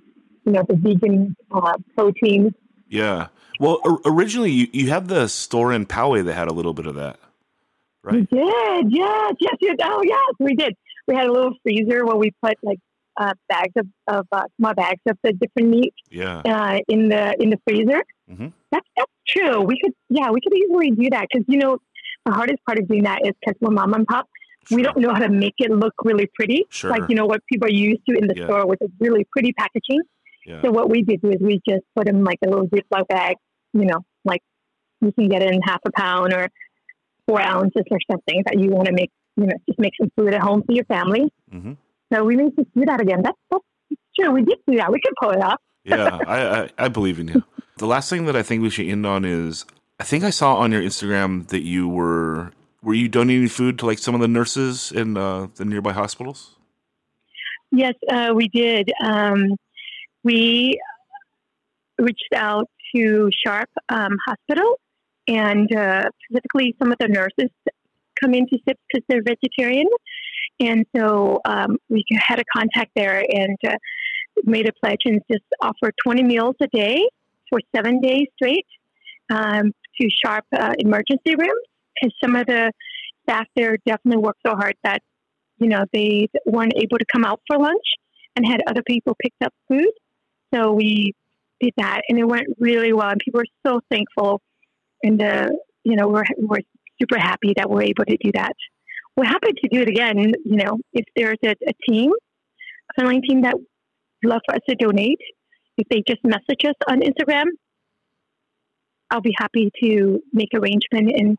you 0.46 0.52
know, 0.52 0.64
the 0.68 0.76
vegan 0.76 1.36
uh, 1.52 1.74
protein. 1.96 2.54
Yeah. 2.88 3.28
Well, 3.60 3.80
originally 4.06 4.52
you, 4.52 4.68
you 4.74 4.90
had 4.90 5.08
the 5.08 5.28
store 5.28 5.74
in 5.74 5.86
Poway 5.86 6.24
that 6.26 6.34
had 6.34 6.48
a 6.48 6.54
little 6.54 6.74
bit 6.74 6.86
of 6.86 6.96
that, 6.96 7.20
right? 8.04 8.16
We 8.16 8.22
did. 8.22 8.92
Yes, 8.92 9.34
yes, 9.40 9.56
yes. 9.62 9.76
Oh, 9.84 10.02
yes, 10.04 10.34
we 10.40 10.56
did. 10.56 10.76
We 11.08 11.16
had 11.16 11.28
a 11.28 11.32
little 11.32 11.54
freezer 11.64 12.06
where 12.06 12.16
we 12.16 12.32
put 12.42 12.58
like 12.64 12.80
uh, 13.18 13.34
bags 13.50 13.74
of, 13.78 13.88
of 14.08 14.28
uh, 14.32 14.44
small 14.60 14.74
bags 14.74 15.02
of 15.08 15.18
the 15.24 15.34
different 15.34 15.70
meat 15.70 15.94
yeah. 16.10 16.42
uh, 16.46 16.80
in 16.88 17.10
the 17.10 17.36
in 17.40 17.50
the 17.50 17.60
freezer. 17.68 18.04
Mm-hmm. 18.30 18.48
That's 18.72 18.88
that's 18.96 19.12
true. 19.28 19.62
We 19.62 19.80
could 19.82 19.94
yeah 20.10 20.32
we 20.32 20.40
could 20.42 20.56
easily 20.56 20.92
do 20.92 21.10
that 21.12 21.28
because 21.32 21.46
you 21.48 21.60
know 21.60 21.78
the 22.26 22.32
hardest 22.32 22.60
part 22.66 22.80
of 22.80 22.88
doing 22.88 23.04
that 23.04 23.20
is 23.24 23.34
because 23.40 23.58
we're 23.62 23.72
mom 23.72 23.94
and 23.94 24.08
pop. 24.08 24.28
Sure. 24.66 24.78
We 24.78 24.84
don't 24.84 24.98
know 24.98 25.14
how 25.14 25.20
to 25.20 25.30
make 25.30 25.56
it 25.58 25.72
look 25.72 25.94
really 26.06 26.30
pretty, 26.34 26.66
sure. 26.70 26.90
like 26.90 27.04
you 27.10 27.16
know 27.16 27.26
what 27.26 27.42
people 27.52 27.68
are 27.68 27.72
used 27.72 28.02
to 28.08 28.18
in 28.18 28.28
the 28.28 28.36
yeah. 28.36 28.46
store 28.46 28.66
with 28.66 28.82
a 28.82 28.88
really 29.00 29.28
pretty 29.32 29.52
packaging. 29.54 30.02
Yeah. 30.46 30.62
So 30.62 30.72
what 30.72 30.90
we 30.90 31.04
did 31.04 31.22
was 31.22 31.38
we 31.42 31.62
just 31.68 31.84
put 31.96 32.06
them 32.08 32.24
like 32.24 32.40
a 32.46 32.50
little 32.50 32.68
Ziploc 32.68 33.08
bag, 33.08 33.38
you 33.74 33.86
know, 33.86 34.00
like 34.26 34.42
you 35.02 35.12
can 35.12 35.28
get 35.30 35.42
it 35.42 35.54
in 35.54 35.62
half 35.62 35.80
a 35.86 35.92
pound 35.92 36.34
or 36.34 36.50
four 37.28 37.42
ounces 37.42 37.84
or 37.90 37.98
something 38.10 38.44
that 38.46 38.60
you 38.60 38.70
want 38.70 38.88
to 38.88 38.94
make, 38.94 39.12
you 39.38 39.46
know, 39.46 39.54
just 39.68 39.80
make 39.80 39.94
some 40.00 40.12
food 40.16 40.34
at 40.34 40.42
home 40.42 40.64
for 40.64 40.74
your 40.74 40.86
family. 40.86 41.32
Mm-hmm. 41.54 41.74
So 42.12 42.24
we 42.24 42.36
need 42.36 42.56
to 42.58 42.66
do 42.76 42.86
that 42.86 43.02
again. 43.02 43.22
That's, 43.24 43.38
that's 43.52 43.64
true. 44.20 44.32
We 44.32 44.44
did 44.44 44.60
do 44.68 44.78
that. 44.78 44.92
We 44.92 45.00
could 45.04 45.14
pull 45.22 45.32
it 45.32 45.42
off. 45.42 45.60
yeah, 45.84 46.20
I, 46.28 46.62
I, 46.62 46.70
I 46.78 46.88
believe 46.88 47.20
in 47.20 47.28
you. 47.30 47.44
The 47.78 47.88
last 47.88 48.08
thing 48.08 48.26
that 48.26 48.36
I 48.36 48.44
think 48.44 48.62
we 48.62 48.70
should 48.70 48.86
end 48.86 49.04
on 49.04 49.26
is 49.26 49.66
I 50.00 50.04
think 50.04 50.24
I 50.24 50.30
saw 50.30 50.58
on 50.58 50.72
your 50.72 50.82
Instagram 50.82 51.48
that 51.48 51.64
you 51.64 51.90
were 51.90 52.52
were 52.84 52.94
you 52.94 53.10
donating 53.10 53.48
food 53.48 53.80
to 53.80 53.86
like 53.88 53.98
some 53.98 54.14
of 54.14 54.22
the 54.22 54.28
nurses 54.28 54.92
in 54.92 55.18
uh, 55.18 55.48
the 55.56 55.66
nearby 55.66 55.92
hospitals? 55.92 56.56
Yes, 57.72 57.96
uh, 58.12 58.32
we 58.36 58.48
did. 58.50 58.92
Um, 59.04 59.56
we 60.24 60.80
reached 61.98 62.34
out 62.36 62.70
to 62.96 63.30
Sharp 63.44 63.70
um, 63.90 64.18
Hospital, 64.28 64.80
and 65.28 65.74
uh, 65.76 66.04
specifically 66.26 66.76
some 66.80 66.92
of 66.92 66.98
the 67.00 67.08
nurses 67.08 67.50
come 68.22 68.34
into 68.34 68.58
Sipz 68.68 68.78
because 68.92 69.06
they're 69.08 69.24
vegetarian, 69.24 69.88
and 70.60 70.86
so 70.96 71.40
um, 71.46 71.78
we 71.90 72.04
had 72.12 72.40
a 72.40 72.44
contact 72.56 72.92
there 72.96 73.24
and 73.30 73.58
uh, 73.68 73.76
made 74.44 74.68
a 74.68 74.74
pledge 74.74 75.02
and 75.06 75.22
just 75.32 75.44
offered 75.62 75.94
20 76.04 76.24
meals 76.24 76.56
a 76.62 76.68
day 76.68 77.08
for 77.50 77.60
seven 77.76 78.00
days 78.02 78.28
straight 78.36 78.66
um, 79.30 79.72
to 80.00 80.10
sharp 80.24 80.46
uh, 80.58 80.74
emergency 80.80 81.36
rooms. 81.38 81.68
And 82.02 82.12
some 82.24 82.36
of 82.36 82.46
the 82.48 82.72
staff 83.24 83.48
there 83.56 83.78
definitely 83.86 84.22
worked 84.22 84.42
so 84.46 84.56
hard 84.56 84.76
that, 84.84 85.02
you 85.58 85.68
know, 85.68 85.86
they 85.94 86.28
weren't 86.46 86.74
able 86.76 86.98
to 86.98 87.06
come 87.12 87.24
out 87.24 87.42
for 87.48 87.58
lunch 87.58 87.86
and 88.36 88.46
had 88.46 88.62
other 88.68 88.82
people 88.86 89.16
pick 89.22 89.34
up 89.44 89.54
food. 89.68 89.92
So 90.54 90.72
we 90.72 91.14
did 91.62 91.74
that 91.78 92.02
and 92.10 92.20
it 92.20 92.26
went 92.26 92.48
really 92.60 92.94
well. 92.94 93.10
And 93.10 93.20
people 93.20 93.40
were 93.40 93.70
so 93.72 93.80
thankful. 93.90 94.42
And, 95.04 95.22
uh, 95.22 95.50
you 95.84 95.96
know, 95.96 96.08
we're, 96.08 96.24
we're 96.38 96.62
super 97.00 97.20
happy 97.20 97.54
that 97.58 97.70
we're 97.70 97.84
able 97.84 98.06
to 98.06 98.18
do 98.18 98.32
that 98.34 98.54
we're 99.16 99.26
happy 99.26 99.54
to 99.54 99.68
do 99.70 99.82
it 99.82 99.88
again. 99.88 100.18
You 100.18 100.56
know, 100.58 100.80
if 100.94 101.06
there's 101.16 101.38
a, 101.46 101.52
a 101.52 101.74
team, 101.88 102.12
a 102.98 103.02
fundraising 103.02 103.24
team 103.24 103.42
that 103.42 103.56
would 103.56 103.66
love 104.24 104.42
for 104.46 104.56
us 104.56 104.62
to 104.70 104.76
donate, 104.76 105.20
if 105.78 105.88
they 105.90 106.04
just 106.08 106.24
message 106.24 106.66
us 106.66 106.76
on 106.88 107.02
Instagram, 107.02 107.46
I'll 109.12 109.22
be 109.22 109.34
happy 109.38 109.72
to 109.84 110.22
make 110.32 110.50
arrangement. 110.54 111.12
And 111.16 111.38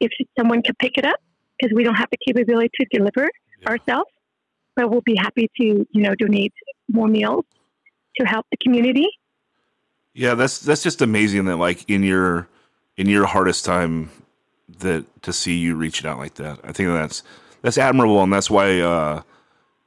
if 0.00 0.10
someone 0.38 0.62
can 0.62 0.74
pick 0.78 0.98
it 0.98 1.04
up, 1.04 1.20
because 1.58 1.74
we 1.74 1.84
don't 1.84 1.94
have 1.94 2.08
the 2.10 2.18
capability 2.26 2.70
to 2.80 2.86
deliver 2.92 3.30
yeah. 3.60 3.68
ourselves, 3.68 4.10
but 4.76 4.90
we'll 4.90 5.02
be 5.02 5.16
happy 5.16 5.50
to, 5.60 5.64
you 5.64 6.02
know, 6.02 6.14
donate 6.16 6.52
more 6.90 7.06
meals 7.06 7.44
to 8.18 8.26
help 8.26 8.46
the 8.50 8.56
community. 8.56 9.08
Yeah, 10.12 10.34
that's 10.34 10.60
that's 10.60 10.82
just 10.82 11.02
amazing 11.02 11.46
that 11.46 11.56
like 11.56 11.88
in 11.90 12.02
your 12.02 12.48
in 12.96 13.08
your 13.08 13.26
hardest 13.26 13.64
time 13.64 14.10
that 14.78 15.04
to 15.22 15.32
see 15.32 15.56
you 15.56 15.74
reaching 15.74 16.08
out 16.08 16.18
like 16.18 16.34
that. 16.34 16.58
I 16.64 16.72
think 16.72 16.90
that's 16.90 17.22
that's 17.62 17.78
admirable 17.78 18.22
and 18.22 18.32
that's 18.32 18.50
why 18.50 18.80
uh 18.80 19.22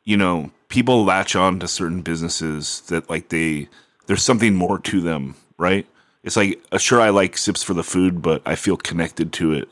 you 0.04 0.16
know, 0.16 0.52
people 0.70 1.04
latch 1.04 1.36
on 1.36 1.60
to 1.60 1.68
certain 1.68 2.02
businesses 2.02 2.82
that 2.88 3.10
like 3.10 3.30
they 3.30 3.68
there's 4.06 4.24
something 4.24 4.56
more 4.56 4.80
to 4.80 5.02
them, 5.02 5.36
right? 5.58 5.86
It's 6.24 6.38
like 6.38 6.62
uh, 6.72 6.78
sure 6.78 7.02
I 7.02 7.10
like 7.10 7.36
Sipz 7.36 7.64
for 7.64 7.74
the 7.74 7.84
food, 7.84 8.22
but 8.22 8.42
I 8.46 8.56
feel 8.56 8.78
connected 8.78 9.34
to 9.34 9.52
it 9.52 9.70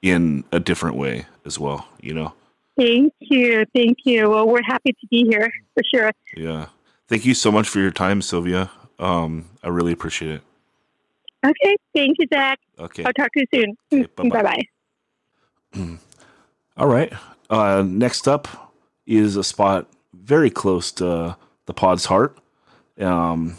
in 0.00 0.44
a 0.52 0.60
different 0.60 0.96
way 0.96 1.26
as 1.44 1.58
well, 1.58 1.88
you 2.00 2.14
know. 2.14 2.32
Thank 2.76 3.12
you. 3.20 3.66
Thank 3.74 3.98
you. 4.04 4.30
Well, 4.30 4.48
we're 4.48 4.62
happy 4.62 4.92
to 4.92 5.06
be 5.08 5.26
here 5.28 5.52
for 5.74 5.82
sure. 5.92 6.12
Yeah. 6.36 6.66
Thank 7.08 7.24
you 7.26 7.34
so 7.34 7.52
much 7.52 7.68
for 7.68 7.80
your 7.80 7.90
time, 7.90 8.22
Sylvia. 8.22 8.70
Um, 8.98 9.50
I 9.62 9.68
really 9.68 9.92
appreciate 9.92 10.30
it. 10.30 10.42
Okay. 11.44 11.76
Thank 11.94 12.16
you, 12.18 12.26
Zach. 12.32 12.58
Okay. 12.78 13.04
I'll 13.04 13.12
talk 13.12 13.32
to 13.32 13.40
you 13.40 13.46
soon. 13.52 13.76
Okay, 13.92 14.08
bye-bye. 14.16 14.42
bye 14.42 14.64
bye. 15.74 15.98
All 16.76 16.88
right. 16.88 17.12
Uh, 17.50 17.82
next 17.86 18.28
up 18.28 18.72
is 19.06 19.36
a 19.36 19.44
spot 19.44 19.86
very 20.14 20.50
close 20.50 20.92
to 20.92 21.36
the 21.66 21.74
pod's 21.74 22.06
heart. 22.06 22.38
Um, 22.98 23.56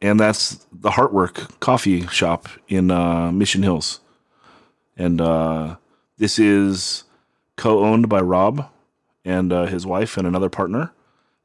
and 0.00 0.20
that's 0.20 0.66
the 0.72 0.90
Heartwork 0.90 1.60
Coffee 1.60 2.06
Shop 2.08 2.48
in 2.68 2.90
uh, 2.90 3.32
Mission 3.32 3.62
Hills. 3.62 4.00
And 4.96 5.20
uh, 5.20 5.76
this 6.18 6.38
is 6.38 7.04
co 7.56 7.84
owned 7.84 8.08
by 8.08 8.20
Rob 8.20 8.68
and 9.24 9.52
uh, 9.52 9.66
his 9.66 9.86
wife 9.86 10.16
and 10.16 10.26
another 10.26 10.50
partner, 10.50 10.92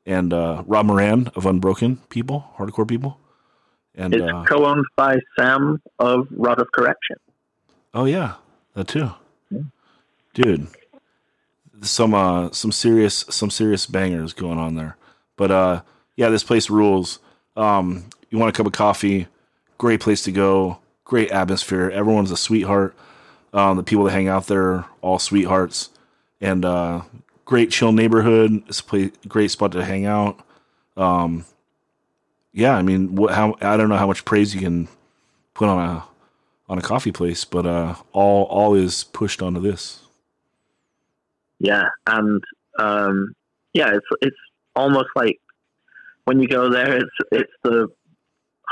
and 0.05 0.33
uh, 0.33 0.63
Rob 0.67 0.85
Moran 0.87 1.29
of 1.35 1.45
Unbroken 1.45 1.97
People, 2.09 2.51
Hardcore 2.57 2.87
People. 2.87 3.17
And 3.95 4.13
It's 4.13 4.23
uh, 4.23 4.43
co-owned 4.45 4.85
by 4.95 5.19
Sam 5.37 5.81
of 5.99 6.27
Rod 6.31 6.61
of 6.61 6.71
Correction. 6.71 7.17
Oh 7.93 8.05
yeah, 8.05 8.35
that 8.75 8.87
too, 8.87 9.11
dude. 10.33 10.67
Some 11.81 12.13
uh, 12.13 12.51
some 12.51 12.71
serious 12.71 13.25
some 13.29 13.49
serious 13.49 13.85
bangers 13.85 14.33
going 14.33 14.59
on 14.59 14.75
there. 14.75 14.95
But 15.37 15.51
uh, 15.51 15.81
yeah, 16.15 16.29
this 16.29 16.43
place 16.43 16.69
rules. 16.69 17.19
Um, 17.55 18.05
you 18.29 18.37
want 18.37 18.53
a 18.53 18.57
cup 18.57 18.67
of 18.67 18.73
coffee? 18.73 19.27
Great 19.77 20.01
place 20.01 20.23
to 20.23 20.31
go. 20.31 20.79
Great 21.03 21.31
atmosphere. 21.31 21.89
Everyone's 21.89 22.31
a 22.31 22.37
sweetheart. 22.37 22.95
Um, 23.53 23.77
the 23.77 23.83
people 23.83 24.03
that 24.03 24.11
hang 24.11 24.27
out 24.27 24.45
there 24.47 24.85
all 25.01 25.17
sweethearts, 25.17 25.89
and 26.39 26.63
uh, 26.63 27.01
great 27.45 27.71
chill 27.71 27.91
neighborhood. 27.91 28.63
It's 28.67 28.81
a 28.81 28.83
place, 28.83 29.11
great 29.27 29.49
spot 29.49 29.71
to 29.71 29.83
hang 29.83 30.05
out. 30.05 30.39
Um, 30.95 31.45
yeah, 32.59 32.75
I 32.75 32.81
mean, 32.81 33.15
what, 33.15 33.33
how 33.33 33.55
I 33.61 33.77
don't 33.77 33.89
know 33.89 33.97
how 33.97 34.07
much 34.07 34.25
praise 34.25 34.53
you 34.53 34.61
can 34.61 34.87
put 35.53 35.69
on 35.69 35.79
a 35.79 36.03
on 36.67 36.77
a 36.77 36.81
coffee 36.81 37.11
place, 37.11 37.45
but 37.45 37.65
uh, 37.65 37.95
all 38.11 38.43
all 38.45 38.75
is 38.75 39.03
pushed 39.05 39.41
onto 39.41 39.59
this. 39.59 40.01
Yeah, 41.59 41.85
and 42.07 42.43
um, 42.77 43.33
yeah, 43.73 43.89
it's 43.93 44.05
it's 44.21 44.37
almost 44.75 45.09
like 45.15 45.39
when 46.25 46.39
you 46.39 46.47
go 46.47 46.69
there, 46.69 46.97
it's 46.97 47.15
it's 47.31 47.51
the 47.63 47.87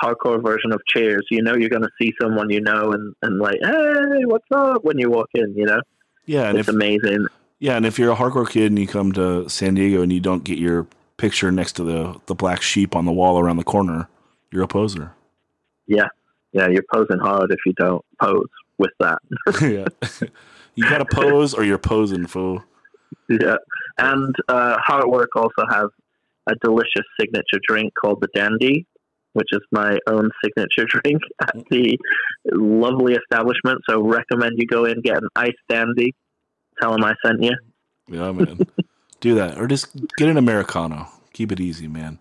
hardcore 0.02 0.44
version 0.44 0.72
of 0.72 0.82
Cheers. 0.88 1.26
You 1.32 1.42
know, 1.42 1.56
you're 1.56 1.70
going 1.70 1.82
to 1.82 1.90
see 2.00 2.14
someone 2.22 2.50
you 2.50 2.62
know, 2.62 2.92
and 2.92 3.14
and 3.22 3.40
like, 3.40 3.58
hey, 3.64 4.26
what's 4.26 4.46
up? 4.54 4.84
When 4.84 5.00
you 5.00 5.10
walk 5.10 5.30
in, 5.34 5.54
you 5.56 5.66
know, 5.66 5.82
Yeah, 6.26 6.50
and 6.50 6.58
it's 6.58 6.68
if 6.70 6.74
amazing. 6.76 7.28
yeah, 7.60 7.76
and 7.78 7.86
if 7.86 7.98
you're 7.98 8.12
a 8.12 8.16
hardcore 8.16 8.50
kid 8.50 8.68
and 8.72 8.80
you 8.80 8.88
come 8.88 9.12
to 9.14 9.50
San 9.50 9.74
Diego 9.76 10.02
and 10.02 10.12
you 10.14 10.20
don't 10.20 10.44
get 10.44 10.58
your 10.58 10.88
picture 11.18 11.52
next 11.52 11.74
to 11.74 11.84
the 11.84 12.20
the 12.28 12.36
black 12.36 12.62
sheep 12.62 12.96
on 12.96 13.06
the 13.06 13.12
wall 13.12 13.40
around 13.40 13.58
the 13.58 13.64
corner, 13.64 14.08
you're 14.52 14.64
a 14.64 14.68
poser. 14.68 15.14
Yeah, 15.88 16.08
yeah, 16.54 16.68
you're 16.68 16.86
posing 16.94 17.20
hard 17.20 17.52
if 17.52 17.60
you 17.66 17.74
don't 17.74 18.04
pose 18.22 18.48
with 18.78 18.92
that. 19.00 19.20
yeah, 19.62 20.30
you 20.76 20.84
got 20.84 21.00
to 21.00 21.06
pose 21.06 21.54
or 21.54 21.64
you're 21.64 21.78
posing, 21.78 22.28
fool. 22.28 22.64
yeah, 23.30 23.58
and 23.98 24.36
uh, 24.48 24.78
Heartwork 24.88 25.28
also 25.36 25.66
has 25.70 25.88
a 26.50 26.56
delicious 26.64 27.06
signature 27.20 27.60
drink 27.68 27.94
called 28.00 28.22
the 28.22 28.30
Dandy, 28.34 28.86
which 29.34 29.50
is 29.52 29.62
my 29.72 29.98
own 30.08 30.30
signature 30.44 30.86
drink 31.04 31.22
at 31.42 31.56
the 31.70 31.98
lovely 32.52 33.14
establishment. 33.16 33.82
So 33.90 34.02
recommend 34.02 34.54
you 34.58 34.66
go 34.66 34.86
in 34.86 35.02
get 35.02 35.18
an 35.18 35.30
iced 35.36 35.58
Dandy. 35.70 36.16
Tell 36.82 36.92
them 36.92 37.04
I 37.04 37.14
sent 37.26 37.44
you. 37.44 37.56
Yeah, 38.08 38.32
man, 38.32 38.60
do 39.20 39.36
that 39.36 39.58
or 39.58 39.68
just 39.68 39.90
get 40.18 40.30
an 40.30 40.38
americano. 40.38 41.08
Keep 41.34 41.52
it 41.52 41.60
easy, 41.60 41.88
man. 41.88 42.20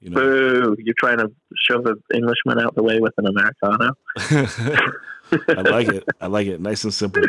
You 0.00 0.10
know. 0.10 0.20
Boo! 0.20 0.76
You're 0.78 0.94
trying 0.98 1.18
to 1.18 1.30
shove 1.68 1.86
an 1.86 2.02
Englishman 2.12 2.58
out 2.58 2.74
the 2.74 2.82
way 2.82 2.98
with 3.00 3.14
an 3.16 3.26
Americano. 3.26 3.94
I 5.48 5.62
like 5.62 5.88
it. 5.88 6.04
I 6.20 6.26
like 6.26 6.46
it. 6.46 6.60
Nice 6.60 6.84
and 6.84 6.92
simple. 6.92 7.22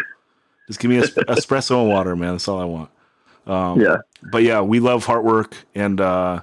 Just 0.67 0.79
give 0.79 0.89
me 0.89 0.97
es- 0.97 1.11
espresso 1.13 1.79
and 1.81 1.89
water, 1.89 2.15
man. 2.15 2.33
That's 2.33 2.47
all 2.47 2.59
I 2.59 2.65
want. 2.65 2.89
Um, 3.45 3.79
Yeah. 3.79 3.97
But 4.23 4.43
yeah, 4.43 4.61
we 4.61 4.79
love 4.79 5.05
Heartwork, 5.05 5.53
and 5.73 6.01
uh, 6.01 6.41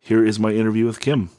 here 0.00 0.24
is 0.24 0.38
my 0.38 0.52
interview 0.52 0.86
with 0.86 1.00
Kim. 1.00 1.30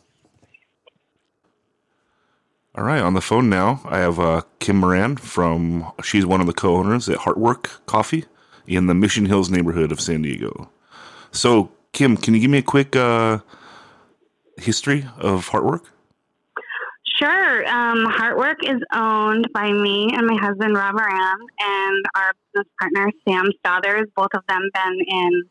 All 2.76 2.84
right, 2.84 3.02
on 3.02 3.14
the 3.14 3.22
phone 3.22 3.50
now, 3.50 3.82
I 3.86 4.00
have 4.00 4.20
uh, 4.20 4.42
Kim 4.60 4.76
Moran 4.78 5.16
from. 5.16 5.92
She's 6.04 6.26
one 6.26 6.42
of 6.42 6.48
the 6.48 6.54
co-owners 6.54 7.08
at 7.08 7.20
Heartwork 7.20 7.86
Coffee 7.86 8.26
in 8.68 8.88
the 8.88 8.94
Mission 8.94 9.26
Hills 9.26 9.50
neighborhood 9.50 9.92
of 9.92 10.00
San 10.00 10.22
Diego. 10.22 10.70
So, 11.32 11.72
Kim, 11.92 12.18
can 12.18 12.34
you 12.34 12.40
give 12.40 12.50
me 12.50 12.60
a 12.60 12.64
quick 12.64 12.96
uh, 12.96 13.40
history 14.58 15.06
of 15.18 15.50
Heartwork? 15.50 15.86
Sure. 17.18 17.68
Um, 17.68 18.06
Heartwork 18.06 18.64
is 18.64 18.82
owned 18.94 19.48
by 19.54 19.72
me 19.72 20.10
and 20.14 20.28
my 20.28 20.36
husband, 20.36 20.76
Rob 20.76 20.96
Moran, 20.96 21.38
and 21.60 22.06
our 22.16 22.34
business 22.54 22.72
partner, 22.80 23.10
Sam 23.28 23.52
Stothers. 23.64 24.06
Both 24.16 24.34
of 24.34 24.44
them 24.50 24.70
been 24.74 25.00
in 25.08 25.44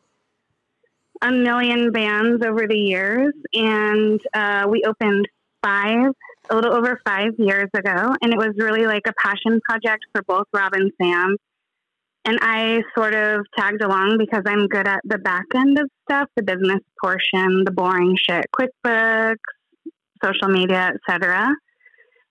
a 1.21 1.31
million 1.31 1.91
bands 1.91 2.45
over 2.45 2.67
the 2.67 2.77
years. 2.77 3.33
And 3.53 4.21
uh, 4.33 4.67
we 4.69 4.83
opened 4.83 5.27
five, 5.63 6.11
a 6.49 6.55
little 6.55 6.73
over 6.73 7.01
five 7.03 7.31
years 7.39 7.69
ago. 7.73 8.13
And 8.21 8.31
it 8.31 8.37
was 8.37 8.53
really 8.57 8.85
like 8.85 9.07
a 9.07 9.13
passion 9.13 9.59
project 9.67 10.05
for 10.13 10.21
both 10.21 10.45
Rob 10.53 10.73
and 10.73 10.91
Sam. 11.01 11.35
And 12.25 12.39
I 12.41 12.81
sort 12.97 13.13
of 13.13 13.45
tagged 13.55 13.83
along 13.83 14.17
because 14.17 14.41
I'm 14.47 14.67
good 14.67 14.87
at 14.87 15.01
the 15.03 15.19
back 15.19 15.45
end 15.55 15.77
of 15.77 15.87
stuff, 16.09 16.27
the 16.35 16.41
business 16.41 16.79
portion, 16.99 17.63
the 17.63 17.71
boring 17.71 18.17
shit, 18.17 18.45
QuickBooks, 18.51 19.35
social 20.23 20.47
media, 20.47 20.91
etc. 20.95 21.53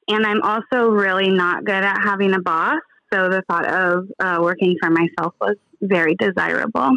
And 0.09 0.27
I'm 0.27 0.43
also 0.43 0.89
really 0.89 1.31
not 1.31 1.65
good 1.65 1.85
at 1.85 2.03
having 2.03 2.35
a 2.35 2.41
boss. 2.41 2.81
So 3.13 3.29
the 3.29 3.43
thought 3.49 3.67
of 3.67 4.09
uh, 4.19 4.39
working 4.43 4.77
for 4.83 4.91
myself 4.91 5.35
was 5.41 5.57
very 5.81 6.17
desirable. 6.17 6.97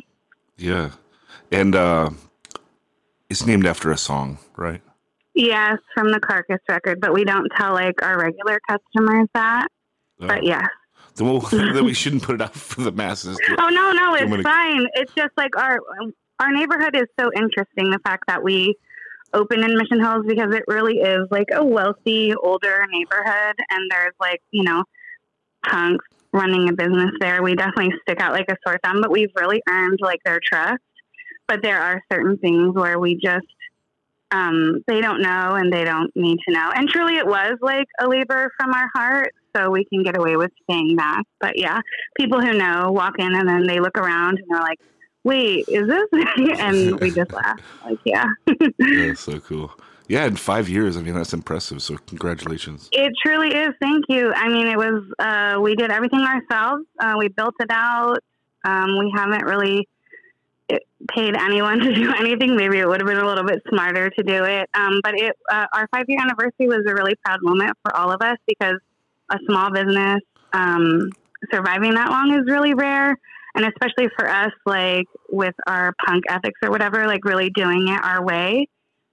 Yeah. 0.58 0.92
And 1.52 1.76
uh, 1.76 2.10
it's 3.30 3.46
named 3.46 3.68
after 3.68 3.92
a 3.92 3.98
song, 3.98 4.40
right? 4.56 4.82
Yes, 5.36 5.78
from 5.94 6.12
the 6.12 6.20
Carcass 6.20 6.62
record, 6.68 7.00
but 7.00 7.14
we 7.14 7.24
don't 7.24 7.48
tell 7.56 7.74
like 7.74 8.02
our 8.02 8.20
regular 8.20 8.60
customers 8.68 9.28
that. 9.36 9.68
But 10.20 10.44
yes. 10.44 10.66
Then, 11.18 11.28
we'll, 11.30 11.40
then 11.52 11.84
we 11.86 11.94
shouldn't 11.94 12.24
put 12.24 12.36
it 12.36 12.42
out 12.42 12.54
for 12.56 12.82
the 12.82 12.92
masses. 12.92 13.38
to- 13.38 13.56
Oh 13.60 13.70
no, 13.70 13.92
no, 13.92 14.14
it's 14.16 14.30
many- 14.30 14.44
fine. 14.44 14.88
It's 14.96 15.14
just 15.14 15.32
like 15.38 15.56
our 15.58 15.80
our 16.40 16.52
neighborhood 16.52 16.96
is 16.96 17.08
so 17.20 17.32
interesting. 17.36 17.90
The 17.90 18.00
fact 18.04 18.26
that 18.28 18.44
we 18.44 18.76
open 19.34 19.64
in 19.64 19.76
Mission 19.78 20.00
Hills 20.00 20.26
because 20.28 20.54
it 20.54 20.64
really 20.68 21.00
is 21.00 21.28
like 21.32 21.48
a 21.54 21.64
wealthy, 21.64 22.34
older 22.36 22.86
neighborhood, 22.90 23.56
and 23.70 23.92
there's 23.92 24.14
like 24.20 24.42
you 24.52 24.64
know 24.64 24.84
punks 25.68 26.06
running 26.34 26.70
a 26.70 26.74
business 26.74 27.12
there. 27.20 27.42
We 27.42 27.56
definitely 27.56 27.94
stick 28.04 28.20
out 28.22 28.34
like 28.34 28.50
a 28.50 28.56
sore 28.66 28.80
thumb, 28.84 29.02
but 29.02 29.12
we've 29.12 29.32
really 29.36 29.62
earned 29.68 30.00
like 30.02 30.20
their 30.24 30.40
trust. 30.44 30.82
But 31.48 31.62
there 31.64 31.82
are 31.82 32.04
certain 32.12 32.38
things 32.38 32.76
where 32.76 33.00
we 33.00 33.16
just 33.16 33.48
um, 34.32 34.84
they 34.88 35.00
don't 35.02 35.22
know 35.22 35.56
and 35.56 35.72
they 35.72 35.84
don't 35.86 36.14
need 36.16 36.38
to 36.48 36.54
know. 36.54 36.70
And 36.76 36.90
truly, 36.90 37.16
it 37.16 37.26
was 37.26 37.58
like 37.62 37.88
a 38.00 38.08
labor 38.08 38.52
from 38.60 38.74
our 38.74 38.90
heart, 38.94 39.34
so 39.58 39.70
we 39.72 39.86
can 39.86 40.04
get 40.04 40.18
away 40.18 40.36
with 40.36 40.52
saying 40.70 40.96
that. 40.98 41.24
But 41.40 41.58
yeah, 41.58 41.80
people 42.18 42.42
who 42.42 42.54
know 42.54 42.92
walk 42.92 43.16
in 43.20 43.34
and 43.34 43.48
then 43.48 43.68
they 43.68 43.80
look 43.80 43.98
around 43.98 44.40
and 44.40 44.48
they're 44.50 44.62
like, 44.62 44.80
"Wait, 45.24 45.66
is 45.68 45.88
this?" 45.88 46.08
and 46.60 47.00
we 47.02 47.12
just 47.12 47.32
laugh. 47.34 47.60
Like, 47.86 48.00
yeah, 48.06 48.26
yeah, 48.80 49.14
so 49.14 49.40
cool. 49.40 49.72
Yeah, 50.10 50.26
in 50.26 50.38
five 50.38 50.70
years, 50.70 50.96
I 50.96 51.02
mean, 51.02 51.16
that's 51.16 51.34
impressive. 51.34 51.82
So, 51.82 51.98
congratulations. 52.08 52.88
it 52.94 53.12
truly 53.22 53.54
is. 53.54 53.74
Thank 53.82 54.06
you. 54.08 54.32
I 54.34 54.48
mean, 54.48 54.68
it 54.68 54.78
was. 54.78 55.04
Uh, 55.20 55.60
we 55.62 55.76
did 55.76 55.92
everything 55.92 56.22
ourselves. 56.22 56.86
Uh, 57.00 57.16
we 57.18 57.28
built 57.28 57.56
it 57.60 57.70
out. 57.70 58.20
Um, 58.64 58.98
we 59.00 59.12
haven't 59.16 59.44
really 59.44 59.88
paid 61.14 61.36
anyone 61.36 61.80
to 61.84 61.94
do 61.94 62.14
anything. 62.14 62.56
Maybe 62.56 62.80
it 62.80 62.88
would 62.88 63.02
have 63.02 63.08
been 63.08 63.18
a 63.18 63.26
little 63.26 63.46
bit 63.46 63.62
smarter 63.70 64.10
to 64.10 64.24
do 64.24 64.44
it. 64.44 64.70
Um, 64.74 65.00
but 65.04 65.16
it, 65.16 65.36
uh, 65.50 65.66
our 65.74 65.88
five 65.94 66.06
year 66.08 66.20
anniversary 66.22 66.68
was 66.68 66.84
a 66.88 66.94
really 66.94 67.16
proud 67.26 67.40
moment 67.42 67.74
for 67.84 67.96
all 67.96 68.12
of 68.12 68.22
us 68.22 68.38
because 68.48 68.80
a 69.30 69.38
small 69.48 69.72
business 69.72 70.22
um, 70.54 71.10
surviving 71.52 71.94
that 71.96 72.10
long 72.10 72.34
is 72.34 72.46
really 72.46 72.74
rare. 72.74 73.18
And 73.56 73.66
especially 73.66 74.10
for 74.18 74.30
us, 74.30 74.52
like 74.66 75.06
with 75.30 75.56
our 75.66 75.94
punk 76.06 76.26
ethics 76.30 76.60
or 76.62 76.70
whatever, 76.70 77.08
like 77.08 77.26
really 77.26 77.50
doing 77.50 77.88
it 77.88 78.00
our 78.04 78.24
way 78.24 78.68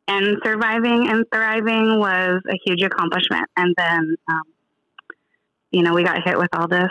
and 0.06 0.36
surviving 0.44 1.08
and 1.08 1.24
thriving 1.32 1.98
was 1.98 2.42
a 2.48 2.58
huge 2.64 2.82
accomplishment. 2.82 3.48
And 3.56 3.74
then, 3.76 4.16
um, 4.28 4.42
you 5.70 5.82
know, 5.82 5.94
we 5.94 6.04
got 6.04 6.22
hit 6.24 6.38
with 6.38 6.50
all 6.52 6.68
this 6.68 6.90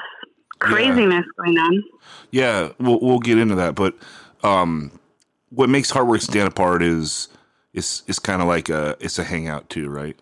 craziness 0.59 1.25
going 1.37 1.57
on. 1.57 1.83
Yeah, 2.31 2.71
we'll 2.79 2.99
we'll 2.99 3.19
get 3.19 3.37
into 3.37 3.55
that, 3.55 3.75
but 3.75 3.95
um, 4.43 4.91
what 5.49 5.69
makes 5.69 5.91
Heartwork 5.91 6.21
stand 6.21 6.47
apart 6.47 6.81
is 6.81 7.29
is 7.73 8.03
is 8.07 8.19
kind 8.19 8.41
of 8.41 8.47
like 8.47 8.69
a 8.69 8.97
it's 8.99 9.19
a 9.19 9.23
hangout 9.23 9.69
too, 9.69 9.89
right? 9.89 10.19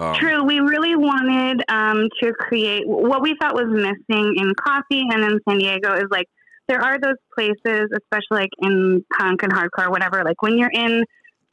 Um, 0.00 0.14
True. 0.14 0.44
We 0.44 0.60
really 0.60 0.96
wanted 0.96 1.62
um, 1.68 2.08
to 2.22 2.32
create 2.32 2.84
what 2.86 3.20
we 3.20 3.36
thought 3.38 3.54
was 3.54 3.68
missing 3.68 4.34
in 4.36 4.54
coffee 4.54 5.04
and 5.10 5.22
in 5.22 5.38
San 5.46 5.58
Diego 5.58 5.94
is 5.94 6.06
like 6.10 6.26
there 6.68 6.80
are 6.80 6.98
those 6.98 7.16
places, 7.34 7.90
especially 7.92 8.42
like 8.42 8.50
in 8.60 9.04
punk 9.18 9.42
and 9.42 9.52
hardcore, 9.52 9.90
whatever. 9.90 10.22
Like 10.24 10.40
when 10.40 10.56
you're 10.56 10.70
in 10.72 11.04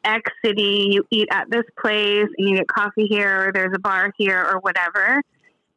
X 0.06 0.32
city, 0.45 0.88
you 0.91 1.04
eat 1.12 1.28
at 1.30 1.50
this 1.50 1.66
place 1.82 2.28
and 2.38 2.50
you 2.50 2.56
get 2.56 2.68
coffee 2.68 3.08
here, 3.10 3.50
or 3.50 3.52
there's 3.52 3.74
a 3.76 3.80
bar 3.80 4.14
here, 4.18 4.41
or 4.41 4.60
whatever. 4.60 5.22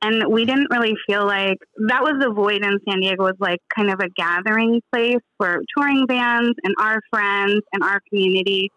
And 0.03 0.33
we 0.33 0.45
didn't 0.45 0.69
really 0.71 0.95
feel 1.07 1.27
like 1.27 1.59
that 1.89 2.03
was 2.03 2.15
the 2.21 2.31
void 2.31 2.65
in 2.65 2.79
San 2.89 3.01
Diego 3.01 3.25
was 3.25 3.37
like 3.41 3.59
kind 3.75 3.91
of 3.91 4.01
a 4.01 4.09
gathering 4.11 4.81
place 4.93 5.21
for 5.39 5.61
touring 5.77 6.07
bands 6.07 6.55
and 6.63 6.75
our 6.81 7.01
friends 7.11 7.63
and 7.73 7.83
our 7.83 8.01
community 8.09 8.71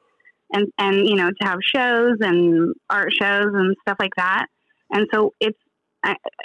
and 0.54 0.68
and 0.78 1.08
you 1.08 1.16
know 1.16 1.30
to 1.30 1.47
have 1.47 1.60
shows 1.62 2.18
and 2.22 2.74
art 2.89 3.12
shows 3.12 3.47
and 3.54 3.76
stuff 3.82 3.97
like 3.99 4.16
that. 4.16 4.45
And 4.91 5.08
so 5.14 5.34
it's 5.39 5.58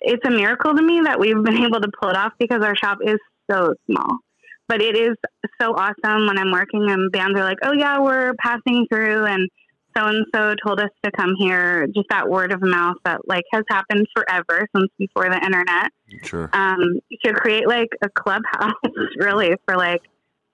it's 0.00 0.24
a 0.26 0.30
miracle 0.30 0.74
to 0.74 0.82
me 0.82 1.02
that 1.04 1.20
we've 1.20 1.42
been 1.44 1.62
able 1.62 1.80
to 1.80 1.90
pull 2.00 2.11
it 2.11 2.16
off 2.16 2.32
because 2.38 2.62
our 2.64 2.74
shop 2.74 2.98
is 3.04 3.18
so 3.50 3.74
small. 3.90 4.18
But 4.66 4.82
it 4.82 4.96
is 4.96 5.16
so 5.61 5.72
awesome 5.72 6.26
when 6.26 6.38
I'm 6.38 6.52
working 6.52 6.90
and 6.90 7.11
bands 7.11 7.38
are 7.38 7.44
like, 7.44 7.59
"Oh 7.62 7.72
yeah, 7.72 8.00
we're 8.00 8.34
passing 8.34 8.86
through 8.90 9.24
and 9.24 9.48
so 9.96 10.04
and 10.04 10.26
so 10.34 10.54
told 10.64 10.78
us 10.78 10.90
to 11.04 11.11
come 11.11 11.34
here." 11.38 11.86
Just 11.86 12.09
that 12.11 12.28
word 12.28 12.52
of 12.52 12.61
mouth 12.61 12.96
that 13.04 13.26
like 13.26 13.44
has 13.52 13.64
happened 13.70 14.06
forever 14.14 14.68
since 14.76 14.90
before 14.98 15.30
the 15.30 15.42
internet. 15.42 15.90
Sure. 16.22 16.50
Um, 16.52 17.00
to 17.24 17.32
create 17.32 17.66
like 17.66 17.88
a 18.02 18.11
clubhouse, 18.11 18.74
really 19.18 19.54
for 19.64 19.76
like 19.76 20.02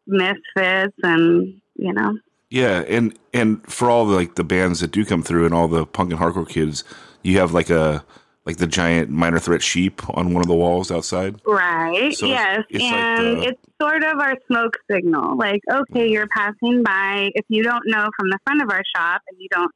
misfits 0.07 0.94
and 1.02 1.61
you 1.74 1.92
know 1.92 2.16
Yeah, 2.55 2.84
and 2.86 3.18
and 3.32 3.66
for 3.66 3.90
all 3.90 4.07
the 4.07 4.14
like 4.14 4.36
the 4.36 4.44
bands 4.44 4.78
that 4.78 4.92
do 4.92 5.05
come 5.05 5.24
through 5.24 5.44
and 5.44 5.52
all 5.52 5.66
the 5.66 5.84
punk 5.84 6.12
and 6.12 6.20
hardcore 6.20 6.48
kids, 6.48 6.84
you 7.24 7.40
have 7.40 7.52
like 7.52 7.68
a 7.68 8.05
like 8.46 8.59
the 8.59 8.68
giant 8.68 9.11
minor 9.11 9.40
threat 9.40 9.61
sheep 9.61 10.09
on 10.16 10.32
one 10.32 10.40
of 10.40 10.46
the 10.46 10.55
walls 10.55 10.92
outside. 10.92 11.40
Right. 11.44 12.14
So 12.14 12.26
yes. 12.26 12.62
it's 12.70 12.84
like 12.84 12.92
and 12.92 13.38
the- 13.38 13.48
it's 13.48 13.61
sort 13.82 14.05
of 14.05 14.20
our 14.20 14.36
smoke 14.46 14.74
signal. 14.88 15.36
Like, 15.36 15.62
okay, 15.68 16.09
you're 16.09 16.28
passing 16.28 16.84
by. 16.84 17.32
If 17.34 17.44
you 17.48 17.64
don't 17.64 17.82
know 17.86 18.09
from 18.16 18.30
the 18.30 18.38
front 18.46 18.62
of 18.62 18.70
our 18.70 18.84
shop 18.94 19.22
and 19.28 19.36
you 19.40 19.48
don't 19.50 19.72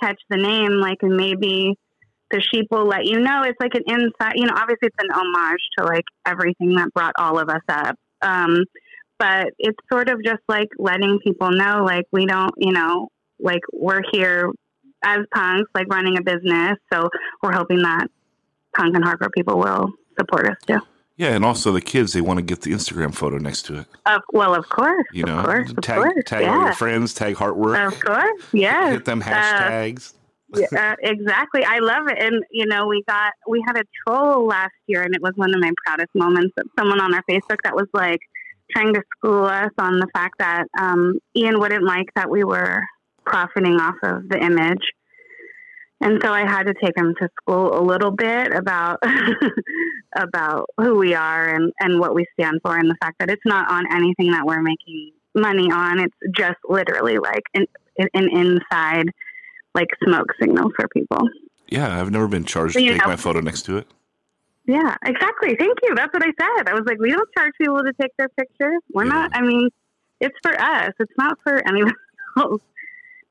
catch 0.00 0.20
the 0.28 0.36
name, 0.36 0.74
like, 0.74 0.98
and 1.02 1.16
maybe 1.16 1.76
the 2.30 2.40
sheep 2.40 2.68
will 2.70 2.86
let 2.86 3.06
you 3.06 3.18
know. 3.18 3.42
It's 3.42 3.58
like 3.58 3.74
an 3.74 3.82
inside, 3.88 4.34
you 4.36 4.46
know, 4.46 4.54
obviously 4.54 4.86
it's 4.86 4.96
an 5.00 5.10
homage 5.12 5.62
to 5.78 5.84
like 5.84 6.04
everything 6.24 6.76
that 6.76 6.94
brought 6.94 7.14
all 7.18 7.40
of 7.40 7.48
us 7.48 7.62
up. 7.68 7.96
Um, 8.22 8.66
but 9.20 9.52
it's 9.58 9.78
sort 9.92 10.08
of 10.08 10.24
just 10.24 10.42
like 10.48 10.68
letting 10.78 11.20
people 11.22 11.50
know, 11.52 11.84
like, 11.84 12.06
we 12.10 12.26
don't, 12.26 12.54
you 12.56 12.72
know, 12.72 13.08
like 13.38 13.60
we're 13.72 14.02
here 14.10 14.50
as 15.04 15.20
punks, 15.32 15.70
like 15.74 15.86
running 15.88 16.18
a 16.18 16.22
business. 16.22 16.76
So 16.92 17.08
we're 17.42 17.52
hoping 17.52 17.82
that 17.82 18.08
punk 18.76 18.96
and 18.96 19.04
hardcore 19.04 19.32
people 19.36 19.58
will 19.58 19.92
support 20.18 20.48
us 20.48 20.56
too. 20.66 20.80
Yeah, 21.16 21.34
and 21.34 21.44
also 21.44 21.70
the 21.70 21.82
kids 21.82 22.14
they 22.14 22.22
want 22.22 22.38
to 22.38 22.42
get 22.42 22.62
the 22.62 22.72
Instagram 22.72 23.14
photo 23.14 23.36
next 23.36 23.66
to 23.66 23.80
it. 23.80 23.86
Of, 24.06 24.22
well, 24.32 24.54
of 24.54 24.66
course. 24.70 25.04
You 25.12 25.24
know, 25.24 25.38
of 25.38 25.44
course, 25.44 25.74
tag 25.82 26.02
course. 26.02 26.24
tag 26.24 26.46
all 26.46 26.56
yeah. 26.56 26.64
your 26.64 26.74
friends, 26.74 27.12
tag 27.12 27.34
Heartwork, 27.34 27.86
Of 27.86 28.00
course, 28.00 28.42
yes. 28.54 28.92
hit 28.94 29.04
them 29.04 29.20
Uh, 29.20 29.26
hashtags. 29.26 30.14
yeah, 30.56 30.66
uh, 30.72 30.96
exactly. 31.02 31.62
I 31.62 31.78
love 31.80 32.08
it. 32.08 32.16
And, 32.18 32.42
you 32.50 32.64
know, 32.64 32.86
we 32.86 33.04
got, 33.06 33.32
we 33.46 33.62
had 33.66 33.76
a 33.76 33.84
troll 34.02 34.46
last 34.46 34.72
year, 34.86 35.02
and 35.02 35.14
it 35.14 35.20
was 35.20 35.32
one 35.36 35.54
of 35.54 35.60
my 35.60 35.70
proudest 35.84 36.08
moments. 36.14 36.54
That 36.56 36.64
someone 36.78 37.00
on 37.00 37.12
our 37.14 37.22
Facebook 37.30 37.58
that 37.64 37.74
was 37.74 37.86
like 37.92 38.20
trying 38.72 38.94
to 38.94 39.02
school 39.16 39.44
us 39.44 39.70
on 39.78 39.98
the 39.98 40.06
fact 40.12 40.38
that 40.38 40.64
um, 40.78 41.18
Ian 41.36 41.58
wouldn't 41.58 41.84
like 41.84 42.06
that 42.14 42.30
we 42.30 42.44
were 42.44 42.82
profiting 43.24 43.74
off 43.80 43.96
of 44.02 44.28
the 44.28 44.38
image. 44.42 44.82
And 46.02 46.20
so 46.22 46.32
I 46.32 46.40
had 46.40 46.64
to 46.64 46.74
take 46.82 46.96
him 46.96 47.14
to 47.20 47.28
school 47.40 47.78
a 47.78 47.82
little 47.82 48.10
bit 48.10 48.54
about 48.54 48.98
about 50.16 50.66
who 50.78 50.96
we 50.96 51.14
are 51.14 51.54
and, 51.54 51.72
and 51.78 52.00
what 52.00 52.14
we 52.14 52.24
stand 52.38 52.60
for 52.62 52.76
and 52.76 52.88
the 52.88 52.96
fact 53.02 53.18
that 53.20 53.30
it's 53.30 53.44
not 53.44 53.70
on 53.70 53.84
anything 53.92 54.32
that 54.32 54.46
we're 54.46 54.62
making 54.62 55.12
money 55.34 55.70
on. 55.70 56.00
It's 56.00 56.16
just 56.34 56.56
literally 56.68 57.18
like 57.18 57.42
an, 57.54 57.66
an 58.14 58.28
inside 58.32 59.10
like 59.74 59.88
smoke 60.02 60.28
signal 60.40 60.70
for 60.74 60.88
people. 60.88 61.28
yeah, 61.68 62.00
I've 62.00 62.10
never 62.10 62.26
been 62.28 62.44
charged 62.44 62.74
to 62.74 62.80
take 62.80 62.98
know- 62.98 63.06
my 63.06 63.16
photo 63.16 63.40
next 63.40 63.62
to 63.62 63.76
it. 63.76 63.86
Yeah, 64.66 64.94
exactly. 65.04 65.56
Thank 65.56 65.78
you. 65.82 65.94
That's 65.94 66.12
what 66.12 66.22
I 66.22 66.32
said. 66.38 66.68
I 66.68 66.74
was 66.74 66.84
like, 66.86 66.98
we 66.98 67.10
don't 67.10 67.28
charge 67.36 67.52
people 67.58 67.82
to 67.82 67.92
take 68.00 68.12
their 68.18 68.28
pictures. 68.30 68.80
We're 68.92 69.04
Yeah. 69.04 69.10
not. 69.12 69.30
I 69.36 69.40
mean, 69.42 69.68
it's 70.20 70.36
for 70.42 70.52
us. 70.60 70.92
It's 71.00 71.12
not 71.18 71.38
for 71.42 71.56
anyone 71.66 71.94
else. 72.38 72.62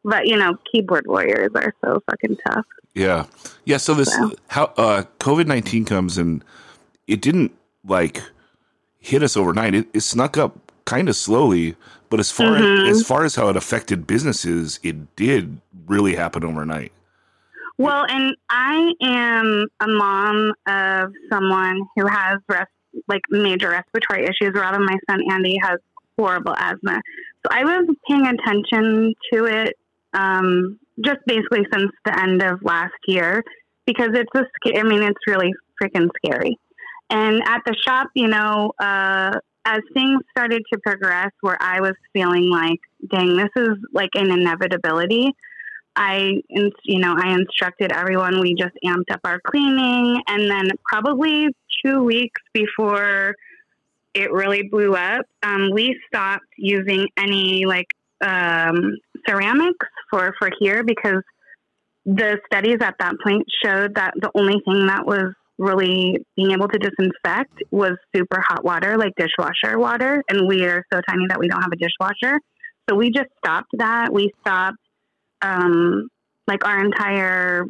But 0.04 0.28
you 0.28 0.38
know, 0.38 0.58
keyboard 0.72 1.06
warriors 1.08 1.52
are 1.56 1.74
so 1.84 2.02
fucking 2.10 2.38
tough. 2.48 2.66
Yeah, 2.96 3.26
yeah. 3.66 3.78
So 3.78 3.94
this 3.94 4.10
Wow. 4.18 4.32
how 4.48 4.64
uh, 4.78 5.04
COVID 5.20 5.46
nineteen 5.46 5.86
comes 5.86 6.18
and 6.18 6.44
it 7.08 7.22
didn't 7.22 7.52
like 7.86 8.22
hit 9.00 9.22
us 9.24 9.38
overnight. 9.38 9.76
It, 9.76 9.88
it 9.94 10.02
snuck 10.02 10.38
up 10.38 10.72
kind 10.86 11.08
of 11.10 11.16
slowly, 11.16 11.76
but 12.10 12.20
as 12.20 12.32
far 12.32 12.58
Mhm. 12.58 12.90
as 12.90 13.06
far 13.06 13.24
as 13.26 13.36
how 13.36 13.50
it 13.50 13.56
affected 13.58 14.08
businesses, 14.08 14.80
it 14.84 15.16
did 15.16 15.60
really 15.88 16.16
happen 16.16 16.44
overnight. 16.44 16.92
Well, 17.80 18.06
and 18.10 18.36
I 18.50 18.92
am 19.02 19.66
a 19.80 19.88
mom 19.88 20.52
of 20.68 21.14
someone 21.32 21.80
who 21.96 22.08
has 22.08 22.40
like 23.08 23.22
major 23.30 23.70
respiratory 23.70 24.26
issues. 24.26 24.54
Rather, 24.54 24.80
my 24.80 24.98
son 25.10 25.22
Andy, 25.32 25.58
has 25.64 25.80
horrible 26.18 26.54
asthma. 26.58 27.00
So 27.42 27.50
I 27.50 27.64
was 27.64 27.88
paying 28.06 28.28
attention 28.28 29.14
to 29.32 29.46
it 29.46 29.78
um, 30.14 30.78
just 31.06 31.20
basically 31.26 31.66
since 31.72 31.90
the 32.04 32.20
end 32.22 32.44
of 32.44 32.60
last 32.64 33.00
year 33.08 33.42
because 33.86 34.10
it's 34.14 34.30
a 34.36 34.78
I 34.78 34.84
mean, 34.84 35.02
it's 35.02 35.20
really 35.26 35.54
freaking 35.82 36.10
scary. 36.18 36.60
And 37.10 37.42
at 37.48 37.62
the 37.66 37.76
shop, 37.88 38.08
you 38.14 38.28
know, 38.28 38.74
uh, 38.78 39.32
as 39.64 39.80
things 39.94 40.20
started 40.32 40.64
to 40.74 40.80
progress, 40.80 41.32
where 41.40 41.58
I 41.62 41.80
was 41.80 41.94
feeling 42.12 42.50
like, 42.50 42.80
dang, 43.10 43.38
this 43.38 43.50
is 43.56 43.78
like 43.94 44.10
an 44.16 44.32
inevitability. 44.32 45.34
I, 46.00 46.42
you 46.48 47.00
know, 47.00 47.14
I 47.18 47.34
instructed 47.34 47.92
everyone. 47.92 48.40
We 48.40 48.56
just 48.56 48.74
amped 48.86 49.12
up 49.12 49.20
our 49.26 49.42
cleaning, 49.46 50.22
and 50.30 50.50
then 50.50 50.72
probably 50.90 51.48
two 51.84 52.02
weeks 52.04 52.42
before 52.54 53.36
it 54.14 54.32
really 54.32 54.64
blew 54.64 54.96
up, 54.96 55.26
um, 55.44 55.72
we 55.74 56.00
stopped 56.08 56.46
using 56.58 57.08
any 57.18 57.66
like 57.66 57.88
um, 58.26 58.96
ceramics 59.28 59.88
for 60.10 60.34
for 60.40 60.50
here 60.58 60.84
because 60.86 61.22
the 62.06 62.40
studies 62.46 62.78
at 62.80 62.96
that 63.00 63.16
point 63.22 63.46
showed 63.62 63.96
that 63.96 64.14
the 64.22 64.32
only 64.36 64.62
thing 64.66 64.88
that 64.88 65.06
was 65.06 65.34
really 65.58 66.26
being 66.38 66.52
able 66.52 66.70
to 66.70 66.80
disinfect 66.80 67.62
was 67.72 67.98
super 68.16 68.40
hot 68.40 68.64
water, 68.64 68.98
like 68.98 69.14
dishwasher 69.18 69.78
water, 69.78 70.24
and 70.30 70.48
we 70.48 70.64
are 70.64 70.86
so 70.94 71.02
tiny 71.10 71.26
that 71.28 71.40
we 71.40 71.50
don't 71.50 71.62
have 71.62 71.74
a 71.74 71.76
dishwasher. 71.76 72.40
So 72.90 72.96
we 72.96 73.12
just 73.12 73.28
stopped 73.38 73.72
that. 73.74 74.14
We 74.14 74.32
stopped 74.40 74.78
um, 75.42 76.10
like 76.48 76.66
our 76.66 76.84
entire 76.84 77.66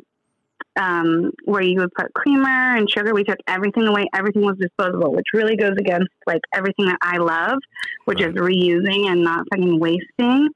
um, 0.79 1.31
where 1.45 1.61
you 1.61 1.79
would 1.79 1.93
put 1.93 2.13
creamer 2.13 2.77
and 2.77 2.89
sugar. 2.89 3.13
We 3.13 3.23
took 3.23 3.39
everything 3.47 3.85
away. 3.87 4.07
Everything 4.13 4.43
was 4.43 4.55
disposable, 4.59 5.11
which 5.13 5.25
really 5.33 5.55
goes 5.55 5.75
against 5.77 6.09
like 6.25 6.41
everything 6.53 6.85
that 6.85 6.99
I 7.01 7.17
love, 7.17 7.59
which 8.05 8.21
is 8.21 8.33
reusing 8.33 9.07
and 9.07 9.23
not 9.23 9.45
fucking 9.51 9.79
wasting. 9.79 10.49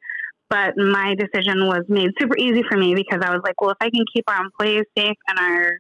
But 0.50 0.78
my 0.78 1.16
decision 1.16 1.66
was 1.66 1.84
made 1.88 2.12
super 2.20 2.38
easy 2.38 2.64
for 2.70 2.78
me 2.78 2.96
because 2.96 3.22
I 3.24 3.32
was 3.32 3.42
like, 3.44 3.60
well, 3.60 3.72
if 3.72 3.78
I 3.82 3.90
can 3.90 4.06
keep 4.14 4.24
our 4.28 4.44
employees 4.44 4.86
safe 4.98 5.18
and 5.28 5.40
our 5.40 5.72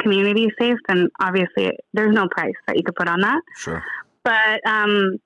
community 0.00 0.50
safe, 0.58 0.78
then 0.88 1.08
obviously 1.20 1.72
there's 1.92 2.14
no 2.14 2.28
price 2.28 2.54
that 2.66 2.76
you 2.76 2.82
could 2.84 2.94
put 2.94 3.08
on 3.08 3.20
that. 3.20 3.42
Sure. 3.56 3.82
But 4.22 4.66
um, 4.66 5.18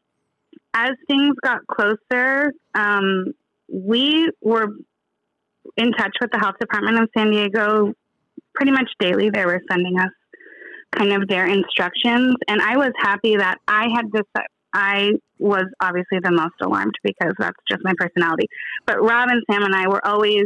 as 0.75 0.93
things 1.07 1.37
got 1.43 1.67
closer, 1.67 2.53
um, 2.75 3.35
we 3.71 4.31
were 4.41 4.69
in 5.79 5.93
touch 5.93 6.17
with 6.21 6.31
the 6.33 6.39
health 6.39 6.57
department 6.61 7.01
of 7.01 7.09
San 7.17 7.31
Diego 7.31 7.95
pretty 8.55 8.73
much 8.73 8.91
daily. 8.99 9.31
They 9.31 9.47
were 9.47 9.63
sending 9.71 9.99
us 9.99 10.11
kind 10.93 11.13
of 11.13 11.29
their 11.29 11.47
instructions, 11.47 12.35
and 12.49 12.61
I 12.61 12.77
was 12.77 12.93
happy 12.99 13.37
that 13.37 13.59
I 13.67 13.89
had 13.95 14.11
this. 14.13 14.25
I 14.75 15.13
was 15.39 15.65
obviously 15.81 16.19
the 16.23 16.33
most 16.33 16.55
alarmed 16.61 16.95
because 17.03 17.33
that's 17.39 17.57
just 17.71 17.83
my 17.85 17.95
personality. 17.97 18.49
But 18.87 19.01
Rob 19.01 19.31
and 19.31 19.43
Sam 19.51 19.63
and 19.63 19.75
I 19.75 19.89
were 19.89 20.05
always 20.05 20.45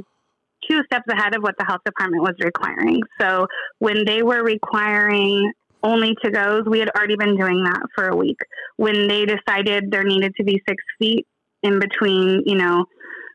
two 0.68 0.80
steps 0.84 1.06
ahead 1.10 1.34
of 1.34 1.42
what 1.42 1.54
the 1.58 1.64
health 1.64 1.80
department 1.84 2.22
was 2.22 2.34
requiring. 2.38 3.00
So 3.20 3.46
when 3.78 4.04
they 4.04 4.22
were 4.22 4.44
requiring 4.44 5.52
only 5.82 6.14
to 6.22 6.30
goes, 6.30 6.62
we 6.66 6.78
had 6.78 6.90
already 6.90 7.16
been 7.16 7.36
doing 7.36 7.64
that 7.64 7.80
for 7.94 8.08
a 8.08 8.16
week. 8.16 8.38
When 8.76 9.08
they 9.08 9.26
decided 9.26 9.90
there 9.90 10.04
needed 10.04 10.34
to 10.36 10.44
be 10.44 10.62
six 10.68 10.82
feet 10.98 11.26
in 11.62 11.80
between, 11.80 12.42
you 12.46 12.56
know, 12.56 12.84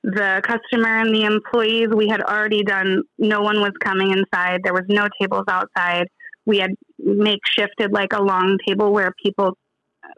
the 0.04 0.42
customer 0.44 1.00
and 1.00 1.14
the 1.14 1.24
employees, 1.24 1.88
we 1.94 2.08
had 2.08 2.22
already 2.22 2.64
done, 2.64 3.04
no 3.18 3.42
one 3.42 3.60
was 3.60 3.72
coming 3.84 4.12
inside. 4.12 4.62
There 4.64 4.74
was 4.74 4.86
no 4.88 5.08
tables 5.20 5.46
outside. 5.48 6.08
We 6.46 6.60
had 6.60 6.72
makeshifted 7.04 7.92
like 7.92 8.14
a 8.14 8.22
long 8.22 8.58
table 8.68 8.94
where 8.94 9.14
people 9.24 9.58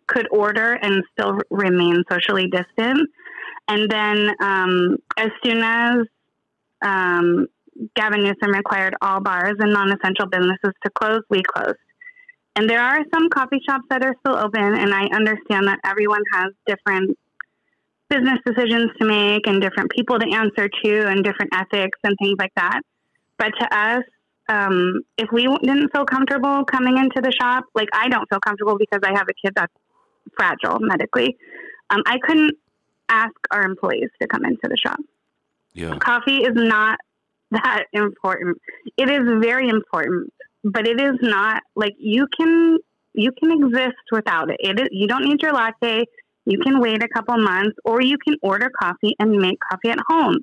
could 0.08 0.28
order 0.32 0.74
and 0.74 1.04
still 1.14 1.40
remain 1.50 2.04
socially 2.12 2.48
distant. 2.48 3.10
And 3.68 3.90
then 3.90 4.32
um, 4.42 4.98
as 5.18 5.30
soon 5.44 5.62
as 5.64 5.98
um, 6.82 7.48
Gavin 7.96 8.24
Newsom 8.24 8.52
required 8.54 8.96
all 9.02 9.22
bars 9.22 9.56
and 9.60 9.72
non 9.72 9.92
essential 9.92 10.28
businesses 10.28 10.74
to 10.84 10.92
close, 10.92 11.22
we 11.30 11.42
closed. 11.44 11.78
And 12.56 12.70
there 12.70 12.82
are 12.82 13.00
some 13.14 13.30
coffee 13.30 13.62
shops 13.68 13.86
that 13.90 14.04
are 14.04 14.16
still 14.20 14.36
open, 14.36 14.62
and 14.62 14.94
I 14.94 15.06
understand 15.06 15.68
that 15.68 15.80
everyone 15.86 16.24
has 16.34 16.52
different 16.68 17.18
business 18.10 18.40
decisions 18.46 18.92
to 19.00 19.08
make 19.08 19.48
and 19.48 19.62
different 19.62 19.92
people 19.92 20.20
to 20.20 20.26
answer 20.34 20.70
to 20.84 21.08
and 21.08 21.24
different 21.24 21.52
ethics 21.54 22.00
and 22.04 22.16
things 22.22 22.36
like 22.40 22.54
that. 22.56 22.82
But 23.38 23.52
to 23.60 23.78
us, 23.78 24.04
um, 24.50 25.02
if 25.18 25.30
we 25.32 25.44
didn't 25.44 25.92
feel 25.92 26.06
comfortable 26.06 26.66
coming 26.66 26.98
into 26.98 27.22
the 27.22 27.32
shop, 27.32 27.66
like 27.76 27.88
I 27.94 28.10
don't 28.10 28.28
feel 28.30 28.40
comfortable 28.40 28.78
because 28.78 29.00
I 29.04 29.12
have 29.18 29.28
a 29.30 29.34
kid 29.46 29.54
that's 29.56 29.74
fragile 30.38 30.80
medically, 30.80 31.38
um, 31.90 32.02
I 32.06 32.18
couldn't 32.22 32.56
ask 33.10 33.34
our 33.52 33.64
employees 33.64 34.10
to 34.22 34.28
come 34.28 34.44
into 34.46 34.68
the 34.68 34.78
shop. 34.78 35.00
Yeah. 35.74 35.98
Coffee 35.98 36.38
is 36.38 36.54
not 36.56 37.00
that 37.52 37.86
important. 37.94 38.58
It 38.98 39.10
is 39.10 39.22
very 39.42 39.70
important, 39.70 40.34
but 40.64 40.88
it 40.88 41.00
is 41.00 41.16
not 41.22 41.64
like 41.76 41.94
you 41.98 42.28
can 42.40 42.80
you 43.14 43.32
can 43.32 43.52
exist 43.52 43.98
without 44.12 44.50
it. 44.52 44.58
It 44.60 44.80
is, 44.80 44.88
you 44.92 45.08
don't 45.08 45.26
need 45.26 45.42
your 45.42 45.52
latte. 45.52 46.06
You 46.46 46.60
can 46.60 46.80
wait 46.80 47.04
a 47.04 47.08
couple 47.08 47.38
months, 47.38 47.78
or 47.86 48.02
you 48.02 48.18
can 48.18 48.36
order 48.42 48.70
coffee 48.70 49.16
and 49.20 49.32
make 49.32 49.58
coffee 49.70 49.90
at 49.90 50.00
home. 50.08 50.38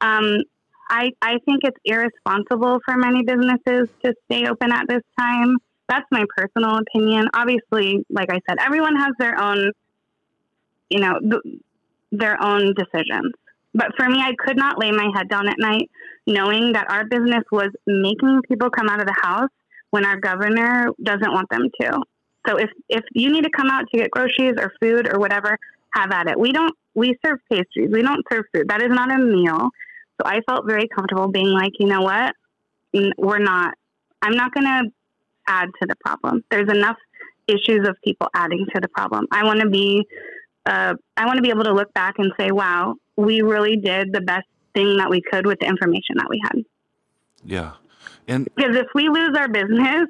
Um, 0.00 0.38
I 0.90 1.10
I 1.22 1.38
think 1.44 1.60
it's 1.64 1.78
irresponsible 1.84 2.78
for 2.84 2.96
many 2.96 3.22
businesses 3.22 3.88
to 4.04 4.14
stay 4.26 4.46
open 4.46 4.72
at 4.72 4.86
this 4.88 5.02
time. 5.18 5.56
That's 5.88 6.06
my 6.10 6.24
personal 6.36 6.78
opinion. 6.78 7.28
Obviously, 7.34 8.04
like 8.10 8.30
I 8.30 8.40
said, 8.48 8.58
everyone 8.58 8.96
has 8.96 9.12
their 9.18 9.38
own, 9.40 9.72
you 10.88 11.00
know, 11.00 11.18
th- 11.20 11.60
their 12.10 12.42
own 12.42 12.74
decisions. 12.74 13.32
But 13.74 13.88
for 13.96 14.08
me, 14.08 14.20
I 14.20 14.34
could 14.38 14.56
not 14.56 14.78
lay 14.78 14.92
my 14.92 15.10
head 15.14 15.28
down 15.28 15.48
at 15.48 15.58
night 15.58 15.90
knowing 16.26 16.72
that 16.72 16.90
our 16.90 17.04
business 17.04 17.44
was 17.50 17.68
making 17.86 18.40
people 18.48 18.70
come 18.70 18.88
out 18.88 19.00
of 19.00 19.06
the 19.06 19.16
house 19.20 19.50
when 19.90 20.04
our 20.06 20.18
governor 20.18 20.88
doesn't 21.02 21.32
want 21.32 21.48
them 21.50 21.68
to. 21.80 22.02
So 22.46 22.56
if 22.56 22.70
if 22.88 23.04
you 23.12 23.30
need 23.32 23.44
to 23.44 23.50
come 23.50 23.68
out 23.68 23.84
to 23.90 23.98
get 23.98 24.10
groceries 24.10 24.54
or 24.58 24.72
food 24.80 25.12
or 25.12 25.18
whatever, 25.18 25.58
have 25.94 26.10
at 26.12 26.28
it. 26.28 26.38
We 26.38 26.52
don't 26.52 26.74
we 26.94 27.16
serve 27.24 27.38
pastries. 27.50 27.90
We 27.90 28.02
don't 28.02 28.24
serve 28.30 28.44
food. 28.52 28.68
That 28.68 28.82
is 28.82 28.90
not 28.90 29.10
a 29.10 29.18
meal. 29.18 29.70
So 30.20 30.26
I 30.26 30.40
felt 30.48 30.66
very 30.66 30.88
comfortable 30.88 31.28
being 31.28 31.48
like, 31.48 31.72
you 31.78 31.86
know 31.86 32.02
what? 32.02 32.34
We're 32.92 33.38
not 33.38 33.74
I'm 34.22 34.36
not 34.36 34.54
going 34.54 34.64
to 34.64 34.90
add 35.46 35.68
to 35.80 35.86
the 35.86 35.96
problem. 35.96 36.42
There's 36.50 36.70
enough 36.70 36.96
issues 37.46 37.86
of 37.86 37.96
people 38.02 38.28
adding 38.34 38.66
to 38.74 38.80
the 38.80 38.88
problem. 38.88 39.26
I 39.30 39.44
want 39.44 39.60
to 39.60 39.68
be 39.68 40.06
uh, 40.66 40.94
I 41.16 41.26
want 41.26 41.36
to 41.36 41.42
be 41.42 41.50
able 41.50 41.64
to 41.64 41.74
look 41.74 41.92
back 41.92 42.14
and 42.18 42.32
say, 42.38 42.50
wow, 42.50 42.94
we 43.16 43.42
really 43.42 43.76
did 43.76 44.12
the 44.12 44.22
best 44.22 44.46
thing 44.74 44.96
that 44.96 45.10
we 45.10 45.20
could 45.20 45.46
with 45.46 45.60
the 45.60 45.66
information 45.66 46.16
that 46.16 46.26
we 46.28 46.40
had. 46.42 46.62
Yeah. 47.44 47.72
And 48.26 48.48
because 48.56 48.76
if 48.76 48.86
we 48.94 49.08
lose 49.08 49.36
our 49.36 49.48
business 49.48 50.06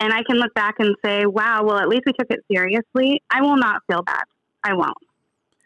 and 0.00 0.12
I 0.12 0.22
can 0.22 0.36
look 0.36 0.52
back 0.54 0.76
and 0.78 0.96
say, 1.04 1.26
wow, 1.26 1.62
well, 1.62 1.78
at 1.78 1.88
least 1.88 2.02
we 2.06 2.12
took 2.12 2.30
it 2.30 2.40
seriously, 2.50 3.22
I 3.30 3.42
will 3.42 3.56
not 3.56 3.82
feel 3.86 4.02
bad. 4.02 4.24
I 4.64 4.74
won't. 4.74 4.96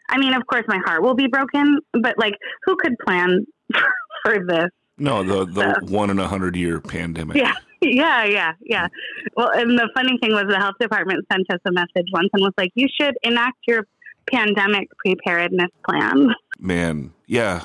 I 0.09 0.17
mean, 0.17 0.33
of 0.33 0.45
course, 0.45 0.65
my 0.67 0.79
heart 0.85 1.01
will 1.01 1.15
be 1.15 1.27
broken, 1.27 1.79
but 1.93 2.17
like, 2.17 2.35
who 2.63 2.75
could 2.75 2.93
plan 3.05 3.45
for 4.25 4.45
this? 4.45 4.69
No, 4.97 5.23
the 5.23 5.45
the 5.45 5.75
so, 5.81 5.93
one 5.93 6.09
in 6.09 6.19
a 6.19 6.27
hundred 6.27 6.55
year 6.55 6.79
pandemic. 6.79 7.35
Yeah, 7.37 7.53
yeah, 7.81 8.23
yeah, 8.23 8.53
yeah. 8.61 8.87
Well, 9.35 9.49
and 9.53 9.77
the 9.77 9.89
funny 9.93 10.17
thing 10.21 10.31
was, 10.31 10.45
the 10.47 10.57
health 10.57 10.75
department 10.79 11.25
sent 11.31 11.51
us 11.51 11.59
a 11.65 11.71
message 11.71 12.07
once 12.13 12.29
and 12.31 12.41
was 12.41 12.53
like, 12.57 12.71
"You 12.75 12.87
should 12.99 13.17
enact 13.23 13.57
your 13.67 13.87
pandemic 14.31 14.87
preparedness 15.05 15.71
plan." 15.87 16.29
Man, 16.59 17.11
yeah. 17.25 17.63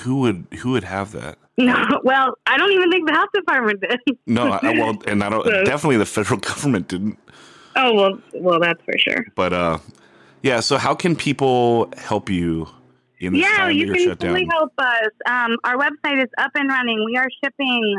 Who 0.00 0.16
would 0.20 0.46
who 0.58 0.72
would 0.72 0.82
have 0.82 1.12
that? 1.12 1.38
No, 1.56 2.00
well, 2.02 2.34
I 2.46 2.58
don't 2.58 2.72
even 2.72 2.90
think 2.90 3.06
the 3.06 3.14
health 3.14 3.30
department 3.32 3.80
did. 3.80 4.00
no, 4.26 4.58
I, 4.60 4.72
well, 4.76 4.98
and 5.06 5.22
I 5.22 5.28
don't. 5.28 5.44
So, 5.44 5.64
definitely, 5.64 5.98
the 5.98 6.06
federal 6.06 6.40
government 6.40 6.88
didn't. 6.88 7.18
Oh 7.76 7.94
well, 7.94 8.18
well, 8.34 8.60
that's 8.60 8.82
for 8.84 8.98
sure. 8.98 9.24
But 9.34 9.52
uh, 9.52 9.78
yeah. 10.42 10.60
So, 10.60 10.78
how 10.78 10.94
can 10.94 11.14
people 11.14 11.92
help 11.96 12.28
you? 12.28 12.68
In 13.20 13.32
this 13.32 13.42
yeah, 13.42 13.68
you 13.68 13.92
can 13.92 14.16
totally 14.16 14.46
help 14.50 14.72
us. 14.78 15.10
Um, 15.26 15.56
our 15.64 15.76
website 15.76 16.22
is 16.22 16.28
up 16.36 16.50
and 16.56 16.68
running. 16.68 17.04
We 17.06 17.16
are 17.16 17.28
shipping 17.42 17.96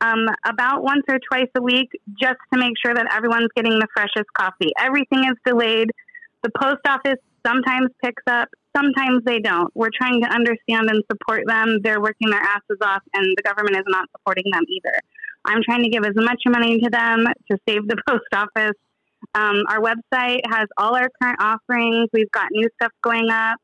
um, 0.00 0.26
about 0.44 0.82
once 0.82 1.02
or 1.08 1.18
twice 1.18 1.48
a 1.56 1.62
week 1.62 1.88
just 2.20 2.38
to 2.52 2.58
make 2.58 2.74
sure 2.84 2.94
that 2.94 3.06
everyone's 3.12 3.48
getting 3.54 3.78
the 3.78 3.86
freshest 3.94 4.26
coffee. 4.36 4.72
Everything 4.78 5.24
is 5.24 5.36
delayed. 5.46 5.90
The 6.42 6.50
post 6.60 6.80
office 6.86 7.18
sometimes 7.46 7.90
picks 8.02 8.22
up, 8.26 8.48
sometimes 8.76 9.22
they 9.24 9.38
don't. 9.38 9.70
We're 9.74 9.94
trying 9.96 10.20
to 10.22 10.28
understand 10.28 10.90
and 10.90 11.02
support 11.10 11.44
them. 11.46 11.78
They're 11.82 12.00
working 12.00 12.30
their 12.30 12.40
asses 12.40 12.78
off, 12.82 13.02
and 13.14 13.26
the 13.36 13.42
government 13.42 13.76
is 13.76 13.84
not 13.86 14.08
supporting 14.16 14.44
them 14.52 14.62
either. 14.68 14.98
I'm 15.44 15.62
trying 15.62 15.84
to 15.84 15.88
give 15.88 16.04
as 16.04 16.14
much 16.16 16.42
money 16.46 16.78
to 16.80 16.90
them 16.90 17.24
to 17.50 17.58
save 17.68 17.86
the 17.86 17.96
post 18.08 18.26
office. 18.34 18.76
Um, 19.34 19.62
our 19.68 19.80
website 19.80 20.40
has 20.48 20.66
all 20.76 20.94
our 20.96 21.08
current 21.20 21.38
offerings. 21.40 22.08
We've 22.12 22.30
got 22.30 22.48
new 22.50 22.68
stuff 22.80 22.92
going 23.02 23.30
up. 23.30 23.58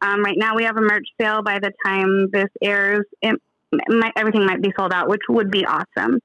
Um, 0.00 0.22
right 0.22 0.36
now, 0.36 0.54
we 0.54 0.64
have 0.64 0.76
a 0.76 0.80
merch 0.80 1.06
sale. 1.20 1.42
By 1.42 1.58
the 1.58 1.72
time 1.84 2.28
this 2.32 2.50
airs, 2.62 3.04
it 3.22 3.40
might, 3.88 4.12
everything 4.16 4.46
might 4.46 4.62
be 4.62 4.72
sold 4.78 4.92
out, 4.92 5.08
which 5.08 5.22
would 5.28 5.50
be 5.50 5.64
awesome. 5.66 6.20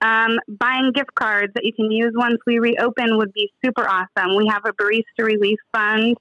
Um, 0.00 0.38
buying 0.48 0.90
gift 0.92 1.14
cards 1.14 1.52
that 1.54 1.64
you 1.64 1.72
can 1.72 1.92
use 1.92 2.12
once 2.16 2.38
we 2.44 2.58
reopen 2.58 3.16
would 3.18 3.32
be 3.32 3.52
super 3.64 3.88
awesome. 3.88 4.36
We 4.36 4.48
have 4.48 4.62
a 4.64 4.72
barista 4.72 5.24
relief 5.24 5.58
fund 5.72 6.16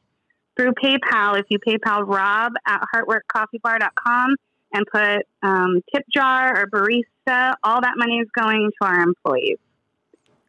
through 0.56 0.74
PayPal. 0.74 1.40
If 1.40 1.48
you 1.50 1.58
PayPal 1.60 2.08
Rob 2.08 2.54
at 2.66 2.82
heartworkcoffeebar.com 2.94 4.36
and 4.74 4.86
put 4.92 5.28
um, 5.44 5.82
tip 5.94 6.06
jar 6.14 6.58
or 6.58 6.68
barista, 6.68 7.54
all 7.64 7.82
that 7.82 7.94
money 7.98 8.20
is 8.20 8.28
going 8.38 8.72
to 8.82 8.88
our 8.88 9.02
employees. 9.02 9.58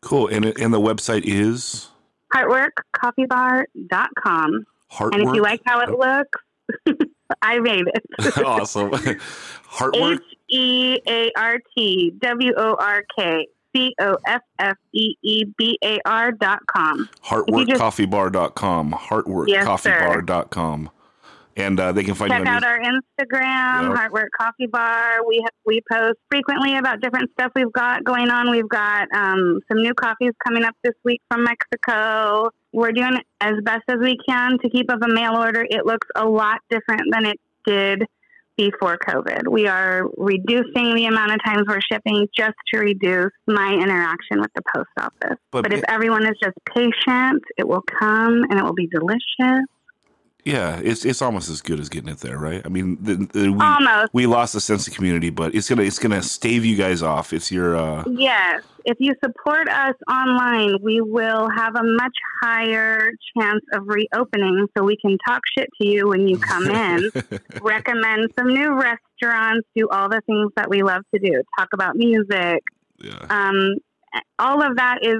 Cool. 0.00 0.26
And, 0.28 0.44
and 0.44 0.74
the 0.74 0.80
website 0.80 1.22
is? 1.24 1.88
Heartworkcoffeebar.com. 2.34 4.66
Heartwork? 4.92 5.14
And 5.14 5.22
if 5.22 5.34
you 5.34 5.42
like 5.42 5.60
how 5.64 5.80
it 5.80 5.90
looks, 5.90 6.38
I 7.42 7.58
made 7.60 7.84
it. 7.86 8.04
awesome. 8.44 8.90
Heartwork? 8.90 10.16
H 10.16 10.22
E 10.48 10.98
A 11.08 11.30
R 11.36 11.58
T 11.74 12.12
W 12.18 12.52
O 12.56 12.76
R 12.78 13.04
K 13.16 13.46
C 13.74 13.94
O 14.00 14.16
F 14.26 14.42
F 14.58 14.76
E 14.92 15.14
E 15.22 15.44
B 15.56 15.78
A 15.84 15.98
R 16.04 16.32
dot 16.32 16.66
com. 16.66 17.08
Heartworkcoffeebar.com. 17.24 18.92
Heartworkcoffeebar.com. 18.92 20.90
And 21.54 21.78
uh, 21.78 21.92
they 21.92 22.02
can 22.02 22.14
find 22.14 22.32
check 22.32 22.46
out 22.46 22.64
our 22.64 22.78
Instagram, 22.78 23.90
Yep. 23.90 23.98
Heartwork 23.98 24.28
Coffee 24.38 24.66
Bar. 24.66 25.26
We 25.28 25.44
we 25.66 25.82
post 25.90 26.18
frequently 26.30 26.78
about 26.78 27.00
different 27.02 27.30
stuff 27.32 27.52
we've 27.54 27.72
got 27.72 28.04
going 28.04 28.30
on. 28.30 28.50
We've 28.50 28.68
got 28.68 29.06
um, 29.14 29.60
some 29.68 29.82
new 29.82 29.92
coffees 29.92 30.32
coming 30.42 30.64
up 30.64 30.74
this 30.82 30.94
week 31.04 31.20
from 31.30 31.44
Mexico. 31.44 32.50
We're 32.72 32.92
doing 32.92 33.18
as 33.42 33.52
best 33.64 33.82
as 33.88 33.98
we 33.98 34.16
can 34.26 34.58
to 34.60 34.70
keep 34.70 34.90
up 34.90 35.00
a 35.02 35.08
mail 35.08 35.36
order. 35.36 35.66
It 35.68 35.84
looks 35.84 36.08
a 36.16 36.24
lot 36.26 36.60
different 36.70 37.02
than 37.12 37.26
it 37.26 37.38
did 37.66 38.06
before 38.56 38.98
COVID. 38.98 39.48
We 39.50 39.66
are 39.66 40.04
reducing 40.16 40.94
the 40.94 41.06
amount 41.06 41.32
of 41.32 41.38
times 41.44 41.62
we're 41.66 41.80
shipping 41.90 42.26
just 42.36 42.54
to 42.72 42.80
reduce 42.80 43.32
my 43.46 43.72
interaction 43.72 44.40
with 44.40 44.50
the 44.54 44.62
post 44.74 44.90
office. 44.98 45.38
But 45.50 45.62
But, 45.62 45.72
if 45.72 45.82
everyone 45.88 46.24
is 46.24 46.36
just 46.42 46.56
patient, 46.74 47.42
it 47.56 47.66
will 47.66 47.84
come 48.00 48.42
and 48.48 48.58
it 48.58 48.64
will 48.64 48.74
be 48.74 48.88
delicious. 48.88 49.64
Yeah, 50.44 50.80
it's 50.82 51.04
it's 51.04 51.22
almost 51.22 51.48
as 51.48 51.60
good 51.60 51.78
as 51.78 51.88
getting 51.88 52.08
it 52.08 52.18
there, 52.18 52.36
right? 52.36 52.62
I 52.64 52.68
mean, 52.68 52.98
the, 53.00 53.14
the, 53.14 53.52
we, 53.52 53.60
Almost. 53.64 54.12
we 54.12 54.26
lost 54.26 54.56
a 54.56 54.60
sense 54.60 54.88
of 54.88 54.94
community, 54.94 55.30
but 55.30 55.54
it's 55.54 55.68
gonna 55.68 55.82
it's 55.82 56.00
gonna 56.00 56.22
stave 56.22 56.64
you 56.64 56.76
guys 56.76 57.00
off. 57.00 57.32
It's 57.32 57.52
your 57.52 57.76
uh, 57.76 58.04
Yes. 58.08 58.62
If 58.84 58.96
you 58.98 59.14
support 59.24 59.68
us 59.68 59.94
online, 60.10 60.78
we 60.82 61.00
will 61.00 61.48
have 61.56 61.76
a 61.76 61.84
much 61.84 62.16
higher 62.42 63.12
chance 63.38 63.62
of 63.72 63.84
reopening 63.86 64.66
so 64.76 64.82
we 64.82 64.96
can 64.96 65.16
talk 65.24 65.42
shit 65.56 65.68
to 65.80 65.86
you 65.86 66.08
when 66.08 66.26
you 66.26 66.36
come 66.38 66.68
in, 66.68 67.08
recommend 67.62 68.32
some 68.36 68.48
new 68.48 68.72
restaurants, 68.74 69.68
do 69.76 69.88
all 69.88 70.08
the 70.08 70.20
things 70.26 70.50
that 70.56 70.68
we 70.68 70.82
love 70.82 71.02
to 71.14 71.20
do, 71.20 71.40
talk 71.56 71.68
about 71.72 71.94
music. 71.94 72.64
yeah. 72.98 73.26
Um, 73.30 73.76
all 74.40 74.60
of 74.60 74.76
that 74.76 74.98
is, 75.02 75.18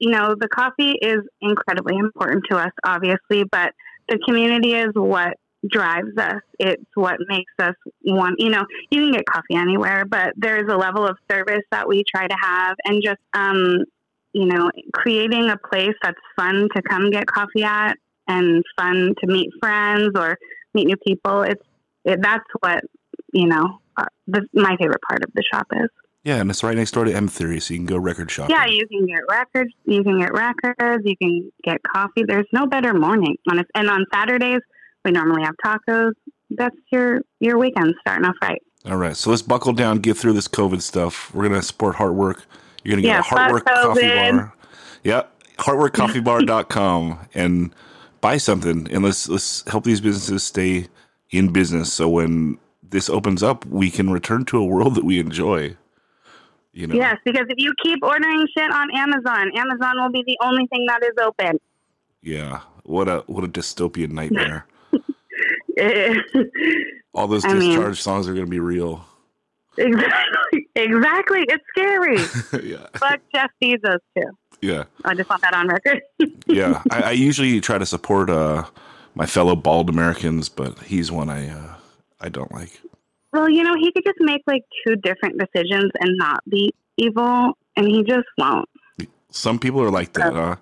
you 0.00 0.10
know, 0.10 0.34
the 0.38 0.48
coffee 0.48 0.98
is 1.00 1.20
incredibly 1.40 1.96
important 1.96 2.44
to 2.50 2.56
us, 2.56 2.72
obviously, 2.84 3.44
but 3.44 3.72
the 4.08 4.18
community 4.26 4.74
is 4.74 4.90
what 4.94 5.34
drives 5.70 6.16
us. 6.18 6.42
It's 6.58 6.84
what 6.94 7.16
makes 7.28 7.52
us 7.58 7.74
want, 8.04 8.36
you 8.38 8.50
know, 8.50 8.64
you 8.90 9.02
can 9.02 9.12
get 9.12 9.26
coffee 9.26 9.54
anywhere, 9.54 10.04
but 10.04 10.34
there's 10.36 10.70
a 10.70 10.76
level 10.76 11.06
of 11.06 11.16
service 11.30 11.62
that 11.70 11.88
we 11.88 12.04
try 12.14 12.26
to 12.26 12.36
have 12.42 12.76
and 12.84 13.02
just, 13.02 13.20
um, 13.32 13.84
you 14.32 14.46
know, 14.46 14.70
creating 14.92 15.48
a 15.48 15.56
place 15.56 15.94
that's 16.02 16.18
fun 16.36 16.68
to 16.74 16.82
come 16.82 17.10
get 17.10 17.26
coffee 17.26 17.64
at 17.64 17.94
and 18.26 18.62
fun 18.76 19.14
to 19.20 19.26
meet 19.26 19.50
friends 19.60 20.10
or 20.16 20.36
meet 20.74 20.86
new 20.86 20.96
people. 21.06 21.42
It's 21.42 21.62
it, 22.04 22.20
that's 22.20 22.44
what 22.60 22.82
you 23.32 23.46
know. 23.46 23.78
Uh, 23.96 24.06
the, 24.26 24.44
my 24.52 24.76
favorite 24.76 25.00
part 25.08 25.24
of 25.24 25.30
the 25.34 25.42
shop 25.52 25.68
is. 25.72 25.88
Yeah, 26.24 26.36
and 26.36 26.50
it's 26.50 26.64
right 26.64 26.76
next 26.76 26.92
door 26.92 27.04
to 27.04 27.14
M 27.14 27.28
Theory, 27.28 27.60
so 27.60 27.74
you 27.74 27.80
can 27.80 27.86
go 27.86 27.98
record 27.98 28.30
shopping. 28.30 28.56
Yeah, 28.56 28.66
you 28.66 28.86
can 28.88 29.06
get 29.06 29.20
records. 29.28 29.72
You 29.84 30.02
can 30.02 30.18
get 30.18 30.32
records. 30.32 31.04
You 31.04 31.16
can 31.16 31.52
get 31.62 31.82
coffee. 31.82 32.24
There's 32.26 32.46
no 32.50 32.66
better 32.66 32.94
morning 32.94 33.36
on 33.50 33.58
it. 33.58 33.66
And 33.74 33.90
on 33.90 34.06
Saturdays, 34.12 34.60
we 35.04 35.10
normally 35.10 35.42
have 35.42 35.54
tacos. 35.64 36.12
That's 36.50 36.76
your 36.90 37.20
your 37.40 37.58
weekend 37.58 37.94
starting 38.00 38.24
off 38.24 38.36
right. 38.42 38.60
All 38.86 38.96
right, 38.96 39.16
so 39.16 39.30
let's 39.30 39.42
buckle 39.42 39.72
down, 39.72 39.98
get 39.98 40.16
through 40.16 40.34
this 40.34 40.48
COVID 40.48 40.82
stuff. 40.82 41.34
We're 41.34 41.48
gonna 41.48 41.62
support 41.62 41.96
Heart 41.96 42.14
Work. 42.14 42.44
You're 42.82 42.92
gonna 42.92 43.02
get 43.02 43.08
Yeah, 43.08 43.18
a 43.20 43.22
Heart 43.22 43.52
Work 43.52 43.64
coffee 43.66 44.08
bar. 44.08 44.54
Yeah, 45.02 45.22
heartworkcoffeebar.com 45.58 47.18
and 47.34 47.74
buy 48.20 48.36
something 48.38 48.88
and 48.90 49.04
let's 49.04 49.28
let's 49.28 49.68
help 49.68 49.84
these 49.84 50.00
businesses 50.00 50.42
stay 50.42 50.88
in 51.30 51.52
business 51.52 51.92
so 51.92 52.08
when 52.08 52.58
this 52.82 53.10
opens 53.10 53.42
up 53.42 53.66
we 53.66 53.90
can 53.90 54.08
return 54.08 54.44
to 54.46 54.58
a 54.58 54.64
world 54.64 54.94
that 54.94 55.04
we 55.04 55.18
enjoy. 55.18 55.76
You 56.74 56.88
know. 56.88 56.94
Yes, 56.96 57.18
because 57.24 57.46
if 57.48 57.54
you 57.58 57.72
keep 57.82 58.00
ordering 58.02 58.46
shit 58.56 58.70
on 58.70 58.88
Amazon, 58.96 59.52
Amazon 59.56 59.92
will 60.02 60.10
be 60.10 60.24
the 60.26 60.36
only 60.42 60.66
thing 60.66 60.84
that 60.88 61.02
is 61.04 61.12
open. 61.22 61.58
Yeah. 62.20 62.60
What 62.82 63.08
a 63.08 63.22
what 63.26 63.44
a 63.44 63.48
dystopian 63.48 64.10
nightmare. 64.10 64.66
All 67.14 67.28
those 67.28 67.44
I 67.44 67.54
mean- 67.54 67.70
discharge 67.70 68.02
songs 68.02 68.28
are 68.28 68.34
gonna 68.34 68.46
be 68.46 68.60
real. 68.60 69.06
exactly. 69.78 70.68
Exactly. 70.74 71.44
It's 71.48 71.64
scary. 71.70 72.18
yeah. 72.70 72.86
Fuck 72.96 73.20
Jeff 73.34 73.50
Bezos 73.62 73.98
too. 74.16 74.30
Yeah. 74.60 74.84
I 75.04 75.14
just 75.14 75.28
want 75.30 75.42
that 75.42 75.54
on 75.54 75.68
record. 75.68 76.02
yeah, 76.46 76.82
I, 76.90 77.02
I 77.02 77.10
usually 77.12 77.60
try 77.60 77.76
to 77.78 77.84
support 77.86 78.30
uh, 78.30 78.64
my 79.14 79.26
fellow 79.26 79.54
bald 79.56 79.88
Americans, 79.90 80.48
but 80.48 80.78
he's 80.80 81.12
one 81.12 81.28
I 81.28 81.48
uh, 81.50 81.74
I 82.20 82.28
don't 82.30 82.50
like. 82.52 82.80
Well, 83.34 83.50
you 83.50 83.62
know, 83.64 83.74
he 83.78 83.92
could 83.92 84.04
just 84.04 84.20
make 84.20 84.42
like 84.46 84.62
two 84.86 84.96
different 84.96 85.38
decisions 85.38 85.90
and 86.00 86.16
not 86.16 86.40
be 86.48 86.72
evil, 86.96 87.52
and 87.76 87.86
he 87.86 88.02
just 88.04 88.26
won't. 88.38 88.68
Some 89.30 89.58
people 89.58 89.82
are 89.82 89.90
like 89.90 90.12
that. 90.12 90.34
Uh, 90.34 90.56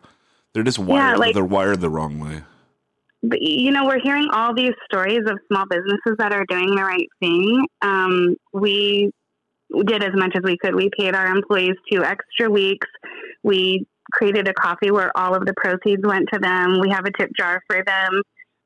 they're 0.55 0.62
just 0.62 0.78
wired. 0.78 1.19
like- 1.19 1.35
they're 1.35 1.44
wired 1.44 1.81
the 1.81 1.90
wrong 1.90 2.19
way. 2.19 2.43
But 3.23 3.40
you 3.40 3.70
know, 3.70 3.85
we're 3.86 4.01
hearing 4.01 4.28
all 4.32 4.53
these 4.55 4.73
stories 4.85 5.20
of 5.27 5.39
small 5.49 5.66
businesses 5.66 6.16
that 6.19 6.32
are 6.32 6.44
doing 6.49 6.74
the 6.74 6.82
right 6.82 7.09
thing. 7.20 7.65
Um, 7.82 8.36
we 8.53 9.12
did 9.86 10.03
as 10.03 10.11
much 10.15 10.32
as 10.35 10.43
we 10.43 10.57
could. 10.59 10.74
We 10.74 10.90
paid 10.99 11.15
our 11.15 11.27
employees 11.27 11.77
two 11.90 12.03
extra 12.03 12.51
weeks. 12.51 12.89
We 13.44 13.86
created 14.12 14.49
a 14.49 14.55
coffee 14.55 14.90
where 14.90 15.16
all 15.16 15.35
of 15.36 15.47
the 15.47 15.55
proceeds 15.57 16.03
went 16.05 16.31
to 16.32 16.39
them. 16.40 16.81
We 16.81 16.90
have 16.90 17.05
a 17.05 17.12
tip 17.12 17.31
jar 17.39 17.62
for 17.69 17.85
them. 17.85 18.23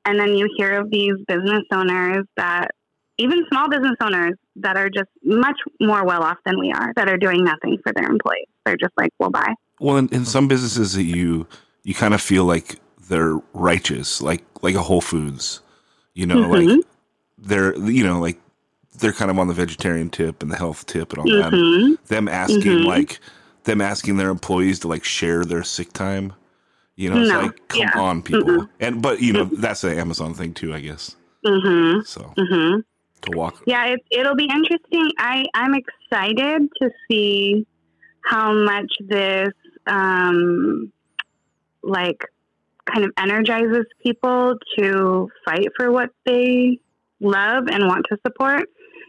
And 0.07 0.19
then 0.19 0.35
you 0.35 0.49
hear 0.57 0.81
of 0.81 0.91
these 0.91 1.15
business 1.28 1.65
owners 1.73 2.24
that, 2.37 2.70
even 3.18 3.44
small 3.51 3.68
business 3.68 3.97
owners 4.01 4.34
that 4.56 4.76
are 4.76 4.90
just 4.90 5.09
much 5.24 5.59
more 5.80 6.05
well 6.05 6.22
off 6.22 6.38
than 6.44 6.59
we 6.59 6.72
are, 6.72 6.93
that 6.97 7.09
are 7.09 7.16
doing 7.16 7.44
nothing 7.44 7.78
for 7.82 7.93
their 7.93 8.05
employees. 8.10 8.47
They're 8.64 8.76
just 8.76 8.93
like, 8.97 9.10
well, 9.18 9.30
bye. 9.30 9.55
Well, 9.80 9.97
in, 9.97 10.09
in 10.09 10.24
some 10.24 10.48
businesses 10.48 10.93
that 10.94 11.05
you 11.05 11.47
you 11.84 11.94
kind 11.94 12.14
of 12.14 12.20
feel 12.20 12.44
like 12.44 12.76
they're 13.09 13.38
righteous, 13.52 14.20
like 14.20 14.44
like 14.62 14.74
a 14.74 14.82
Whole 14.82 15.01
Foods, 15.01 15.60
you 16.14 16.26
know, 16.26 16.36
Mhm. 16.36 16.76
like 16.78 16.86
they're 17.38 17.76
you 17.78 18.05
know 18.05 18.18
like 18.20 18.40
they're 18.98 19.12
kind 19.12 19.30
of 19.30 19.38
on 19.38 19.47
the 19.48 19.55
vegetarian 19.55 20.09
tip 20.10 20.43
and 20.43 20.51
the 20.51 20.56
health 20.56 20.86
tip 20.86 21.12
and 21.12 21.18
all 21.20 21.43
that. 21.43 21.52
Mhm. 21.52 21.98
Them 22.06 22.28
asking 22.28 22.62
Mhm. 22.62 22.86
like 22.86 23.20
them 23.64 23.80
asking 23.80 24.16
their 24.16 24.30
employees 24.30 24.78
to 24.80 24.88
like 24.88 25.05
share 25.05 25.44
their 25.44 25.62
sick 25.62 25.93
time. 25.93 26.32
You 26.97 27.10
know, 27.10 27.20
it's 27.20 27.30
No. 27.30 27.40
like 27.40 27.68
come 27.68 27.80
Yeah. 27.82 28.01
on, 28.01 28.22
people. 28.22 28.66
And 28.80 29.02
but 29.02 29.20
you 29.20 29.32
know 29.34 29.44
that's 29.44 29.84
an 29.84 29.98
Amazon 29.98 30.32
thing 30.34 30.55
too, 30.55 30.72
I 30.74 30.80
guess. 30.80 31.14
Mm-hmm. 31.44 32.01
So 32.05 32.32
Mm-hmm. 32.38 32.80
To 33.22 33.36
walk. 33.36 33.62
Yeah, 33.66 33.86
it, 33.86 34.01
it'll 34.10 34.36
be 34.36 34.48
interesting. 34.51 35.10
I, 35.18 35.44
I'm 35.55 35.74
excited 35.74 36.68
to 36.80 36.90
see 37.10 37.66
how 38.22 38.52
much 38.52 38.93
this, 39.01 39.51
um, 39.86 40.93
like, 41.82 42.24
kind 42.86 43.05
of 43.05 43.12
energizes 43.16 43.84
people 44.02 44.55
to 44.78 45.28
fight 45.44 45.68
for 45.76 45.90
what 45.90 46.10
they 46.24 46.78
love 47.20 47.64
and 47.68 47.86
want 47.86 48.06
to 48.10 48.16
support. 48.24 48.64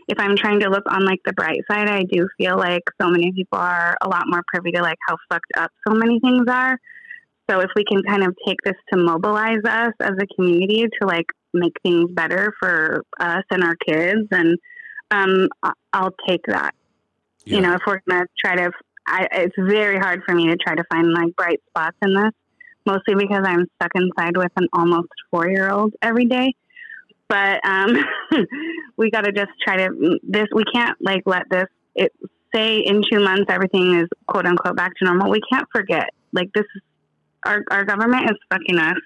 If 0.07 0.19
I'm 0.19 0.35
trying 0.38 0.61
to 0.61 0.69
look 0.69 0.85
on 0.89 1.05
like 1.05 1.19
the 1.25 1.34
bright 1.34 1.59
side, 1.69 1.89
I 1.89 2.03
do 2.03 2.27
feel 2.38 2.57
like 2.57 2.84
so 2.99 3.09
many 3.09 3.31
people 3.34 3.59
are 3.59 3.95
a 4.01 4.07
lot 4.07 4.23
more 4.27 4.41
privy 4.47 4.71
to 4.71 4.81
like 4.81 4.97
how 5.07 5.17
fucked 5.29 5.51
up 5.57 5.69
so 5.88 5.93
many 5.93 6.19
things 6.19 6.45
are. 6.49 6.79
So 7.49 7.59
if 7.59 7.69
we 7.75 7.84
can 7.84 8.01
kind 8.03 8.23
of 8.23 8.35
take 8.45 8.57
this 8.63 8.75
to 8.91 8.97
mobilize 8.97 9.63
us 9.65 9.93
as 9.99 10.13
a 10.19 10.25
community 10.35 10.85
to 11.01 11.07
like 11.07 11.27
make 11.53 11.74
things 11.84 12.11
better 12.11 12.53
for 12.60 13.03
us 13.19 13.44
and 13.52 13.64
our 13.64 13.76
kids, 13.88 14.28
and 14.32 14.57
um, 15.11 15.48
I'll 15.94 16.15
take 16.28 16.41
that. 16.48 16.74
You 17.45 17.61
know, 17.61 17.76
if 17.76 17.82
we're 17.88 18.02
gonna 18.10 18.26
try 18.44 18.56
to, 18.56 18.72
I, 19.07 19.28
it's 19.32 19.56
very 19.57 19.98
hard 19.98 20.22
for 20.28 20.36
me 20.36 20.48
to 20.48 20.57
try 20.57 20.76
to 20.76 20.84
find 20.91 21.14
like 21.14 21.34
bright 21.38 21.61
spots 21.69 21.95
in 22.02 22.14
this, 22.14 22.32
mostly 22.86 23.15
because 23.15 23.44
I'm 23.45 23.65
stuck 23.76 23.91
inside 23.95 24.36
with 24.36 24.52
an 24.57 24.68
almost 24.74 25.07
four 25.32 25.49
year 25.49 25.69
old 25.72 25.94
every 26.02 26.26
day. 26.26 26.53
But 27.30 27.65
um, 27.65 27.95
we 28.98 29.10
got 29.10 29.22
to 29.22 29.32
just 29.32 29.52
try 29.64 29.78
to 29.78 30.19
this. 30.24 30.48
We 30.53 30.64
can't 30.74 30.98
like 31.02 31.24
let 31.26 31.44
this. 31.49 31.68
It 31.95 32.11
say 32.53 32.80
in 32.80 33.02
two 33.10 33.19
months 33.19 33.45
everything 33.49 33.95
is 33.98 34.07
quote 34.28 34.45
unquote 34.45 34.76
back 34.76 34.91
to 34.98 35.06
normal. 35.06 35.30
We 35.30 35.41
can't 35.52 35.68
forget. 35.74 36.10
Like 36.34 36.52
this 36.53 36.65
is 36.76 36.82
our 37.45 37.64
our 37.72 37.86
government 37.86 38.30
is 38.30 38.38
fucking 38.52 38.78
us. 38.78 38.98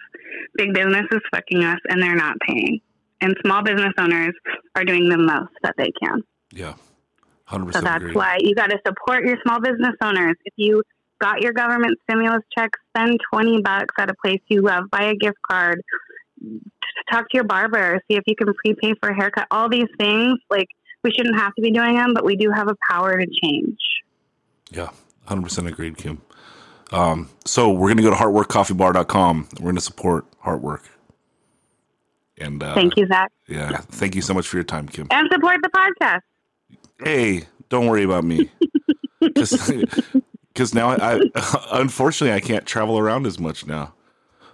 Big 0.55 0.73
business 0.73 1.05
is 1.11 1.21
fucking 1.31 1.63
us, 1.63 1.79
and 1.89 2.01
they're 2.01 2.15
not 2.15 2.35
paying. 2.47 2.79
And 3.21 3.35
small 3.45 3.63
business 3.63 3.93
owners 3.97 4.33
are 4.75 4.83
doing 4.83 5.07
the 5.09 5.17
most 5.17 5.51
that 5.63 5.75
they 5.77 5.91
can. 6.01 6.23
Yeah. 6.51 6.73
Hundred 7.45 7.73
So 7.73 7.81
that's 7.81 8.03
agree. 8.03 8.13
why 8.13 8.37
you 8.39 8.55
got 8.55 8.69
to 8.69 8.79
support 8.85 9.25
your 9.25 9.37
small 9.43 9.59
business 9.59 9.95
owners. 10.01 10.35
If 10.45 10.53
you 10.57 10.83
got 11.19 11.41
your 11.41 11.53
government 11.53 11.99
stimulus 12.03 12.41
check, 12.57 12.71
spend 12.95 13.19
20 13.31 13.61
bucks 13.61 13.93
at 13.99 14.09
a 14.09 14.13
place 14.23 14.39
you 14.47 14.61
love, 14.61 14.85
buy 14.89 15.03
a 15.03 15.15
gift 15.15 15.37
card, 15.49 15.81
talk 17.11 17.29
to 17.29 17.37
your 17.37 17.43
barber, 17.43 17.99
see 18.09 18.17
if 18.17 18.23
you 18.25 18.35
can 18.35 18.53
prepay 18.53 18.93
for 19.01 19.09
a 19.09 19.15
haircut. 19.15 19.47
All 19.51 19.69
these 19.69 19.87
things, 19.99 20.39
like 20.49 20.67
we 21.03 21.11
shouldn't 21.11 21.37
have 21.37 21.53
to 21.55 21.61
be 21.61 21.71
doing 21.71 21.95
them, 21.95 22.13
but 22.13 22.25
we 22.25 22.35
do 22.35 22.51
have 22.51 22.67
a 22.67 22.75
power 22.89 23.17
to 23.17 23.27
change. 23.43 23.77
Yeah, 24.71 24.89
hundred 25.25 25.43
percent 25.43 25.67
agreed, 25.67 25.97
Kim. 25.97 26.21
Um, 26.91 27.29
so 27.45 27.71
we're 27.71 27.89
gonna 27.89 28.01
go 28.01 28.09
to 28.09 28.15
heartworkcoffeebar.com. 28.15 29.49
We're 29.59 29.71
gonna 29.71 29.81
support 29.81 30.25
Heartwork. 30.45 30.81
And 32.37 32.63
uh, 32.63 32.73
Thank 32.73 32.97
you, 32.97 33.05
Zach. 33.07 33.31
Yeah, 33.47 33.77
thank 33.77 34.15
you 34.15 34.21
so 34.21 34.33
much 34.33 34.47
for 34.47 34.57
your 34.57 34.63
time, 34.63 34.87
Kim. 34.87 35.07
And 35.11 35.29
support 35.31 35.57
the 35.61 35.69
podcast. 35.69 36.21
Hey, 37.03 37.43
don't 37.69 37.87
worry 37.87 38.03
about 38.03 38.23
me, 38.23 38.49
because 39.19 40.73
now 40.73 40.89
I, 40.89 41.21
I 41.35 41.67
unfortunately 41.73 42.33
I 42.35 42.39
can't 42.39 42.65
travel 42.65 42.97
around 42.97 43.25
as 43.27 43.39
much 43.39 43.65
now. 43.67 43.93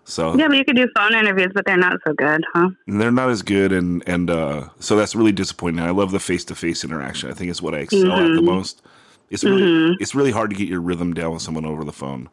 So 0.03 0.35
Yeah, 0.37 0.47
but 0.47 0.55
you 0.57 0.63
could 0.65 0.75
do 0.77 0.87
phone 0.95 1.13
interviews, 1.13 1.51
but 1.53 1.65
they're 1.65 1.75
not 1.77 1.97
so 2.05 2.13
good, 2.13 2.41
huh? 2.53 2.69
they're 2.87 3.11
not 3.11 3.29
as 3.29 3.41
good, 3.41 3.71
and 3.71 4.03
and 4.07 4.29
uh, 4.29 4.69
so 4.79 4.95
that's 4.95 5.15
really 5.15 5.31
disappointing. 5.33 5.81
I 5.83 5.91
love 5.91 6.11
the 6.11 6.19
face 6.19 6.43
to 6.45 6.55
face 6.55 6.83
interaction. 6.83 7.29
I 7.29 7.33
think 7.33 7.49
it's 7.51 7.61
what 7.61 7.73
I 7.75 7.79
excel 7.79 8.11
at 8.13 8.33
the 8.33 8.41
Mhm. 8.41 8.45
most. 8.45 8.81
It's 9.29 9.43
really 9.43 9.63
Mhm. 9.63 9.95
it's 9.99 10.15
really 10.15 10.31
hard 10.31 10.49
to 10.49 10.55
get 10.55 10.67
your 10.67 10.81
rhythm 10.81 11.13
down 11.13 11.33
with 11.33 11.41
someone 11.41 11.65
over 11.65 11.83
the 11.83 11.91
phone. 11.93 12.29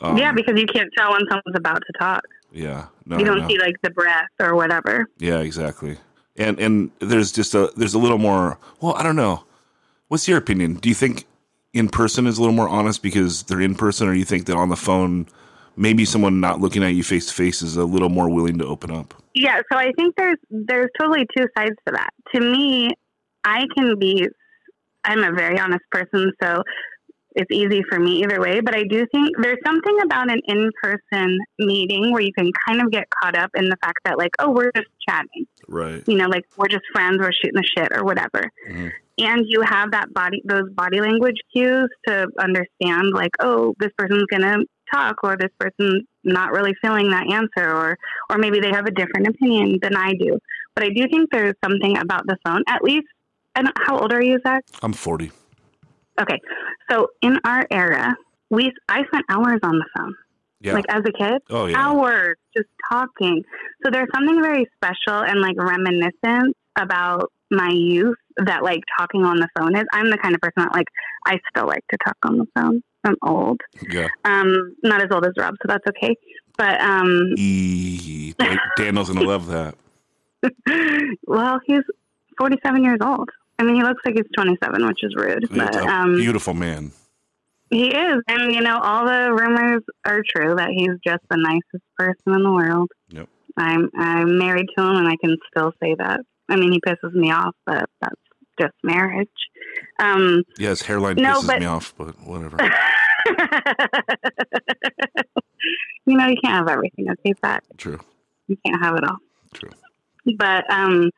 Um, 0.00 0.16
yeah, 0.16 0.32
because 0.32 0.58
you 0.58 0.66
can't 0.66 0.90
tell 0.96 1.12
when 1.12 1.20
someone's 1.28 1.54
about 1.56 1.82
to 1.86 1.92
talk. 1.98 2.24
Yeah, 2.52 2.86
no, 3.06 3.18
you 3.18 3.24
don't 3.24 3.38
no. 3.38 3.48
see 3.48 3.58
like 3.58 3.76
the 3.82 3.90
breath 3.90 4.28
or 4.40 4.54
whatever. 4.54 5.08
Yeah, 5.18 5.40
exactly. 5.40 5.98
And 6.36 6.58
and 6.58 6.90
there's 7.00 7.32
just 7.32 7.54
a 7.54 7.72
there's 7.76 7.94
a 7.94 7.98
little 7.98 8.18
more. 8.18 8.58
Well, 8.80 8.94
I 8.94 9.02
don't 9.02 9.16
know. 9.16 9.44
What's 10.08 10.28
your 10.28 10.38
opinion? 10.38 10.74
Do 10.74 10.88
you 10.88 10.94
think 10.94 11.24
in 11.72 11.88
person 11.88 12.26
is 12.26 12.38
a 12.38 12.40
little 12.40 12.54
more 12.54 12.68
honest 12.68 13.02
because 13.02 13.44
they're 13.44 13.60
in 13.60 13.74
person, 13.74 14.08
or 14.08 14.14
you 14.14 14.24
think 14.24 14.46
that 14.46 14.56
on 14.56 14.68
the 14.68 14.76
phone, 14.76 15.26
maybe 15.76 16.04
someone 16.04 16.40
not 16.40 16.60
looking 16.60 16.82
at 16.82 16.94
you 16.94 17.02
face 17.02 17.26
to 17.26 17.34
face 17.34 17.62
is 17.62 17.76
a 17.76 17.84
little 17.84 18.08
more 18.08 18.28
willing 18.28 18.58
to 18.58 18.66
open 18.66 18.90
up? 18.90 19.14
Yeah, 19.34 19.60
so 19.70 19.78
I 19.78 19.92
think 19.92 20.16
there's 20.16 20.38
there's 20.50 20.90
totally 21.00 21.26
two 21.36 21.46
sides 21.56 21.76
to 21.86 21.92
that. 21.92 22.10
To 22.34 22.40
me, 22.40 22.90
I 23.44 23.66
can 23.74 23.98
be 23.98 24.28
I'm 25.04 25.24
a 25.24 25.32
very 25.32 25.58
honest 25.58 25.84
person, 25.90 26.32
so 26.42 26.62
it's 27.34 27.50
easy 27.50 27.82
for 27.88 27.98
me 27.98 28.22
either 28.22 28.40
way, 28.40 28.60
but 28.60 28.74
I 28.74 28.84
do 28.84 29.06
think 29.12 29.28
there's 29.40 29.58
something 29.64 29.98
about 30.04 30.30
an 30.30 30.40
in-person 30.46 31.38
meeting 31.58 32.12
where 32.12 32.22
you 32.22 32.32
can 32.32 32.50
kind 32.66 32.80
of 32.80 32.90
get 32.90 33.08
caught 33.10 33.36
up 33.36 33.50
in 33.54 33.66
the 33.66 33.76
fact 33.82 34.00
that 34.04 34.18
like, 34.18 34.32
oh, 34.38 34.50
we're 34.50 34.70
just 34.74 34.88
chatting. 35.08 35.46
Right. 35.68 36.02
You 36.06 36.16
know, 36.16 36.26
like 36.26 36.44
we're 36.56 36.68
just 36.68 36.84
friends, 36.92 37.18
we're 37.18 37.32
shooting 37.32 37.60
the 37.60 37.64
shit 37.76 37.92
or 37.92 38.04
whatever. 38.04 38.50
Mhm. 38.70 38.92
And 39.18 39.44
you 39.46 39.62
have 39.62 39.90
that 39.92 40.12
body 40.14 40.42
those 40.44 40.70
body 40.72 41.00
language 41.00 41.36
cues 41.52 41.90
to 42.06 42.28
understand 42.38 43.12
like, 43.12 43.32
oh, 43.40 43.74
this 43.78 43.90
person's 43.96 44.24
gonna 44.30 44.58
talk 44.92 45.16
or 45.22 45.36
this 45.36 45.50
person's 45.58 46.02
not 46.24 46.52
really 46.52 46.74
feeling 46.82 47.10
that 47.10 47.30
answer 47.30 47.70
or 47.70 47.96
or 48.30 48.38
maybe 48.38 48.60
they 48.60 48.70
have 48.70 48.86
a 48.86 48.90
different 48.90 49.28
opinion 49.28 49.78
than 49.82 49.96
I 49.96 50.14
do. 50.14 50.38
But 50.74 50.84
I 50.84 50.88
do 50.88 51.06
think 51.08 51.30
there's 51.30 51.54
something 51.64 51.98
about 51.98 52.26
the 52.26 52.36
phone. 52.44 52.62
At 52.68 52.82
least 52.82 53.06
And 53.54 53.70
how 53.86 53.98
old 53.98 54.12
are 54.14 54.22
you, 54.22 54.38
Zach? 54.46 54.64
I'm 54.82 54.94
40. 54.94 55.30
Okay. 56.22 56.38
So 56.90 57.08
in 57.20 57.38
our 57.44 57.66
era, 57.70 58.14
we 58.50 58.72
I 58.88 59.04
spent 59.06 59.24
hours 59.28 59.60
on 59.62 59.78
the 59.78 59.84
phone, 59.96 60.14
Yeah. 60.60 60.74
like 60.74 60.84
as 60.88 61.02
a 61.06 61.12
kid, 61.12 61.42
oh 61.50 61.66
yeah. 61.66 61.76
hours 61.78 62.36
just 62.56 62.68
talking. 62.90 63.42
So 63.84 63.90
there's 63.90 64.08
something 64.14 64.40
very 64.42 64.66
special 64.76 65.22
and 65.22 65.40
like 65.40 65.56
reminiscent 65.58 66.56
about 66.78 67.30
my 67.50 67.70
youth 67.70 68.16
that 68.38 68.62
like 68.62 68.80
talking 68.98 69.24
on 69.24 69.36
the 69.38 69.48
phone 69.58 69.76
is. 69.76 69.84
I'm 69.92 70.10
the 70.10 70.18
kind 70.18 70.34
of 70.34 70.40
person 70.40 70.62
that 70.64 70.72
like 70.72 70.86
I 71.26 71.38
still 71.50 71.66
like 71.66 71.84
to 71.90 71.98
talk 72.04 72.16
on 72.24 72.38
the 72.38 72.46
phone. 72.54 72.82
I'm 73.04 73.16
old, 73.26 73.60
Yeah. 73.90 74.08
um, 74.24 74.76
not 74.84 75.02
as 75.02 75.08
old 75.12 75.26
as 75.26 75.32
Rob, 75.36 75.54
so 75.60 75.66
that's 75.66 75.84
okay. 75.88 76.14
But 76.56 76.80
um, 76.80 77.34
E- 77.36 78.32
Daniel's 78.76 79.08
gonna 79.10 79.26
love 79.26 79.48
that. 79.48 79.74
well, 81.26 81.60
he's 81.66 81.82
47 82.38 82.84
years 82.84 82.98
old. 83.02 83.28
I 83.58 83.64
mean, 83.64 83.76
he 83.76 83.82
looks 83.82 84.02
like 84.04 84.14
he's 84.16 84.26
27, 84.34 84.86
which 84.86 85.02
is 85.04 85.14
rude, 85.16 85.46
but 85.50 85.76
a 85.76 85.84
um, 85.86 86.16
beautiful 86.16 86.54
man. 86.54 86.92
he 87.70 87.88
is. 87.94 88.22
And 88.28 88.52
you 88.52 88.60
know, 88.60 88.78
all 88.78 89.06
the 89.06 89.32
rumors 89.32 89.82
are 90.04 90.22
true 90.28 90.54
that 90.56 90.70
he's 90.70 90.90
just 91.06 91.22
the 91.30 91.36
nicest 91.36 91.84
person 91.96 92.34
in 92.34 92.42
the 92.42 92.50
world. 92.52 92.90
Yep. 93.10 93.28
I'm 93.56 93.90
I'm 93.96 94.38
married 94.38 94.66
to 94.76 94.82
him, 94.84 94.96
and 94.96 95.08
I 95.08 95.16
can 95.22 95.36
still 95.50 95.72
say 95.82 95.94
that. 95.98 96.20
I 96.48 96.56
mean, 96.56 96.72
he 96.72 96.80
pisses 96.80 97.12
me 97.12 97.30
off, 97.30 97.54
but 97.66 97.88
that's 98.00 98.20
just 98.60 98.74
marriage. 98.82 99.28
Um, 100.00 100.42
Yeah, 100.58 100.70
his 100.70 100.82
hairline 100.82 101.16
No, 101.16 101.34
pisses 101.40 101.46
but- 101.46 101.60
me 101.60 101.66
off, 101.66 101.94
but 101.96 102.14
whatever. 102.26 102.56
you 106.06 106.16
know, 106.16 106.26
you 106.26 106.36
can't 106.42 106.54
have 106.56 106.68
everything. 106.68 107.06
Okay, 107.10 107.34
Zach. 107.44 107.62
True. 107.76 108.00
You 108.48 108.56
can't 108.66 108.82
have 108.82 108.96
it 108.96 109.04
all. 109.04 109.18
True. 109.54 109.70
But 110.36 110.68
um, 110.70 111.10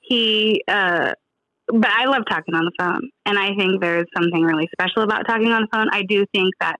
he, 0.00 0.62
uh, 0.68 1.12
but 1.68 1.90
I 1.90 2.04
love 2.06 2.22
talking 2.28 2.54
on 2.54 2.64
the 2.64 2.72
phone, 2.78 3.10
and 3.26 3.38
I 3.38 3.54
think 3.54 3.80
there's 3.80 4.06
something 4.16 4.42
really 4.42 4.68
special 4.72 5.02
about 5.02 5.26
talking 5.26 5.48
on 5.48 5.62
the 5.62 5.68
phone. 5.72 5.88
I 5.92 6.02
do 6.02 6.26
think 6.34 6.54
that, 6.60 6.78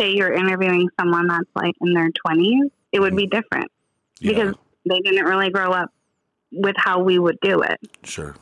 say, 0.00 0.12
you're 0.12 0.32
interviewing 0.32 0.88
someone 0.98 1.26
that's 1.26 1.50
like 1.54 1.74
in 1.80 1.94
their 1.94 2.10
20s, 2.26 2.70
it 2.92 3.00
would 3.00 3.16
be 3.16 3.26
mm-hmm. 3.26 3.40
different 3.40 3.70
Yeah, 4.20 4.32
because 4.32 4.54
they 4.88 5.00
didn't 5.00 5.24
really 5.24 5.50
grow 5.50 5.72
up 5.72 5.90
with 6.52 6.76
how 6.78 7.00
we 7.00 7.18
would 7.18 7.38
do 7.42 7.62
it. 7.62 7.78
sure. 8.04 8.36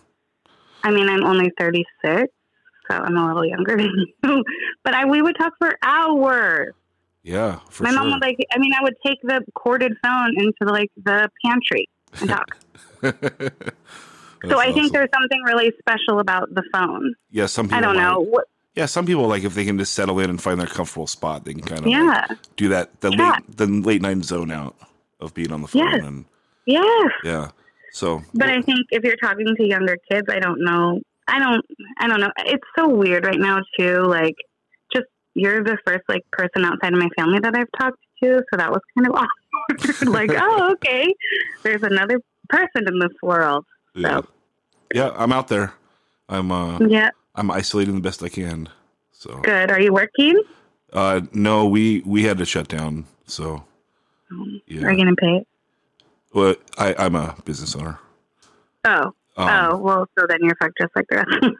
I 0.83 0.91
mean, 0.91 1.09
I'm 1.09 1.25
only 1.25 1.51
36, 1.59 2.33
so 2.91 2.97
I'm 2.97 3.17
a 3.17 3.27
little 3.27 3.45
younger 3.45 3.77
than 3.77 4.07
you, 4.25 4.45
but 4.85 4.95
I 4.95 5.05
we 5.07 5.23
would 5.23 5.37
talk 5.39 5.53
for 5.59 5.77
hours. 5.83 6.75
Yeah, 7.23 7.59
for 7.69 7.83
My 7.83 7.91
sure. 7.91 7.99
mom 7.99 8.13
would 8.13 8.23
like, 8.23 8.39
I 8.53 8.59
mean, 8.59 8.73
I 8.79 8.83
would 8.83 8.95
take 9.05 9.19
the 9.23 9.45
corded 9.55 9.93
phone 10.03 10.35
into 10.39 10.73
like 10.73 10.91
the 11.05 11.29
pantry 11.45 11.89
and 12.21 12.31
talk. 12.31 12.57
so 14.49 14.59
I 14.61 14.73
think 14.73 14.93
there's 14.93 15.09
something 15.15 15.43
really 15.45 15.73
special 15.79 16.21
about 16.21 16.55
the 16.55 16.63
phone. 16.73 17.15
yeah, 17.31 17.47
some 17.47 17.67
people 17.67 17.79
I 17.79 17.81
don't 17.81 17.97
know. 17.97 18.21
What, 18.21 18.45
Yeah, 18.75 18.87
some 18.87 19.07
people 19.07 19.27
like 19.27 19.45
if 19.45 19.55
they 19.55 19.65
can 19.65 19.79
just 19.79 19.95
settle 19.95 20.19
in 20.21 20.31
and 20.31 20.41
find 20.41 20.61
their 20.61 20.67
comfortable 20.69 21.07
spot, 21.07 21.45
they 21.45 21.53
can 21.55 21.63
kind 21.63 21.81
of 21.81 21.87
yeah. 21.89 22.27
like, 22.29 22.39
do 22.57 22.69
that 22.69 23.01
the 23.01 23.11
Yeah. 23.11 23.33
late 23.33 23.57
the 23.57 23.67
late 23.67 24.03
night 24.03 24.23
zone 24.25 24.51
out 24.53 24.77
of 25.21 25.35
being 25.35 25.53
on 25.53 25.63
the 25.63 25.69
phone 25.69 25.83
Yes. 25.83 26.05
and 26.05 26.25
Yes. 26.67 27.11
yeah. 27.25 27.49
So 27.93 28.23
But 28.35 28.51
I 28.51 28.61
think 28.63 28.81
if 28.91 29.03
you're 29.03 29.17
talking 29.17 29.47
to 29.57 29.65
younger 29.67 29.97
kids, 30.11 30.27
I 30.31 30.39
don't 30.39 30.61
know. 30.63 31.01
I 31.27 31.39
don't. 31.39 31.65
I 31.99 32.07
don't 32.09 32.21
know. 32.21 32.31
It's 32.47 32.67
so 32.79 32.89
weird 32.89 33.25
right 33.27 33.39
now 33.41 33.59
too. 33.79 34.03
Like, 34.05 34.35
just 34.93 35.07
you're 35.35 35.63
the 35.65 35.77
first 35.87 36.03
like 36.09 36.23
person 36.31 36.65
outside 36.65 36.93
of 36.93 36.99
my 37.01 37.09
family 37.19 37.39
that 37.41 37.55
I've 37.57 37.69
talked 37.79 37.99
to, 38.23 38.43
so 38.51 38.57
that 38.57 38.71
was 38.71 38.81
kind 38.97 39.09
of 39.09 39.15
awkward. 39.23 40.09
like, 40.09 40.31
oh, 40.41 40.73
okay, 40.73 41.13
there's 41.65 41.83
another 41.83 42.21
person 42.49 42.87
in 42.87 42.99
this 42.99 43.13
world. 43.23 43.65
Yeah. 44.01 44.21
yeah, 44.95 45.11
I'm 45.17 45.33
out 45.33 45.49
there. 45.49 45.73
I'm 46.29 46.51
uh 46.53 46.79
Yeah, 46.81 47.11
I'm 47.35 47.51
isolating 47.51 47.95
the 47.95 48.01
best 48.01 48.23
I 48.23 48.29
can. 48.29 48.69
So 49.13 49.41
good. 49.43 49.71
Are 49.71 49.81
you 49.81 49.93
working? 49.93 50.41
uh 50.93 51.21
no, 51.33 51.67
we 51.67 52.03
we 52.07 52.23
had 52.25 52.39
to 52.39 52.45
shut 52.45 52.69
down. 52.69 53.05
So 53.27 53.65
Um, 54.31 54.61
yeah. 54.67 54.85
Are 54.87 54.93
you 54.93 54.99
gonna 54.99 55.17
pay? 55.17 55.45
Well, 56.33 56.55
I 56.79 56.95
I'm 56.99 57.15
a 57.17 57.35
business 57.45 57.75
owner. 57.75 57.99
Oh, 58.85 59.13
Um, 59.37 59.49
oh, 59.49 59.77
well, 59.79 60.09
so 60.19 60.27
then 60.29 60.39
you're 60.43 60.57
fucked 60.57 60.79
just 60.81 60.95
like 60.97 61.07
the 61.09 61.17
rest. 61.17 61.57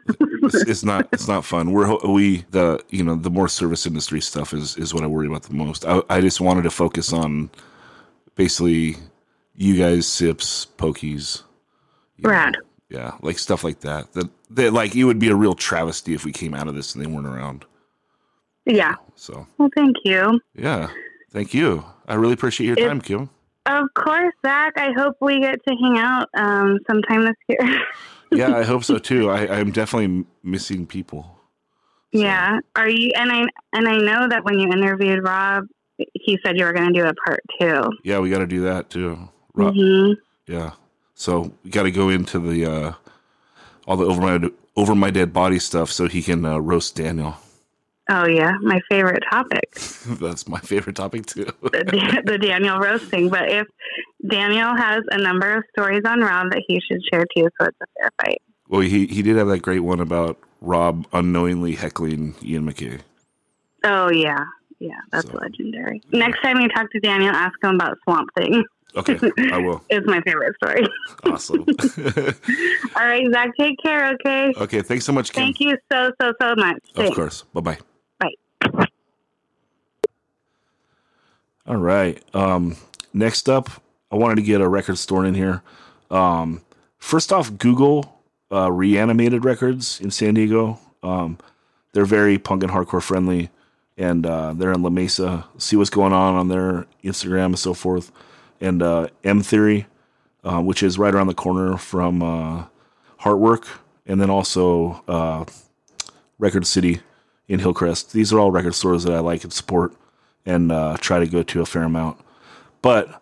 it's, 0.55 0.69
it's 0.69 0.83
not 0.83 1.07
it's 1.11 1.27
not 1.27 1.43
fun. 1.45 1.71
We're 1.71 1.95
we 2.07 2.45
the 2.51 2.83
you 2.89 3.03
know 3.03 3.15
the 3.15 3.29
more 3.29 3.47
service 3.49 3.85
industry 3.85 4.21
stuff 4.21 4.53
is 4.53 4.77
is 4.77 4.93
what 4.93 5.03
I 5.03 5.07
worry 5.07 5.27
about 5.27 5.43
the 5.43 5.53
most. 5.55 5.85
I 5.85 6.01
I 6.09 6.21
just 6.21 6.39
wanted 6.41 6.63
to 6.63 6.71
focus 6.71 7.11
on 7.13 7.49
basically 8.35 8.95
you 9.55 9.75
guys 9.77 10.05
Sipz 10.05 10.67
Pokez. 10.77 11.43
Know, 12.23 12.29
Rad. 12.29 12.57
yeah, 12.89 13.13
like 13.21 13.37
stuff 13.39 13.63
like 13.63 13.79
that. 13.81 14.13
That 14.13 14.29
that 14.51 14.73
like 14.73 14.95
it 14.95 15.03
would 15.03 15.19
be 15.19 15.29
a 15.29 15.35
real 15.35 15.53
travesty 15.55 16.13
if 16.13 16.25
we 16.25 16.31
came 16.31 16.53
out 16.53 16.67
of 16.67 16.75
this 16.75 16.95
and 16.95 17.03
they 17.03 17.07
weren't 17.09 17.27
around. 17.27 17.65
yeah. 18.65 18.95
So 19.15 19.47
Well, 19.57 19.69
thank 19.75 19.95
you. 20.05 20.39
yeah, 20.55 20.89
thank 21.31 21.53
you. 21.53 21.83
I 22.07 22.15
really 22.15 22.33
appreciate 22.33 22.67
your 22.67 22.75
time, 22.75 23.01
Kim. 23.01 23.29
Of 23.65 23.85
course, 23.93 24.33
Zach. 24.45 24.73
I 24.77 24.91
hope 24.97 25.17
we 25.21 25.39
get 25.41 25.59
to 25.67 25.75
hang 25.75 25.97
out 25.99 26.27
um, 26.35 26.79
sometime 26.87 27.25
this 27.25 27.35
year. 27.47 27.81
Yeah, 28.31 28.55
I 28.55 28.61
hope 28.63 28.83
so 28.83 28.99
too. 28.99 29.31
I 29.31 29.47
I'm 29.57 29.71
definitely 29.71 30.05
m- 30.05 30.27
missing 30.43 30.85
people. 30.85 31.23
So, 32.13 32.21
Yeah. 32.21 32.59
Are 32.75 32.87
you? 32.87 33.09
And 33.15 33.31
I 33.31 33.45
and 33.73 33.87
I 33.89 33.97
know 33.97 34.27
that 34.29 34.43
when 34.45 34.59
you 34.59 34.67
interviewed 34.69 35.23
Rob, 35.23 35.63
he 36.13 36.37
said 36.45 36.55
you 36.55 36.65
were 36.65 36.73
going 36.73 36.93
to 36.93 37.01
do 37.01 37.07
a 37.07 37.13
part 37.15 37.39
two. 37.59 37.81
Yeah, 38.03 38.19
we 38.19 38.29
got 38.29 38.37
to 38.37 38.45
do 38.45 38.61
that 38.65 38.91
too. 38.91 39.17
Rob, 39.55 39.73
hmm 39.73 40.11
Yeah. 40.45 40.73
So 41.19 41.51
we 41.65 41.69
got 41.69 41.83
to 41.83 41.91
go 41.91 42.07
into 42.07 42.39
the 42.39 42.65
uh 42.65 42.93
all 43.85 43.97
the 43.97 44.05
over 44.05 44.21
my 44.21 44.49
over 44.77 44.95
my 44.95 45.11
dead 45.11 45.33
body 45.33 45.59
stuff 45.59 45.91
so 45.91 46.07
he 46.07 46.21
can 46.23 46.45
uh, 46.45 46.57
roast 46.59 46.95
Daniel. 46.95 47.35
Oh 48.09 48.25
yeah, 48.25 48.53
my 48.61 48.79
favorite 48.89 49.23
topic, 49.29 49.69
That's 50.21 50.47
my 50.47 50.59
favorite 50.59 50.95
topic 50.95 51.25
too. 51.25 51.43
the, 51.61 52.23
the 52.25 52.37
Daniel 52.37 52.79
roasting. 52.79 53.27
But 53.29 53.49
if 53.51 53.67
Daniel 54.27 54.73
has 54.75 55.03
a 55.11 55.17
number 55.17 55.57
of 55.57 55.63
stories 55.77 56.03
on 56.05 56.21
Rob 56.21 56.51
that 56.51 56.63
he 56.67 56.79
should 56.79 57.01
share 57.11 57.25
too, 57.35 57.49
so 57.59 57.67
it's 57.67 57.77
a 57.81 57.85
fair 57.99 58.09
fight. 58.23 58.41
well, 58.69 58.81
he 58.81 59.05
he 59.07 59.21
did 59.21 59.35
have 59.35 59.47
that 59.49 59.59
great 59.61 59.81
one 59.81 59.99
about 59.99 60.39
Rob 60.61 61.05
unknowingly 61.11 61.75
heckling 61.75 62.33
Ian 62.41 62.65
MacKaye. 62.71 63.01
Oh 63.83 64.09
yeah, 64.09 64.45
yeah, 64.79 64.99
that's 65.11 65.27
So- 65.29 65.37
legendary. 65.37 66.01
Next 66.13 66.41
time 66.41 66.61
you 66.61 66.69
talk 66.69 66.89
to 66.91 66.99
Daniel, 67.01 67.35
ask 67.35 67.61
him 67.61 67.75
about 67.75 67.97
Swamp 68.05 68.29
Thing. 68.37 68.63
Okay, 68.95 69.19
I 69.51 69.57
will. 69.57 69.83
It's 69.89 70.07
my 70.07 70.21
favorite 70.21 70.55
story. 70.55 70.85
Awesome. 71.25 71.59
All 72.95 73.05
right, 73.05 73.25
Zach, 73.31 73.51
take 73.59 73.77
care. 73.83 74.13
Okay. 74.13 74.53
okay, 74.57 74.81
thanks 74.81 75.05
so 75.05 75.11
much, 75.11 75.31
Kim. 75.31 75.43
Thank 75.43 75.59
you 75.59 75.77
so 75.91 76.11
so 76.21 76.33
so 76.41 76.55
much. 76.55 76.77
Of 76.77 76.95
Thanks. 76.95 77.15
course. 77.15 77.43
Bye 77.53 77.61
bye. 77.61 77.77
Bye. 78.19 78.85
All 81.67 81.77
right. 81.77 82.23
Um, 82.33 82.77
next 83.13 83.47
up, 83.47 83.69
I 84.11 84.15
wanted 84.15 84.35
to 84.35 84.41
get 84.41 84.61
a 84.61 84.67
record 84.67 84.97
store 84.97 85.25
in 85.25 85.35
here. 85.35 85.61
Um, 86.09 86.61
first 86.97 87.31
off, 87.31 87.55
Google 87.57 88.21
uh, 88.51 88.71
reanimated 88.71 89.45
records 89.45 89.99
in 90.01 90.09
San 90.09 90.33
Diego. 90.33 90.79
Um, 91.03 91.37
they're 91.93 92.05
very 92.05 92.37
punk 92.37 92.63
and 92.63 92.71
hardcore 92.71 93.03
friendly, 93.03 93.49
and 93.97 94.25
uh, 94.25 94.53
they're 94.53 94.71
in 94.71 94.81
La 94.81 94.89
Mesa. 94.89 95.45
See 95.57 95.75
what's 95.75 95.89
going 95.89 96.13
on 96.13 96.35
on 96.35 96.47
their 96.47 96.87
Instagram 97.03 97.47
and 97.47 97.59
so 97.59 97.73
forth. 97.73 98.11
And 98.61 98.81
uh, 98.81 99.07
M 99.23 99.41
Theory, 99.41 99.87
uh, 100.43 100.61
which 100.61 100.83
is 100.83 100.97
right 100.97 101.13
around 101.13 101.27
the 101.27 101.33
corner 101.33 101.77
from 101.77 102.21
uh, 102.21 102.65
Heartwork, 103.21 103.67
and 104.05 104.19
then 104.19 104.29
also 104.29 105.03
uh, 105.07 105.45
Record 106.37 106.65
City 106.65 107.01
in 107.47 107.59
Hillcrest. 107.59 108.13
These 108.13 108.31
are 108.31 108.39
all 108.39 108.51
record 108.51 108.75
stores 108.75 109.03
that 109.03 109.13
I 109.13 109.19
like 109.19 109.43
and 109.43 109.51
support 109.51 109.93
and 110.45 110.71
uh, 110.71 110.97
try 110.99 111.19
to 111.19 111.27
go 111.27 111.43
to 111.43 111.61
a 111.61 111.65
fair 111.65 111.83
amount. 111.83 112.19
But 112.81 113.21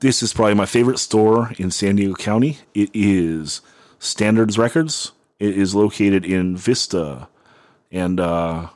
this 0.00 0.22
is 0.22 0.32
probably 0.32 0.54
my 0.54 0.66
favorite 0.66 0.98
store 0.98 1.52
in 1.58 1.70
San 1.70 1.96
Diego 1.96 2.14
County. 2.14 2.58
It 2.74 2.90
is 2.92 3.60
Standards 3.98 4.58
Records. 4.58 5.12
It 5.38 5.56
is 5.56 5.74
located 5.74 6.24
in 6.24 6.56
Vista, 6.56 7.28
and 7.90 8.20
uh, 8.20 8.68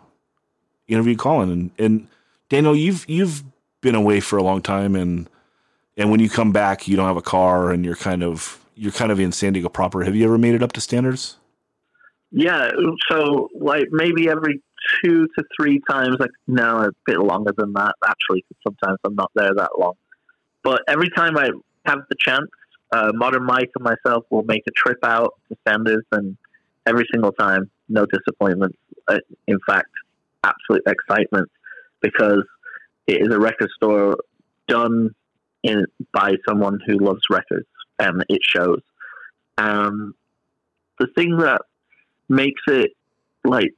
interviewed 0.88 1.18
Colin 1.18 1.50
and, 1.50 1.70
and 1.78 2.08
Daniel. 2.48 2.74
You've 2.74 3.08
you've 3.08 3.44
been 3.80 3.94
away 3.94 4.20
for 4.20 4.36
a 4.36 4.42
long 4.42 4.62
time, 4.62 4.96
and 4.96 5.28
and 5.96 6.10
when 6.10 6.20
you 6.20 6.28
come 6.28 6.52
back, 6.52 6.86
you 6.86 6.96
don't 6.96 7.06
have 7.06 7.16
a 7.16 7.22
car, 7.22 7.70
and 7.70 7.84
you're 7.84 7.96
kind 7.96 8.22
of 8.22 8.60
you're 8.74 8.92
kind 8.92 9.10
of 9.10 9.18
in 9.18 9.32
San 9.32 9.54
Diego 9.54 9.68
proper. 9.68 10.04
Have 10.04 10.14
you 10.14 10.24
ever 10.24 10.38
made 10.38 10.54
it 10.54 10.62
up 10.62 10.72
to 10.72 10.80
Standards? 10.80 11.36
Yeah, 12.30 12.70
so 13.10 13.48
like 13.58 13.86
maybe 13.90 14.28
every 14.28 14.60
two 15.02 15.26
to 15.36 15.44
three 15.58 15.80
times, 15.88 16.16
like 16.18 16.30
no, 16.46 16.78
a 16.82 16.90
bit 17.06 17.18
longer 17.18 17.52
than 17.56 17.72
that 17.74 17.94
actually. 18.06 18.42
'cause 18.42 18.58
sometimes 18.66 18.98
I'm 19.04 19.14
not 19.14 19.30
there 19.34 19.54
that 19.54 19.78
long, 19.78 19.94
but 20.62 20.82
every 20.88 21.08
time 21.10 21.36
I 21.38 21.50
have 21.86 22.00
the 22.10 22.16
chance, 22.18 22.50
uh, 22.92 23.12
Modern 23.14 23.44
Mike 23.44 23.70
and 23.74 23.84
myself 23.84 24.24
will 24.30 24.42
make 24.44 24.62
a 24.68 24.72
trip 24.72 24.98
out 25.02 25.34
to 25.48 25.56
Standards, 25.66 26.06
and 26.12 26.36
every 26.84 27.06
single 27.12 27.32
time, 27.32 27.70
no 27.88 28.06
disappointment. 28.06 28.76
Uh, 29.08 29.18
in 29.46 29.58
fact, 29.66 29.90
absolute 30.44 30.82
excitement 30.86 31.48
because 32.00 32.44
it 33.06 33.22
is 33.22 33.32
a 33.32 33.38
record 33.38 33.70
store 33.76 34.16
done 34.68 35.14
in 35.66 35.86
by 36.12 36.32
someone 36.48 36.78
who 36.86 36.98
loves 36.98 37.22
records, 37.30 37.68
and 37.98 38.24
it 38.28 38.40
shows. 38.42 38.80
Um, 39.58 40.14
the 40.98 41.08
thing 41.16 41.38
that 41.38 41.62
makes 42.28 42.62
it 42.68 42.92
like 43.44 43.72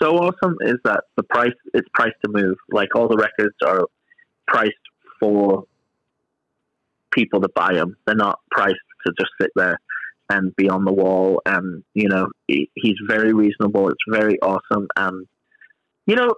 so 0.00 0.16
awesome 0.16 0.56
is 0.60 0.76
that 0.84 1.04
the 1.16 1.22
price 1.22 1.54
it's 1.74 1.88
priced 1.94 2.16
to 2.24 2.30
move. 2.30 2.56
Like 2.70 2.94
all 2.94 3.08
the 3.08 3.16
records 3.16 3.54
are 3.64 3.86
priced 4.46 4.72
for 5.20 5.64
people 7.10 7.40
to 7.40 7.48
buy 7.54 7.74
them. 7.74 7.96
They're 8.06 8.14
not 8.14 8.40
priced 8.50 8.74
to 9.06 9.12
just 9.18 9.30
sit 9.40 9.50
there 9.56 9.80
and 10.28 10.54
be 10.56 10.68
on 10.68 10.84
the 10.84 10.92
wall. 10.92 11.40
And 11.46 11.82
you 11.94 12.08
know, 12.08 12.28
he, 12.46 12.70
he's 12.74 12.96
very 13.08 13.32
reasonable. 13.32 13.88
It's 13.88 14.04
very 14.08 14.38
awesome. 14.40 14.88
And 14.96 15.26
you 16.06 16.16
know, 16.16 16.34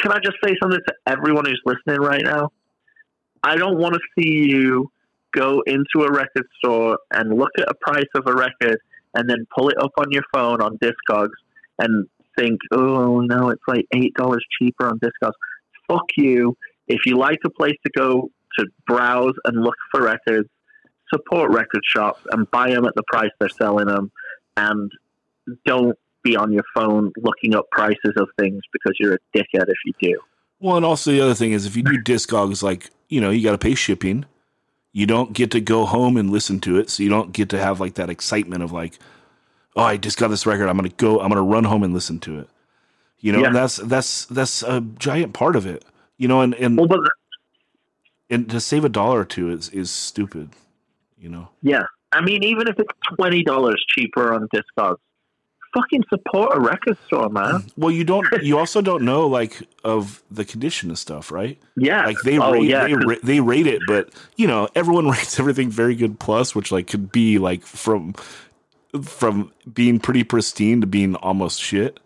can 0.00 0.12
I 0.12 0.18
just 0.18 0.36
say 0.44 0.54
something 0.62 0.80
to 0.86 0.94
everyone 1.06 1.44
who's 1.46 1.62
listening 1.64 2.00
right 2.00 2.22
now? 2.24 2.52
I 3.44 3.56
don't 3.56 3.78
want 3.78 3.94
to 3.94 4.00
see 4.18 4.50
you 4.50 4.90
go 5.32 5.62
into 5.66 6.06
a 6.06 6.10
record 6.10 6.46
store 6.58 6.98
and 7.12 7.38
look 7.38 7.50
at 7.58 7.68
a 7.68 7.74
price 7.74 8.08
of 8.14 8.26
a 8.26 8.32
record 8.32 8.78
and 9.14 9.28
then 9.28 9.46
pull 9.54 9.68
it 9.68 9.76
up 9.78 9.92
on 9.98 10.10
your 10.10 10.22
phone 10.32 10.62
on 10.62 10.78
Discogs 10.78 11.36
and 11.78 12.06
think, 12.38 12.58
oh 12.72 13.20
no, 13.20 13.50
it's 13.50 13.62
like 13.68 13.84
eight 13.94 14.14
dollars 14.14 14.42
cheaper 14.58 14.86
on 14.86 14.98
Discogs. 14.98 15.34
Fuck 15.86 16.06
you. 16.16 16.56
If 16.88 17.04
you 17.04 17.18
like 17.18 17.40
a 17.44 17.50
place 17.50 17.76
to 17.84 17.92
go 17.94 18.30
to 18.58 18.66
browse 18.86 19.34
and 19.44 19.62
look 19.62 19.76
for 19.90 20.02
records, 20.02 20.48
support 21.12 21.50
record 21.50 21.82
shops 21.86 22.22
and 22.32 22.50
buy 22.50 22.70
them 22.70 22.86
at 22.86 22.94
the 22.94 23.02
price 23.12 23.30
they're 23.38 23.50
selling 23.50 23.88
them, 23.88 24.10
and 24.56 24.90
don't 25.66 25.98
be 26.22 26.34
on 26.34 26.50
your 26.50 26.64
phone 26.74 27.12
looking 27.18 27.54
up 27.54 27.66
prices 27.70 28.14
of 28.16 28.28
things 28.38 28.62
because 28.72 28.94
you're 28.98 29.14
a 29.14 29.18
dickhead 29.36 29.68
if 29.68 29.76
you 29.84 29.92
do. 30.00 30.18
Well, 30.60 30.76
and 30.76 30.84
also 30.84 31.10
the 31.10 31.20
other 31.20 31.34
thing 31.34 31.52
is 31.52 31.66
if 31.66 31.76
you 31.76 31.82
do 31.82 32.00
Discogs, 32.02 32.62
like 32.62 32.90
you 33.08 33.20
know, 33.20 33.30
you 33.30 33.42
got 33.42 33.52
to 33.52 33.58
pay 33.58 33.74
shipping. 33.74 34.24
You 34.92 35.06
don't 35.06 35.32
get 35.32 35.50
to 35.50 35.60
go 35.60 35.86
home 35.86 36.16
and 36.16 36.30
listen 36.30 36.60
to 36.60 36.78
it, 36.78 36.88
so 36.88 37.02
you 37.02 37.08
don't 37.08 37.32
get 37.32 37.48
to 37.50 37.58
have 37.58 37.80
like 37.80 37.94
that 37.94 38.10
excitement 38.10 38.62
of 38.62 38.70
like, 38.70 38.98
oh, 39.74 39.82
I 39.82 39.96
just 39.96 40.18
got 40.18 40.28
this 40.28 40.46
record. 40.46 40.68
I'm 40.68 40.76
gonna 40.76 40.88
go. 40.90 41.20
I'm 41.20 41.28
gonna 41.28 41.42
run 41.42 41.64
home 41.64 41.82
and 41.82 41.92
listen 41.92 42.20
to 42.20 42.38
it. 42.38 42.48
You 43.18 43.32
know, 43.32 43.40
Yeah. 43.40 43.46
and 43.48 43.56
that's 43.56 43.76
that's 43.76 44.26
that's 44.26 44.62
a 44.62 44.80
giant 44.98 45.32
part 45.34 45.56
of 45.56 45.66
it. 45.66 45.84
You 46.16 46.28
know, 46.28 46.40
and 46.42 46.54
and 46.54 46.78
Well, 46.78 46.86
but 46.86 47.00
and 48.30 48.48
to 48.50 48.60
save 48.60 48.84
a 48.84 48.88
dollar 48.88 49.20
or 49.20 49.24
two 49.24 49.50
is 49.50 49.68
is 49.70 49.90
stupid. 49.90 50.50
You 51.18 51.28
know. 51.30 51.48
yeah, 51.62 51.84
I 52.12 52.20
mean, 52.20 52.44
even 52.44 52.68
if 52.68 52.78
it's 52.78 52.92
twenty 53.16 53.42
dollars 53.42 53.84
cheaper 53.88 54.32
on 54.32 54.46
Discogs, 54.54 54.98
fucking 55.74 56.04
support 56.08 56.56
a 56.56 56.60
record 56.60 56.96
store, 57.06 57.28
man. 57.28 57.64
Well, 57.76 57.90
you 57.90 58.04
don't. 58.04 58.26
You 58.42 58.58
also 58.58 58.80
don't 58.80 59.04
know 59.04 59.26
like 59.26 59.62
of 59.82 60.22
the 60.30 60.44
condition 60.44 60.90
of 60.90 60.98
stuff, 60.98 61.30
right? 61.32 61.58
Yeah, 61.76 62.06
Like 62.06 62.18
they 62.24 62.38
oh, 62.38 62.52
rate, 62.52 62.64
yeah, 62.64 62.86
they, 62.86 62.94
ra- 62.94 63.16
they 63.22 63.40
rate 63.40 63.66
it, 63.66 63.82
but 63.86 64.10
you 64.36 64.46
know 64.46 64.68
everyone 64.74 65.08
rates 65.10 65.38
everything 65.40 65.70
very 65.70 65.94
good 65.94 66.18
plus, 66.20 66.54
which 66.54 66.70
like 66.70 66.86
could 66.86 67.10
be 67.10 67.38
like 67.38 67.62
from 67.62 68.14
from 69.02 69.52
being 69.72 69.98
pretty 69.98 70.22
pristine 70.22 70.80
to 70.80 70.86
being 70.86 71.16
almost 71.16 71.60
shit. 71.60 71.98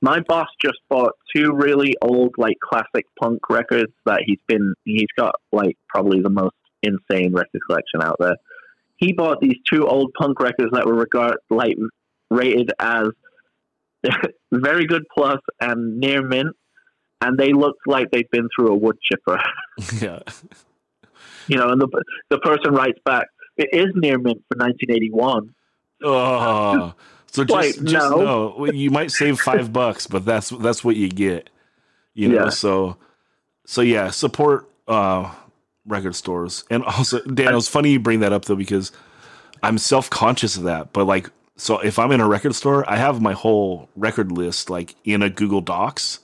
my 0.00 0.20
boss 0.20 0.46
just 0.64 0.78
bought 0.88 1.12
two 1.34 1.52
really 1.52 1.94
old 2.00 2.34
like 2.38 2.56
classic 2.60 3.06
punk 3.20 3.40
records 3.50 3.92
that 4.06 4.22
he's 4.24 4.38
been 4.46 4.74
he's 4.84 5.08
got 5.16 5.34
like 5.52 5.76
probably 5.88 6.20
the 6.20 6.30
most 6.30 6.54
insane 6.82 7.32
record 7.32 7.60
collection 7.66 8.02
out 8.02 8.16
there 8.20 8.36
he 9.02 9.12
bought 9.12 9.40
these 9.40 9.56
two 9.68 9.86
old 9.86 10.12
punk 10.14 10.38
records 10.38 10.70
that 10.72 10.86
were 10.86 10.94
regard 10.94 11.36
like 11.50 11.76
rated 12.32 12.70
as 12.78 13.08
very 14.52 14.86
good 14.86 15.04
plus 15.14 15.38
and 15.60 15.98
near 15.98 16.22
mint 16.26 16.56
and 17.20 17.38
they 17.38 17.52
looked 17.52 17.86
like 17.86 18.10
they'd 18.10 18.30
been 18.30 18.48
through 18.54 18.68
a 18.68 18.74
wood 18.74 18.98
chipper 19.02 19.40
yeah, 20.00 20.18
you 21.46 21.56
know 21.56 21.68
and 21.68 21.80
the 21.80 21.88
the 22.30 22.38
person 22.38 22.72
writes 22.74 22.98
back 23.04 23.26
it 23.56 23.68
is 23.72 23.92
near 23.94 24.18
mint 24.18 24.42
for 24.48 24.58
1981 24.58 25.54
oh, 26.04 26.94
so 27.32 27.44
just 27.44 27.82
just 27.84 28.10
no. 28.10 28.54
know 28.56 28.66
you 28.66 28.90
might 28.90 29.10
save 29.10 29.40
five 29.40 29.72
bucks, 29.80 30.06
but 30.06 30.26
that's 30.26 30.50
that's 30.50 30.84
what 30.84 30.96
you 30.96 31.08
get. 31.08 31.48
You 32.12 32.28
know, 32.28 32.44
Yeah. 32.44 32.48
so 32.50 32.98
so 33.64 33.80
yeah, 33.80 34.10
support 34.10 34.68
uh 34.86 35.32
record 35.86 36.14
stores, 36.14 36.64
and 36.68 36.84
also 36.84 37.22
Dan, 37.22 37.52
it 37.52 37.54
was 37.54 37.68
funny 37.68 37.92
you 37.92 38.00
bring 38.00 38.20
that 38.20 38.34
up 38.34 38.44
though 38.44 38.54
because 38.54 38.92
I'm 39.62 39.78
self 39.78 40.10
conscious 40.10 40.56
of 40.56 40.64
that, 40.64 40.92
but 40.92 41.06
like. 41.06 41.30
So 41.62 41.78
if 41.78 41.96
I'm 42.00 42.10
in 42.10 42.20
a 42.20 42.26
record 42.26 42.56
store, 42.56 42.84
I 42.90 42.96
have 42.96 43.20
my 43.20 43.34
whole 43.34 43.88
record 43.94 44.32
list 44.32 44.68
like 44.68 44.96
in 45.04 45.22
a 45.22 45.30
Google 45.30 45.60
Docs. 45.60 46.18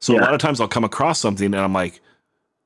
So 0.00 0.14
a 0.14 0.20
lot 0.20 0.34
of 0.34 0.38
times 0.40 0.60
I'll 0.60 0.68
come 0.68 0.84
across 0.84 1.18
something 1.18 1.46
and 1.46 1.56
I'm 1.56 1.72
like, 1.72 2.02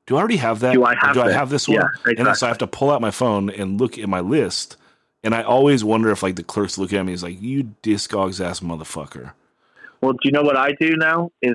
do 0.07 0.17
I 0.17 0.19
already 0.19 0.35
have 0.35 0.59
that? 0.59 0.73
Do 0.73 0.83
I 0.83 0.93
have 0.95 1.13
do 1.13 1.21
I 1.21 1.31
have 1.31 1.49
this 1.49 1.69
one? 1.69 1.77
Yeah, 1.77 1.87
And 2.17 2.27
then 2.27 2.35
so. 2.35 2.47
I 2.47 2.49
have 2.49 2.57
to 2.57 2.67
pull 2.67 2.91
out 2.91 2.99
my 2.99 3.11
phone 3.11 3.49
and 3.49 3.79
look 3.79 3.97
at 3.97 4.09
my 4.09 4.19
list. 4.19 4.75
And 5.23 5.33
I 5.33 5.43
always 5.43 5.85
wonder 5.85 6.11
if 6.11 6.21
like 6.21 6.35
the 6.35 6.43
clerks 6.43 6.77
looking 6.77 6.97
at 6.97 7.05
me 7.05 7.13
is 7.13 7.23
like, 7.23 7.41
you 7.41 7.73
discogs 7.81 8.43
ass 8.43 8.59
motherfucker. 8.59 9.31
Well, 10.01 10.11
do 10.11 10.19
you 10.25 10.31
know 10.31 10.43
what 10.43 10.57
I 10.57 10.73
do 10.73 10.97
now? 10.97 11.29
Is 11.41 11.53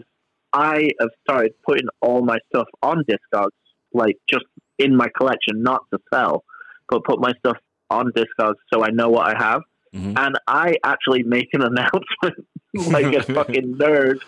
I 0.55 0.93
have 1.01 1.11
started 1.29 1.53
putting 1.67 1.89
all 2.01 2.23
my 2.23 2.39
stuff 2.49 2.69
on 2.83 3.05
Discogs, 3.05 3.51
like 3.93 4.17
just 4.27 4.47
in 4.79 4.97
my 4.97 5.09
collection, 5.19 5.63
not 5.63 5.83
to 5.93 5.99
sell, 6.11 6.45
but 6.89 7.05
put 7.05 7.21
my 7.21 7.35
stuff 7.41 7.59
on 7.91 8.11
Discogs 8.13 8.55
so 8.73 8.83
I 8.83 8.89
know 8.89 9.11
what 9.11 9.37
I 9.37 9.39
have. 9.39 9.61
Mhm. 9.97 10.19
And 10.19 10.39
I 10.47 10.77
actually 10.85 11.23
make 11.23 11.49
an 11.55 11.63
announcement 11.71 12.47
like 12.75 13.15
a 13.15 13.23
fucking 13.23 13.75
nerd. 13.79 14.21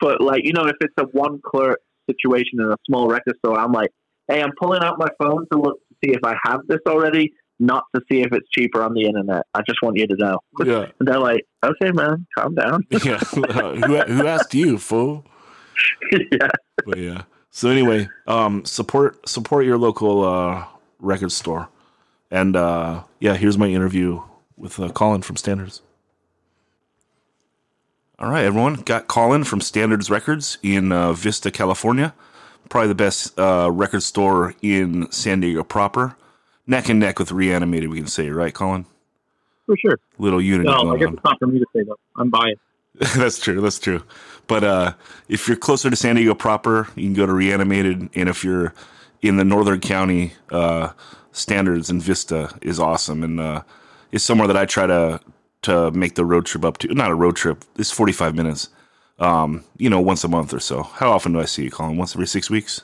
But 0.00 0.20
like, 0.20 0.42
you 0.44 0.52
know, 0.52 0.64
if 0.66 0.76
it's 0.80 0.94
a 0.98 1.04
one 1.04 1.40
clerk 1.44 1.80
situation 2.10 2.60
in 2.60 2.70
a 2.72 2.76
small 2.88 3.08
record 3.08 3.36
store, 3.44 3.58
I'm 3.58 3.72
like, 3.72 3.90
hey, 4.28 4.42
I'm 4.42 4.52
pulling 4.60 4.82
out 4.82 4.98
my 4.98 5.08
phone 5.18 5.46
to 5.52 5.58
look 5.58 5.78
to 5.88 5.94
see 6.04 6.12
if 6.12 6.20
I 6.24 6.34
have 6.44 6.60
this 6.68 6.80
already, 6.86 7.32
not 7.60 7.84
to 7.94 8.02
see 8.10 8.20
if 8.22 8.32
it's 8.32 8.48
cheaper 8.50 8.82
on 8.82 8.94
the 8.94 9.04
internet. 9.04 9.44
I 9.54 9.60
just 9.66 9.78
want 9.82 9.96
you 9.98 10.06
to 10.08 10.16
know. 10.16 10.38
Yeah. 10.64 10.86
And 10.98 11.08
they're 11.08 11.18
like, 11.20 11.46
okay, 11.64 11.92
man, 11.92 12.26
calm 12.36 12.54
down. 12.54 12.84
yeah. 13.04 13.18
who, 13.18 13.42
who 13.42 14.26
asked 14.26 14.54
you, 14.54 14.78
fool? 14.78 15.24
yeah. 16.12 16.48
But 16.84 16.98
yeah. 16.98 17.22
So 17.50 17.68
anyway, 17.68 18.08
um, 18.26 18.64
support 18.64 19.28
support 19.28 19.66
your 19.66 19.76
local 19.76 20.24
uh, 20.24 20.64
record 21.00 21.32
store, 21.32 21.68
and 22.30 22.56
uh, 22.56 23.02
yeah, 23.20 23.34
here's 23.36 23.58
my 23.58 23.66
interview 23.68 24.22
with 24.56 24.78
uh, 24.80 24.88
Colin 24.90 25.22
from 25.22 25.36
Standards. 25.36 25.82
All 28.18 28.30
right, 28.30 28.44
everyone, 28.44 28.74
got 28.76 29.08
Colin 29.08 29.44
from 29.44 29.60
Standards 29.60 30.08
Records 30.10 30.58
in 30.62 30.92
uh, 30.92 31.12
Vista, 31.12 31.50
California. 31.50 32.14
Probably 32.68 32.88
the 32.88 32.94
best 32.94 33.38
uh, 33.38 33.70
record 33.72 34.02
store 34.02 34.54
in 34.62 35.10
San 35.10 35.40
Diego 35.40 35.64
proper. 35.64 36.16
Neck 36.66 36.88
and 36.88 37.00
neck 37.00 37.18
with 37.18 37.32
Reanimated, 37.32 37.90
we 37.90 37.98
can 37.98 38.06
say, 38.06 38.30
right, 38.30 38.54
Colin? 38.54 38.86
For 39.66 39.76
sure. 39.76 39.98
Little 40.18 40.40
unity 40.40 40.68
No, 40.70 40.94
I 40.94 40.98
guess 40.98 41.08
on. 41.08 41.14
it's 41.14 41.24
not 41.24 41.38
for 41.38 41.46
me 41.46 41.58
to 41.58 41.66
say 41.74 41.82
though. 41.82 41.98
I'm 42.16 42.30
biased. 42.30 42.60
that's 43.16 43.38
true. 43.40 43.60
That's 43.60 43.78
true. 43.78 44.02
But 44.46 44.64
uh, 44.64 44.92
if 45.28 45.48
you're 45.48 45.56
closer 45.56 45.90
to 45.90 45.96
San 45.96 46.16
Diego 46.16 46.34
proper, 46.34 46.88
you 46.94 47.04
can 47.04 47.14
go 47.14 47.26
to 47.26 47.32
Reanimated, 47.32 48.08
and 48.14 48.28
if 48.28 48.44
you're 48.44 48.74
in 49.22 49.36
the 49.36 49.44
Northern 49.44 49.80
County, 49.80 50.34
uh, 50.50 50.90
Standards 51.32 51.90
and 51.90 52.02
Vista 52.02 52.56
is 52.60 52.78
awesome, 52.78 53.22
and 53.22 53.40
uh, 54.12 54.16
it's 54.16 54.24
somewhere 54.24 54.48
that 54.48 54.56
I 54.56 54.66
try 54.66 54.86
to 54.86 55.20
to 55.62 55.90
make 55.92 56.16
the 56.16 56.24
road 56.24 56.46
trip 56.46 56.64
up 56.64 56.78
to. 56.78 56.88
Not 56.94 57.10
a 57.10 57.14
road 57.14 57.36
trip. 57.36 57.64
It's 57.76 57.90
45 57.90 58.34
minutes. 58.34 58.68
Um, 59.18 59.64
you 59.76 59.88
know, 59.88 60.00
once 60.00 60.24
a 60.24 60.28
month 60.28 60.52
or 60.52 60.60
so. 60.60 60.82
How 60.82 61.12
often 61.12 61.32
do 61.32 61.40
I 61.40 61.44
see 61.44 61.64
you, 61.64 61.70
Colin? 61.70 61.96
Once 61.96 62.16
every 62.16 62.26
six 62.26 62.50
weeks? 62.50 62.82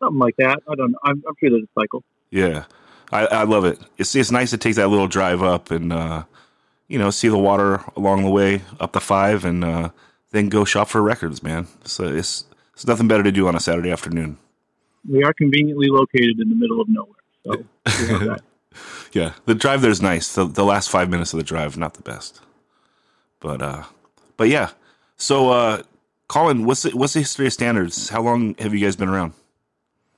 Something 0.00 0.18
like 0.18 0.34
that. 0.38 0.58
I 0.68 0.74
don't 0.74 0.90
know. 0.90 0.98
I'm, 1.04 1.22
I'm 1.28 1.34
sure 1.38 1.50
there's 1.50 1.62
a 1.62 1.80
cycle. 1.80 2.02
Yeah, 2.30 2.64
I, 3.12 3.26
I 3.26 3.42
love 3.44 3.64
it. 3.64 3.78
It's 3.98 4.14
it's 4.16 4.32
nice 4.32 4.50
to 4.50 4.58
take 4.58 4.74
that 4.76 4.88
little 4.88 5.06
drive 5.06 5.42
up 5.42 5.70
and 5.70 5.92
uh, 5.92 6.24
you 6.88 6.98
know 6.98 7.10
see 7.10 7.28
the 7.28 7.38
water 7.38 7.84
along 7.96 8.24
the 8.24 8.30
way 8.30 8.62
up 8.80 8.92
the 8.92 9.00
five, 9.00 9.44
and 9.44 9.62
uh, 9.62 9.90
then 10.30 10.48
go 10.48 10.64
shop 10.64 10.88
for 10.88 11.00
records, 11.00 11.42
man. 11.42 11.68
So 11.84 12.04
it's 12.04 12.46
it's 12.74 12.86
nothing 12.86 13.06
better 13.06 13.22
to 13.22 13.30
do 13.30 13.46
on 13.46 13.54
a 13.54 13.60
Saturday 13.60 13.92
afternoon. 13.92 14.38
We 15.08 15.22
are 15.22 15.32
conveniently 15.32 15.88
located 15.88 16.40
in 16.40 16.48
the 16.48 16.56
middle 16.56 16.80
of 16.80 16.88
nowhere. 16.88 17.20
So 17.44 17.64
we 18.02 18.08
have 18.08 18.24
that. 18.24 18.40
Yeah, 19.12 19.32
the 19.46 19.54
drive 19.54 19.82
there's 19.82 20.02
nice. 20.02 20.34
The 20.34 20.44
the 20.46 20.64
last 20.64 20.90
five 20.90 21.08
minutes 21.10 21.32
of 21.32 21.38
the 21.38 21.44
drive 21.44 21.76
not 21.76 21.94
the 21.94 22.02
best, 22.02 22.40
but 23.40 23.60
uh, 23.62 23.84
but 24.36 24.48
yeah. 24.48 24.70
So 25.16 25.50
uh, 25.50 25.82
Colin, 26.28 26.64
what's 26.64 26.82
the, 26.82 26.90
what's 26.90 27.12
the 27.12 27.20
history 27.20 27.46
of 27.46 27.52
standards? 27.52 28.08
How 28.08 28.22
long 28.22 28.54
have 28.56 28.72
you 28.74 28.80
guys 28.80 28.96
been 28.96 29.08
around? 29.08 29.34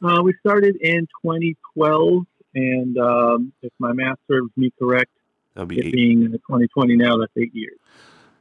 Uh, 0.02 0.22
we 0.22 0.34
started 0.40 0.76
in 0.76 1.06
2012, 1.22 2.26
and 2.54 2.98
um, 2.98 3.52
if 3.62 3.72
my 3.78 3.92
math 3.92 4.18
serves 4.30 4.50
me 4.56 4.70
correct, 4.78 5.10
That'll 5.54 5.66
be 5.66 5.78
it 5.78 5.86
eight. 5.86 5.92
being 5.92 6.26
uh, 6.26 6.36
2020 6.36 6.96
now, 6.96 7.16
that's 7.16 7.32
eight 7.36 7.54
years. 7.54 7.78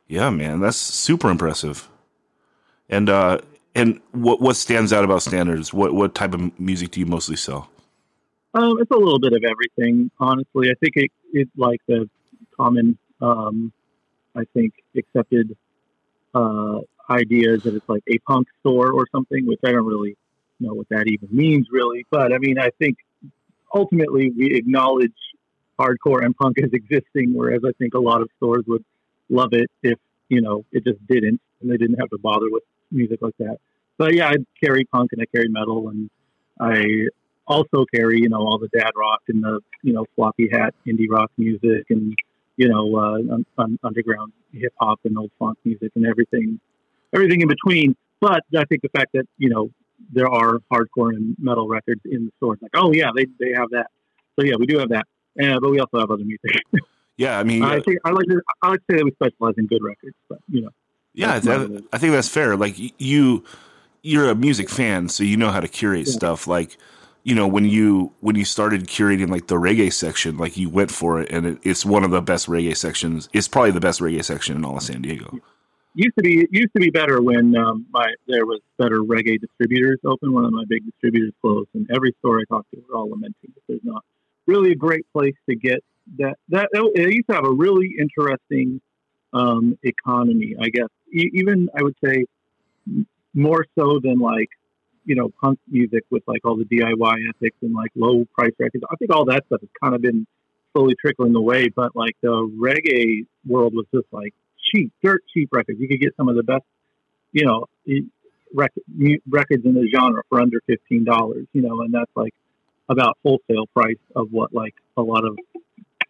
Yeah, 0.07 0.29
man, 0.29 0.59
that's 0.59 0.77
super 0.77 1.29
impressive. 1.29 1.87
And 2.89 3.09
uh, 3.09 3.39
and 3.75 4.01
what 4.11 4.41
what 4.41 4.55
stands 4.55 4.91
out 4.93 5.03
about 5.03 5.23
standards? 5.23 5.73
What 5.73 5.93
what 5.93 6.13
type 6.15 6.33
of 6.33 6.59
music 6.59 6.91
do 6.91 6.99
you 6.99 7.05
mostly 7.05 7.35
sell? 7.37 7.69
Um, 8.53 8.79
it's 8.79 8.91
a 8.91 8.97
little 8.97 9.19
bit 9.19 9.33
of 9.33 9.43
everything, 9.43 10.11
honestly. 10.19 10.69
I 10.69 10.75
think 10.79 10.93
it, 10.95 11.11
it 11.31 11.49
like 11.57 11.81
the 11.87 12.09
common, 12.55 12.97
um, 13.21 13.71
I 14.35 14.43
think, 14.53 14.73
accepted 14.95 15.55
uh, 16.35 16.79
idea 17.09 17.53
is 17.53 17.63
that 17.63 17.73
it's 17.73 17.89
like 17.89 18.03
a 18.07 18.17
punk 18.19 18.47
store 18.59 18.91
or 18.91 19.05
something, 19.11 19.45
which 19.47 19.59
I 19.65 19.71
don't 19.71 19.85
really 19.85 20.17
know 20.59 20.73
what 20.73 20.89
that 20.89 21.07
even 21.07 21.29
means, 21.31 21.67
really. 21.71 22.05
But 22.11 22.31
I 22.31 22.37
mean, 22.37 22.59
I 22.59 22.69
think 22.79 22.97
ultimately 23.73 24.31
we 24.31 24.55
acknowledge 24.55 25.11
hardcore 25.79 26.23
and 26.23 26.35
punk 26.35 26.57
as 26.63 26.69
existing, 26.73 27.33
whereas 27.33 27.61
I 27.67 27.71
think 27.79 27.95
a 27.95 27.99
lot 27.99 28.21
of 28.21 28.29
stores 28.37 28.63
would 28.67 28.85
love 29.29 29.53
it 29.53 29.69
if 29.81 29.97
you 30.29 30.41
know, 30.41 30.65
it 30.71 30.83
just 30.83 31.05
didn't, 31.07 31.39
and 31.61 31.71
they 31.71 31.77
didn't 31.77 31.99
have 31.99 32.09
to 32.09 32.17
bother 32.17 32.49
with 32.49 32.63
music 32.91 33.19
like 33.21 33.37
that. 33.37 33.57
But 33.97 34.15
yeah, 34.15 34.29
I 34.29 34.35
carry 34.63 34.85
punk 34.85 35.11
and 35.13 35.21
I 35.21 35.25
carry 35.25 35.47
metal, 35.47 35.89
and 35.89 36.09
I 36.59 37.07
also 37.47 37.85
carry, 37.93 38.19
you 38.21 38.29
know, 38.29 38.37
all 38.37 38.57
the 38.57 38.69
dad 38.69 38.91
rock 38.95 39.21
and 39.27 39.43
the, 39.43 39.59
you 39.81 39.93
know, 39.93 40.05
floppy 40.15 40.49
hat 40.51 40.73
indie 40.87 41.07
rock 41.09 41.31
music 41.37 41.85
and, 41.89 42.15
you 42.57 42.67
know, 42.69 42.95
uh, 42.97 43.33
un- 43.33 43.45
un- 43.57 43.79
underground 43.83 44.31
hip 44.53 44.73
hop 44.79 44.99
and 45.03 45.17
old 45.17 45.31
funk 45.39 45.57
music 45.65 45.91
and 45.95 46.05
everything, 46.05 46.59
everything 47.13 47.41
in 47.41 47.47
between. 47.47 47.95
But 48.21 48.41
I 48.57 48.63
think 48.65 48.81
the 48.81 48.89
fact 48.89 49.11
that, 49.13 49.25
you 49.37 49.49
know, 49.49 49.69
there 50.11 50.27
are 50.29 50.59
hardcore 50.71 51.09
and 51.15 51.35
metal 51.39 51.67
records 51.67 52.01
in 52.05 52.25
the 52.25 52.31
store, 52.37 52.57
like, 52.61 52.71
oh 52.75 52.91
yeah, 52.93 53.09
they, 53.15 53.25
they 53.39 53.53
have 53.53 53.69
that. 53.71 53.87
So 54.39 54.45
yeah, 54.45 54.55
we 54.57 54.65
do 54.65 54.79
have 54.79 54.89
that. 54.89 55.05
Uh, 55.41 55.59
but 55.59 55.71
we 55.71 55.79
also 55.79 55.99
have 55.99 56.11
other 56.11 56.23
music. 56.23 56.61
Yeah, 57.15 57.37
I 57.37 57.43
mean, 57.43 57.61
I 57.63 57.79
think 57.79 57.99
I 58.05 58.09
like 58.09 58.25
to, 58.25 58.41
I 58.63 58.69
like 58.69 58.79
to 58.79 58.85
say 58.89 58.97
that 58.97 59.05
we 59.05 59.11
specialize 59.11 59.53
in 59.57 59.67
good 59.67 59.83
records, 59.83 60.15
but 60.27 60.39
you 60.49 60.61
know, 60.61 60.69
yeah, 61.13 61.37
that. 61.37 61.83
I 61.93 61.99
think 61.99 62.13
that's 62.13 62.27
fair. 62.27 62.57
Like 62.57 62.73
you, 62.97 63.43
you're 64.01 64.29
a 64.29 64.35
music 64.35 64.67
fan, 64.67 65.09
so 65.09 65.23
you 65.23 65.37
know 65.37 65.51
how 65.51 65.59
to 65.59 65.67
curate 65.67 66.07
Yeah. 66.07 66.13
stuff. 66.13 66.47
Like, 66.47 66.75
you 67.23 67.35
know, 67.35 67.47
when 67.47 67.65
you 67.65 68.13
when 68.19 68.35
you 68.35 68.45
started 68.45 68.87
curating 68.87 69.29
like 69.29 69.47
the 69.47 69.55
reggae 69.55 69.91
section, 69.91 70.37
like 70.37 70.57
you 70.57 70.69
went 70.69 70.91
for 70.91 71.21
it, 71.21 71.31
and 71.31 71.45
it, 71.45 71.59
it's 71.63 71.85
one 71.85 72.03
of 72.03 72.11
the 72.11 72.21
best 72.21 72.47
reggae 72.47 72.75
sections. 72.75 73.29
It's 73.33 73.47
probably 73.47 73.71
the 73.71 73.79
best 73.79 74.01
reggae 74.01 74.23
section 74.23 74.55
in 74.57 74.65
all 74.65 74.77
of 74.77 74.83
San 74.83 75.01
Diego. 75.01 75.39
used 75.95 76.15
to 76.17 76.21
be 76.23 76.41
it 76.41 76.49
used 76.51 76.73
to 76.75 76.81
be 76.81 76.89
better 76.89 77.21
when 77.21 77.55
um, 77.55 77.85
my 77.91 78.13
there 78.27 78.45
was 78.45 78.59
better 78.77 78.99
reggae 78.99 79.39
distributors 79.39 79.99
open. 80.05 80.33
One 80.33 80.45
of 80.45 80.51
my 80.51 80.65
big 80.67 80.85
distributors 80.85 81.31
closed, 81.41 81.69
and 81.73 81.89
every 81.95 82.13
store 82.19 82.39
I 82.39 82.43
talked 82.49 82.71
to 82.71 82.83
were 82.89 82.97
all 82.97 83.09
lamenting 83.09 83.53
that 83.55 83.61
there's 83.67 83.81
not 83.83 84.03
really 84.45 84.71
a 84.71 84.75
great 84.75 85.05
place 85.13 85.35
to 85.49 85.55
get 85.55 85.81
that. 86.17 86.35
That 86.49 86.69
it 86.73 87.13
used 87.13 87.29
to 87.29 87.35
have 87.35 87.45
a 87.45 87.51
really 87.51 87.95
interesting 87.97 88.81
um, 89.31 89.77
economy, 89.83 90.55
I 90.59 90.69
guess. 90.69 90.89
E- 91.13 91.31
even 91.33 91.69
I 91.77 91.83
would 91.83 91.95
say 92.03 92.25
more 93.33 93.65
so 93.75 93.99
than 93.99 94.19
like 94.19 94.49
you 95.05 95.15
know 95.15 95.29
punk 95.41 95.59
music 95.67 96.03
with 96.09 96.23
like 96.27 96.41
all 96.45 96.55
the 96.55 96.65
DIY 96.65 97.29
ethics 97.29 97.57
and 97.61 97.73
like 97.73 97.91
low 97.95 98.25
price 98.33 98.53
records. 98.59 98.83
I 98.91 98.95
think 98.95 99.13
all 99.13 99.25
that 99.25 99.45
stuff 99.47 99.61
has 99.61 99.69
kind 99.81 99.95
of 99.95 100.01
been 100.01 100.25
slowly 100.73 100.95
trickling 100.99 101.35
away, 101.35 101.69
but 101.69 101.95
like 101.95 102.15
the 102.21 102.29
reggae 102.29 103.25
world 103.45 103.73
was 103.73 103.85
just 103.93 104.07
like 104.11 104.33
cheap, 104.71 104.91
dirt 105.03 105.23
cheap 105.33 105.49
records. 105.51 105.79
You 105.79 105.87
could 105.87 105.99
get 105.99 106.15
some 106.17 106.29
of 106.29 106.35
the 106.35 106.43
best, 106.43 106.63
you 107.31 107.45
know, 107.45 107.65
rec- 108.53 108.73
records 109.29 109.65
in 109.65 109.73
the 109.73 109.87
genre 109.93 110.23
for 110.29 110.41
under 110.41 110.61
fifteen 110.67 111.03
dollars. 111.03 111.47
You 111.53 111.61
know, 111.61 111.81
and 111.81 111.93
that's 111.93 112.11
like 112.15 112.33
about 112.89 113.17
wholesale 113.23 113.67
price 113.73 113.97
of 114.15 114.27
what 114.31 114.53
like 114.53 114.75
a 114.97 115.01
lot 115.01 115.25
of 115.25 115.37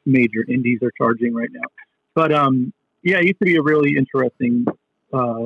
major 0.06 0.44
indies 0.48 0.80
are 0.82 0.92
charging 0.98 1.34
right 1.34 1.50
now. 1.52 1.68
But 2.14 2.32
um, 2.32 2.74
yeah, 3.04 3.18
it 3.18 3.26
used 3.26 3.40
to 3.40 3.46
be 3.46 3.56
a 3.56 3.62
really 3.62 3.96
interesting 3.98 4.66
uh, 5.12 5.46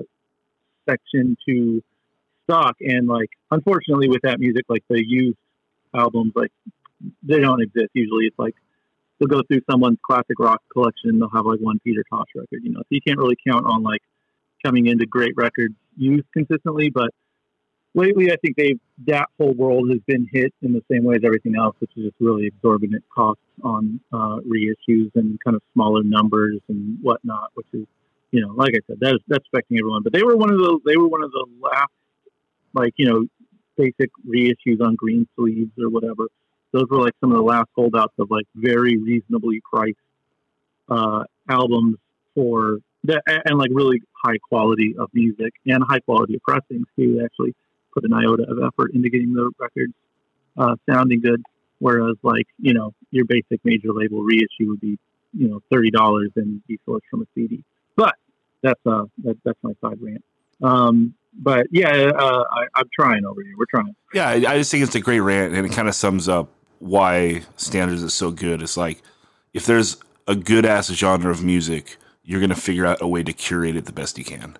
section 0.87 1.37
to 1.47 1.83
stock, 2.49 2.75
and 2.81 3.07
like 3.07 3.29
unfortunately 3.51 4.09
with 4.09 4.21
that 4.23 4.39
music, 4.39 4.65
like 4.69 4.83
the 4.89 5.03
used 5.05 5.37
albums, 5.95 6.33
like 6.35 6.51
they 7.23 7.39
don't 7.39 7.61
exist 7.61 7.89
usually. 7.93 8.25
It's 8.25 8.39
like 8.39 8.55
they'll 9.19 9.27
go 9.27 9.41
through 9.47 9.61
someone's 9.69 9.97
classic 10.05 10.39
rock 10.39 10.61
collection 10.71 11.19
they'll 11.19 11.29
have 11.29 11.45
like 11.45 11.59
one 11.59 11.79
Peter 11.79 12.03
Tosh 12.09 12.27
record, 12.35 12.61
you 12.63 12.71
know. 12.71 12.79
So 12.79 12.87
you 12.89 13.01
can't 13.05 13.17
really 13.17 13.37
count 13.47 13.65
on 13.65 13.83
like 13.83 14.01
coming 14.65 14.87
into 14.87 15.05
great 15.05 15.33
records 15.35 15.75
used 15.97 16.25
consistently. 16.33 16.89
But 16.89 17.11
lately, 17.93 18.31
I 18.31 18.35
think 18.37 18.55
they've 18.57 18.79
that 19.05 19.27
whole 19.37 19.53
world 19.53 19.89
has 19.89 19.99
been 20.07 20.27
hit 20.31 20.53
in 20.61 20.73
the 20.73 20.83
same 20.91 21.03
way 21.03 21.15
as 21.15 21.21
everything 21.25 21.55
else, 21.55 21.75
which 21.79 21.91
is 21.97 22.05
just 22.05 22.15
really 22.19 22.47
exorbitant 22.47 23.03
costs 23.13 23.43
on 23.63 23.99
uh, 24.13 24.37
reissues 24.47 25.11
and 25.15 25.39
kind 25.43 25.55
of 25.55 25.61
smaller 25.73 26.03
numbers 26.03 26.59
and 26.69 26.97
whatnot. 27.01 27.51
Which 27.55 27.67
is, 27.73 27.85
you 28.31 28.41
know, 28.41 28.53
like 28.53 28.73
I 28.75 28.79
said, 28.87 28.97
that's 28.99 29.17
that's 29.27 29.45
affecting 29.53 29.77
everyone. 29.77 30.03
But 30.03 30.13
they 30.13 30.23
were 30.23 30.35
one 30.35 30.51
of 30.51 30.57
the 30.57 30.79
they 30.85 30.97
were 30.97 31.07
one 31.07 31.23
of 31.23 31.31
the 31.31 31.45
last, 31.61 31.91
like 32.73 32.93
you 32.97 33.07
know, 33.07 33.25
basic 33.77 34.11
reissues 34.27 34.81
on 34.81 34.95
Greensleeves 34.95 35.71
or 35.79 35.89
whatever 35.89 36.27
those 36.73 36.85
were 36.89 37.01
like 37.01 37.13
some 37.19 37.31
of 37.31 37.37
the 37.37 37.43
last 37.43 37.69
holdouts 37.75 38.13
of 38.19 38.29
like 38.29 38.45
very 38.55 38.97
reasonably 38.97 39.61
priced 39.71 39.97
uh, 40.89 41.23
albums 41.49 41.97
for 42.35 42.79
that 43.03 43.21
and 43.45 43.57
like 43.57 43.69
really 43.73 44.01
high 44.23 44.37
quality 44.49 44.95
of 44.99 45.09
music 45.13 45.53
and 45.65 45.83
high 45.87 45.99
quality 45.99 46.35
of 46.35 46.41
pressings 46.41 46.85
too. 46.97 47.21
Actually 47.23 47.55
put 47.93 48.03
an 48.03 48.13
iota 48.13 48.43
of 48.49 48.59
effort 48.63 48.93
into 48.93 49.09
getting 49.09 49.33
the 49.33 49.49
records 49.59 49.93
uh, 50.57 50.75
sounding 50.89 51.21
good. 51.21 51.41
Whereas 51.79 52.15
like 52.23 52.47
you 52.59 52.73
know 52.73 52.93
your 53.11 53.25
basic 53.25 53.63
major 53.63 53.93
label 53.93 54.21
reissue 54.23 54.67
would 54.69 54.81
be 54.81 54.97
you 55.33 55.47
know 55.47 55.61
thirty 55.71 55.91
dollars 55.91 56.31
and 56.35 56.65
be 56.67 56.79
sourced 56.87 57.01
from 57.09 57.21
a 57.21 57.25
CD. 57.33 57.63
But 57.95 58.15
that's 58.61 58.81
uh 58.85 59.03
that, 59.23 59.37
that's 59.45 59.59
my 59.61 59.73
side 59.81 59.99
rant. 60.01 60.23
Um, 60.61 61.13
but 61.37 61.67
yeah, 61.71 61.89
uh, 61.89 62.43
I, 62.51 62.65
I'm 62.75 62.89
trying 62.93 63.25
over 63.25 63.41
here. 63.41 63.53
We're 63.57 63.65
trying. 63.65 63.95
Yeah, 64.13 64.27
I, 64.29 64.33
I 64.33 64.57
just 64.57 64.71
think 64.71 64.83
it's 64.83 64.95
a 64.95 64.99
great 64.99 65.19
rant, 65.21 65.53
and 65.53 65.65
it 65.65 65.71
kind 65.71 65.87
of 65.87 65.95
sums 65.95 66.27
up 66.27 66.49
why 66.79 67.43
standards 67.55 68.03
is 68.03 68.13
so 68.13 68.31
good. 68.31 68.61
It's 68.61 68.77
like 68.77 69.01
if 69.53 69.65
there's 69.65 69.97
a 70.27 70.35
good 70.35 70.65
ass 70.65 70.87
genre 70.91 71.31
of 71.31 71.43
music, 71.43 71.97
you're 72.23 72.41
gonna 72.41 72.55
figure 72.55 72.85
out 72.85 73.01
a 73.01 73.07
way 73.07 73.23
to 73.23 73.33
curate 73.33 73.75
it 73.75 73.85
the 73.85 73.93
best 73.93 74.17
you 74.17 74.23
can. 74.25 74.57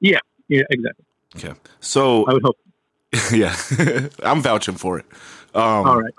Yeah, 0.00 0.18
yeah, 0.48 0.62
exactly. 0.70 1.04
Okay, 1.36 1.52
so 1.80 2.24
I 2.26 2.32
would 2.34 2.42
hope. 2.42 2.58
yeah, 3.32 3.54
I'm 4.22 4.40
vouching 4.42 4.76
for 4.76 4.98
it. 4.98 5.06
Um, 5.54 5.62
All 5.86 6.00
right. 6.00 6.14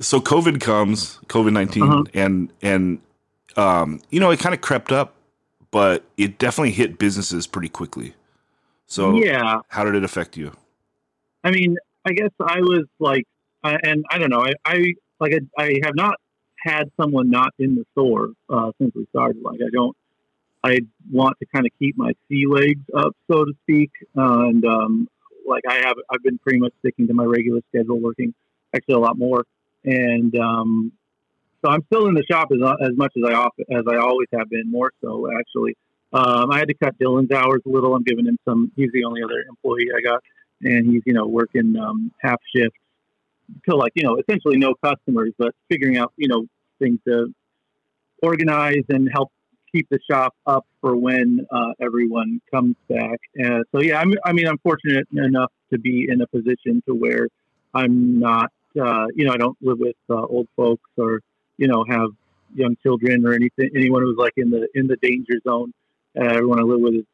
So 0.00 0.20
COVID 0.20 0.60
comes, 0.60 1.18
COVID 1.28 1.52
19 1.52 1.82
Uh-huh. 1.82 2.04
and 2.14 2.52
and 2.62 3.00
um, 3.56 4.00
you 4.10 4.20
know 4.20 4.30
it 4.30 4.40
kind 4.40 4.54
of 4.54 4.60
crept 4.60 4.90
up, 4.92 5.14
but 5.70 6.04
it 6.16 6.38
definitely 6.38 6.72
hit 6.72 6.98
businesses 6.98 7.46
pretty 7.46 7.68
quickly. 7.68 8.14
So 8.86 9.14
yeah, 9.14 9.60
how 9.68 9.84
did 9.84 9.94
it 9.94 10.04
affect 10.04 10.36
you? 10.36 10.52
I 11.44 11.50
mean, 11.50 11.76
I 12.04 12.12
guess 12.12 12.30
I 12.40 12.60
was 12.60 12.84
like, 12.98 13.24
I, 13.64 13.76
and 13.82 14.04
I 14.10 14.18
don't 14.18 14.30
know, 14.30 14.44
I, 14.44 14.52
I 14.64 14.92
like 15.20 15.32
I, 15.58 15.62
I 15.62 15.80
have 15.84 15.94
not 15.94 16.16
had 16.58 16.90
someone 17.00 17.30
not 17.30 17.52
in 17.58 17.74
the 17.74 17.84
store 17.92 18.30
uh, 18.48 18.72
since 18.80 18.94
we 18.94 19.06
started. 19.10 19.42
Like 19.42 19.60
I 19.60 19.70
don't, 19.72 19.96
I 20.62 20.80
want 21.10 21.38
to 21.40 21.46
kind 21.46 21.66
of 21.66 21.72
keep 21.78 21.96
my 21.96 22.12
sea 22.28 22.44
legs 22.48 22.84
up, 22.96 23.16
so 23.30 23.44
to 23.44 23.52
speak, 23.62 23.90
and 24.14 24.64
um, 24.64 25.08
like 25.46 25.64
I 25.68 25.76
have, 25.76 25.96
I've 26.10 26.22
been 26.22 26.38
pretty 26.38 26.58
much 26.58 26.72
sticking 26.80 27.08
to 27.08 27.14
my 27.14 27.24
regular 27.24 27.60
schedule, 27.68 28.00
working 28.00 28.34
actually 28.74 28.94
a 28.94 29.00
lot 29.00 29.18
more, 29.18 29.44
and 29.84 30.36
um, 30.36 30.92
so 31.64 31.70
I'm 31.70 31.82
still 31.86 32.06
in 32.08 32.14
the 32.14 32.24
shop 32.30 32.48
as 32.52 32.58
as 32.80 32.96
much 32.96 33.12
as 33.16 33.22
I 33.28 33.34
off, 33.34 33.54
as 33.70 33.84
I 33.88 33.96
always 33.96 34.28
have 34.32 34.48
been, 34.50 34.70
more 34.70 34.92
so 35.00 35.28
actually. 35.38 35.76
Um, 36.12 36.50
I 36.50 36.58
had 36.58 36.68
to 36.68 36.74
cut 36.74 36.98
Dylan's 36.98 37.30
hours 37.30 37.62
a 37.66 37.68
little. 37.68 37.94
I'm 37.94 38.02
giving 38.02 38.26
him 38.26 38.38
some. 38.46 38.70
He's 38.76 38.90
the 38.92 39.04
only 39.04 39.22
other 39.22 39.44
employee 39.48 39.88
I 39.96 40.02
got, 40.02 40.20
and 40.62 40.90
he's 40.90 41.02
you 41.06 41.14
know 41.14 41.26
working 41.26 41.74
um, 41.76 42.12
half 42.20 42.40
shift 42.54 42.76
till 43.64 43.78
like 43.78 43.92
you 43.94 44.02
know 44.02 44.16
essentially 44.16 44.58
no 44.58 44.74
customers, 44.82 45.32
but 45.38 45.54
figuring 45.68 45.96
out 45.96 46.12
you 46.16 46.28
know 46.28 46.46
things 46.78 46.98
to 47.06 47.32
organize 48.22 48.84
and 48.88 49.08
help 49.12 49.30
keep 49.72 49.88
the 49.90 49.98
shop 50.08 50.34
up 50.46 50.66
for 50.80 50.94
when 50.94 51.46
uh, 51.50 51.72
everyone 51.80 52.40
comes 52.52 52.76
back. 52.88 53.18
Uh, 53.42 53.60
so 53.72 53.80
yeah, 53.80 53.98
I'm, 53.98 54.12
I 54.24 54.32
mean 54.32 54.46
I'm 54.46 54.58
fortunate 54.58 55.08
enough 55.12 55.50
to 55.72 55.78
be 55.78 56.06
in 56.10 56.20
a 56.20 56.26
position 56.26 56.82
to 56.86 56.94
where 56.94 57.28
I'm 57.74 58.20
not 58.20 58.52
uh, 58.80 59.06
you 59.14 59.24
know 59.24 59.32
I 59.32 59.36
don't 59.36 59.56
live 59.60 59.78
with 59.78 59.96
uh, 60.10 60.20
old 60.20 60.48
folks 60.56 60.88
or 60.96 61.20
you 61.56 61.68
know 61.68 61.84
have 61.88 62.10
young 62.54 62.76
children 62.82 63.26
or 63.26 63.32
anything 63.32 63.70
anyone 63.74 64.02
who's 64.02 64.18
like 64.18 64.34
in 64.36 64.50
the 64.50 64.68
in 64.74 64.86
the 64.86 64.96
danger 64.96 65.34
zone. 65.46 65.72
Uh, 66.18 66.24
everyone 66.24 66.58
I 66.58 66.62
live 66.62 66.80
with 66.80 66.94
is 66.94 67.04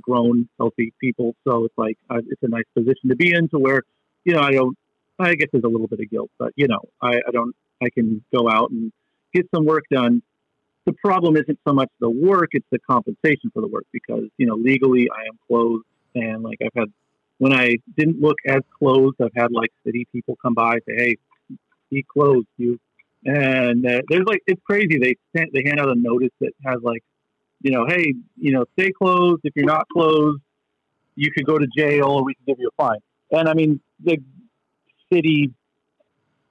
grown, 0.00 0.48
healthy 0.58 0.92
people, 1.00 1.34
so 1.46 1.64
it's 1.64 1.74
like 1.76 1.98
uh, 2.10 2.18
it's 2.28 2.42
a 2.42 2.48
nice 2.48 2.64
position 2.74 3.10
to 3.10 3.16
be 3.16 3.32
in, 3.34 3.48
to 3.50 3.58
where 3.58 3.82
you 4.24 4.34
know 4.34 4.40
I 4.40 4.52
don't. 4.52 4.76
I 5.20 5.34
guess 5.34 5.48
there's 5.52 5.64
a 5.64 5.68
little 5.68 5.88
bit 5.88 6.00
of 6.00 6.10
guilt, 6.10 6.30
but 6.38 6.52
you 6.56 6.66
know 6.68 6.80
I, 7.02 7.16
I 7.16 7.30
don't. 7.32 7.54
I 7.82 7.90
can 7.90 8.24
go 8.34 8.48
out 8.50 8.70
and 8.70 8.92
get 9.34 9.46
some 9.54 9.64
work 9.64 9.84
done. 9.90 10.22
The 10.86 10.92
problem 11.04 11.36
isn't 11.36 11.58
so 11.66 11.74
much 11.74 11.90
the 12.00 12.10
work; 12.10 12.50
it's 12.52 12.66
the 12.70 12.78
compensation 12.78 13.50
for 13.52 13.60
the 13.60 13.68
work 13.68 13.84
because 13.92 14.24
you 14.38 14.46
know 14.46 14.54
legally 14.54 15.08
I 15.10 15.22
am 15.28 15.38
closed, 15.46 15.84
and 16.14 16.42
like 16.42 16.58
I've 16.62 16.74
had 16.74 16.92
when 17.38 17.52
I 17.52 17.76
didn't 17.96 18.20
look 18.20 18.36
as 18.46 18.62
closed, 18.78 19.16
I've 19.22 19.34
had 19.36 19.52
like 19.52 19.70
city 19.84 20.06
people 20.12 20.36
come 20.40 20.54
by 20.54 20.78
say, 20.88 20.96
"Hey, 20.96 21.16
be 21.90 22.02
closed, 22.02 22.46
you." 22.56 22.78
And 23.24 23.84
uh, 23.86 24.02
there's 24.08 24.24
like 24.26 24.42
it's 24.46 24.62
crazy. 24.64 24.98
They 24.98 25.16
they 25.34 25.62
hand 25.66 25.80
out 25.80 25.88
a 25.88 25.94
notice 25.94 26.32
that 26.40 26.52
has 26.64 26.78
like 26.82 27.02
you 27.60 27.70
know, 27.70 27.86
hey, 27.86 28.14
you 28.36 28.52
know, 28.52 28.64
stay 28.78 28.90
closed. 28.92 29.40
If 29.44 29.54
you're 29.56 29.66
not 29.66 29.88
closed, 29.88 30.40
you 31.16 31.30
could 31.32 31.46
go 31.46 31.58
to 31.58 31.66
jail 31.76 32.06
or 32.06 32.24
we 32.24 32.34
can 32.34 32.44
give 32.46 32.60
you 32.60 32.68
a 32.68 32.82
fine. 32.82 33.00
And 33.30 33.48
I 33.48 33.54
mean, 33.54 33.80
the 34.02 34.18
city 35.12 35.52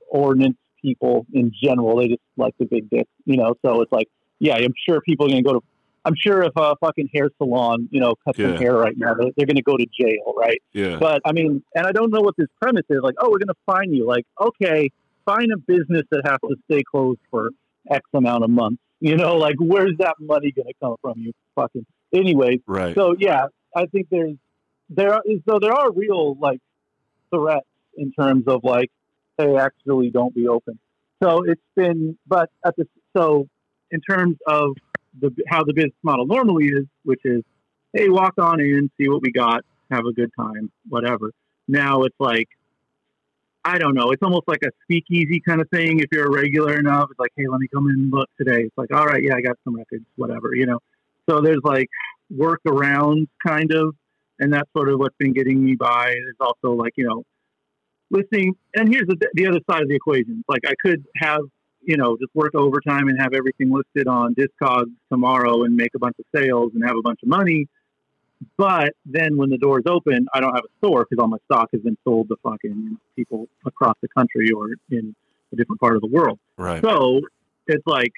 ordinance 0.10 0.58
people 0.82 1.26
in 1.34 1.52
general, 1.64 1.98
they 1.98 2.10
just 2.10 2.22
like 2.36 2.54
the 2.60 2.66
big 2.66 2.90
dick, 2.90 3.08
you 3.26 3.38
know, 3.38 3.56
so 3.66 3.82
it's 3.82 3.92
like, 3.92 4.08
yeah, 4.40 4.56
I'm 4.56 4.74
sure 4.88 5.02
people 5.02 5.26
are 5.26 5.30
going 5.30 5.44
to 5.44 5.48
go 5.50 5.60
to, 5.60 5.64
I'm 6.06 6.16
sure 6.16 6.44
if 6.44 6.54
a 6.56 6.76
fucking 6.80 7.10
hair 7.14 7.30
salon, 7.38 7.90
you 7.92 8.00
know, 8.00 8.14
cuts 8.24 8.38
Yeah. 8.38 8.58
hair 8.58 8.74
right 8.74 8.98
now, 8.98 9.14
they're, 9.14 9.32
they're 9.36 9.46
going 9.46 9.58
to 9.58 9.64
go 9.64 9.76
to 9.76 9.86
jail, 10.00 10.34
right? 10.38 10.62
Yeah. 10.74 10.98
But 11.00 11.22
I 11.26 11.32
mean, 11.32 11.64
and 11.76 11.88
I 11.88 11.92
don't 11.92 12.12
know 12.12 12.22
what 12.22 12.36
this 12.38 12.48
premise 12.62 12.86
is. 12.90 13.00
Like, 13.02 13.16
oh, 13.20 13.30
we're 13.30 13.40
going 13.40 13.48
to 13.48 13.56
fine 13.66 13.94
you. 13.94 14.06
Like, 14.06 14.26
okay, 14.40 14.90
fine 15.26 15.50
a 15.52 15.58
business 15.58 16.04
that 16.12 16.22
has 16.26 16.38
to 16.50 16.56
stay 16.72 16.84
closed 16.90 17.20
for 17.32 17.50
X 17.90 18.02
amount 18.14 18.44
of 18.44 18.50
months. 18.50 18.82
You 19.00 19.16
know, 19.16 19.36
like 19.38 19.56
where's 19.60 19.96
that 20.00 20.16
money 20.20 20.52
going 20.52 20.68
to 20.68 20.74
come 20.82 20.96
from? 21.02 21.20
You 21.20 21.34
fucking 21.56 21.86
anyway, 22.14 22.60
Right. 22.66 22.96
so 22.96 23.16
yeah, 23.18 23.48
I 23.76 23.86
think 23.86 24.08
there's 24.10 24.36
there 24.90 25.14
are 25.14 25.22
so 25.48 25.60
there 25.60 25.74
are 25.74 25.92
real 25.92 26.36
like 26.40 26.60
threats 27.34 27.68
in 27.96 28.12
terms 28.12 28.46
of 28.48 28.64
like, 28.64 28.90
hey, 29.38 29.56
actually 29.56 30.10
don't 30.10 30.34
be 30.34 30.48
open. 30.48 30.80
So 31.22 31.44
it's 31.44 31.62
been, 31.76 32.18
but 32.28 32.50
at 32.66 32.76
the 32.76 32.88
so 33.16 33.48
in 33.92 34.02
terms 34.02 34.38
of 34.48 34.72
the 35.20 35.32
how 35.48 35.64
the 35.64 35.74
business 35.74 35.94
model 36.04 36.26
normally 36.26 36.66
is, 36.68 36.86
which 37.04 37.22
is, 37.24 37.44
hey, 37.94 38.10
walk 38.10 38.34
on 38.40 38.60
in, 38.60 38.90
see 39.00 39.10
what 39.10 39.22
we 39.22 39.32
got, 39.32 39.64
have 39.92 40.06
a 40.06 40.14
good 40.14 40.32
time, 40.40 40.72
whatever. 40.90 41.32
Now 41.68 42.04
it's 42.04 42.16
like. 42.20 42.48
I 43.68 43.78
don't 43.78 43.96
know. 43.96 44.12
It's 44.12 44.24
almost 44.24 44.48
like 44.48 44.62
a 44.64 44.70
speakeasy 44.84 45.42
kind 45.46 45.60
of 45.60 45.70
thing. 45.70 46.00
If 46.00 46.06
you're 46.14 46.28
a 46.28 46.32
regular 46.32 46.80
enough, 46.80 47.10
it's 47.12 47.20
like, 47.20 47.32
hey, 47.36 47.48
let 47.50 47.60
me 47.60 47.68
come 47.68 47.90
in 47.90 47.96
and 47.96 48.14
look 48.14 48.30
today. 48.38 48.62
It's 48.62 48.78
like, 48.78 48.94
all 48.94 49.06
right, 49.06 49.22
yeah, 49.22 49.36
I 49.36 49.42
got 49.42 49.58
some 49.66 49.76
records, 49.76 50.06
whatever, 50.16 50.56
you 50.56 50.66
know. 50.66 50.80
So 51.30 51.42
there's 51.42 51.60
like 51.66 51.90
workarounds 52.34 53.28
kind 53.46 53.74
of, 53.74 53.94
and 54.40 54.54
that's 54.54 54.70
sort 54.72 54.88
of 54.88 55.00
what's 55.00 55.18
been 55.18 55.34
getting 55.34 55.66
me 55.66 55.76
by. 55.76 56.14
There's 56.14 56.38
also 56.40 56.82
like 56.82 56.94
you 56.96 57.08
know, 57.10 57.24
listening. 58.10 58.54
And 58.74 58.88
here's 58.88 59.08
the 59.08 59.18
the 59.34 59.48
other 59.48 59.60
side 59.70 59.82
of 59.82 59.90
the 59.90 59.96
equation. 59.96 60.46
Like 60.48 60.62
I 60.66 60.74
could 60.82 61.04
have 61.18 61.42
you 61.82 61.98
know 61.98 62.16
just 62.18 62.34
work 62.34 62.56
overtime 62.56 63.10
and 63.10 63.20
have 63.20 63.34
everything 63.34 63.70
listed 63.70 64.08
on 64.08 64.34
Discogs 64.34 64.94
tomorrow 65.12 65.64
and 65.64 65.76
make 65.76 65.92
a 65.94 66.00
bunch 66.00 66.16
of 66.20 66.26
sales 66.34 66.72
and 66.74 66.86
have 66.86 66.96
a 66.96 67.02
bunch 67.02 67.20
of 67.22 67.28
money. 67.28 67.68
But 68.58 68.94
then 69.06 69.38
when 69.38 69.50
the 69.50 69.58
doors 69.58 69.84
open, 69.88 70.28
I 70.34 70.40
don't 70.40 70.54
have 70.54 70.64
a 70.64 70.78
store 70.78 71.06
because 71.10 71.22
all 71.22 71.28
my 71.28 71.38
stock 71.46 71.70
has 71.74 71.82
been 71.82 71.98
sold 72.04 72.30
to 72.30 72.36
fucking 72.44 72.98
people 73.16 73.48
across 73.66 73.96
the 74.02 74.08
country 74.10 74.52
or 74.52 74.70
in 74.92 75.16
a 75.52 75.56
different 75.56 75.82
part 75.82 75.96
of 75.96 76.02
the 76.02 76.08
world. 76.08 76.40
Right. 76.58 76.82
So 76.84 77.22
it's 77.66 77.86
like 77.88 78.12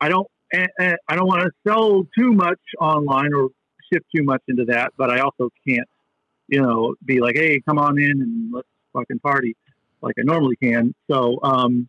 I 0.00 0.08
don't 0.08 0.26
eh, 0.52 0.66
eh, 0.80 0.96
I 1.08 1.16
don't 1.16 1.26
want 1.26 1.42
to 1.42 1.50
sell 1.66 2.06
too 2.18 2.32
much 2.32 2.60
online 2.80 3.32
or 3.34 3.50
shift 3.92 4.06
too 4.14 4.24
much 4.24 4.42
into 4.48 4.64
that, 4.66 4.92
but 4.96 5.10
I 5.10 5.20
also 5.20 5.50
can't, 5.66 5.88
you 6.48 6.60
know, 6.60 6.94
be 7.04 7.20
like, 7.20 7.36
hey, 7.36 7.60
come 7.60 7.78
on 7.78 7.98
in 7.98 8.20
and 8.20 8.52
let's 8.52 8.68
fucking 8.92 9.20
party 9.20 9.56
like 10.04 10.14
I 10.18 10.22
normally 10.22 10.56
can. 10.56 10.94
So 11.10 11.38
um, 11.42 11.88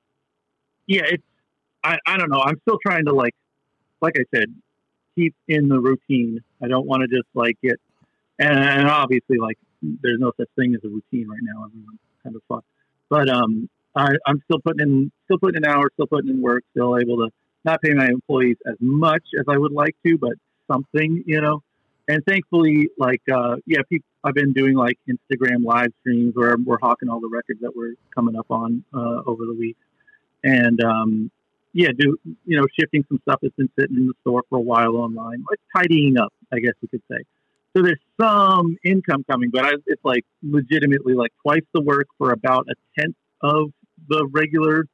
yeah, 0.88 1.04
it's 1.06 1.24
I, 1.84 1.98
I 2.08 2.18
don't 2.18 2.30
know. 2.30 2.42
I'm 2.42 2.60
still 2.62 2.80
trying 2.86 3.06
to 3.06 3.14
like 3.14 3.36
like 4.02 4.16
I 4.18 4.24
said, 4.34 4.54
keep 5.16 5.36
in 5.48 5.68
the 5.70 5.80
routine. 5.80 6.42
I 6.62 6.68
don't 6.68 6.86
want 6.86 7.02
to 7.02 7.08
just 7.08 7.28
like 7.34 7.58
get 7.62 7.80
and, 8.40 8.60
and 8.60 8.88
obviously 8.88 9.38
like 9.38 9.58
there's 9.82 10.20
no 10.20 10.32
such 10.38 10.50
thing 10.56 10.76
as 10.76 10.82
a 10.84 10.90
routine 10.90 11.28
right 11.28 11.40
now. 11.42 11.66
Everyone's 11.66 12.00
kind 12.24 12.36
of 12.36 12.42
fucked. 12.48 12.68
But 13.10 13.30
um 13.30 13.70
I, 13.96 14.10
I'm 14.26 14.42
still 14.46 14.60
putting 14.60 14.82
in 14.82 15.12
still 15.26 15.38
putting 15.40 15.64
in 15.64 15.66
hours, 15.66 15.92
still 15.94 16.08
putting 16.08 16.30
in 16.30 16.42
work, 16.42 16.64
still 16.72 16.98
able 16.98 17.18
to 17.18 17.30
not 17.64 17.82
pay 17.82 17.94
my 17.94 18.08
employees 18.08 18.58
as 18.68 18.76
much 18.80 19.24
as 19.40 19.46
I 19.48 19.58
would 19.58 19.72
like 19.72 19.96
to, 20.06 20.18
but 20.18 20.34
something, 20.72 21.24
you 21.26 21.42
know. 21.42 21.64
And 22.08 22.24
thankfully, 22.26 22.90
like 22.98 23.22
uh, 23.34 23.56
yeah, 23.66 23.80
people, 23.90 24.06
I've 24.24 24.36
been 24.36 24.54
doing 24.54 24.76
like 24.76 25.00
Instagram 25.10 25.64
live 25.64 25.92
streams 26.02 26.34
where 26.36 26.56
we're 26.64 26.78
hawking 26.82 27.10
all 27.10 27.20
the 27.20 27.30
records 27.32 27.62
that 27.62 27.76
we're 27.76 27.96
coming 28.14 28.36
up 28.36 28.48
on 28.50 28.84
uh, 28.94 29.24
over 29.26 29.46
the 29.46 29.56
week, 29.58 29.78
and 30.44 30.84
um, 30.84 31.32
yeah, 31.76 31.90
do 31.96 32.18
you 32.46 32.58
know 32.58 32.66
shifting 32.80 33.04
some 33.10 33.20
stuff 33.24 33.40
that's 33.42 33.54
been 33.56 33.70
sitting 33.78 33.98
in 33.98 34.08
the 34.08 34.14
store 34.22 34.44
for 34.50 34.58
a 34.58 34.62
while 34.62 34.96
online, 34.96 35.44
like 35.50 35.60
tidying 35.76 36.18
up, 36.18 36.32
I 36.52 36.60
guess 36.60 36.72
you 36.80 36.88
could 36.88 37.02
say. 37.12 37.18
So 37.76 37.84
there's 37.84 38.00
some 38.20 38.78
income 38.86 39.26
coming, 39.30 39.50
but 39.52 39.66
I, 39.66 39.72
it's 39.86 40.04
like 40.06 40.24
legitimately 40.42 41.16
like 41.16 41.34
twice 41.42 41.66
the 41.74 41.82
work 41.82 42.08
for 42.18 42.32
about 42.32 42.68
a 42.70 42.76
tenth 42.98 43.18
of 43.42 43.72
the 44.08 44.26
regular 44.32 44.86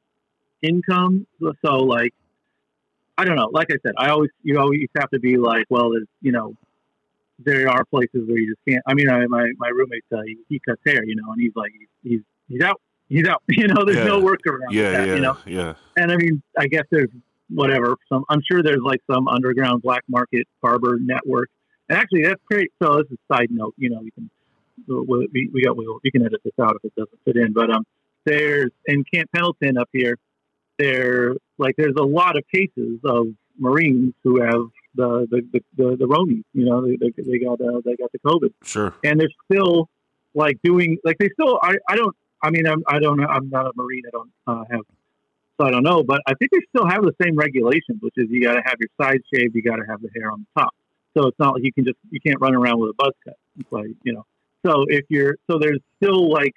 income. 0.60 1.28
So 1.64 1.76
like, 1.76 2.12
I 3.16 3.26
don't 3.26 3.36
know. 3.36 3.50
Like 3.52 3.68
I 3.70 3.76
said, 3.86 3.92
I 3.96 4.08
always 4.08 4.30
you 4.42 4.58
always 4.58 4.80
have 4.98 5.10
to 5.10 5.20
be 5.20 5.36
like, 5.36 5.66
well, 5.70 5.92
there's 5.92 6.08
you 6.20 6.32
know, 6.32 6.56
there 7.38 7.68
are 7.68 7.84
places 7.84 8.26
where 8.26 8.38
you 8.38 8.56
just 8.56 8.64
can't. 8.68 8.82
I 8.88 8.94
mean, 8.94 9.08
I, 9.08 9.24
my 9.26 9.48
my 9.56 9.68
roommate 9.68 10.02
uh, 10.12 10.22
he, 10.26 10.36
he 10.48 10.60
cuts 10.68 10.82
hair, 10.84 11.04
you 11.04 11.14
know, 11.14 11.30
and 11.30 11.40
he's 11.40 11.54
like 11.54 11.70
he's 12.02 12.22
he's 12.48 12.60
out, 12.60 12.80
he's 13.12 13.26
out. 13.32 13.42
You 13.48 13.66
know, 13.68 13.84
there's 13.84 14.06
no 14.06 14.18
Yeah. 14.18 14.24
workaround. 14.28 14.70
Yeah, 14.72 14.90
that, 14.92 15.06
yeah, 15.08 15.14
You 15.14 15.20
know, 15.20 15.36
yeah. 15.46 15.74
and 15.96 16.10
I 16.12 16.16
mean, 16.16 16.42
I 16.58 16.66
guess 16.66 16.84
there's 16.90 17.10
whatever. 17.48 17.96
Some 18.08 18.24
I'm 18.30 18.40
sure 18.50 18.62
there's 18.62 18.80
like 18.82 19.00
some 19.10 19.28
underground 19.28 19.82
black 19.82 20.02
market 20.08 20.46
barber 20.62 20.98
network. 21.00 21.48
And 21.88 21.98
actually, 21.98 22.22
that's 22.24 22.40
great. 22.50 22.70
So 22.82 22.96
this 22.98 23.06
is 23.10 23.18
a 23.30 23.34
side 23.34 23.48
note. 23.50 23.74
You 23.76 23.90
know, 23.90 24.00
we 24.02 24.10
can 24.12 24.30
we, 24.88 25.50
we, 25.52 25.62
got 25.64 25.76
we, 25.76 25.86
we 26.02 26.10
can 26.10 26.24
edit 26.24 26.40
this 26.44 26.54
out 26.60 26.76
if 26.76 26.84
it 26.84 26.94
doesn't 26.96 27.18
fit 27.24 27.36
in. 27.36 27.52
But 27.52 27.70
um, 27.70 27.84
there's 28.24 28.70
in 28.86 29.04
Camp 29.12 29.28
Pendleton 29.34 29.76
up 29.78 29.88
here. 29.92 30.16
There 30.78 31.34
like 31.58 31.74
there's 31.76 31.94
a 31.98 32.02
lot 32.04 32.36
of 32.36 32.44
cases 32.52 32.98
of 33.04 33.26
Marines 33.58 34.14
who 34.24 34.40
have 34.40 34.62
the 34.94 35.26
the 35.30 35.42
the, 35.52 35.60
the, 35.76 35.96
the 35.98 36.06
Ronies. 36.06 36.44
You 36.54 36.64
know, 36.64 36.86
they, 36.86 36.96
they, 36.96 37.10
they 37.22 37.38
got 37.38 37.60
uh, 37.60 37.80
they 37.84 37.94
got 37.96 38.10
the 38.12 38.18
COVID 38.24 38.52
Sure. 38.64 38.94
and 39.04 39.20
they're 39.20 39.28
still 39.52 39.88
like 40.34 40.58
doing 40.64 40.96
like 41.04 41.18
they 41.18 41.28
still 41.34 41.58
I, 41.62 41.74
I 41.88 41.96
don't 41.96 42.16
I 42.42 42.50
mean 42.50 42.66
I'm 42.66 42.82
I 42.86 42.98
don't 42.98 43.18
know 43.18 43.26
I'm 43.26 43.48
not 43.48 43.66
a 43.66 43.72
marine 43.76 44.02
I 44.06 44.10
don't 44.10 44.30
uh, 44.46 44.64
have 44.70 44.80
so 45.60 45.66
I 45.66 45.70
don't 45.70 45.82
know 45.82 46.02
but 46.02 46.20
I 46.26 46.34
think 46.34 46.50
they 46.52 46.60
still 46.74 46.88
have 46.88 47.02
the 47.02 47.14
same 47.22 47.36
regulations 47.36 47.98
which 48.00 48.14
is 48.16 48.28
you 48.30 48.42
got 48.42 48.54
to 48.54 48.62
have 48.64 48.76
your 48.80 48.90
sides 49.00 49.24
shaved 49.34 49.54
you 49.54 49.62
got 49.62 49.76
to 49.76 49.84
have 49.88 50.00
the 50.02 50.10
hair 50.14 50.30
on 50.30 50.46
the 50.54 50.60
top. 50.60 50.74
So 51.16 51.26
it's 51.26 51.38
not 51.38 51.54
like 51.54 51.64
you 51.64 51.72
can 51.72 51.84
just 51.84 51.98
you 52.10 52.20
can't 52.20 52.40
run 52.40 52.54
around 52.54 52.80
with 52.80 52.90
a 52.90 52.94
buzz 52.94 53.12
cut 53.24 53.36
it's 53.58 53.72
like 53.72 53.90
you 54.02 54.12
know. 54.12 54.24
So 54.64 54.84
if 54.88 55.04
you're 55.08 55.36
so 55.50 55.58
there's 55.58 55.80
still 55.96 56.30
like 56.30 56.54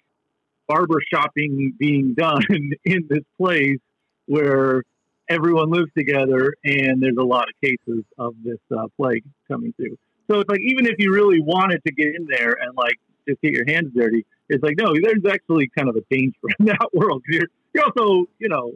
barber 0.68 1.00
shopping 1.14 1.74
being 1.78 2.14
done 2.14 2.42
in 2.86 3.08
this 3.10 3.24
place 3.38 3.80
where 4.26 4.84
everyone 5.30 5.70
lives 5.70 5.92
together 5.98 6.54
and 6.64 7.02
there's 7.02 7.18
a 7.18 7.24
lot 7.24 7.48
of 7.48 7.56
cases 7.62 8.04
of 8.18 8.36
this 8.44 8.60
uh, 8.76 8.88
plague 8.98 9.24
coming 9.48 9.74
through. 9.74 9.98
So 10.30 10.40
it's 10.40 10.50
like 10.50 10.62
even 10.62 10.86
if 10.86 10.96
you 10.98 11.12
really 11.12 11.42
wanted 11.42 11.82
to 11.86 11.94
get 11.94 12.16
in 12.16 12.28
there 12.28 12.56
and 12.60 12.76
like 12.76 13.00
just 13.28 13.42
get 13.42 13.54
your 13.54 13.66
hands 13.68 13.92
dirty, 13.96 14.26
it's 14.50 14.64
like 14.64 14.76
no, 14.78 14.94
there's 14.94 15.26
actually 15.32 15.70
kind 15.78 15.90
of 15.90 15.96
a 15.96 16.02
danger 16.10 16.38
in 16.60 16.66
that 16.68 16.90
world. 16.94 17.24
You're 17.28 17.48
you're 17.74 17.86
also 17.86 18.26
you 18.40 18.50
know, 18.50 18.74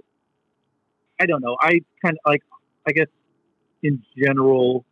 I 1.19 1.25
don't 1.25 1.41
know. 1.41 1.57
I 1.61 1.81
kind 2.03 2.15
of 2.15 2.31
like 2.31 2.43
I 2.87 2.91
guess 2.91 3.07
in 3.83 4.03
general, 4.17 4.85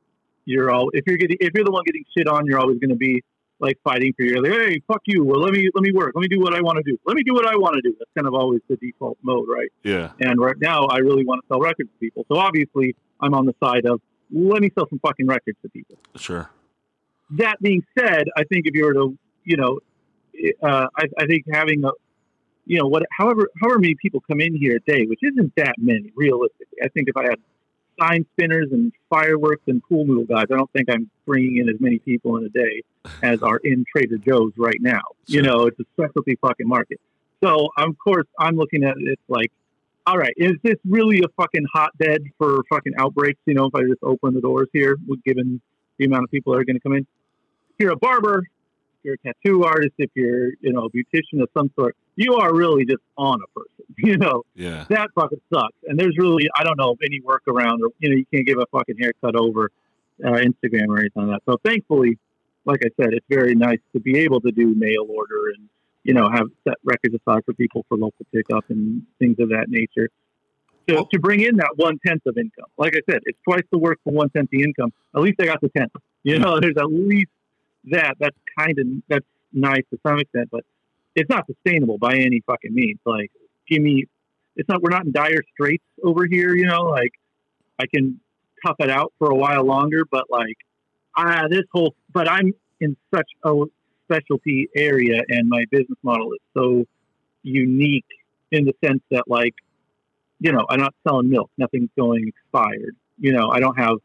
you're 0.45 0.71
all 0.71 0.89
if 0.93 1.03
you're 1.07 1.17
getting 1.17 1.37
if 1.39 1.51
you're 1.53 1.65
the 1.65 1.71
one 1.71 1.83
getting 1.85 2.05
shit 2.15 2.27
on, 2.27 2.45
you're 2.45 2.59
always 2.59 2.79
going 2.79 2.89
to 2.89 2.95
be 2.95 3.23
like 3.59 3.77
fighting 3.83 4.13
for 4.15 4.23
your 4.23 4.41
like, 4.43 4.51
hey 4.51 4.81
fuck 4.87 5.01
you. 5.07 5.23
Well 5.25 5.39
let 5.41 5.51
me 5.51 5.69
let 5.73 5.81
me 5.83 5.91
work. 5.91 6.11
Let 6.15 6.21
me 6.21 6.27
do 6.27 6.39
what 6.39 6.53
I 6.53 6.61
want 6.61 6.77
to 6.77 6.83
do. 6.83 6.97
Let 7.05 7.15
me 7.15 7.23
do 7.23 7.33
what 7.33 7.47
I 7.47 7.55
want 7.55 7.75
to 7.75 7.81
do. 7.81 7.95
That's 7.97 8.11
kind 8.15 8.27
of 8.27 8.33
always 8.33 8.61
the 8.69 8.75
default 8.77 9.17
mode, 9.23 9.47
right? 9.49 9.69
Yeah. 9.83 10.11
And 10.19 10.39
right 10.39 10.55
now, 10.59 10.85
I 10.85 10.97
really 10.99 11.25
want 11.25 11.41
to 11.41 11.47
sell 11.47 11.59
records 11.59 11.89
to 11.89 11.99
people. 11.99 12.25
So 12.31 12.37
obviously, 12.37 12.95
I'm 13.19 13.33
on 13.33 13.45
the 13.45 13.55
side 13.63 13.85
of 13.85 13.99
let 14.31 14.61
me 14.61 14.69
sell 14.77 14.87
some 14.89 14.99
fucking 14.99 15.25
records 15.25 15.57
to 15.63 15.69
people 15.69 15.97
Sure. 16.17 16.49
that 17.31 17.59
being 17.61 17.81
said, 17.97 18.25
I 18.35 18.43
think 18.43 18.67
if 18.67 18.75
you 18.75 18.85
were 18.85 18.93
to, 18.93 19.17
you 19.47 19.55
know, 19.55 19.79
uh, 20.61 20.87
I, 20.95 21.05
I 21.17 21.25
think 21.25 21.45
having 21.51 21.83
a, 21.85 21.91
you 22.65 22.77
know, 22.77 22.87
what, 22.87 23.03
however, 23.17 23.49
however 23.59 23.79
many 23.79 23.95
people 23.95 24.21
come 24.29 24.41
in 24.41 24.55
here 24.55 24.75
a 24.75 24.91
day, 24.91 25.05
which 25.05 25.21
isn't 25.23 25.53
that 25.55 25.75
many 25.77 26.11
realistically. 26.15 26.79
I 26.83 26.89
think 26.89 27.07
if 27.07 27.15
I 27.15 27.23
had 27.23 27.39
sign 27.99 28.25
spinners 28.33 28.67
and 28.71 28.91
fireworks 29.09 29.63
and 29.67 29.81
pool 29.81 30.05
noodle 30.05 30.25
guys, 30.25 30.47
I 30.51 30.57
don't 30.57 30.71
think 30.73 30.91
I'm 30.91 31.09
bringing 31.25 31.57
in 31.57 31.69
as 31.69 31.79
many 31.79 31.97
people 31.99 32.35
in 32.37 32.45
a 32.45 32.49
day 32.49 32.83
as 33.23 33.41
are 33.41 33.57
in 33.63 33.85
Trader 33.89 34.17
Joe's 34.17 34.51
right 34.57 34.81
now. 34.81 35.01
You 35.27 35.41
know, 35.41 35.67
it's 35.67 35.79
a 35.79 35.85
specialty 35.93 36.37
fucking 36.41 36.67
market. 36.67 36.99
So 37.41 37.69
of 37.77 37.97
course 37.97 38.27
I'm 38.37 38.57
looking 38.57 38.83
at 38.83 38.95
it 38.99 39.17
like, 39.29 39.51
all 40.05 40.17
right, 40.17 40.33
is 40.35 40.53
this 40.61 40.75
really 40.85 41.19
a 41.19 41.29
fucking 41.37 41.65
hotbed 41.73 42.23
for 42.37 42.63
fucking 42.69 42.93
outbreaks? 42.99 43.39
You 43.45 43.53
know, 43.53 43.65
if 43.65 43.75
I 43.75 43.83
just 43.83 44.03
open 44.03 44.33
the 44.33 44.41
doors 44.41 44.67
here, 44.73 44.97
given 45.25 45.61
the 45.97 46.05
amount 46.05 46.25
of 46.25 46.31
people 46.31 46.53
that 46.53 46.59
are 46.59 46.65
going 46.65 46.75
to 46.75 46.81
come 46.81 46.93
in. 46.93 47.07
You're 47.79 47.93
a 47.93 47.97
barber, 47.97 48.43
you're 49.07 49.15
a 49.15 49.33
tattoo 49.33 49.63
artist, 49.63 49.93
if 49.97 50.11
you're, 50.15 50.49
you 50.59 50.73
know, 50.73 50.85
a 50.85 50.89
beautician 50.91 51.41
of 51.41 51.49
some 51.57 51.71
sort, 51.75 51.95
you 52.17 52.35
are 52.35 52.53
really 52.53 52.83
just 52.85 53.01
on 53.17 53.39
a 53.41 53.47
person. 53.59 53.71
You 53.97 54.17
know, 54.17 54.43
Yeah. 54.53 54.85
that 54.89 55.09
fucking 55.15 55.41
sucks. 55.51 55.73
And 55.87 55.97
there's 55.97 56.15
really, 56.19 56.47
I 56.55 56.63
don't 56.63 56.77
know 56.77 56.95
any 57.03 57.19
workaround 57.21 57.79
or, 57.81 57.89
you 57.99 58.09
know, 58.09 58.15
you 58.17 58.25
can't 58.31 58.45
give 58.45 58.57
a 58.59 58.65
fucking 58.71 58.97
haircut 58.99 59.35
over 59.35 59.71
uh, 60.23 60.31
Instagram 60.31 60.89
or 60.89 60.99
anything 60.99 61.27
like 61.27 61.41
that. 61.45 61.51
So 61.51 61.57
thankfully, 61.65 62.19
like 62.65 62.81
I 62.83 62.89
said, 63.01 63.13
it's 63.13 63.25
very 63.29 63.55
nice 63.55 63.79
to 63.93 63.99
be 64.01 64.19
able 64.19 64.41
to 64.41 64.51
do 64.51 64.75
mail 64.75 65.07
order 65.09 65.47
and, 65.55 65.67
you 66.03 66.13
know, 66.13 66.29
have 66.29 66.47
set 66.67 66.75
records 66.83 67.15
aside 67.15 67.43
for 67.45 67.53
people 67.53 67.85
for 67.87 67.97
local 67.97 68.25
pickup 68.33 68.65
and 68.69 69.03
things 69.19 69.37
of 69.39 69.49
that 69.49 69.65
nature. 69.69 70.09
To, 70.89 71.05
to 71.11 71.19
bring 71.19 71.41
in 71.41 71.57
that 71.57 71.71
one 71.75 71.97
tenth 72.05 72.25
of 72.27 72.37
income. 72.37 72.65
Like 72.77 72.93
I 72.95 73.01
said, 73.11 73.21
it's 73.25 73.37
twice 73.43 73.63
the 73.71 73.77
work 73.77 73.99
for 74.03 74.13
one 74.13 74.29
tenth 74.29 74.49
the 74.51 74.63
income. 74.63 74.93
At 75.15 75.21
least 75.21 75.37
I 75.41 75.45
got 75.45 75.59
the 75.61 75.69
tenth. 75.69 75.91
You 76.23 76.39
know, 76.39 76.59
there's 76.59 76.77
at 76.77 76.91
least 76.91 77.31
that. 77.91 78.15
That's 78.19 78.37
kind 78.57 78.77
of 78.79 78.87
that's 79.07 79.25
nice 79.53 79.83
to 79.91 79.99
some 80.05 80.19
extent, 80.19 80.49
but 80.51 80.63
it's 81.15 81.29
not 81.29 81.45
sustainable 81.47 81.97
by 81.97 82.15
any 82.15 82.41
fucking 82.45 82.73
means. 82.73 82.99
Like, 83.05 83.31
give 83.67 83.81
me, 83.81 84.05
it's 84.55 84.69
not. 84.69 84.81
We're 84.81 84.91
not 84.91 85.05
in 85.05 85.11
dire 85.11 85.43
straits 85.53 85.83
over 86.03 86.25
here. 86.25 86.55
You 86.55 86.65
know, 86.65 86.83
like 86.83 87.11
I 87.79 87.85
can 87.87 88.19
tough 88.65 88.77
it 88.79 88.89
out 88.89 89.13
for 89.19 89.29
a 89.29 89.35
while 89.35 89.65
longer, 89.65 90.03
but 90.09 90.25
like, 90.29 90.57
ah, 91.15 91.47
this 91.49 91.63
whole. 91.71 91.95
But 92.13 92.29
I'm 92.29 92.53
in 92.79 92.95
such 93.13 93.29
a 93.43 93.63
specialty 94.05 94.69
area, 94.75 95.21
and 95.27 95.49
my 95.49 95.65
business 95.71 95.97
model 96.03 96.33
is 96.33 96.39
so 96.55 96.85
unique 97.43 98.05
in 98.51 98.65
the 98.65 98.73
sense 98.83 99.01
that, 99.11 99.23
like, 99.27 99.53
you 100.39 100.51
know, 100.51 100.65
I'm 100.69 100.79
not 100.79 100.93
selling 101.07 101.29
milk. 101.29 101.51
Nothing's 101.57 101.89
going 101.97 102.27
expired. 102.27 102.95
You 103.19 103.33
know, 103.33 103.49
I 103.49 103.59
don't 103.59 103.77
have 103.77 103.97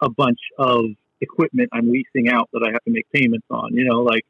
a 0.00 0.08
bunch 0.08 0.40
of 0.58 0.86
equipment 1.24 1.68
I'm 1.72 1.88
leasing 1.90 2.28
out 2.28 2.48
that 2.52 2.62
I 2.66 2.70
have 2.72 2.84
to 2.84 2.90
make 2.90 3.06
payments 3.12 3.46
on. 3.50 3.74
You 3.74 3.84
know, 3.84 4.00
like 4.02 4.24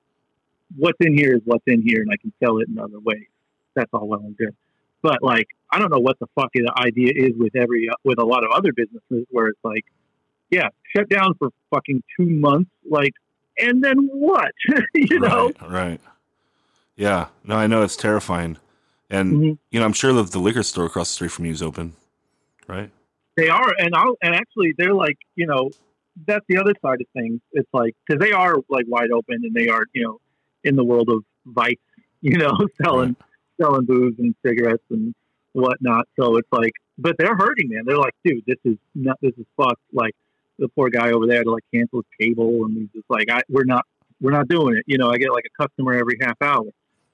what's 0.77 0.99
in 1.01 1.13
here 1.17 1.35
is 1.37 1.43
what's 1.45 1.65
in 1.67 1.83
here, 1.83 2.01
and 2.03 2.11
I 2.11 2.17
can 2.17 2.33
sell 2.43 2.59
it 2.59 2.69
in 2.69 2.79
other 2.79 3.01
ways. 3.01 3.29
That's 3.77 3.91
all 3.93 4.07
well 4.09 4.21
and 4.21 4.37
good. 4.37 4.55
But 5.03 5.23
like, 5.23 5.49
I 5.71 5.79
don't 5.79 5.91
know 5.91 6.01
what 6.09 6.19
the 6.19 6.27
fuck 6.35 6.51
the 6.55 6.73
idea 6.79 7.13
is 7.15 7.33
with 7.37 7.55
every 7.57 7.89
with 8.05 8.19
a 8.19 8.25
lot 8.25 8.45
of 8.45 8.51
other 8.53 8.73
businesses 8.73 9.27
where 9.31 9.49
it's 9.49 9.65
like, 9.65 9.85
yeah, 10.51 10.69
shut 10.97 11.09
down 11.09 11.35
for 11.39 11.49
fucking 11.71 12.03
two 12.17 12.27
months, 12.27 12.71
like, 12.89 13.13
and 13.59 13.83
then 13.85 13.99
what? 14.13 14.53
you 14.95 15.21
know? 15.21 15.53
Right, 15.61 15.71
right. 15.71 16.01
Yeah. 16.97 17.27
No, 17.45 17.57
I 17.57 17.67
know 17.67 17.83
it's 17.83 17.97
terrifying. 17.97 18.57
And 19.11 19.33
Mhm. 19.35 19.59
you 19.71 19.81
know, 19.81 19.85
I'm 19.85 19.93
sure 19.93 20.13
that 20.15 20.31
the 20.31 20.39
liquor 20.39 20.63
store 20.63 20.87
across 20.87 21.09
the 21.11 21.15
street 21.15 21.33
from 21.33 21.45
you 21.45 21.53
is 21.53 21.63
open. 21.63 21.95
Right? 22.67 22.91
They 23.37 23.49
are, 23.49 23.75
and 23.79 23.95
I'll, 23.95 24.17
and 24.23 24.35
actually, 24.35 24.75
they're 24.79 24.95
like, 24.95 25.19
you 25.35 25.47
know, 25.47 25.71
that's 26.27 26.45
the 26.49 26.59
other 26.59 26.75
side 26.83 27.01
of 27.01 27.07
things. 27.13 27.41
It's 27.53 27.69
like 27.73 27.95
because 28.07 28.21
they 28.21 28.33
are 28.33 28.57
like 28.69 28.87
wide 28.89 29.11
open, 29.11 29.41
and 29.43 29.55
they 29.55 29.69
are, 29.69 29.85
you 29.93 30.05
know, 30.05 30.19
in 30.63 30.77
the 30.77 30.85
world 30.85 31.09
of 31.11 31.25
vice, 31.47 31.75
you 32.21 32.39
know, 32.39 32.57
selling 32.83 33.17
selling 33.61 33.85
booze 33.87 34.15
and 34.19 34.35
cigarettes 34.45 34.85
and 34.91 35.15
whatnot. 35.53 36.09
So 36.19 36.37
it's 36.37 36.49
like, 36.51 36.73
but 36.99 37.17
they're 37.19 37.37
hurting, 37.37 37.69
man. 37.69 37.85
They're 37.87 37.99
like, 37.99 38.15
dude, 38.25 38.45
this 38.47 38.59
is 38.65 38.77
not, 38.95 39.17
this 39.21 39.33
is 39.39 39.47
fucked. 39.57 39.81
Like 39.93 40.15
the 40.59 40.69
poor 40.69 40.91
guy 40.91 41.13
over 41.13 41.27
there 41.27 41.43
to 41.43 41.51
like 41.51 41.65
cancel 41.73 42.01
his 42.01 42.29
cable, 42.29 42.65
and 42.65 42.77
he's 42.77 42.89
just 42.95 43.09
like, 43.09 43.29
I, 43.31 43.43
we're 43.49 43.65
not, 43.65 43.85
we're 44.21 44.33
not 44.33 44.49
doing 44.49 44.77
it. 44.77 44.85
You 44.87 44.99
know, 44.99 45.11
I 45.11 45.19
get 45.19 45.33
like 45.33 45.45
a 45.47 45.63
customer 45.63 45.95
every 45.95 46.19
half 46.21 46.41
hour, 46.41 46.67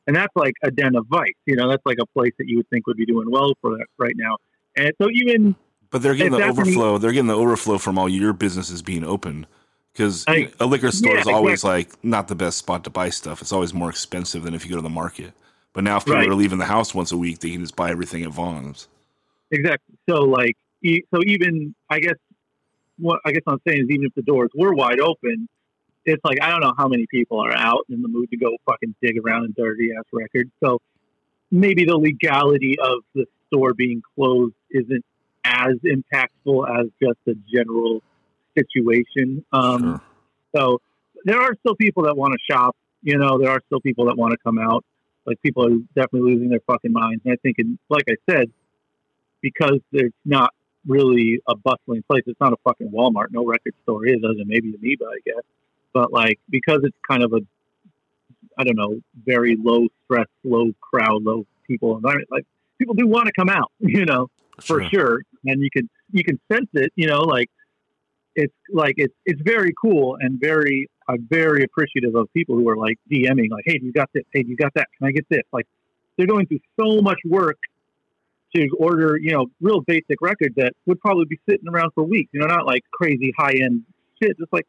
and 0.07 0.17
that's 0.17 0.35
like 0.35 0.55
a 0.63 0.71
den 0.71 0.97
of 0.97 1.07
vice. 1.07 1.29
You 1.47 1.57
know, 1.57 1.69
that's 1.69 1.85
like 1.85 1.99
a 2.01 2.07
place 2.07 2.33
that 2.39 2.49
you 2.49 2.59
would 2.59 2.69
think 2.71 2.87
would 2.87 2.97
be 2.97 3.07
doing 3.07 3.31
well 3.31 3.53
for 3.61 3.77
that 3.77 3.87
right 3.99 4.15
now. 4.17 4.37
And 4.77 4.93
so 5.01 5.09
even 5.13 5.57
But 5.91 6.03
they're 6.03 6.15
getting 6.15 6.35
If 6.35 6.41
the 6.41 6.47
overflow. 6.49 6.99
They're 6.99 7.13
getting 7.13 7.27
the 7.27 7.37
overflow 7.37 7.79
from 7.79 7.99
all 7.99 8.09
your 8.09 8.33
businesses 8.33 8.83
being 8.83 9.05
open. 9.05 9.47
Because 9.93 10.25
a 10.29 10.67
liquor 10.67 10.93
store 10.93 11.15
yeah, 11.15 11.21
is 11.21 11.27
always 11.27 11.65
like 11.65 11.91
not 12.05 12.29
the 12.29 12.37
best 12.37 12.59
spot 12.59 12.85
to 12.85 12.91
buy 12.91 13.11
stuff. 13.11 13.43
It's 13.43 13.53
always 13.53 13.75
more 13.75 13.91
expensive 13.91 14.45
than 14.45 14.55
if 14.55 14.65
you 14.65 14.71
go 14.71 14.77
to 14.77 14.83
the 14.83 14.89
market. 14.89 15.33
But 15.73 15.85
now, 15.85 15.97
if 15.97 16.05
people 16.05 16.21
Right. 16.21 16.29
are 16.29 16.35
leaving 16.35 16.59
the 16.59 16.65
house 16.65 16.95
once 16.95 17.11
a 17.13 17.17
week, 17.17 17.41
they 17.41 17.51
can 17.51 17.61
just 17.61 17.77
buy 17.77 17.91
everything 17.91 18.23
at 18.23 18.31
Vons. 18.31 18.89
Exactly. 19.51 19.97
So 20.09 20.23
like, 20.23 20.57
e- 20.83 21.03
so 21.13 21.21
even 21.27 21.75
I 21.91 21.99
guess 21.99 22.15
what 22.99 23.21
I 23.25 23.33
guess 23.33 23.43
I'm 23.49 23.61
saying 23.67 23.83
is 23.83 23.91
even 23.91 24.07
if 24.07 24.15
the 24.15 24.23
doors 24.23 24.51
were 24.55 24.73
wide 24.75 25.01
open, 25.01 25.49
it's 26.05 26.25
like 26.25 26.39
I 26.41 26.51
don't 26.51 26.61
know 26.61 26.75
how 26.79 26.87
many 26.87 27.07
people 27.11 27.41
are 27.41 27.53
out 27.53 27.85
in 27.89 28.01
the 28.01 28.09
mood 28.09 28.31
to 28.31 28.37
go 28.37 28.57
fucking 28.67 28.95
dig 29.03 29.19
around 29.19 29.45
in 29.47 29.55
dirty 29.57 29.91
ass 29.97 30.05
records. 30.13 30.51
So 30.63 30.81
maybe 31.51 31.85
the 31.85 31.97
legality 31.97 32.79
of 32.79 33.01
the 33.15 33.27
store 33.49 33.75
being 33.75 34.03
closed 34.17 34.55
isn't 34.71 35.05
as 35.45 35.75
impactful 35.85 36.81
as 36.81 36.89
just 37.03 37.19
a 37.27 37.35
general 37.53 38.03
situation. 38.57 39.45
Um, 39.53 39.81
Sure. 39.83 40.01
so 40.55 40.81
there 41.25 41.41
are 41.41 41.55
still 41.61 41.75
people 41.75 42.05
that 42.05 42.17
want 42.17 42.33
to 42.33 42.53
shop. 42.53 42.77
You 43.03 43.19
know, 43.19 43.39
there 43.39 43.51
are 43.51 43.61
still 43.67 43.81
people 43.81 44.07
that 44.07 44.17
want 44.17 44.33
to 44.33 44.39
come 44.39 44.59
out. 44.59 44.85
Like 45.27 45.41
people 45.43 45.67
are 45.67 45.77
definitely 45.95 46.33
losing 46.33 46.51
their 46.51 46.61
fucking 46.67 46.93
minds. 46.93 47.23
And 47.25 47.33
I 47.33 47.37
think, 47.43 47.59
in, 47.59 47.79
like 47.89 48.05
I 48.09 48.15
said, 48.31 48.51
because 49.41 49.81
it's 49.93 50.15
not 50.25 50.53
really 50.87 51.41
a 51.47 51.55
bustling 51.57 52.03
place. 52.03 52.23
It's 52.27 52.41
not 52.41 52.53
a 52.53 52.57
fucking 52.65 52.91
Walmart. 52.91 53.27
No 53.31 53.45
record 53.45 53.75
store 53.83 54.07
is, 54.07 54.17
other 54.25 54.35
than 54.35 54.49
maybe 54.49 54.75
Amoeba, 54.75 55.05
I 55.07 55.19
guess. 55.25 55.43
But 55.93 56.13
like 56.13 56.39
because 56.49 56.81
it's 56.85 56.97
kind 57.09 57.23
of 57.23 57.33
a, 57.33 57.41
I 58.59 58.65
don't 58.65 58.77
know, 58.77 59.01
very 59.25 59.57
low 59.61 59.89
stress, 60.05 60.27
low 60.45 60.73
crowd, 60.81 61.23
low 61.23 61.47
people 61.67 61.97
environment. 61.97 62.29
Like 62.31 62.47
people 62.79 62.95
do 62.95 63.07
want 63.07 63.27
to 63.27 63.33
come 63.33 63.49
out, 63.49 63.73
you 63.81 64.05
know 64.05 64.29
for 64.67 64.85
sure. 64.91 65.23
And 65.47 65.63
you 65.63 65.69
can 65.71 65.89
you 66.13 66.25
can 66.25 66.39
sense 66.51 66.69
it, 66.75 66.93
you 66.97 67.07
know, 67.07 67.21
like 67.21 67.51
it's 68.37 68.55
like 68.73 68.95
it's 68.99 69.15
it's 69.27 69.41
very 69.45 69.73
cool 69.81 70.17
and 70.21 70.39
very 70.41 70.89
I'm 71.09 71.27
very 71.29 71.65
appreciative 71.65 72.15
of 72.15 72.33
people 72.33 72.57
who 72.57 72.69
are 72.69 72.77
like 72.77 72.99
DMing 73.11 73.51
like, 73.51 73.65
hey, 73.67 73.79
do 73.79 73.87
you 73.87 73.93
got 73.93 74.09
this? 74.15 74.23
Hey, 74.33 74.43
do 74.43 74.51
you 74.51 74.57
got 74.57 74.73
that? 74.75 74.87
Can 74.99 75.09
I 75.09 75.13
get 75.13 75.27
this? 75.29 75.43
Like 75.53 75.67
they're 76.17 76.27
going 76.27 76.47
through 76.47 76.61
so 76.81 77.01
much 77.01 77.19
work 77.25 77.59
to 78.55 78.69
order, 78.79 79.17
you 79.17 79.31
know, 79.33 79.47
real 79.61 79.81
basic 79.81 80.21
records 80.21 80.55
that 80.57 80.73
would 80.87 81.01
probably 81.01 81.25
be 81.25 81.39
sitting 81.49 81.69
around 81.69 81.91
for 81.95 82.05
weeks. 82.05 82.31
You 82.33 82.41
know, 82.41 82.47
not 82.47 82.67
like 82.67 82.83
crazy 82.93 83.33
high 83.37 83.55
end 83.61 83.83
shit. 84.23 84.37
Just 84.39 84.53
like, 84.53 84.67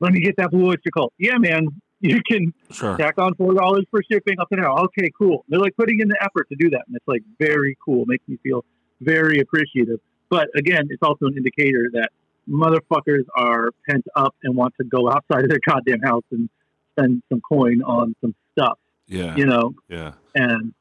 let 0.00 0.12
me 0.12 0.20
get 0.20 0.36
that 0.38 0.50
Blue 0.50 0.72
Öyster 0.72 0.90
Cult. 0.96 1.12
Yeah, 1.18 1.38
man, 1.38 1.68
you 2.00 2.20
can 2.28 2.52
Sure. 2.70 2.96
tack 2.96 3.18
on 3.18 3.34
four 3.34 3.54
dollars 3.54 3.84
for 3.90 4.00
shipping 4.10 4.38
up 4.40 4.48
and 4.50 4.62
down. 4.62 4.78
Okay, 4.78 5.10
cool. 5.18 5.44
They're 5.48 5.60
like 5.60 5.76
putting 5.76 6.00
in 6.00 6.08
the 6.08 6.16
effort 6.22 6.48
to 6.50 6.56
do 6.56 6.70
that, 6.70 6.82
and 6.86 6.96
it's 6.96 7.06
like 7.08 7.22
very 7.38 7.76
cool. 7.84 8.04
Makes 8.06 8.26
me 8.28 8.38
feel 8.42 8.64
very 9.00 9.40
appreciative. 9.40 10.00
But 10.28 10.48
again, 10.54 10.86
it's 10.90 11.02
also 11.02 11.26
an 11.26 11.36
indicator 11.36 11.88
that 11.92 12.10
motherfuckers 12.48 13.24
are 13.36 13.70
pent 13.88 14.04
up 14.16 14.34
and 14.42 14.54
want 14.56 14.74
to 14.80 14.84
go 14.84 15.10
outside 15.10 15.44
of 15.44 15.50
their 15.50 15.60
goddamn 15.66 16.00
house 16.00 16.24
and 16.30 16.48
spend 16.92 17.22
some 17.28 17.40
coin 17.40 17.82
on 17.82 18.14
some 18.20 18.34
stuff. 18.52 18.78
Yeah. 19.06 19.34
You 19.36 19.46
know, 19.46 19.74
Yeah. 19.88 20.12
and 20.34 20.72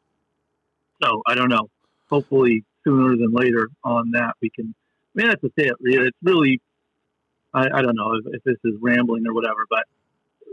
so 1.01 1.21
I 1.27 1.35
don't 1.35 1.49
know. 1.49 1.69
Hopefully, 2.09 2.63
sooner 2.83 3.15
than 3.17 3.31
later 3.31 3.67
on 3.83 4.11
that 4.11 4.33
we 4.41 4.49
can. 4.49 4.73
I 5.15 5.21
mean, 5.21 5.27
that's 5.27 5.41
the 5.41 5.51
it. 5.57 5.73
It's 5.81 6.17
really, 6.23 6.61
I, 7.53 7.67
I 7.73 7.81
don't 7.81 7.95
know 7.95 8.13
if, 8.15 8.25
if 8.35 8.43
this 8.43 8.57
is 8.63 8.75
rambling 8.81 9.25
or 9.27 9.33
whatever, 9.33 9.65
but 9.69 9.83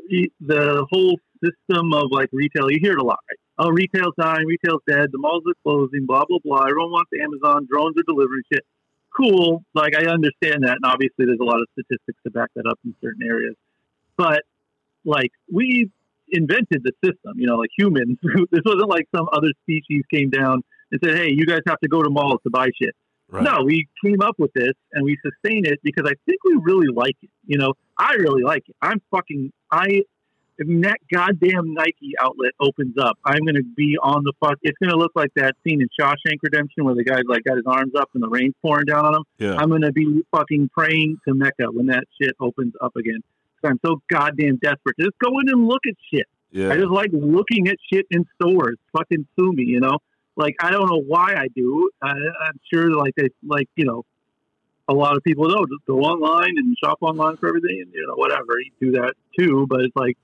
the- 0.09 0.33
the 0.41 0.87
whole 0.91 1.19
system 1.45 1.93
of 1.93 2.11
like 2.11 2.29
retail, 2.33 2.71
you 2.71 2.79
hear 2.81 2.93
it 2.93 2.99
a 2.99 3.05
lot. 3.05 3.19
Right? 3.31 3.39
Oh, 3.59 3.71
retail's 3.71 4.15
dying, 4.19 4.47
retail's 4.47 4.83
dead, 4.87 5.09
the 5.13 5.19
malls 5.19 5.43
are 5.49 5.55
closing, 5.63 6.07
blah 6.07 6.25
blah 6.29 6.39
blah. 6.45 6.65
Everyone 6.65 6.91
wants 6.91 7.11
Amazon, 7.21 7.67
drones 7.71 7.97
are 7.99 8.05
delivering 8.07 8.43
shit. 8.53 8.65
Cool, 9.17 9.65
like 9.75 9.97
I 9.97 10.07
understand 10.07 10.65
that, 10.65 10.77
and 10.77 10.85
obviously 10.85 11.25
there's 11.25 11.41
a 11.41 11.45
lot 11.45 11.61
of 11.61 11.67
statistics 11.73 12.19
to 12.25 12.31
back 12.31 12.51
that 12.57 12.67
up 12.67 12.79
in 12.85 12.95
certain 13.01 13.27
areas. 13.27 13.55
But 14.17 14.43
like 15.05 15.31
we 15.51 15.91
invented 16.29 16.83
the 16.83 16.93
system, 17.05 17.35
you 17.37 17.47
know, 17.47 17.57
like 17.57 17.71
humans. 17.77 18.19
this 18.51 18.63
wasn't 18.65 18.89
like 18.89 19.09
some 19.15 19.29
other 19.33 19.53
species 19.63 20.03
came 20.13 20.31
down 20.31 20.63
and 20.91 21.01
said, 21.03 21.17
"Hey, 21.17 21.31
you 21.31 21.47
guys 21.47 21.61
have 21.67 21.81
to 21.81 21.89
go 21.89 22.03
to 22.03 22.11
malls 22.11 22.41
to 22.45 22.51
buy 22.51 22.69
shit." 22.81 22.95
Right. 23.29 23.43
No, 23.43 23.65
we 23.65 23.89
came 24.05 24.21
up 24.23 24.37
with 24.39 24.53
this 24.55 24.75
and 24.93 25.05
we 25.05 25.19
sustain 25.25 25.65
it 25.67 25.81
because 25.83 26.05
I 26.07 26.15
think 26.27 26.39
we 26.45 26.59
really 26.63 26.89
like 26.95 27.17
it. 27.23 27.31
You 27.45 27.59
know, 27.59 27.75
I 27.99 28.15
really 28.15 28.43
like 28.43 28.69
it. 28.69 28.77
I'm 28.83 29.01
fucking 29.11 29.53
I. 29.71 30.03
If 30.59 30.67
that 30.83 30.99
goddamn 31.13 31.75
Nike 31.75 32.15
outlet 32.21 32.53
opens 32.61 32.97
up, 32.99 33.19
I'm 33.25 33.45
gonna 33.45 33.63
be 33.63 33.99
on 34.03 34.25
the 34.25 34.33
fuck. 34.41 34.59
It's 34.63 34.79
gonna 34.79 34.97
look 34.97 35.13
like 35.15 35.31
that 35.37 35.55
scene 35.63 35.83
in 35.83 35.89
Shawshank 36.01 36.39
Redemption 36.43 36.85
where 36.85 36.95
the 36.95 37.05
guy's 37.05 37.25
like 37.29 37.45
got 37.45 37.57
his 37.57 37.67
arms 37.67 37.95
up 37.95 38.09
and 38.15 38.23
the 38.23 38.29
rain's 38.29 38.55
pouring 38.63 38.87
down 38.87 39.05
on 39.05 39.15
him. 39.17 39.25
Yeah. 39.39 39.57
I'm 39.57 39.69
gonna 39.69 39.93
be 39.93 40.23
fucking 40.35 40.71
praying 40.71 41.19
to 41.29 41.35
Mecca 41.35 41.71
when 41.71 41.87
that 41.87 42.05
shit 42.21 42.35
opens 42.41 42.75
up 42.81 42.97
again. 42.97 43.23
'Cause 43.61 43.71
I'm 43.73 43.81
so 43.85 44.01
goddamn 44.09 44.57
desperate. 44.57 44.97
Just 44.99 45.19
go 45.19 45.39
in 45.41 45.49
and 45.51 45.67
look 45.69 45.83
at 45.87 45.95
shit. 46.13 46.27
Yeah. 46.53 46.71
I 46.71 46.77
just 46.77 46.91
like 46.91 47.11
looking 47.13 47.69
at 47.69 47.77
shit 47.93 48.07
in 48.11 48.25
stores. 48.41 48.77
Fucking 48.97 49.27
sue 49.39 49.53
me, 49.53 49.65
you 49.65 49.81
know. 49.81 49.99
Like 50.37 50.57
I 50.61 50.71
don't 50.71 50.89
know 50.91 51.03
why 51.07 51.35
I 51.37 51.49
do. 51.55 51.91
I, 52.03 52.11
I'm 52.11 52.61
sure, 52.73 52.91
like 52.95 53.15
they, 53.17 53.29
like 53.47 53.69
you 53.77 53.85
know, 53.85 54.05
a 54.89 54.95
lot 54.95 55.17
of 55.17 55.23
people 55.25 55.49
know 55.49 55.65
just 55.67 55.85
go 55.87 56.01
online 56.01 56.57
and 56.59 56.77
shop 56.83 56.99
online 57.01 57.37
for 57.39 57.49
everything, 57.49 57.83
and 57.83 57.93
you 57.93 58.07
know 58.07 58.15
whatever. 58.15 58.55
You 58.65 58.71
do 58.81 58.93
that 59.01 59.15
too, 59.39 59.67
but 59.69 59.81
it's 59.81 59.97
like 59.97 60.17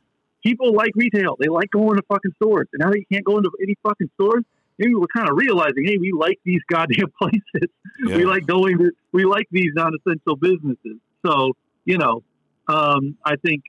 people 0.43 0.75
like 0.75 0.93
retail. 0.95 1.37
They 1.39 1.49
like 1.49 1.71
going 1.71 1.97
to 1.97 2.03
fucking 2.09 2.33
stores, 2.43 2.69
and 2.73 2.81
now 2.81 2.93
you 2.93 3.05
can't 3.11 3.25
go 3.25 3.37
into 3.37 3.51
any 3.63 3.77
fucking 3.83 4.11
stores, 4.15 4.45
maybe 4.79 4.95
we're 4.95 5.07
kind 5.15 5.29
of 5.29 5.37
realizing, 5.37 5.85
hey, 5.85 5.99
we 5.99 6.13
like 6.13 6.39
these 6.45 6.61
goddamn 6.71 7.13
places. 7.21 7.71
Yeah. 8.05 8.17
We 8.17 8.25
like 8.25 8.47
going 8.47 8.79
to, 8.79 8.91
we 9.13 9.25
like 9.25 9.47
these 9.51 9.71
non-essential 9.75 10.37
businesses. 10.37 10.99
So 11.25 11.53
you 11.85 11.99
know, 11.99 12.23
um, 12.69 13.17
I 13.25 13.37
think 13.37 13.65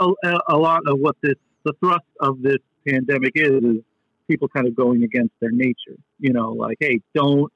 a, 0.00 0.06
a, 0.24 0.38
a 0.50 0.56
lot 0.56 0.82
of 0.86 0.98
what 0.98 1.16
this, 1.22 1.34
the 1.64 1.72
thrust 1.80 2.04
of 2.20 2.42
this 2.42 2.58
pandemic 2.86 3.32
is, 3.34 3.62
is 3.62 3.82
people 4.28 4.48
kind 4.48 4.66
of 4.66 4.74
going 4.74 5.02
against 5.02 5.32
their 5.40 5.50
nature. 5.50 5.96
You 6.18 6.32
know, 6.32 6.52
like, 6.52 6.78
hey, 6.80 7.00
don't. 7.14 7.52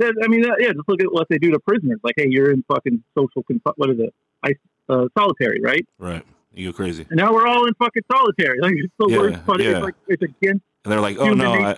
I 0.00 0.26
mean, 0.26 0.42
yeah, 0.58 0.72
just 0.72 0.88
look 0.88 1.00
at 1.00 1.12
what 1.12 1.28
they 1.28 1.38
do 1.38 1.50
to 1.52 1.60
prisoners. 1.60 2.00
Like, 2.02 2.14
hey, 2.16 2.26
you're 2.28 2.50
in 2.50 2.64
fucking 2.66 3.04
social. 3.16 3.44
What 3.76 3.90
is 3.90 4.00
it? 4.00 4.14
I, 4.44 4.54
uh, 4.88 5.06
solitary, 5.16 5.60
right? 5.62 5.86
Right. 5.98 6.24
You 6.54 6.70
go 6.70 6.76
crazy. 6.76 7.06
And 7.08 7.16
now 7.18 7.32
we're 7.32 7.46
all 7.46 7.66
in 7.66 7.74
fucking 7.74 8.02
solitary. 8.12 8.60
Like, 8.60 8.74
it's 8.76 8.92
the 8.98 9.08
Yeah, 9.08 9.18
worst. 9.18 9.40
But 9.46 9.60
yeah. 9.60 9.70
it's 9.70 9.80
like 9.80 9.94
it's 10.08 10.22
against 10.22 10.64
And 10.84 10.92
they're 10.92 11.00
like, 11.00 11.18
oh 11.18 11.32
no, 11.32 11.52
I, 11.52 11.74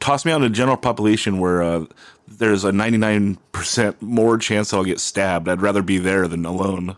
toss 0.00 0.24
me 0.24 0.32
out 0.32 0.36
in 0.40 0.44
a 0.44 0.50
general 0.50 0.76
population 0.76 1.38
where 1.38 1.62
uh, 1.62 1.84
there's 2.26 2.64
a 2.64 2.70
99% 2.70 4.00
more 4.00 4.38
chance 4.38 4.72
I'll 4.72 4.84
get 4.84 5.00
stabbed. 5.00 5.48
I'd 5.48 5.60
rather 5.60 5.82
be 5.82 5.98
there 5.98 6.26
than 6.28 6.44
alone. 6.46 6.96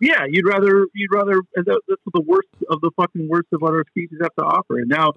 yeah, 0.00 0.24
you'd 0.28 0.46
rather 0.46 0.86
you'd 0.94 1.12
rather 1.12 1.42
that, 1.54 1.80
that's 1.88 2.00
the 2.12 2.22
worst 2.22 2.48
of 2.70 2.80
the 2.80 2.90
fucking 2.96 3.28
worst 3.28 3.48
of 3.52 3.60
what 3.60 3.72
our 3.72 3.84
species 3.90 4.18
have 4.22 4.34
to 4.38 4.44
offer. 4.44 4.78
And 4.78 4.88
now 4.88 5.12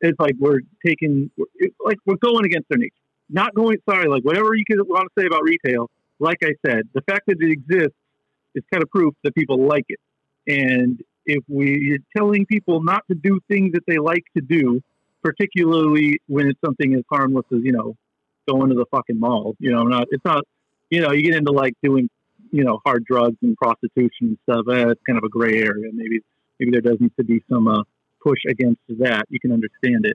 it's 0.00 0.18
like 0.20 0.34
we're 0.38 0.60
taking 0.86 1.30
it's 1.56 1.74
like 1.84 1.98
we're 2.06 2.16
going 2.16 2.44
against 2.44 2.68
their 2.68 2.78
nature. 2.78 2.92
Not 3.28 3.54
going 3.54 3.78
sorry, 3.88 4.08
like 4.08 4.24
whatever 4.24 4.54
you 4.54 4.64
could 4.70 4.78
want 4.86 5.08
to 5.16 5.20
say 5.22 5.26
about 5.26 5.42
retail. 5.42 5.90
Like 6.20 6.38
I 6.44 6.52
said, 6.64 6.82
the 6.94 7.00
fact 7.02 7.22
that 7.26 7.38
it 7.40 7.50
exists 7.50 7.96
is 8.54 8.62
kind 8.72 8.82
of 8.82 8.90
proof 8.90 9.14
that 9.24 9.34
people 9.34 9.66
like 9.66 9.84
it. 9.88 9.98
And 10.46 11.02
if 11.26 11.44
we're 11.48 11.98
telling 12.16 12.46
people 12.46 12.82
not 12.82 13.04
to 13.08 13.14
do 13.14 13.40
things 13.48 13.72
that 13.72 13.82
they 13.86 13.98
like 13.98 14.24
to 14.36 14.42
do, 14.42 14.80
particularly 15.22 16.20
when 16.26 16.48
it's 16.48 16.60
something 16.64 16.94
as 16.94 17.02
harmless 17.10 17.46
as 17.52 17.60
you 17.62 17.72
know 17.72 17.96
going 18.48 18.70
to 18.70 18.74
the 18.74 18.86
fucking 18.90 19.18
mall, 19.18 19.54
you 19.58 19.72
know, 19.72 19.84
not 19.84 20.08
it's 20.10 20.24
not 20.24 20.44
you 20.90 21.00
know 21.00 21.12
you 21.12 21.22
get 21.22 21.34
into 21.34 21.52
like 21.52 21.74
doing 21.82 22.08
you 22.50 22.64
know 22.64 22.80
hard 22.84 23.04
drugs 23.04 23.36
and 23.42 23.56
prostitution 23.56 24.10
and 24.20 24.38
stuff. 24.42 24.66
Eh, 24.70 24.90
it's 24.90 25.00
kind 25.06 25.18
of 25.18 25.24
a 25.24 25.28
gray 25.28 25.58
area. 25.58 25.90
Maybe 25.92 26.20
maybe 26.58 26.72
there 26.72 26.80
does 26.80 27.00
need 27.00 27.12
to 27.18 27.24
be 27.24 27.42
some 27.48 27.68
uh, 27.68 27.82
push 28.22 28.40
against 28.48 28.80
that. 28.98 29.26
You 29.28 29.40
can 29.40 29.52
understand 29.52 30.06
it. 30.06 30.14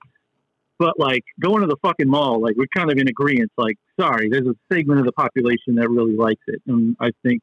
But 0.80 1.00
like 1.00 1.24
going 1.40 1.62
to 1.62 1.68
the 1.68 1.78
fucking 1.82 2.08
mall, 2.08 2.42
like 2.42 2.56
we're 2.56 2.68
kind 2.76 2.92
of 2.92 2.98
in 2.98 3.08
agreement. 3.08 3.52
Like, 3.58 3.78
sorry, 4.00 4.30
there's 4.30 4.46
a 4.46 4.56
segment 4.72 5.00
of 5.00 5.06
the 5.06 5.12
population 5.12 5.76
that 5.76 5.90
really 5.90 6.16
likes 6.16 6.44
it, 6.48 6.62
and 6.68 6.96
I 7.00 7.12
think 7.24 7.42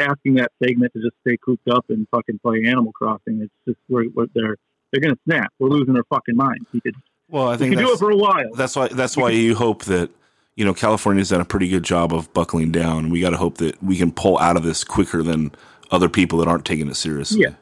asking 0.00 0.34
that 0.34 0.52
segment 0.62 0.92
to 0.94 1.00
just 1.02 1.14
stay 1.26 1.36
cooped 1.44 1.68
up 1.68 1.84
and 1.88 2.06
fucking 2.10 2.38
play 2.40 2.64
Animal 2.66 2.92
Crossing, 2.92 3.40
it's 3.42 3.52
just 3.66 3.78
where 3.88 4.04
they're 4.34 4.56
they're 4.92 5.00
gonna 5.00 5.18
snap. 5.24 5.52
We're 5.58 5.68
losing 5.68 5.96
our 5.96 6.04
fucking 6.10 6.36
minds. 6.36 6.66
You 6.72 6.80
could, 6.80 6.94
Well, 7.28 7.48
I 7.48 7.56
think 7.56 7.72
you 7.72 7.78
could 7.78 7.86
do 7.86 7.92
it 7.92 7.98
for 7.98 8.10
a 8.10 8.16
while. 8.16 8.54
that's 8.54 8.76
why 8.76 8.88
that's 8.88 9.16
why 9.16 9.30
you 9.30 9.54
hope 9.54 9.84
that 9.84 10.10
you 10.56 10.64
know 10.64 10.74
California's 10.74 11.30
done 11.30 11.40
a 11.40 11.44
pretty 11.44 11.68
good 11.68 11.82
job 11.82 12.12
of 12.14 12.32
buckling 12.32 12.70
down. 12.72 13.10
We 13.10 13.20
got 13.20 13.30
to 13.30 13.36
hope 13.36 13.58
that 13.58 13.82
we 13.82 13.96
can 13.96 14.12
pull 14.12 14.38
out 14.38 14.56
of 14.56 14.62
this 14.62 14.84
quicker 14.84 15.22
than 15.22 15.52
other 15.90 16.08
people 16.08 16.38
that 16.38 16.48
aren't 16.48 16.64
taking 16.64 16.88
it 16.88 16.96
seriously. 16.96 17.42
Yeah. 17.42 17.54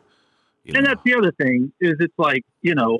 You 0.64 0.74
And 0.74 0.84
know? 0.84 0.90
that's 0.90 1.02
the 1.04 1.14
other 1.14 1.32
thing 1.32 1.72
is 1.80 1.94
it's 2.00 2.14
like 2.18 2.42
you 2.62 2.74
know, 2.74 2.98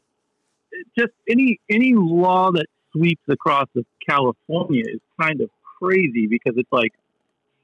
just 0.98 1.12
any 1.28 1.60
any 1.70 1.94
law 1.94 2.50
that 2.52 2.66
sweeps 2.92 3.22
across 3.28 3.66
of 3.76 3.84
California 4.08 4.84
is 4.86 5.00
kind 5.20 5.40
of 5.40 5.50
crazy 5.80 6.26
because 6.26 6.54
it's 6.56 6.70
like 6.72 6.92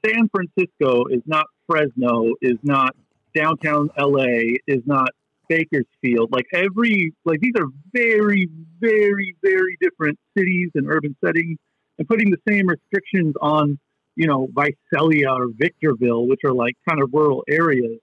San 0.05 0.29
Francisco 0.29 1.05
is 1.05 1.21
not 1.25 1.45
Fresno, 1.71 2.33
is 2.41 2.57
not 2.63 2.95
downtown 3.33 3.89
LA, 3.97 4.57
is 4.67 4.81
not 4.85 5.09
Bakersfield. 5.47 6.31
Like 6.31 6.45
every 6.53 7.13
like 7.25 7.39
these 7.39 7.53
are 7.57 7.67
very 7.93 8.49
very 8.79 9.35
very 9.41 9.77
different 9.81 10.17
cities 10.37 10.69
and 10.75 10.89
urban 10.89 11.15
settings, 11.23 11.57
and 11.97 12.07
putting 12.07 12.29
the 12.29 12.37
same 12.47 12.67
restrictions 12.67 13.35
on 13.41 13.79
you 14.15 14.27
know 14.27 14.49
Visalia 14.53 15.29
or 15.29 15.47
Victorville, 15.53 16.27
which 16.27 16.41
are 16.45 16.53
like 16.53 16.75
kind 16.87 17.01
of 17.01 17.09
rural 17.13 17.43
areas, 17.49 17.99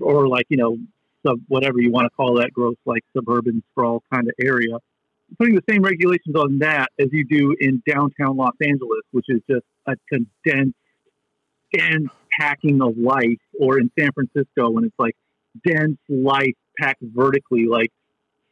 or 0.00 0.28
like 0.28 0.46
you 0.48 0.56
know 0.56 0.76
sub 1.26 1.40
whatever 1.48 1.80
you 1.80 1.90
want 1.90 2.06
to 2.06 2.10
call 2.10 2.34
that 2.36 2.52
gross 2.52 2.76
like 2.86 3.02
suburban 3.16 3.62
sprawl 3.70 4.02
kind 4.12 4.28
of 4.28 4.34
area. 4.40 4.76
Putting 5.38 5.54
the 5.54 5.64
same 5.70 5.82
regulations 5.82 6.34
on 6.34 6.58
that 6.58 6.88
as 6.98 7.08
you 7.12 7.24
do 7.24 7.54
in 7.60 7.82
downtown 7.86 8.36
Los 8.36 8.54
Angeles, 8.60 9.02
which 9.12 9.26
is 9.28 9.40
just 9.48 9.64
a 9.86 9.94
condensed, 10.08 10.74
dense 11.72 12.10
packing 12.38 12.82
of 12.82 12.96
life, 12.98 13.38
or 13.58 13.78
in 13.78 13.90
San 13.98 14.10
Francisco 14.12 14.70
when 14.70 14.84
it's 14.84 14.94
like 14.98 15.16
dense 15.66 15.98
life 16.08 16.54
packed 16.78 17.02
vertically. 17.02 17.66
Like, 17.66 17.90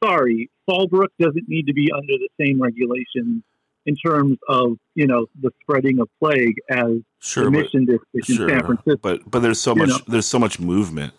sorry, 0.04 0.50
Fallbrook 0.68 1.08
doesn't 1.18 1.48
need 1.48 1.66
to 1.66 1.72
be 1.72 1.90
under 1.92 2.06
the 2.18 2.28
same 2.40 2.60
regulations 2.60 3.42
in 3.86 3.96
terms 3.96 4.36
of 4.48 4.76
you 4.94 5.06
know 5.06 5.26
the 5.40 5.50
spreading 5.62 6.00
of 6.00 6.08
plague 6.20 6.56
as 6.70 6.98
sure, 7.20 7.44
the 7.44 7.50
but- 7.50 7.58
Mission 7.62 7.84
District 7.86 8.28
in 8.30 8.48
San 8.48 8.60
Francisco. 8.66 8.98
But 9.00 9.30
but 9.30 9.40
there's 9.40 9.60
so 9.60 9.72
You 9.74 9.82
much 9.82 9.88
know. 9.90 9.98
there's 10.08 10.26
so 10.26 10.38
much 10.38 10.60
movement. 10.60 11.12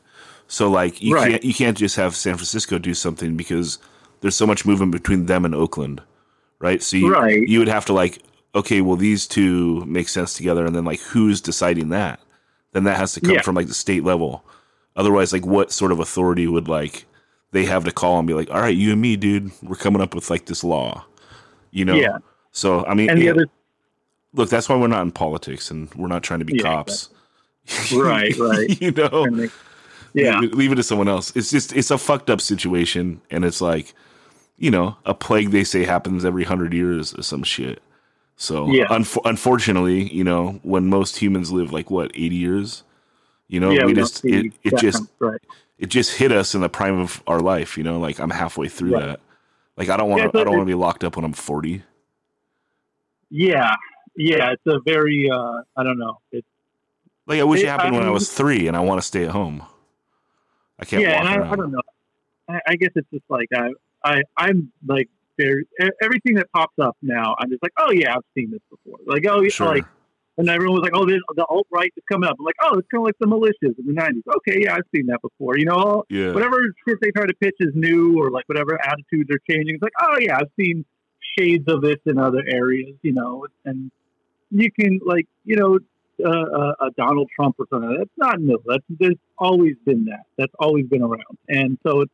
So 0.48 0.70
like 0.70 1.02
you 1.02 1.16
Right. 1.16 1.32
can't 1.32 1.44
you 1.44 1.54
can't 1.54 1.78
just 1.78 1.96
have 1.96 2.16
San 2.16 2.36
Francisco 2.36 2.78
do 2.80 2.94
something 2.94 3.38
because 3.38 3.78
there's 4.22 4.36
so 4.36 4.48
much 4.48 4.66
movement 4.66 4.92
between 4.92 5.28
them 5.28 5.46
and 5.46 5.54
Oakland, 5.56 6.02
right? 6.60 6.82
So 6.84 6.98
you 6.98 7.12
Right. 7.14 7.48
you 7.48 7.60
would 7.60 7.68
have 7.68 7.86
to 7.86 7.94
like 7.94 8.20
okay, 8.56 8.82
well 8.82 8.96
these 8.96 9.28
two 9.28 9.86
make 9.86 10.10
sense 10.10 10.34
together, 10.34 10.66
and 10.66 10.76
then 10.76 10.84
like 10.86 11.00
who's 11.02 11.40
deciding 11.40 11.90
that? 11.90 12.20
Then 12.72 12.84
that 12.84 12.98
has 12.98 13.14
to 13.14 13.22
come 13.22 13.36
Yeah. 13.36 13.42
from 13.42 13.56
like 13.56 13.68
the 13.68 13.74
state 13.74 14.04
level. 14.04 14.44
Otherwise, 14.96 15.34
like 15.34 15.46
what 15.46 15.72
sort 15.72 15.92
of 15.92 16.00
authority 16.00 16.48
would 16.48 16.68
like 16.68 17.06
they 17.52 17.66
have 17.66 17.84
to 17.86 17.92
call 17.92 18.20
and 18.20 18.28
be 18.28 18.34
like, 18.36 18.50
all 18.52 18.60
right, 18.62 18.76
you 18.78 18.92
and 18.92 19.02
me, 19.02 19.16
dude, 19.16 19.52
we're 19.64 19.76
coming 19.76 20.02
up 20.02 20.14
with 20.14 20.30
like 20.30 20.46
this 20.46 20.64
law, 20.64 21.04
you 21.72 21.84
know? 21.84 21.96
Yeah. 21.96 22.20
So 22.52 22.86
I 22.86 22.94
mean, 22.94 23.10
And 23.10 23.20
the 23.20 23.26
yeah, 23.26 23.32
other 23.32 23.48
look, 24.34 24.50
that's 24.50 24.70
why 24.70 24.76
we're 24.76 24.88
not 24.88 25.02
in 25.02 25.12
politics 25.12 25.72
and 25.72 25.92
we're 25.96 26.08
not 26.08 26.22
trying 26.22 26.40
to 26.40 26.46
be 26.46 26.58
Yeah, 26.58 26.64
cops. 26.64 27.10
Right, 27.94 28.38
right. 28.38 28.82
you 28.82 28.92
know, 28.92 29.26
yeah. 30.14 30.40
leave, 30.40 30.52
it- 30.52 30.56
leave 30.58 30.72
it 30.72 30.76
to 30.76 30.84
someone 30.84 31.08
else. 31.08 31.36
It's 31.36 31.50
just 31.50 31.74
it's 31.76 31.92
a 31.92 31.98
fucked 31.98 32.30
up 32.30 32.42
situation, 32.42 33.22
and 33.32 33.46
it's 33.46 33.62
like, 33.62 33.94
you 34.58 34.72
know, 34.72 34.98
a 35.06 35.14
plague 35.14 35.52
they 35.52 35.64
say 35.64 35.86
happens 35.86 36.26
every 36.26 36.44
hundred 36.44 36.74
years 36.74 37.14
or 37.14 37.24
some 37.24 37.44
shit. 37.44 37.82
So 38.42 38.72
Yeah. 38.72 38.86
unf- 38.88 39.20
unfortunately, 39.26 40.12
you 40.14 40.24
know, 40.24 40.62
when 40.64 40.88
most 40.88 41.18
humans 41.18 41.52
live 41.52 41.74
like 41.74 41.92
what 41.92 42.10
eighty 42.16 42.38
years, 42.38 42.84
you 43.50 43.60
know, 43.60 43.70
yeah, 43.70 43.86
we 43.86 43.94
just 43.94 44.24
it, 44.24 44.54
it 44.64 44.78
just 44.78 45.04
right. 45.20 45.42
it 45.78 45.88
just 45.88 46.16
hit 46.16 46.32
us 46.32 46.56
in 46.56 46.62
the 46.62 46.70
prime 46.70 46.98
of 46.98 47.22
our 47.28 47.42
life. 47.42 47.78
You 47.78 47.84
know, 47.84 48.00
like 48.00 48.18
I'm 48.18 48.30
halfway 48.30 48.70
through 48.70 48.94
Right. 48.94 49.06
that. 49.08 49.20
Like 49.76 49.90
I 49.90 49.98
don't 49.98 50.10
want 50.10 50.22
to 50.22 50.28
Yeah, 50.28 50.32
so 50.32 50.40
I 50.40 50.44
don't 50.46 50.54
want 50.54 50.62
to 50.68 50.72
be 50.72 50.74
locked 50.74 51.04
up 51.04 51.18
when 51.18 51.26
I'm 51.26 51.34
forty. 51.34 51.84
Yeah, 53.30 53.76
yeah. 54.16 54.54
It's 54.54 54.66
a 54.68 54.80
very 54.86 55.30
uh, 55.30 55.62
I 55.76 55.84
don't 55.84 55.98
know. 56.00 56.20
It's 56.32 56.48
Like 57.28 57.42
I 57.42 57.44
wish 57.44 57.60
it, 57.60 57.66
It- 57.66 57.68
happened 57.68 57.98
when 57.98 58.06
I 58.06 58.10
was 58.10 58.32
three, 58.32 58.68
and 58.70 58.78
I 58.78 58.80
want 58.80 59.02
to 59.02 59.06
stay 59.06 59.26
at 59.26 59.32
home. 59.32 59.64
I 60.80 60.86
can't 60.86 61.04
yeah, 61.04 61.22
walk 61.22 61.26
and. 61.26 61.44
I, 61.44 61.52
I 61.52 61.56
don't 61.58 61.72
know. 61.74 61.82
I, 62.48 62.62
I 62.70 62.76
guess 62.78 62.92
it's 62.96 63.10
just 63.12 63.26
like 63.30 63.50
I, 63.54 63.74
I, 64.02 64.24
I'm 64.38 64.72
like 64.88 65.10
there. 65.40 65.62
e- 65.62 65.98
Everything 66.04 66.36
that 66.36 66.48
pops 66.56 66.76
up 66.80 66.96
now, 67.02 67.36
I'm 67.40 67.50
just 67.50 67.64
like, 67.64 67.74
oh 67.80 67.92
yeah, 67.92 68.14
I've 68.16 68.24
seen 68.38 68.52
this 68.52 68.62
before. 68.70 69.00
Like 69.08 69.26
oh, 69.28 69.42
yeah, 69.42 69.50
Sure. 69.50 69.68
like, 69.68 69.86
and 70.38 70.48
everyone 70.50 70.76
was 70.80 70.84
like, 70.84 70.94
oh, 70.96 71.06
this, 71.06 71.20
the 71.36 71.46
alt 71.50 71.68
right 71.72 71.92
is 71.98 72.04
coming 72.12 72.30
up. 72.30 72.36
I'm 72.40 72.46
like, 72.46 72.56
oh, 72.62 72.78
it's 72.78 72.88
kind 72.94 73.02
of 73.02 73.06
like 73.06 73.16
the 73.20 73.26
militias 73.28 73.74
in 73.80 73.86
the 73.88 73.94
'90s. 74.00 74.36
Okay, 74.38 74.60
yeah, 74.64 74.76
I've 74.76 74.88
seen 74.96 75.08
that 75.08 75.22
before. 75.24 75.58
You 75.58 75.66
know, 75.66 76.04
yeah. 76.10 76.32
whatever 76.32 76.58
shit 76.88 76.98
they 77.02 77.12
try 77.12 77.26
to 77.26 77.34
pitch 77.42 77.56
is 77.60 77.72
new 77.74 78.20
or 78.22 78.30
like 78.30 78.48
whatever 78.48 78.80
attitudes 78.86 79.32
are 79.32 79.40
changing. 79.50 79.76
It's 79.76 79.84
like, 79.84 79.94
oh 80.02 80.18
yeah, 80.20 80.38
I've 80.38 80.52
seen 80.60 80.86
shades 81.38 81.66
of 81.68 81.82
this 81.82 81.98
in 82.06 82.18
other 82.20 82.44
areas, 82.48 82.96
you 83.02 83.14
know, 83.14 83.46
and 83.66 83.92
you 84.52 84.72
can 84.72 85.00
like, 85.06 85.28
you 85.46 85.56
know, 85.56 85.80
uh, 86.26 86.30
uh, 86.30 86.74
uh, 86.82 86.90
Donald 86.98 87.30
Trump 87.36 87.56
or 87.60 87.66
something. 87.70 87.96
That's 87.98 88.10
not 88.18 88.40
new. 88.42 88.62
That's 88.66 88.84
there's 88.90 89.16
always 89.38 89.76
been 89.86 90.06
that. 90.06 90.24
That's 90.38 90.52
always 90.60 90.86
been 90.88 91.02
around. 91.02 91.38
And 91.48 91.78
so 91.86 92.02
it's, 92.02 92.12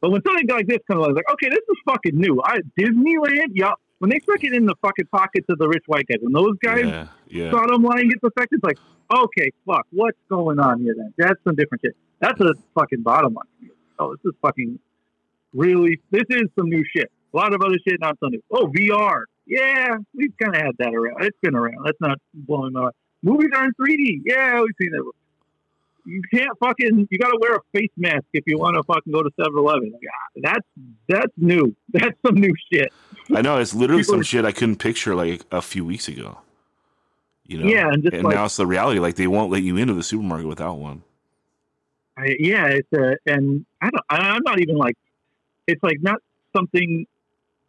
but 0.00 0.10
when 0.10 0.22
something 0.26 0.46
like 0.48 0.66
this 0.66 0.78
comes 0.86 0.98
along, 0.98 1.10
it's 1.10 1.16
like, 1.16 1.32
okay, 1.32 1.48
this 1.48 1.64
is 1.68 1.76
fucking 1.86 2.18
new. 2.18 2.40
I 2.44 2.58
Disneyland, 2.78 3.52
yeah. 3.54 3.72
When 3.98 4.10
they 4.10 4.18
stick 4.20 4.44
it 4.44 4.54
in 4.54 4.64
the 4.64 4.74
fucking 4.80 5.06
pockets 5.12 5.46
of 5.50 5.58
the 5.58 5.68
rich 5.68 5.84
white 5.86 6.06
guys, 6.06 6.18
when 6.22 6.32
those 6.32 6.56
guys 6.64 6.86
yeah, 6.86 7.06
yeah. 7.28 7.50
bottom 7.50 7.82
line 7.82 8.08
gets 8.08 8.22
affected, 8.24 8.60
it's 8.62 8.64
like, 8.64 8.78
okay, 9.14 9.50
fuck, 9.66 9.86
what's 9.90 10.16
going 10.30 10.58
on 10.58 10.80
here 10.80 10.94
then? 10.96 11.12
That's 11.18 11.38
some 11.46 11.54
different 11.54 11.82
shit. 11.84 11.94
That's 12.20 12.40
a 12.40 12.54
fucking 12.74 13.02
bottom 13.02 13.34
line. 13.34 13.70
Oh, 13.98 14.12
this 14.12 14.32
is 14.32 14.38
fucking 14.40 14.78
really, 15.52 16.00
this 16.10 16.24
is 16.30 16.44
some 16.58 16.70
new 16.70 16.82
shit. 16.96 17.10
A 17.34 17.36
lot 17.36 17.52
of 17.54 17.60
other 17.62 17.76
shit, 17.86 18.00
not 18.00 18.16
so 18.20 18.28
new. 18.28 18.42
Oh, 18.50 18.68
VR. 18.68 19.24
Yeah, 19.46 19.96
we've 20.14 20.32
kind 20.42 20.56
of 20.56 20.62
had 20.62 20.72
that 20.78 20.94
around. 20.94 21.22
It's 21.24 21.36
been 21.42 21.54
around. 21.54 21.84
That's 21.84 22.00
not 22.00 22.18
blowing 22.34 22.72
my 22.72 22.82
mind. 22.82 22.94
Movies 23.22 23.50
are 23.54 23.64
in 23.64 23.72
3D. 23.80 24.22
Yeah, 24.24 24.60
we've 24.60 24.70
seen 24.80 24.92
that. 24.92 25.12
You 26.06 26.22
can't 26.32 26.50
fucking, 26.58 27.08
you 27.10 27.18
got 27.18 27.28
to 27.30 27.38
wear 27.40 27.56
a 27.56 27.60
face 27.72 27.90
mask 27.96 28.24
if 28.32 28.44
you 28.46 28.58
want 28.58 28.76
to 28.76 28.82
fucking 28.84 29.12
go 29.12 29.22
to 29.22 29.30
7 29.38 29.52
Eleven. 29.56 29.92
Ah, 29.94 30.40
that's, 30.42 30.66
that's 31.08 31.32
new. 31.36 31.74
That's 31.92 32.16
some 32.26 32.36
new 32.36 32.54
shit. 32.72 32.92
I 33.34 33.42
know 33.42 33.58
it's 33.58 33.74
literally 33.74 34.02
People 34.02 34.12
some 34.14 34.20
are- 34.20 34.24
shit 34.24 34.44
I 34.44 34.52
couldn't 34.52 34.76
picture 34.76 35.14
like 35.14 35.42
a 35.52 35.60
few 35.62 35.84
weeks 35.84 36.08
ago. 36.08 36.38
You 37.46 37.58
know, 37.58 37.66
Yeah, 37.68 37.88
and 37.92 38.02
just 38.02 38.14
like- 38.22 38.34
now 38.34 38.44
it's 38.46 38.56
the 38.56 38.66
reality. 38.66 39.00
Like 39.00 39.16
they 39.16 39.26
won't 39.26 39.50
let 39.50 39.62
you 39.62 39.76
into 39.76 39.94
the 39.94 40.02
supermarket 40.02 40.46
without 40.46 40.78
one. 40.78 41.02
I, 42.16 42.36
yeah, 42.38 42.66
it's 42.66 42.92
a, 42.92 43.16
and 43.26 43.64
I 43.80 43.90
don't, 43.90 44.04
I'm 44.10 44.42
not 44.44 44.60
even 44.60 44.76
like, 44.76 44.96
it's 45.66 45.82
like 45.82 45.98
not 46.00 46.20
something. 46.56 47.06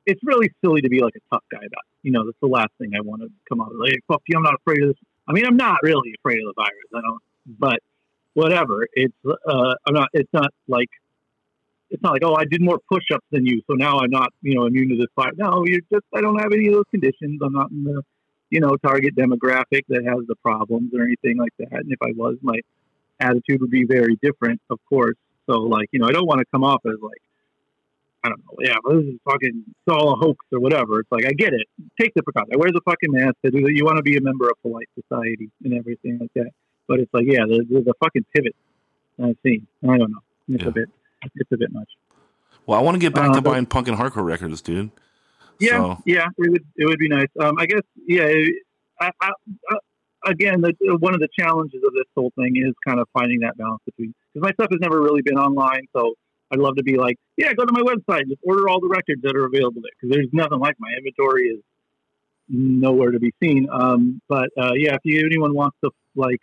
It's 0.06 0.20
really 0.24 0.52
silly 0.64 0.82
to 0.82 0.90
be 0.90 0.99
like 1.02 1.14
a 1.16 1.20
tough 1.36 1.44
guy 1.52 1.60
about. 1.60 1.66
it. 1.86 1.98
You 2.03 2.12
know, 2.12 2.26
that's 2.26 2.38
the 2.41 2.48
last 2.48 2.72
thing 2.80 2.91
I 2.95 3.02
want 3.02 3.22
to 3.22 3.30
come 3.48 3.62
out 3.62 3.72
of. 3.72 3.78
Like, 3.80 3.99
fuck 4.08 4.22
you, 4.28 4.36
I'm 4.38 4.44
not 4.44 4.56
afraid 4.56 4.82
of 4.84 4.90
this. 4.90 4.98
I 5.28 5.34
mean, 5.34 5.45
I'm 5.45 5.58
not 5.58 5.78
really 5.84 6.14
afraid 6.20 6.40
of 6.40 6.45
the 6.48 6.53
virus. 6.56 6.90
I 6.95 7.02
don't, 7.02 7.22
but 7.60 7.80
whatever. 8.34 8.88
It's, 8.94 9.14
uh, 9.26 9.74
I'm 9.86 9.94
not. 9.94 10.10
It's 10.14 10.32
not 10.34 10.52
like, 10.68 10.90
it's 11.90 12.02
not 12.02 12.14
like, 12.14 12.24
oh, 12.24 12.36
I 12.36 12.45
did 12.45 12.62
more 12.62 12.80
push-ups 12.90 13.26
than 13.32 13.45
you, 13.45 13.62
so 13.68 13.74
now 13.74 13.99
I'm 13.99 14.10
not, 14.10 14.30
you 14.41 14.56
know, 14.56 14.66
immune 14.66 14.90
to 14.90 14.95
this 14.95 15.08
virus. 15.16 15.36
No, 15.38 15.64
you're 15.66 15.82
just, 15.91 16.06
I 16.16 16.22
don't 16.22 16.40
have 16.40 16.53
any 16.53 16.68
of 16.68 16.74
those 16.74 16.86
conditions. 16.90 17.41
I'm 17.44 17.52
not 17.52 17.70
in 17.70 17.84
the, 17.84 18.02
you 18.49 18.62
know, 18.62 18.78
target 18.78 19.16
demographic 19.16 19.82
that 19.90 20.06
has 20.06 20.26
the 20.28 20.36
problems 20.41 20.91
or 20.94 21.03
anything 21.03 21.38
like 21.38 21.53
that. 21.60 21.74
And 21.74 21.91
if 21.91 22.02
I 22.02 22.12
was, 22.16 22.38
my 22.41 22.60
attitude 23.20 23.60
would 23.60 23.72
be 23.72 23.84
very 23.84 24.18
different, 24.22 24.62
of 24.70 24.80
course. 24.88 25.18
So, 25.49 25.60
like, 25.60 25.90
you 25.91 25.99
know, 25.99 26.08
I 26.08 26.12
don't 26.12 26.28
want 26.28 26.40
to 26.40 26.45
come 26.52 26.64
off 26.64 26.82
as 26.86 26.95
like, 27.02 27.22
I 28.24 28.30
don't 28.30 28.40
know, 28.40 28.58
yeah, 28.60 28.76
this 28.88 29.14
is 29.14 29.20
fucking 29.26 29.64
it's 29.68 29.94
all 29.94 30.14
a 30.14 30.16
hoax 30.16 30.45
or 30.52 30.60
whatever. 30.60 30.99
It's 30.99 31.12
like 31.12 31.26
I 31.26 31.32
get 31.32 31.53
it. 31.53 31.68
Take 31.99 32.14
the 32.16 32.24
precaution. 32.24 32.52
I 32.53 32.58
wear 32.58 32.72
the 32.72 32.82
fucking 32.86 33.12
mask. 33.12 33.36
I 33.45 33.49
do 33.49 33.62
that. 33.62 33.74
You 33.74 33.84
want 33.84 33.98
to 33.98 34.03
be 34.03 34.16
a 34.16 34.22
member 34.22 34.48
of 34.48 34.62
polite 34.62 34.88
society 34.95 35.49
and 35.64 35.74
everything 35.74 36.20
like 36.20 36.32
that. 36.36 36.52
But 36.91 36.99
it's 36.99 37.13
like, 37.13 37.23
yeah, 37.26 37.45
there's, 37.47 37.65
there's 37.69 37.88
a 37.88 37.93
fucking 38.03 38.26
pivot 38.35 38.53
I've 39.23 39.38
seen. 39.43 39.65
I 39.84 39.97
don't 39.97 40.11
know. 40.11 40.19
It's 40.49 40.61
Yeah. 40.63 40.68
a 40.69 40.72
bit, 40.73 40.89
it's 41.35 41.49
a 41.53 41.57
bit 41.57 41.72
much. 41.72 41.88
Well, 42.65 42.77
I 42.77 42.81
want 42.84 42.95
to 42.95 42.99
get 42.99 43.15
back 43.15 43.30
Uh, 43.30 43.35
to 43.35 43.41
buying 43.41 43.65
punk 43.65 43.88
and 43.88 43.97
hardcore 43.97 44.26
records, 44.26 44.61
dude. 44.61 44.91
Yeah, 45.57 45.77
So- 45.95 46.03
yeah, 46.05 46.27
it 46.38 46.49
would 46.51 46.65
it 46.76 46.85
would 46.85 46.99
be 46.99 47.07
nice. 47.07 47.30
Um, 47.39 47.55
I 47.57 47.65
guess 47.65 47.81
yeah. 48.05 48.27
I, 48.99 49.09
I, 49.22 49.31
I, 49.69 49.77
again, 50.26 50.59
the, 50.59 50.73
one 50.99 51.13
of 51.13 51.22
the 51.22 51.30
challenges 51.39 51.81
of 51.88 51.93
this 51.93 52.03
whole 52.13 52.34
thing 52.38 52.57
is 52.57 52.73
kind 52.85 52.99
of 52.99 53.07
finding 53.13 53.39
that 53.39 53.55
balance 53.57 53.81
between 53.85 54.13
because 54.34 54.43
my 54.47 54.51
stuff 54.53 54.68
has 54.72 54.81
never 54.81 55.01
really 55.01 55.22
been 55.22 55.38
online, 55.38 55.88
so 55.95 56.15
I'd 56.51 56.59
love 56.59 56.76
to 56.76 56.84
be 56.84 56.97
like, 56.97 57.15
yeah, 57.38 57.53
go 57.53 57.63
to 57.63 57.72
my 57.72 57.81
website 57.81 58.22
and 58.23 58.30
just 58.31 58.41
order 58.43 58.68
all 58.68 58.81
the 58.81 58.89
records 58.89 59.22
that 59.23 59.35
are 59.38 59.45
available 59.45 59.81
there 59.81 59.91
because 59.95 60.13
there's 60.13 60.27
nothing 60.34 60.59
like 60.59 60.76
my 60.80 60.91
inventory 60.97 61.43
is 61.47 61.61
nowhere 62.49 63.11
to 63.11 63.19
be 63.19 63.31
seen. 63.41 63.68
Um, 63.72 64.22
but 64.27 64.49
uh, 64.57 64.73
yeah, 64.76 64.95
if 64.95 65.01
you, 65.05 65.26
anyone 65.26 65.53
wants 65.53 65.77
to 65.84 65.91
like 66.15 66.41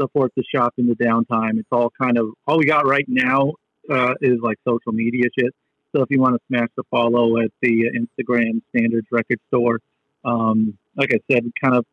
support 0.00 0.32
the 0.36 0.44
shop 0.54 0.74
in 0.78 0.86
the 0.86 0.94
downtime. 0.94 1.58
It's 1.58 1.68
all 1.70 1.92
kind 2.00 2.18
of 2.18 2.30
all 2.46 2.58
we 2.58 2.66
got 2.66 2.86
right 2.86 3.04
now 3.08 3.52
uh, 3.90 4.14
is 4.20 4.38
like 4.42 4.58
social 4.66 4.92
media 4.92 5.24
shit. 5.38 5.54
So 5.94 6.02
if 6.02 6.10
you 6.10 6.20
want 6.20 6.34
to 6.34 6.40
smash 6.48 6.68
the 6.76 6.82
follow 6.90 7.38
at 7.38 7.50
the 7.62 7.90
Instagram 7.96 8.60
Standards 8.70 9.06
Record 9.10 9.40
Store, 9.48 9.78
um, 10.24 10.76
like 10.96 11.10
I 11.12 11.18
said, 11.30 11.44
kind 11.62 11.76
of 11.76 11.86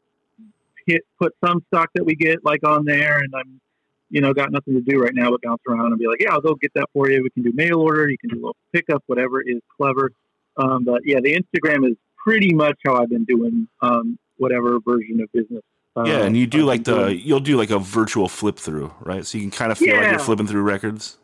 hit 0.85 1.03
put 1.19 1.33
some 1.45 1.63
stock 1.67 1.89
that 1.95 2.05
we 2.05 2.15
get 2.15 2.43
like 2.43 2.67
on 2.67 2.85
there, 2.85 3.19
and 3.19 3.33
I'm 3.35 3.61
you 4.09 4.21
know 4.21 4.33
got 4.33 4.51
nothing 4.51 4.73
to 4.73 4.81
do 4.81 4.99
right 4.99 5.13
now 5.13 5.31
but 5.31 5.41
bounce 5.41 5.61
around 5.67 5.87
and 5.87 5.99
be 5.99 6.07
like, 6.07 6.21
yeah, 6.21 6.31
I'll 6.31 6.41
go 6.41 6.55
get 6.55 6.73
that 6.75 6.89
for 6.93 7.09
you. 7.09 7.23
We 7.23 7.29
can 7.29 7.43
do 7.43 7.51
mail 7.53 7.79
order, 7.79 8.09
you 8.09 8.17
can 8.17 8.29
do 8.29 8.35
a 8.35 8.41
little 8.41 8.57
pickup, 8.73 9.03
whatever 9.07 9.41
is 9.41 9.61
clever. 9.77 10.11
Um, 10.57 10.83
but 10.83 11.01
yeah, 11.05 11.19
the 11.21 11.35
Instagram 11.35 11.89
is 11.89 11.95
pretty 12.23 12.53
much 12.53 12.77
how 12.85 13.01
I've 13.01 13.09
been 13.09 13.25
doing 13.25 13.67
um, 13.81 14.17
whatever 14.37 14.79
version 14.85 15.21
of 15.21 15.31
business. 15.31 15.63
Uh, 15.95 16.03
yeah, 16.05 16.23
and 16.23 16.35
you 16.35 16.47
do 16.47 16.65
like 16.65 16.85
the 16.85 17.15
you'll 17.15 17.39
do 17.39 17.55
like 17.55 17.69
a 17.69 17.77
virtual 17.77 18.27
flip 18.27 18.57
through, 18.57 18.91
right? 19.01 19.25
So 19.25 19.37
you 19.37 19.43
can 19.43 19.51
kind 19.51 19.71
of 19.71 19.77
feel 19.77 19.95
like 19.95 20.09
you're 20.09 20.19
flipping 20.19 20.47
through 20.47 20.63
records. 20.63 21.17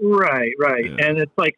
Right, 0.00 0.52
right. 0.58 0.84
Yeah. 0.84 1.06
And 1.06 1.18
it's 1.18 1.32
like, 1.36 1.56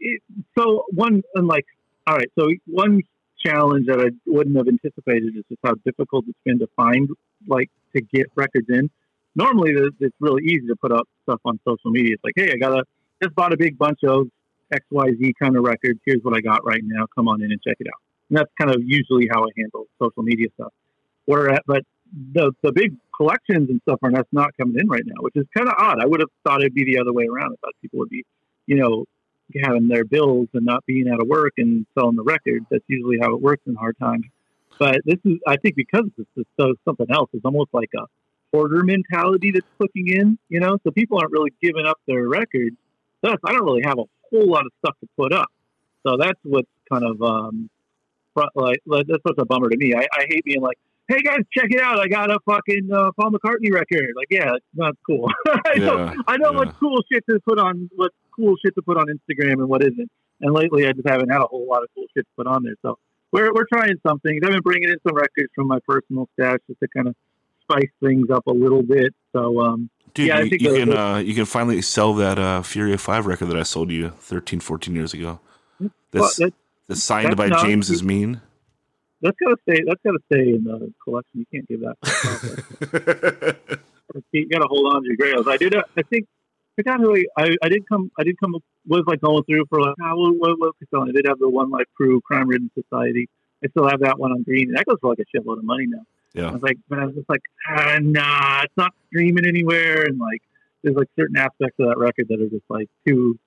it, 0.00 0.20
so 0.56 0.84
one, 0.90 1.22
and 1.34 1.46
like, 1.46 1.64
all 2.06 2.16
right, 2.16 2.30
so 2.38 2.48
one 2.66 3.02
challenge 3.38 3.86
that 3.86 4.00
I 4.00 4.10
wouldn't 4.26 4.56
have 4.56 4.68
anticipated 4.68 5.36
is 5.36 5.44
just 5.48 5.60
how 5.64 5.74
difficult 5.84 6.24
it's 6.28 6.38
been 6.44 6.58
to 6.58 6.68
find, 6.76 7.08
like, 7.46 7.70
to 7.94 8.02
get 8.02 8.26
records 8.34 8.66
in. 8.68 8.90
Normally, 9.36 9.72
it's 10.00 10.16
really 10.20 10.42
easy 10.44 10.66
to 10.66 10.76
put 10.76 10.92
up 10.92 11.08
stuff 11.22 11.40
on 11.44 11.60
social 11.66 11.90
media. 11.90 12.14
It's 12.14 12.24
like, 12.24 12.34
hey, 12.36 12.52
I 12.52 12.56
got 12.56 12.72
a, 12.72 12.84
just 13.22 13.34
bought 13.34 13.52
a 13.52 13.56
big 13.56 13.78
bunch 13.78 14.00
of 14.04 14.28
XYZ 14.72 15.32
kind 15.40 15.56
of 15.56 15.62
records. 15.62 16.00
Here's 16.04 16.22
what 16.22 16.36
I 16.36 16.40
got 16.40 16.64
right 16.66 16.82
now. 16.82 17.06
Come 17.14 17.28
on 17.28 17.42
in 17.42 17.52
and 17.52 17.62
check 17.62 17.76
it 17.78 17.86
out. 17.86 18.00
And 18.28 18.38
that's 18.38 18.50
kind 18.60 18.74
of 18.74 18.82
usually 18.84 19.28
how 19.32 19.44
I 19.44 19.48
handle 19.56 19.86
social 20.02 20.22
media 20.22 20.48
stuff. 20.54 20.72
Where 21.26 21.50
at, 21.50 21.62
but 21.66 21.82
the 22.32 22.52
the 22.62 22.72
big 22.72 22.96
collections 23.16 23.68
and 23.70 23.80
stuff 23.82 23.98
are 24.02 24.12
that's 24.12 24.28
not 24.32 24.56
coming 24.56 24.78
in 24.78 24.88
right 24.88 25.02
now, 25.04 25.20
which 25.20 25.36
is 25.36 25.46
kind 25.56 25.68
of 25.68 25.74
odd. 25.78 26.00
I 26.00 26.06
would 26.06 26.20
have 26.20 26.30
thought 26.44 26.60
it'd 26.60 26.74
be 26.74 26.84
the 26.84 26.98
other 27.00 27.12
way 27.12 27.26
around. 27.26 27.52
I 27.52 27.56
thought 27.60 27.74
people 27.82 27.98
would 28.00 28.08
be, 28.08 28.24
you 28.66 28.76
know, 28.76 29.04
having 29.62 29.88
their 29.88 30.04
bills 30.04 30.48
and 30.54 30.64
not 30.64 30.84
being 30.86 31.08
out 31.08 31.20
of 31.20 31.26
work 31.26 31.54
and 31.58 31.86
selling 31.98 32.16
the 32.16 32.22
records. 32.22 32.66
That's 32.70 32.84
usually 32.86 33.18
how 33.20 33.34
it 33.34 33.40
works 33.40 33.62
in 33.66 33.74
hard 33.74 33.98
times. 33.98 34.24
But 34.78 35.00
this 35.04 35.18
is, 35.24 35.38
I 35.46 35.56
think, 35.56 35.74
because 35.74 36.04
this 36.16 36.26
is 36.36 36.44
so 36.58 36.74
something 36.84 37.10
else. 37.10 37.30
It's 37.32 37.44
almost 37.44 37.70
like 37.72 37.90
a 37.96 38.06
hoarder 38.52 38.84
mentality 38.84 39.50
that's 39.50 39.66
clicking 39.78 40.08
in. 40.08 40.38
You 40.48 40.60
know, 40.60 40.78
so 40.84 40.90
people 40.90 41.18
aren't 41.18 41.32
really 41.32 41.52
giving 41.60 41.86
up 41.86 41.98
their 42.06 42.28
records. 42.28 42.76
Thus, 43.22 43.36
I 43.44 43.52
don't 43.52 43.64
really 43.64 43.82
have 43.84 43.98
a 43.98 44.04
whole 44.30 44.48
lot 44.48 44.64
of 44.64 44.72
stuff 44.84 44.94
to 45.00 45.08
put 45.16 45.32
up. 45.32 45.48
So 46.06 46.16
that's 46.16 46.38
what's 46.44 46.68
kind 46.90 47.04
of 47.04 47.20
um, 47.20 47.68
like, 48.54 48.78
that's 48.86 49.22
what's 49.22 49.38
a 49.38 49.44
bummer 49.44 49.68
to 49.68 49.76
me. 49.76 49.94
I, 49.94 50.06
I 50.12 50.26
hate 50.28 50.44
being 50.44 50.60
like, 50.60 50.78
"Hey 51.08 51.20
guys, 51.22 51.40
check 51.52 51.70
it 51.70 51.80
out! 51.80 51.98
I 51.98 52.06
got 52.08 52.30
a 52.30 52.38
fucking 52.46 52.90
uh, 52.92 53.10
Paul 53.18 53.30
McCartney 53.32 53.72
record." 53.72 54.10
Like, 54.16 54.28
yeah, 54.30 54.52
that's 54.74 54.96
cool. 55.06 55.30
I 55.46 55.78
know, 55.78 55.98
Yeah, 55.98 56.14
I 56.26 56.36
know 56.36 56.52
yeah. 56.52 56.58
what's 56.58 56.78
cool 56.78 57.02
shit 57.10 57.24
to 57.28 57.40
put 57.40 57.58
on, 57.58 57.90
what's 57.96 58.14
cool 58.36 58.54
shit 58.64 58.74
to 58.76 58.82
put 58.82 58.96
on 58.96 59.06
Instagram 59.06 59.54
and 59.54 59.68
what 59.68 59.82
isn't. 59.82 60.10
And 60.40 60.54
lately, 60.54 60.86
I 60.86 60.92
just 60.92 61.08
haven't 61.08 61.30
had 61.30 61.40
a 61.40 61.46
whole 61.46 61.66
lot 61.66 61.82
of 61.82 61.88
cool 61.94 62.04
shit 62.16 62.24
to 62.24 62.30
put 62.36 62.46
on 62.46 62.62
there. 62.62 62.74
So 62.82 62.98
we're 63.32 63.52
we're 63.52 63.66
trying 63.72 63.94
some 64.06 64.20
things. 64.20 64.40
I've 64.44 64.52
been 64.52 64.60
bringing 64.62 64.88
in 64.88 64.96
some 65.06 65.16
records 65.16 65.50
from 65.54 65.66
my 65.66 65.78
personal 65.88 66.28
stash 66.34 66.58
just 66.68 66.80
to 66.80 66.88
kind 66.94 67.08
of 67.08 67.16
spice 67.62 67.90
things 68.02 68.30
up 68.30 68.46
a 68.46 68.52
little 68.52 68.82
bit. 68.82 69.14
So 69.32 69.60
um, 69.60 69.90
Dude, 70.14 70.28
Yeah, 70.28 70.38
I 70.38 70.40
you, 70.42 70.50
think 70.50 70.62
you 70.62 70.74
can 70.74 70.96
uh, 70.96 71.16
you 71.18 71.34
can 71.34 71.44
finally 71.44 71.82
sell 71.82 72.14
that 72.14 72.38
uh, 72.38 72.62
Fury 72.62 72.92
of 72.92 73.00
Five 73.00 73.26
record 73.26 73.46
that 73.46 73.56
I 73.58 73.62
sold 73.64 73.90
you 73.90 74.10
13, 74.10 74.60
14 74.60 74.94
years 74.94 75.12
ago. 75.12 75.40
well, 75.80 75.90
That's, 76.12 76.36
that, 76.36 76.54
that's 76.86 77.02
signed 77.02 77.36
that's 77.36 77.50
by 77.50 77.62
James 77.62 77.90
is 77.90 78.02
mean. 78.02 78.40
That's 79.20 79.36
gotta 79.42 79.56
stay. 79.68 79.82
That's 79.86 80.00
gotta 80.04 80.18
stay 80.32 80.54
in 80.54 80.64
the 80.64 80.92
collection. 81.02 81.40
You 81.40 81.46
can't 81.52 81.68
give 81.68 81.80
that. 81.80 83.56
you 84.32 84.48
got 84.48 84.60
to 84.60 84.68
hold 84.68 84.94
on 84.94 85.02
to 85.02 85.08
your 85.08 85.16
grails. 85.16 85.46
I 85.48 85.56
did. 85.56 85.74
uh, 85.74 85.82
I 85.96 86.02
think 86.02 86.26
I 86.26 86.82
forgot 86.82 87.00
who 87.00 87.16
I, 87.16 87.24
I. 87.36 87.56
I 87.62 87.68
did 87.68 87.88
come. 87.88 88.10
I 88.18 88.24
did 88.24 88.38
come. 88.38 88.54
Was 88.86 89.04
like 89.06 89.20
going 89.20 89.42
through 89.44 89.64
for 89.68 89.80
like, 89.80 89.94
ah, 90.00 90.14
what, 90.14 90.36
what, 90.36 90.58
what 90.58 90.74
was? 90.80 91.08
I 91.08 91.12
did 91.12 91.26
have 91.26 91.38
the 91.38 91.48
One 91.48 91.70
Life 91.70 91.86
Crew, 91.96 92.20
Crime 92.20 92.48
Ridden 92.48 92.70
Society. 92.74 93.28
I 93.64 93.68
still 93.68 93.88
have 93.88 94.00
that 94.00 94.18
one 94.18 94.32
on 94.32 94.42
green. 94.42 94.72
That 94.72 94.86
goes 94.86 94.98
for 95.00 95.10
like 95.10 95.18
a 95.18 95.36
shitload 95.36 95.58
of 95.58 95.64
money 95.64 95.86
now. 95.86 96.02
Yeah. 96.34 96.50
I 96.50 96.52
was 96.52 96.62
like, 96.62 96.78
but 96.88 96.98
I 97.00 97.06
was 97.06 97.14
just 97.14 97.28
like, 97.28 97.42
ah, 97.68 97.98
nah, 98.00 98.62
it's 98.62 98.76
not 98.76 98.92
streaming 99.08 99.46
anywhere, 99.46 100.04
and 100.04 100.18
like, 100.18 100.42
there's 100.82 100.94
like 100.94 101.08
certain 101.18 101.36
aspects 101.36 101.74
of 101.80 101.88
that 101.88 101.98
record 101.98 102.28
that 102.28 102.40
are 102.40 102.48
just 102.48 102.64
like 102.68 102.88
too 103.06 103.38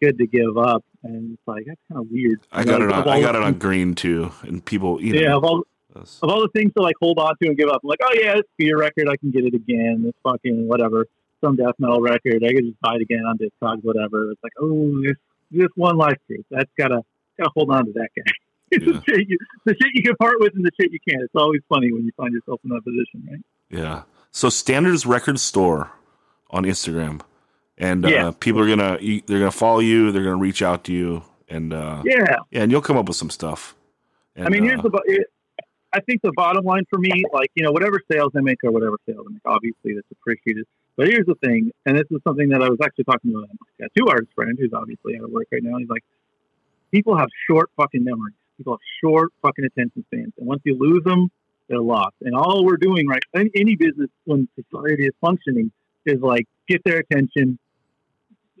good 0.00 0.18
to 0.18 0.26
give 0.26 0.56
up, 0.58 0.84
and 1.02 1.32
it's 1.34 1.42
like 1.46 1.64
that's 1.66 1.80
kind 1.90 2.00
of 2.00 2.10
weird. 2.10 2.40
I 2.52 2.64
got 2.64 2.80
Like, 2.80 2.90
it 2.90 2.92
on. 2.94 3.08
I 3.08 3.20
got 3.20 3.34
it 3.34 3.42
on 3.42 3.54
green 3.58 3.94
too, 3.94 4.30
and 4.42 4.64
people, 4.64 5.00
you 5.00 5.14
know, 5.14 5.20
Yeah, 5.20 5.36
of 5.36 5.44
all 5.44 5.64
of 5.96 6.30
all 6.30 6.40
the 6.42 6.48
things 6.54 6.72
to 6.76 6.82
like 6.82 6.94
hold 7.00 7.18
on 7.18 7.34
to 7.42 7.48
and 7.48 7.56
give 7.56 7.68
up, 7.68 7.80
I'm 7.82 7.88
like, 7.88 8.00
oh 8.02 8.10
yeah, 8.14 8.34
it's 8.36 8.48
beer 8.56 8.78
record, 8.78 9.08
I 9.08 9.16
can 9.16 9.30
get 9.30 9.44
it 9.44 9.54
again. 9.54 10.04
It's 10.06 10.18
fucking 10.22 10.68
whatever. 10.68 11.06
Some 11.44 11.56
death 11.56 11.74
metal 11.78 12.00
record, 12.00 12.42
I 12.44 12.52
could 12.52 12.64
just 12.64 12.80
buy 12.80 12.96
it 12.96 13.02
again 13.02 13.20
on 13.26 13.38
Discogs, 13.38 13.82
whatever. 13.84 14.30
It's 14.32 14.42
like, 14.42 14.52
oh, 14.60 15.00
this 15.02 15.16
this 15.50 15.68
One 15.76 15.96
Life 15.96 16.16
Crew. 16.26 16.44
That's 16.50 16.70
gotta 16.78 17.02
gotta 17.38 17.50
hold 17.54 17.70
on 17.70 17.86
to 17.86 17.92
that 17.94 18.08
guy. 18.16 18.22
It's 18.70 18.84
Yeah. 18.84 18.92
the, 18.92 19.02
shit 19.06 19.28
you, 19.30 19.38
the 19.64 19.74
shit 19.80 19.90
you 19.94 20.02
can 20.02 20.14
part 20.16 20.40
with 20.40 20.54
and 20.54 20.62
the 20.62 20.70
shit 20.78 20.92
you 20.92 20.98
can't. 21.08 21.22
It's 21.22 21.32
always 21.34 21.62
funny 21.70 21.90
when 21.90 22.04
you 22.04 22.12
find 22.18 22.34
yourself 22.34 22.60
in 22.64 22.70
that 22.70 22.82
position, 22.84 23.26
right? 23.30 23.40
yeah. 23.70 24.02
So 24.30 24.50
Standards 24.50 25.06
Record 25.06 25.40
Store 25.40 25.90
on 26.50 26.64
Instagram, 26.64 27.22
and 27.78 28.04
uh, 28.04 28.08
Yeah. 28.08 28.32
people 28.38 28.60
are 28.60 28.68
gonna 28.68 28.98
they're 29.26 29.38
gonna 29.38 29.50
follow 29.50 29.80
you. 29.80 30.12
They're 30.12 30.24
gonna 30.24 30.36
reach 30.36 30.62
out 30.62 30.84
to 30.84 30.92
you, 30.92 31.22
and 31.48 31.72
uh, 31.72 32.02
Yeah. 32.04 32.36
yeah, 32.50 32.62
and 32.62 32.70
you'll 32.70 32.82
come 32.82 32.96
up 32.96 33.08
with 33.08 33.16
some 33.16 33.30
stuff. 33.30 33.74
And, 34.36 34.46
I 34.46 34.50
mean, 34.50 34.62
here's 34.64 34.80
uh, 34.80 34.82
the. 34.82 35.24
I 35.90 36.00
think 36.00 36.20
the 36.22 36.32
bottom 36.32 36.64
line 36.66 36.84
for 36.90 36.98
me, 36.98 37.10
like 37.32 37.50
you 37.54 37.62
know, 37.64 37.72
whatever 37.72 37.98
sales 38.12 38.32
I 38.36 38.40
make 38.42 38.62
or 38.62 38.70
whatever 38.70 38.96
sales 39.06 39.26
I 39.26 39.32
make, 39.32 39.42
obviously 39.46 39.94
that's 39.94 40.10
appreciated. 40.12 40.66
But 40.96 41.08
here's 41.08 41.26
the 41.26 41.36
thing, 41.36 41.70
and 41.86 41.96
this 41.96 42.04
is 42.10 42.18
something 42.24 42.48
that 42.50 42.62
I 42.62 42.68
was 42.68 42.78
actually 42.84 43.04
talking 43.04 43.30
to 43.32 43.38
a 43.38 43.82
tattoo 43.82 44.08
artist 44.08 44.32
friend 44.34 44.56
who's 44.58 44.72
obviously 44.74 45.16
out 45.16 45.24
of 45.24 45.30
work 45.30 45.46
right 45.50 45.62
now. 45.62 45.78
He's 45.78 45.88
like, 45.88 46.04
people 46.90 47.16
have 47.16 47.28
short 47.48 47.70
fucking 47.76 48.04
memories. 48.04 48.34
People 48.58 48.74
have 48.74 48.80
short 49.02 49.32
fucking 49.40 49.64
attention 49.64 50.04
spans, 50.12 50.32
and 50.38 50.46
once 50.46 50.60
you 50.64 50.76
lose 50.76 51.04
them, 51.04 51.30
they're 51.68 51.78
lost. 51.80 52.16
And 52.22 52.34
all 52.34 52.64
we're 52.66 52.76
doing 52.76 53.06
right, 53.06 53.22
any, 53.34 53.50
any 53.54 53.74
business 53.76 54.10
when 54.24 54.46
society 54.56 55.06
is 55.06 55.14
functioning, 55.20 55.70
is 56.04 56.20
like 56.20 56.46
get 56.68 56.82
their 56.84 56.98
attention. 56.98 57.58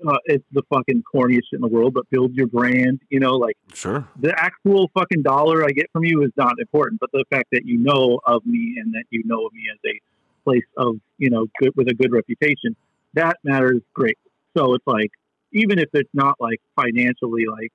Uh, 0.06 0.18
it's 0.26 0.44
the 0.52 0.62
fucking 0.70 1.02
corniest 1.12 1.42
shit 1.50 1.54
in 1.54 1.60
the 1.60 1.68
world, 1.68 1.94
but 1.94 2.08
build 2.10 2.34
your 2.34 2.46
brand. 2.46 3.00
You 3.08 3.20
know, 3.20 3.36
like 3.36 3.56
sure. 3.72 4.06
the 4.20 4.32
actual 4.36 4.90
fucking 4.94 5.22
dollar 5.22 5.64
I 5.64 5.70
get 5.70 5.90
from 5.92 6.04
you 6.04 6.22
is 6.22 6.30
not 6.36 6.54
important, 6.60 7.00
but 7.00 7.10
the 7.12 7.24
fact 7.30 7.48
that 7.52 7.64
you 7.64 7.78
know 7.78 8.20
of 8.26 8.46
me 8.46 8.76
and 8.78 8.94
that 8.94 9.04
you 9.10 9.22
know 9.24 9.46
of 9.46 9.52
me 9.52 9.64
as 9.72 9.78
a 9.84 10.00
place 10.44 10.64
of, 10.76 10.96
you 11.18 11.30
know, 11.30 11.46
good 11.60 11.72
with 11.76 11.88
a 11.88 11.94
good 11.94 12.12
reputation, 12.12 12.76
that 13.14 13.36
matters 13.44 13.82
great. 13.92 14.18
So 14.56 14.74
it's 14.74 14.86
like, 14.86 15.10
even 15.52 15.78
if 15.78 15.88
it's 15.92 16.10
not 16.14 16.36
like 16.40 16.60
financially, 16.76 17.44
like, 17.50 17.72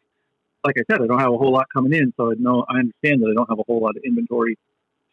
like 0.66 0.76
I 0.78 0.84
said, 0.90 1.02
I 1.02 1.08
don't 1.08 1.20
have 1.20 1.34
a 1.34 1.38
whole 1.38 1.52
lot 1.52 1.66
coming 1.74 1.94
in, 1.94 2.14
so 2.18 2.32
I 2.32 2.36
know 2.38 2.66
I 2.70 2.80
understand 2.80 3.22
that 3.22 3.30
I 3.30 3.34
don't 3.34 3.50
have 3.50 3.60
a 3.60 3.64
whole 3.68 3.82
lot 3.82 3.98
of 3.98 4.04
inventory 4.04 4.58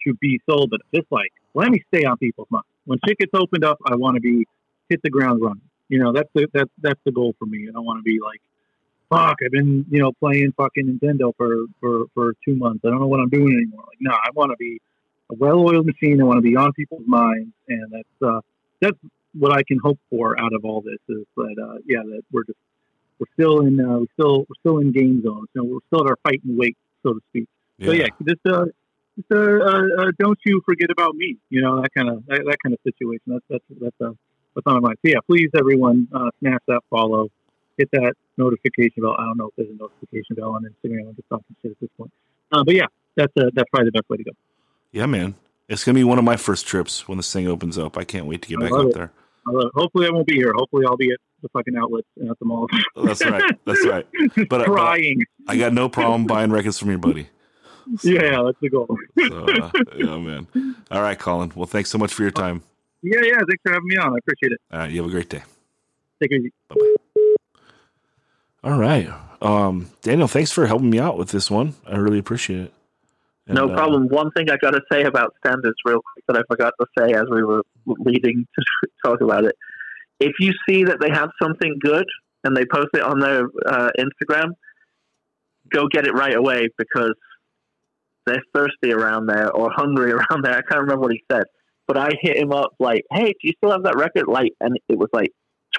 to 0.07 0.15
be 0.20 0.41
sold, 0.49 0.70
but 0.70 0.81
just 0.95 1.11
like, 1.11 1.32
let 1.55 1.70
me 1.70 1.82
stay 1.93 2.05
on 2.05 2.16
people's 2.19 2.49
minds. 2.51 2.66
When 2.85 2.99
shit 3.07 3.19
gets 3.19 3.32
opened 3.35 3.65
up, 3.65 3.78
I 3.85 3.97
want 3.97 4.15
to 4.15 4.20
be 4.20 4.47
hit 4.89 5.01
the 5.03 5.11
ground 5.11 5.43
running. 5.43 5.62
You 5.91 5.99
know, 6.03 6.12
that's 6.12 6.31
the 6.35 6.49
that's 6.55 6.71
that's 6.81 7.01
the 7.05 7.12
goal 7.12 7.35
for 7.39 7.45
me. 7.45 7.69
I 7.69 7.73
don't 7.73 7.85
want 7.85 7.99
to 7.99 8.03
be 8.03 8.19
like 8.25 8.41
fuck, 9.11 9.39
I've 9.45 9.51
been, 9.51 9.85
you 9.91 10.01
know, 10.01 10.12
playing 10.12 10.53
fucking 10.57 11.01
Nintendo 11.03 11.35
for, 11.37 11.65
for, 11.81 12.05
for 12.15 12.35
two 12.45 12.55
months. 12.55 12.85
I 12.85 12.91
don't 12.91 13.01
know 13.01 13.09
what 13.09 13.21
I'm 13.21 13.29
doing 13.29 13.53
anymore. 13.53 13.85
Like, 13.89 13.99
no, 14.01 14.12
I 14.12 14.31
want 14.35 14.53
to 14.53 14.57
be 14.57 14.81
a 15.31 15.35
well-oiled 15.35 15.85
machine. 15.85 16.21
I 16.21 16.25
want 16.25 16.39
to 16.39 16.43
be 16.43 16.57
on 16.57 16.73
people's 16.73 17.03
minds. 17.07 17.51
And 17.69 17.91
that's, 17.91 18.23
uh, 18.23 18.41
that's 18.81 18.97
what 19.35 19.53
I 19.53 19.62
can 19.65 19.79
hope 19.83 19.99
for 20.11 20.41
out 20.41 20.53
of 20.53 20.65
all 20.65 20.81
this 20.81 21.01
is 21.09 21.25
that, 21.37 21.57
uh, 21.61 21.79
yeah, 21.87 22.03
that 22.05 22.23
we're 22.33 22.45
just, 22.45 22.59
we're 23.19 23.27
still 23.35 23.67
in, 23.67 23.81
uh, 23.81 23.99
we're 23.99 24.07
still, 24.15 24.39
we're 24.41 24.61
still 24.61 24.79
in 24.79 24.93
game 24.93 25.23
zones. 25.23 25.49
You 25.55 25.62
know, 25.62 25.65
we're 25.65 25.87
still 25.89 26.07
at 26.07 26.11
our 26.11 26.19
fight 26.23 26.41
and 26.45 26.57
weight, 26.57 26.77
so 27.03 27.15
to 27.15 27.21
speak. 27.31 27.49
So 27.85 27.93
yeah, 27.93 28.09
just, 28.27 28.41
uh, 28.47 28.67
just, 29.17 29.33
uh, 29.33 29.37
uh, 29.37 29.83
uh, 29.99 30.11
don't 30.19 30.39
you 30.45 30.61
forget 30.67 30.91
about 30.91 31.15
me, 31.15 31.39
you 31.49 31.62
know, 31.62 31.81
that 31.81 31.93
kind 31.95 32.11
of, 32.11 32.25
that, 32.27 32.43
that 32.45 32.57
kind 32.62 32.75
of 32.75 32.79
situation. 32.85 33.23
That's, 33.27 33.45
that's, 33.49 33.65
that's, 33.81 34.01
uh, 34.01 34.12
what's 34.52 34.66
on 34.66 34.74
my 34.74 34.81
mind. 34.81 34.98
So 35.05 35.10
yeah, 35.10 35.20
please 35.27 35.51
everyone, 35.56 36.09
uh, 36.12 36.31
smash 36.40 36.60
that 36.68 36.81
follow 36.90 37.28
hit 37.81 37.90
that 37.93 38.14
notification 38.36 39.02
bell. 39.02 39.16
I 39.18 39.24
don't 39.24 39.39
know 39.39 39.47
if 39.47 39.56
there's 39.56 39.70
a 39.70 39.74
notification 39.74 40.36
bell 40.36 40.51
on 40.51 40.64
Instagram. 40.64 41.09
I'm 41.09 41.16
just 41.16 41.28
talking 41.28 41.56
shit 41.62 41.72
at 41.72 41.81
this 41.81 41.90
point. 41.97 42.12
Uh, 42.52 42.62
but 42.62 42.74
yeah, 42.74 42.86
that's 43.16 43.32
uh, 43.36 43.51
that's 43.55 43.68
probably 43.70 43.86
the 43.86 43.93
best 43.93 44.09
way 44.09 44.18
to 44.18 44.24
go. 44.24 44.32
Yeah, 44.93 45.06
man. 45.06 45.35
It's 45.68 45.85
gonna 45.85 45.94
be 45.94 46.05
one 46.05 46.18
of 46.18 46.24
my 46.24 46.36
first 46.36 46.66
trips 46.66 47.09
when 47.09 47.16
this 47.16 47.32
thing 47.32 47.48
opens 47.48 47.78
up. 47.78 47.97
I 47.97 48.05
can't 48.05 48.27
wait 48.27 48.43
to 48.43 48.48
get 48.48 48.59
I 48.59 48.68
back 48.68 48.86
it. 48.86 48.94
there. 48.94 49.12
Uh, 49.48 49.68
hopefully, 49.74 50.06
I 50.06 50.10
won't 50.10 50.27
be 50.27 50.35
here. 50.35 50.52
Hopefully, 50.55 50.85
I'll 50.86 50.97
be 50.97 51.10
at 51.12 51.18
the 51.43 51.48
fucking 51.48 51.77
outlets 51.77 52.09
and 52.18 52.31
at 52.31 52.39
the 52.39 52.44
mall. 52.44 52.66
Oh, 52.97 53.06
That's 53.06 53.24
right. 53.24 53.43
That's 53.64 53.86
right. 53.86 54.06
But, 54.48 54.68
uh, 54.68 54.74
but. 54.74 55.16
I 55.48 55.56
got 55.56 55.72
no 55.72 55.89
problem 55.89 56.27
buying 56.27 56.51
records 56.51 56.78
from 56.78 56.90
your 56.90 56.98
buddy. 56.98 57.28
yeah, 58.02 58.43
that's 58.44 58.59
the 58.60 58.68
goal. 58.68 58.94
So, 59.16 59.44
uh, 59.47 59.70
yeah, 59.97 60.18
man. 60.18 60.47
All 60.90 61.01
right, 61.01 61.18
Colin. 61.18 61.52
Well, 61.55 61.66
thanks 61.66 61.89
so 61.89 61.98
much 61.98 62.12
for 62.12 62.22
your 62.22 62.31
time. 62.31 62.62
Yeah, 63.02 63.20
yeah. 63.22 63.39
Thanks 63.39 63.62
for 63.62 63.72
having 63.72 63.89
me 63.89 63.97
on. 63.97 64.14
I 64.14 64.18
appreciate 64.18 64.52
it. 64.52 64.60
All 64.72 64.78
right, 64.81 64.90
you 64.90 65.02
have 65.02 65.10
a 65.10 65.12
great 65.12 65.28
day. 65.28 65.43
Take 66.22 66.32
it 66.32 66.40
easy. 66.40 66.52
All 68.62 68.78
right, 68.78 69.09
um, 69.40 69.90
Daniel. 70.02 70.28
Thanks 70.28 70.52
for 70.52 70.66
helping 70.66 70.90
me 70.90 70.98
out 70.98 71.16
with 71.16 71.31
this 71.31 71.51
one. 71.51 71.74
I 71.86 71.97
really 71.97 72.18
appreciate 72.18 72.60
it. 72.60 72.74
And, 73.47 73.56
No 73.56 73.68
uh, 73.68 73.74
problem. 73.74 74.09
One 74.09 74.31
thing 74.32 74.51
I 74.51 74.56
got 74.56 74.72
to 74.72 74.81
say 74.93 75.05
about 75.05 75.35
standards, 75.44 75.77
real 75.85 76.01
quick, 76.01 76.24
that 76.28 76.36
I 76.36 76.43
forgot 76.48 76.74
to 76.81 76.86
say 76.98 77.14
as 77.14 77.24
we 77.31 77.43
were 77.43 77.62
leading 77.86 78.47
to 78.59 78.89
talk 79.05 79.20
about 79.20 79.44
it. 79.44 79.56
If 80.20 80.35
you 80.39 80.52
see 80.68 80.85
that 80.85 81.01
they 81.01 81.09
have 81.10 81.31
something 81.43 81.78
good 81.81 82.05
and 82.44 82.56
they 82.56 82.64
post 82.66 82.89
it 82.94 83.02
on 83.02 83.20
their 83.20 83.48
uh, 83.66 83.90
Instagram, 83.98 84.51
go 85.70 85.89
get 85.89 86.06
it 86.06 86.12
right 86.12 86.35
away 86.35 86.68
because 86.77 87.14
they're 88.27 88.43
thirsty 88.55 88.93
around 88.93 89.27
there 89.27 89.51
or 89.51 89.70
hungry 89.74 90.12
around 90.12 90.44
there. 90.44 90.52
I 90.52 90.62
can't 90.62 90.82
remember 90.82 91.02
what 91.02 91.12
he 91.12 91.22
said, 91.31 91.44
but 91.91 91.99
I 91.99 92.11
hit 92.21 92.37
him 92.37 92.53
up 92.53 92.71
like, 92.79 93.05
"Hey, 93.11 93.33
do 93.33 93.39
you 93.43 93.53
still 93.57 93.73
have 93.73 93.83
that 93.83 93.97
record?" 93.97 94.29
Like, 94.29 94.53
and 94.61 94.79
it 94.89 94.97
was 94.97 95.09
like 95.12 95.33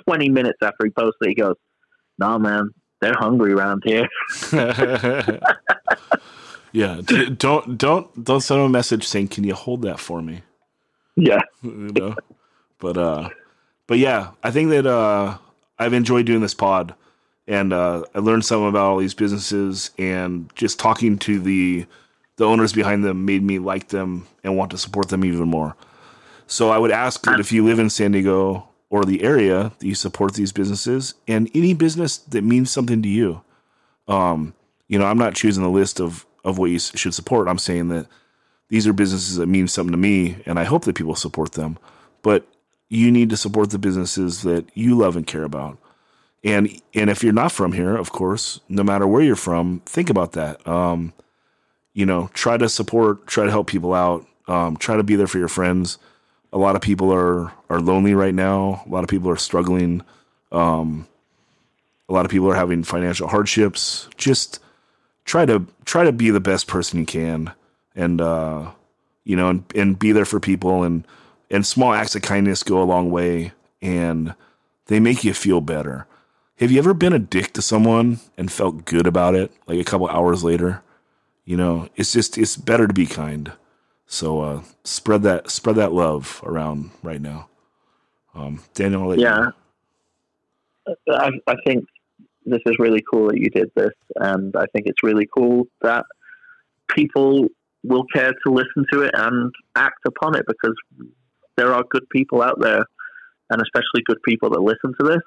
20 0.05 0.27
minutes 0.27 0.57
after 0.61 0.83
he 0.83 0.89
posted. 0.89 1.15
it, 1.21 1.29
He 1.29 1.35
goes, 1.35 1.55
"Nah, 2.19 2.37
man, 2.37 2.71
they're 2.99 3.15
hungry 3.17 3.53
around 3.53 3.83
here." 3.85 4.09
yeah, 6.73 6.99
don't 7.37 7.77
don't 7.77 8.25
don't 8.25 8.41
send 8.41 8.59
him 8.59 8.65
a 8.65 8.69
message 8.69 9.07
saying, 9.07 9.29
"Can 9.29 9.45
you 9.45 9.55
hold 9.55 9.83
that 9.83 10.01
for 10.01 10.21
me?" 10.21 10.41
Yeah. 11.15 11.39
you 11.63 11.93
know. 11.95 12.17
But 12.79 12.97
uh, 12.97 13.29
but 13.87 13.97
yeah, 13.97 14.31
I 14.43 14.51
think 14.51 14.69
that 14.71 14.85
uh, 14.85 15.37
I've 15.79 15.93
enjoyed 15.93 16.25
doing 16.25 16.41
this 16.41 16.53
pod, 16.53 16.93
and 17.47 17.71
uh, 17.71 18.03
I 18.13 18.19
learned 18.19 18.43
something 18.43 18.67
about 18.67 18.83
all 18.91 18.97
these 18.97 19.13
businesses, 19.13 19.91
and 19.97 20.53
just 20.55 20.77
talking 20.77 21.17
to 21.19 21.39
the 21.39 21.85
the 22.35 22.45
owners 22.45 22.73
behind 22.73 23.05
them 23.05 23.23
made 23.23 23.43
me 23.43 23.59
like 23.59 23.87
them 23.87 24.27
and 24.43 24.57
want 24.57 24.71
to 24.71 24.77
support 24.77 25.07
them 25.07 25.23
even 25.23 25.47
more. 25.47 25.73
So 26.51 26.69
I 26.69 26.77
would 26.77 26.91
ask 26.91 27.23
that 27.23 27.39
if 27.39 27.53
you 27.53 27.63
live 27.63 27.79
in 27.79 27.89
San 27.89 28.11
Diego 28.11 28.67
or 28.89 29.05
the 29.05 29.23
area, 29.23 29.71
that 29.79 29.87
you 29.87 29.95
support 29.95 30.33
these 30.33 30.51
businesses 30.51 31.13
and 31.25 31.49
any 31.55 31.73
business 31.73 32.17
that 32.17 32.43
means 32.43 32.69
something 32.69 33.01
to 33.01 33.07
you. 33.07 33.41
Um, 34.09 34.53
you 34.89 34.99
know, 34.99 35.05
I'm 35.05 35.17
not 35.17 35.33
choosing 35.33 35.63
the 35.63 35.69
list 35.69 36.01
of 36.01 36.25
of 36.43 36.57
what 36.57 36.69
you 36.69 36.77
should 36.77 37.13
support. 37.13 37.47
I'm 37.47 37.57
saying 37.57 37.87
that 37.89 38.07
these 38.67 38.85
are 38.85 38.91
businesses 38.91 39.37
that 39.37 39.47
mean 39.47 39.69
something 39.69 39.93
to 39.93 39.97
me, 39.97 40.43
and 40.45 40.59
I 40.59 40.65
hope 40.65 40.83
that 40.83 40.95
people 40.97 41.15
support 41.15 41.53
them. 41.53 41.77
But 42.21 42.45
you 42.89 43.11
need 43.11 43.29
to 43.29 43.37
support 43.37 43.69
the 43.69 43.79
businesses 43.79 44.41
that 44.41 44.65
you 44.73 44.97
love 44.97 45.15
and 45.15 45.25
care 45.25 45.45
about. 45.45 45.77
And 46.43 46.81
and 46.93 47.09
if 47.09 47.23
you're 47.23 47.31
not 47.31 47.53
from 47.53 47.71
here, 47.71 47.95
of 47.95 48.11
course, 48.11 48.59
no 48.67 48.83
matter 48.83 49.07
where 49.07 49.21
you're 49.21 49.37
from, 49.37 49.79
think 49.85 50.09
about 50.09 50.33
that. 50.33 50.67
Um, 50.67 51.13
you 51.93 52.05
know, 52.05 52.29
try 52.33 52.57
to 52.57 52.67
support, 52.67 53.25
try 53.25 53.45
to 53.45 53.51
help 53.51 53.67
people 53.67 53.93
out, 53.93 54.27
um, 54.49 54.75
try 54.75 54.97
to 54.97 55.03
be 55.03 55.15
there 55.15 55.27
for 55.27 55.37
your 55.37 55.47
friends. 55.47 55.97
A 56.53 56.57
lot 56.57 56.75
of 56.75 56.81
people 56.81 57.13
are 57.13 57.51
are 57.69 57.79
lonely 57.79 58.13
right 58.13 58.33
now. 58.33 58.83
A 58.85 58.89
lot 58.89 59.03
of 59.03 59.09
people 59.09 59.29
are 59.29 59.37
struggling. 59.37 60.03
Um, 60.51 61.07
a 62.09 62.13
lot 62.13 62.25
of 62.25 62.31
people 62.31 62.49
are 62.51 62.55
having 62.55 62.83
financial 62.83 63.27
hardships. 63.27 64.09
Just 64.17 64.59
try 65.25 65.45
to 65.45 65.65
try 65.85 66.03
to 66.03 66.11
be 66.11 66.29
the 66.29 66.41
best 66.41 66.67
person 66.67 66.99
you 66.99 67.05
can, 67.05 67.51
and 67.95 68.19
uh, 68.19 68.71
you 69.23 69.35
know, 69.35 69.49
and, 69.49 69.63
and 69.75 69.99
be 69.99 70.11
there 70.11 70.25
for 70.25 70.39
people. 70.39 70.83
And 70.83 71.07
and 71.49 71.65
small 71.65 71.93
acts 71.93 72.15
of 72.15 72.21
kindness 72.21 72.63
go 72.63 72.81
a 72.81 72.83
long 72.83 73.11
way, 73.11 73.53
and 73.81 74.35
they 74.87 74.99
make 74.99 75.23
you 75.23 75.33
feel 75.33 75.61
better. 75.61 76.05
Have 76.57 76.69
you 76.69 76.79
ever 76.79 76.93
been 76.93 77.13
a 77.13 77.19
dick 77.19 77.53
to 77.53 77.61
someone 77.61 78.19
and 78.37 78.51
felt 78.51 78.85
good 78.85 79.07
about 79.07 79.35
it, 79.35 79.51
like 79.67 79.79
a 79.79 79.83
couple 79.83 80.07
hours 80.07 80.43
later? 80.43 80.83
You 81.45 81.57
know, 81.57 81.89
it's 81.95 82.11
just 82.13 82.37
it's 82.37 82.57
better 82.57 82.87
to 82.87 82.93
be 82.93 83.05
kind. 83.05 83.53
So 84.11 84.41
uh, 84.41 84.61
spread 84.83 85.23
that 85.23 85.49
spread 85.49 85.77
that 85.77 85.93
love 85.93 86.41
around 86.45 86.91
right 87.01 87.21
now. 87.21 87.47
Um, 88.35 88.61
Daniel, 88.73 89.03
I'll 89.03 89.07
let 89.07 89.19
you 89.19 89.23
Yeah. 89.23 89.51
I, 91.09 91.29
I 91.47 91.55
think 91.65 91.85
this 92.45 92.59
is 92.65 92.75
really 92.77 93.01
cool 93.09 93.29
that 93.29 93.37
you 93.37 93.49
did 93.49 93.71
this, 93.73 93.93
and 94.17 94.53
I 94.57 94.65
think 94.73 94.87
it's 94.87 95.01
really 95.01 95.29
cool 95.33 95.67
that 95.81 96.03
people 96.89 97.47
will 97.83 98.03
care 98.13 98.33
to 98.45 98.51
listen 98.51 98.85
to 98.91 99.03
it 99.03 99.11
and 99.13 99.49
act 99.77 99.99
upon 100.05 100.35
it 100.35 100.43
because 100.45 100.75
there 101.55 101.73
are 101.73 101.83
good 101.89 102.07
people 102.09 102.41
out 102.41 102.59
there, 102.59 102.83
and 103.49 103.61
especially 103.61 104.03
good 104.03 104.21
people 104.23 104.49
that 104.49 104.59
listen 104.59 104.93
to 104.99 105.07
this. 105.07 105.21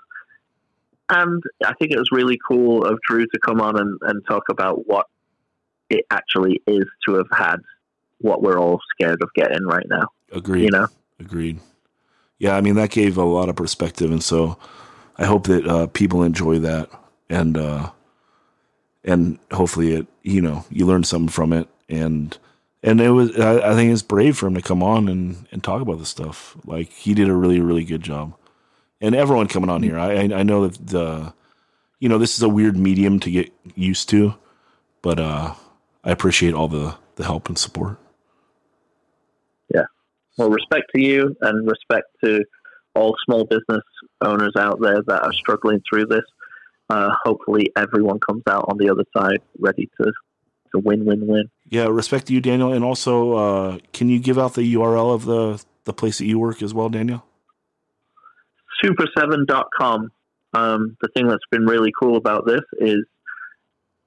And 1.09 1.43
I 1.65 1.73
think 1.79 1.91
it 1.91 1.99
was 1.99 2.11
really 2.13 2.39
cool 2.47 2.85
of 2.85 2.99
Drew 3.09 3.25
to 3.25 3.39
come 3.43 3.63
on 3.63 3.81
and, 3.81 3.99
and 4.03 4.23
talk 4.29 4.43
about 4.51 4.87
what 4.87 5.07
it 5.89 6.05
actually 6.11 6.61
is 6.67 6.85
to 7.07 7.15
have 7.15 7.29
had 7.33 7.57
what 8.21 8.43
we're 8.43 8.59
all 8.59 8.81
scared 8.95 9.23
of 9.23 9.29
getting 9.35 9.65
right 9.65 9.87
now. 9.89 10.09
Agreed. 10.33 10.65
You 10.65 10.71
know? 10.71 10.89
Agreed. 11.21 11.61
Yeah, 12.39 12.57
I 12.57 12.61
mean 12.61 12.75
that 12.75 12.91
gave 12.91 13.17
a 13.17 13.25
lot 13.25 13.49
of 13.49 13.57
perspective, 13.57 14.11
and 14.11 14.23
so 14.23 14.59
I 15.17 15.25
hope 15.25 15.47
that 15.47 15.67
uh, 15.67 15.87
people 15.87 16.23
enjoy 16.23 16.59
that, 16.59 16.91
and 17.31 17.57
uh, 17.57 17.91
and 19.05 19.39
hopefully 19.53 19.93
it, 19.93 20.07
you 20.23 20.41
know, 20.43 20.65
you 20.69 20.87
learn 20.87 21.05
something 21.05 21.29
from 21.29 21.53
it, 21.53 21.69
and 21.89 22.37
and 22.83 23.01
it 23.01 23.11
was 23.11 23.39
I, 23.39 23.71
I 23.71 23.75
think 23.75 23.93
it's 23.93 24.03
brave 24.03 24.37
for 24.37 24.47
him 24.47 24.55
to 24.55 24.63
come 24.63 24.83
on 24.83 25.09
and 25.09 25.47
and 25.53 25.63
talk 25.63 25.81
about 25.81 25.99
this 25.99 26.09
stuff. 26.09 26.57
Like 26.67 26.91
he 26.91 27.15
did 27.15 27.29
a 27.29 27.35
really 27.35 27.61
really 27.61 27.85
good 27.85 28.03
job, 28.03 28.35
and 29.01 29.15
everyone 29.15 29.47
coming 29.47 29.71
on 29.71 29.83
here, 29.83 29.99
I 29.99 30.15
I 30.15 30.41
I 30.41 30.43
know 30.43 30.67
that 30.67 30.87
the, 30.89 31.33
you 32.01 32.09
know, 32.09 32.19
this 32.19 32.37
is 32.37 32.43
a 32.43 32.49
weird 32.49 32.77
medium 32.77 33.21
to 33.21 33.31
get 33.31 33.53
used 33.77 34.09
to, 34.11 34.35
but 35.03 35.21
uh, 35.21 35.55
I 36.03 36.11
appreciate 36.11 36.53
all 36.53 36.69
the 36.69 36.97
the 37.15 37.25
help 37.25 37.49
and 37.49 37.57
support. 37.57 37.99
Yeah. 39.73 39.85
Well, 40.37 40.51
respect 40.51 40.87
to 40.95 41.01
you 41.01 41.37
and 41.41 41.69
respect 41.69 42.07
to 42.25 42.45
all 42.95 43.15
small 43.25 43.45
business 43.45 43.83
owners 44.21 44.53
out 44.59 44.81
there 44.81 45.03
that 45.07 45.23
are 45.23 45.33
struggling 45.33 45.81
through 45.89 46.07
this. 46.07 46.25
Uh, 46.91 47.11
hopefully, 47.25 47.71
everyone 47.77 48.19
comes 48.21 48.43
out 48.49 48.67
on 48.69 48.79
the 48.79 48.91
other 48.91 49.05
side 49.17 49.41
ready 49.59 49.89
to, 50.01 50.13
to 50.73 50.79
win, 50.79 51.05
win, 51.05 51.27
win. 51.27 51.51
Yeah, 51.69 51.87
respect 51.87 52.27
to 52.27 52.35
you, 52.35 52.41
Daniel. 52.41 52.73
And 52.73 52.85
also, 52.85 53.33
uh, 53.33 53.79
can 53.93 54.09
you 54.09 54.19
give 54.19 54.39
out 54.39 54.55
the 54.55 54.75
URL 54.75 55.15
of 55.15 55.25
the, 55.25 55.65
the 55.85 55.93
place 55.93 56.19
that 56.19 56.27
you 56.27 56.39
work 56.39 56.63
as 56.63 56.75
well, 56.75 56.89
Daniel? 56.89 57.25
Super7.com. 58.85 60.11
Um, 60.53 60.97
the 61.01 61.09
thing 61.17 61.27
that's 61.27 61.45
been 61.51 61.65
really 61.65 61.91
cool 61.99 62.17
about 62.17 62.47
this 62.47 62.61
is 62.79 63.05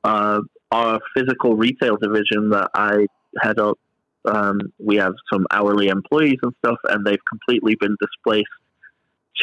uh, 0.03 0.39
our 0.71 0.99
physical 1.15 1.55
retail 1.55 1.97
division 1.97 2.49
that 2.51 2.69
I 2.73 3.07
head 3.41 3.59
up. 3.59 3.77
Um, 4.27 4.59
we 4.77 4.97
have 4.97 5.13
some 5.31 5.45
hourly 5.51 5.87
employees 5.87 6.39
and 6.43 6.53
stuff, 6.59 6.77
and 6.89 7.05
they've 7.05 7.25
completely 7.29 7.75
been 7.75 7.95
displaced 7.99 8.47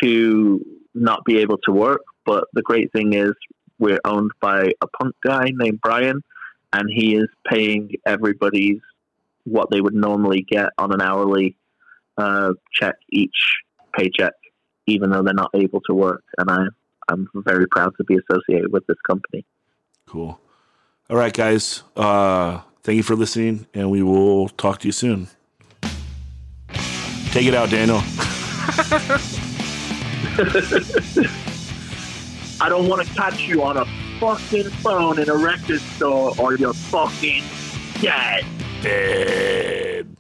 to 0.01 0.65
not 0.95 1.25
be 1.25 1.39
able 1.39 1.59
to 1.65 1.73
work. 1.73 2.03
But 2.25 2.45
the 2.53 2.63
great 2.63 2.93
thing 2.93 3.15
is, 3.15 3.33
we're 3.79 4.01
owned 4.05 4.31
by 4.41 4.73
a 4.81 4.87
punk 4.87 5.15
guy 5.25 5.51
named 5.53 5.81
Brian, 5.83 6.23
and 6.73 6.89
he 6.89 7.17
is 7.17 7.29
paying 7.47 7.93
everybody's 8.07 8.81
what 9.45 9.71
they 9.71 9.81
would 9.81 9.95
normally 9.95 10.43
get 10.43 10.71
on 10.79 10.93
an 10.93 11.03
hourly 11.03 11.57
uh, 12.17 12.53
check 12.73 12.95
each 13.11 13.57
paycheck, 13.97 14.33
even 14.87 15.11
though 15.11 15.23
they're 15.23 15.35
not 15.35 15.51
able 15.55 15.81
to 15.83 15.95
work. 15.95 16.25
And 16.39 16.51
I, 16.51 16.65
I'm 17.09 17.29
very 17.35 17.67
proud 17.67 17.93
to 17.99 18.05
be 18.05 18.17
associated 18.17 18.73
with 18.73 18.87
this 18.87 18.97
company. 19.07 19.45
Cool. 20.07 20.41
All 21.11 21.17
right, 21.17 21.33
guys. 21.33 21.83
Uh, 21.95 22.61
thank 22.83 22.97
you 22.97 23.03
for 23.03 23.15
listening, 23.15 23.67
and 23.75 23.91
we 23.91 24.03
will 24.03 24.49
talk 24.49 24.79
to 24.81 24.89
you 24.89 24.93
soon. 24.93 25.29
Take 27.31 27.47
it 27.47 27.55
out, 27.55 27.69
Daniel. 27.69 28.01
I 32.61 32.69
don't 32.69 32.89
want 32.89 33.07
to 33.07 33.15
catch 33.15 33.43
you 33.43 33.63
on 33.63 33.77
a 33.77 33.85
fucking 34.19 34.71
phone 34.71 35.19
in 35.19 35.29
a 35.29 35.37
record 35.37 35.81
store 35.81 36.35
or 36.39 36.57
you're 36.57 36.73
fucking 36.73 37.43
dead. 38.01 38.45
Dead. 38.81 40.17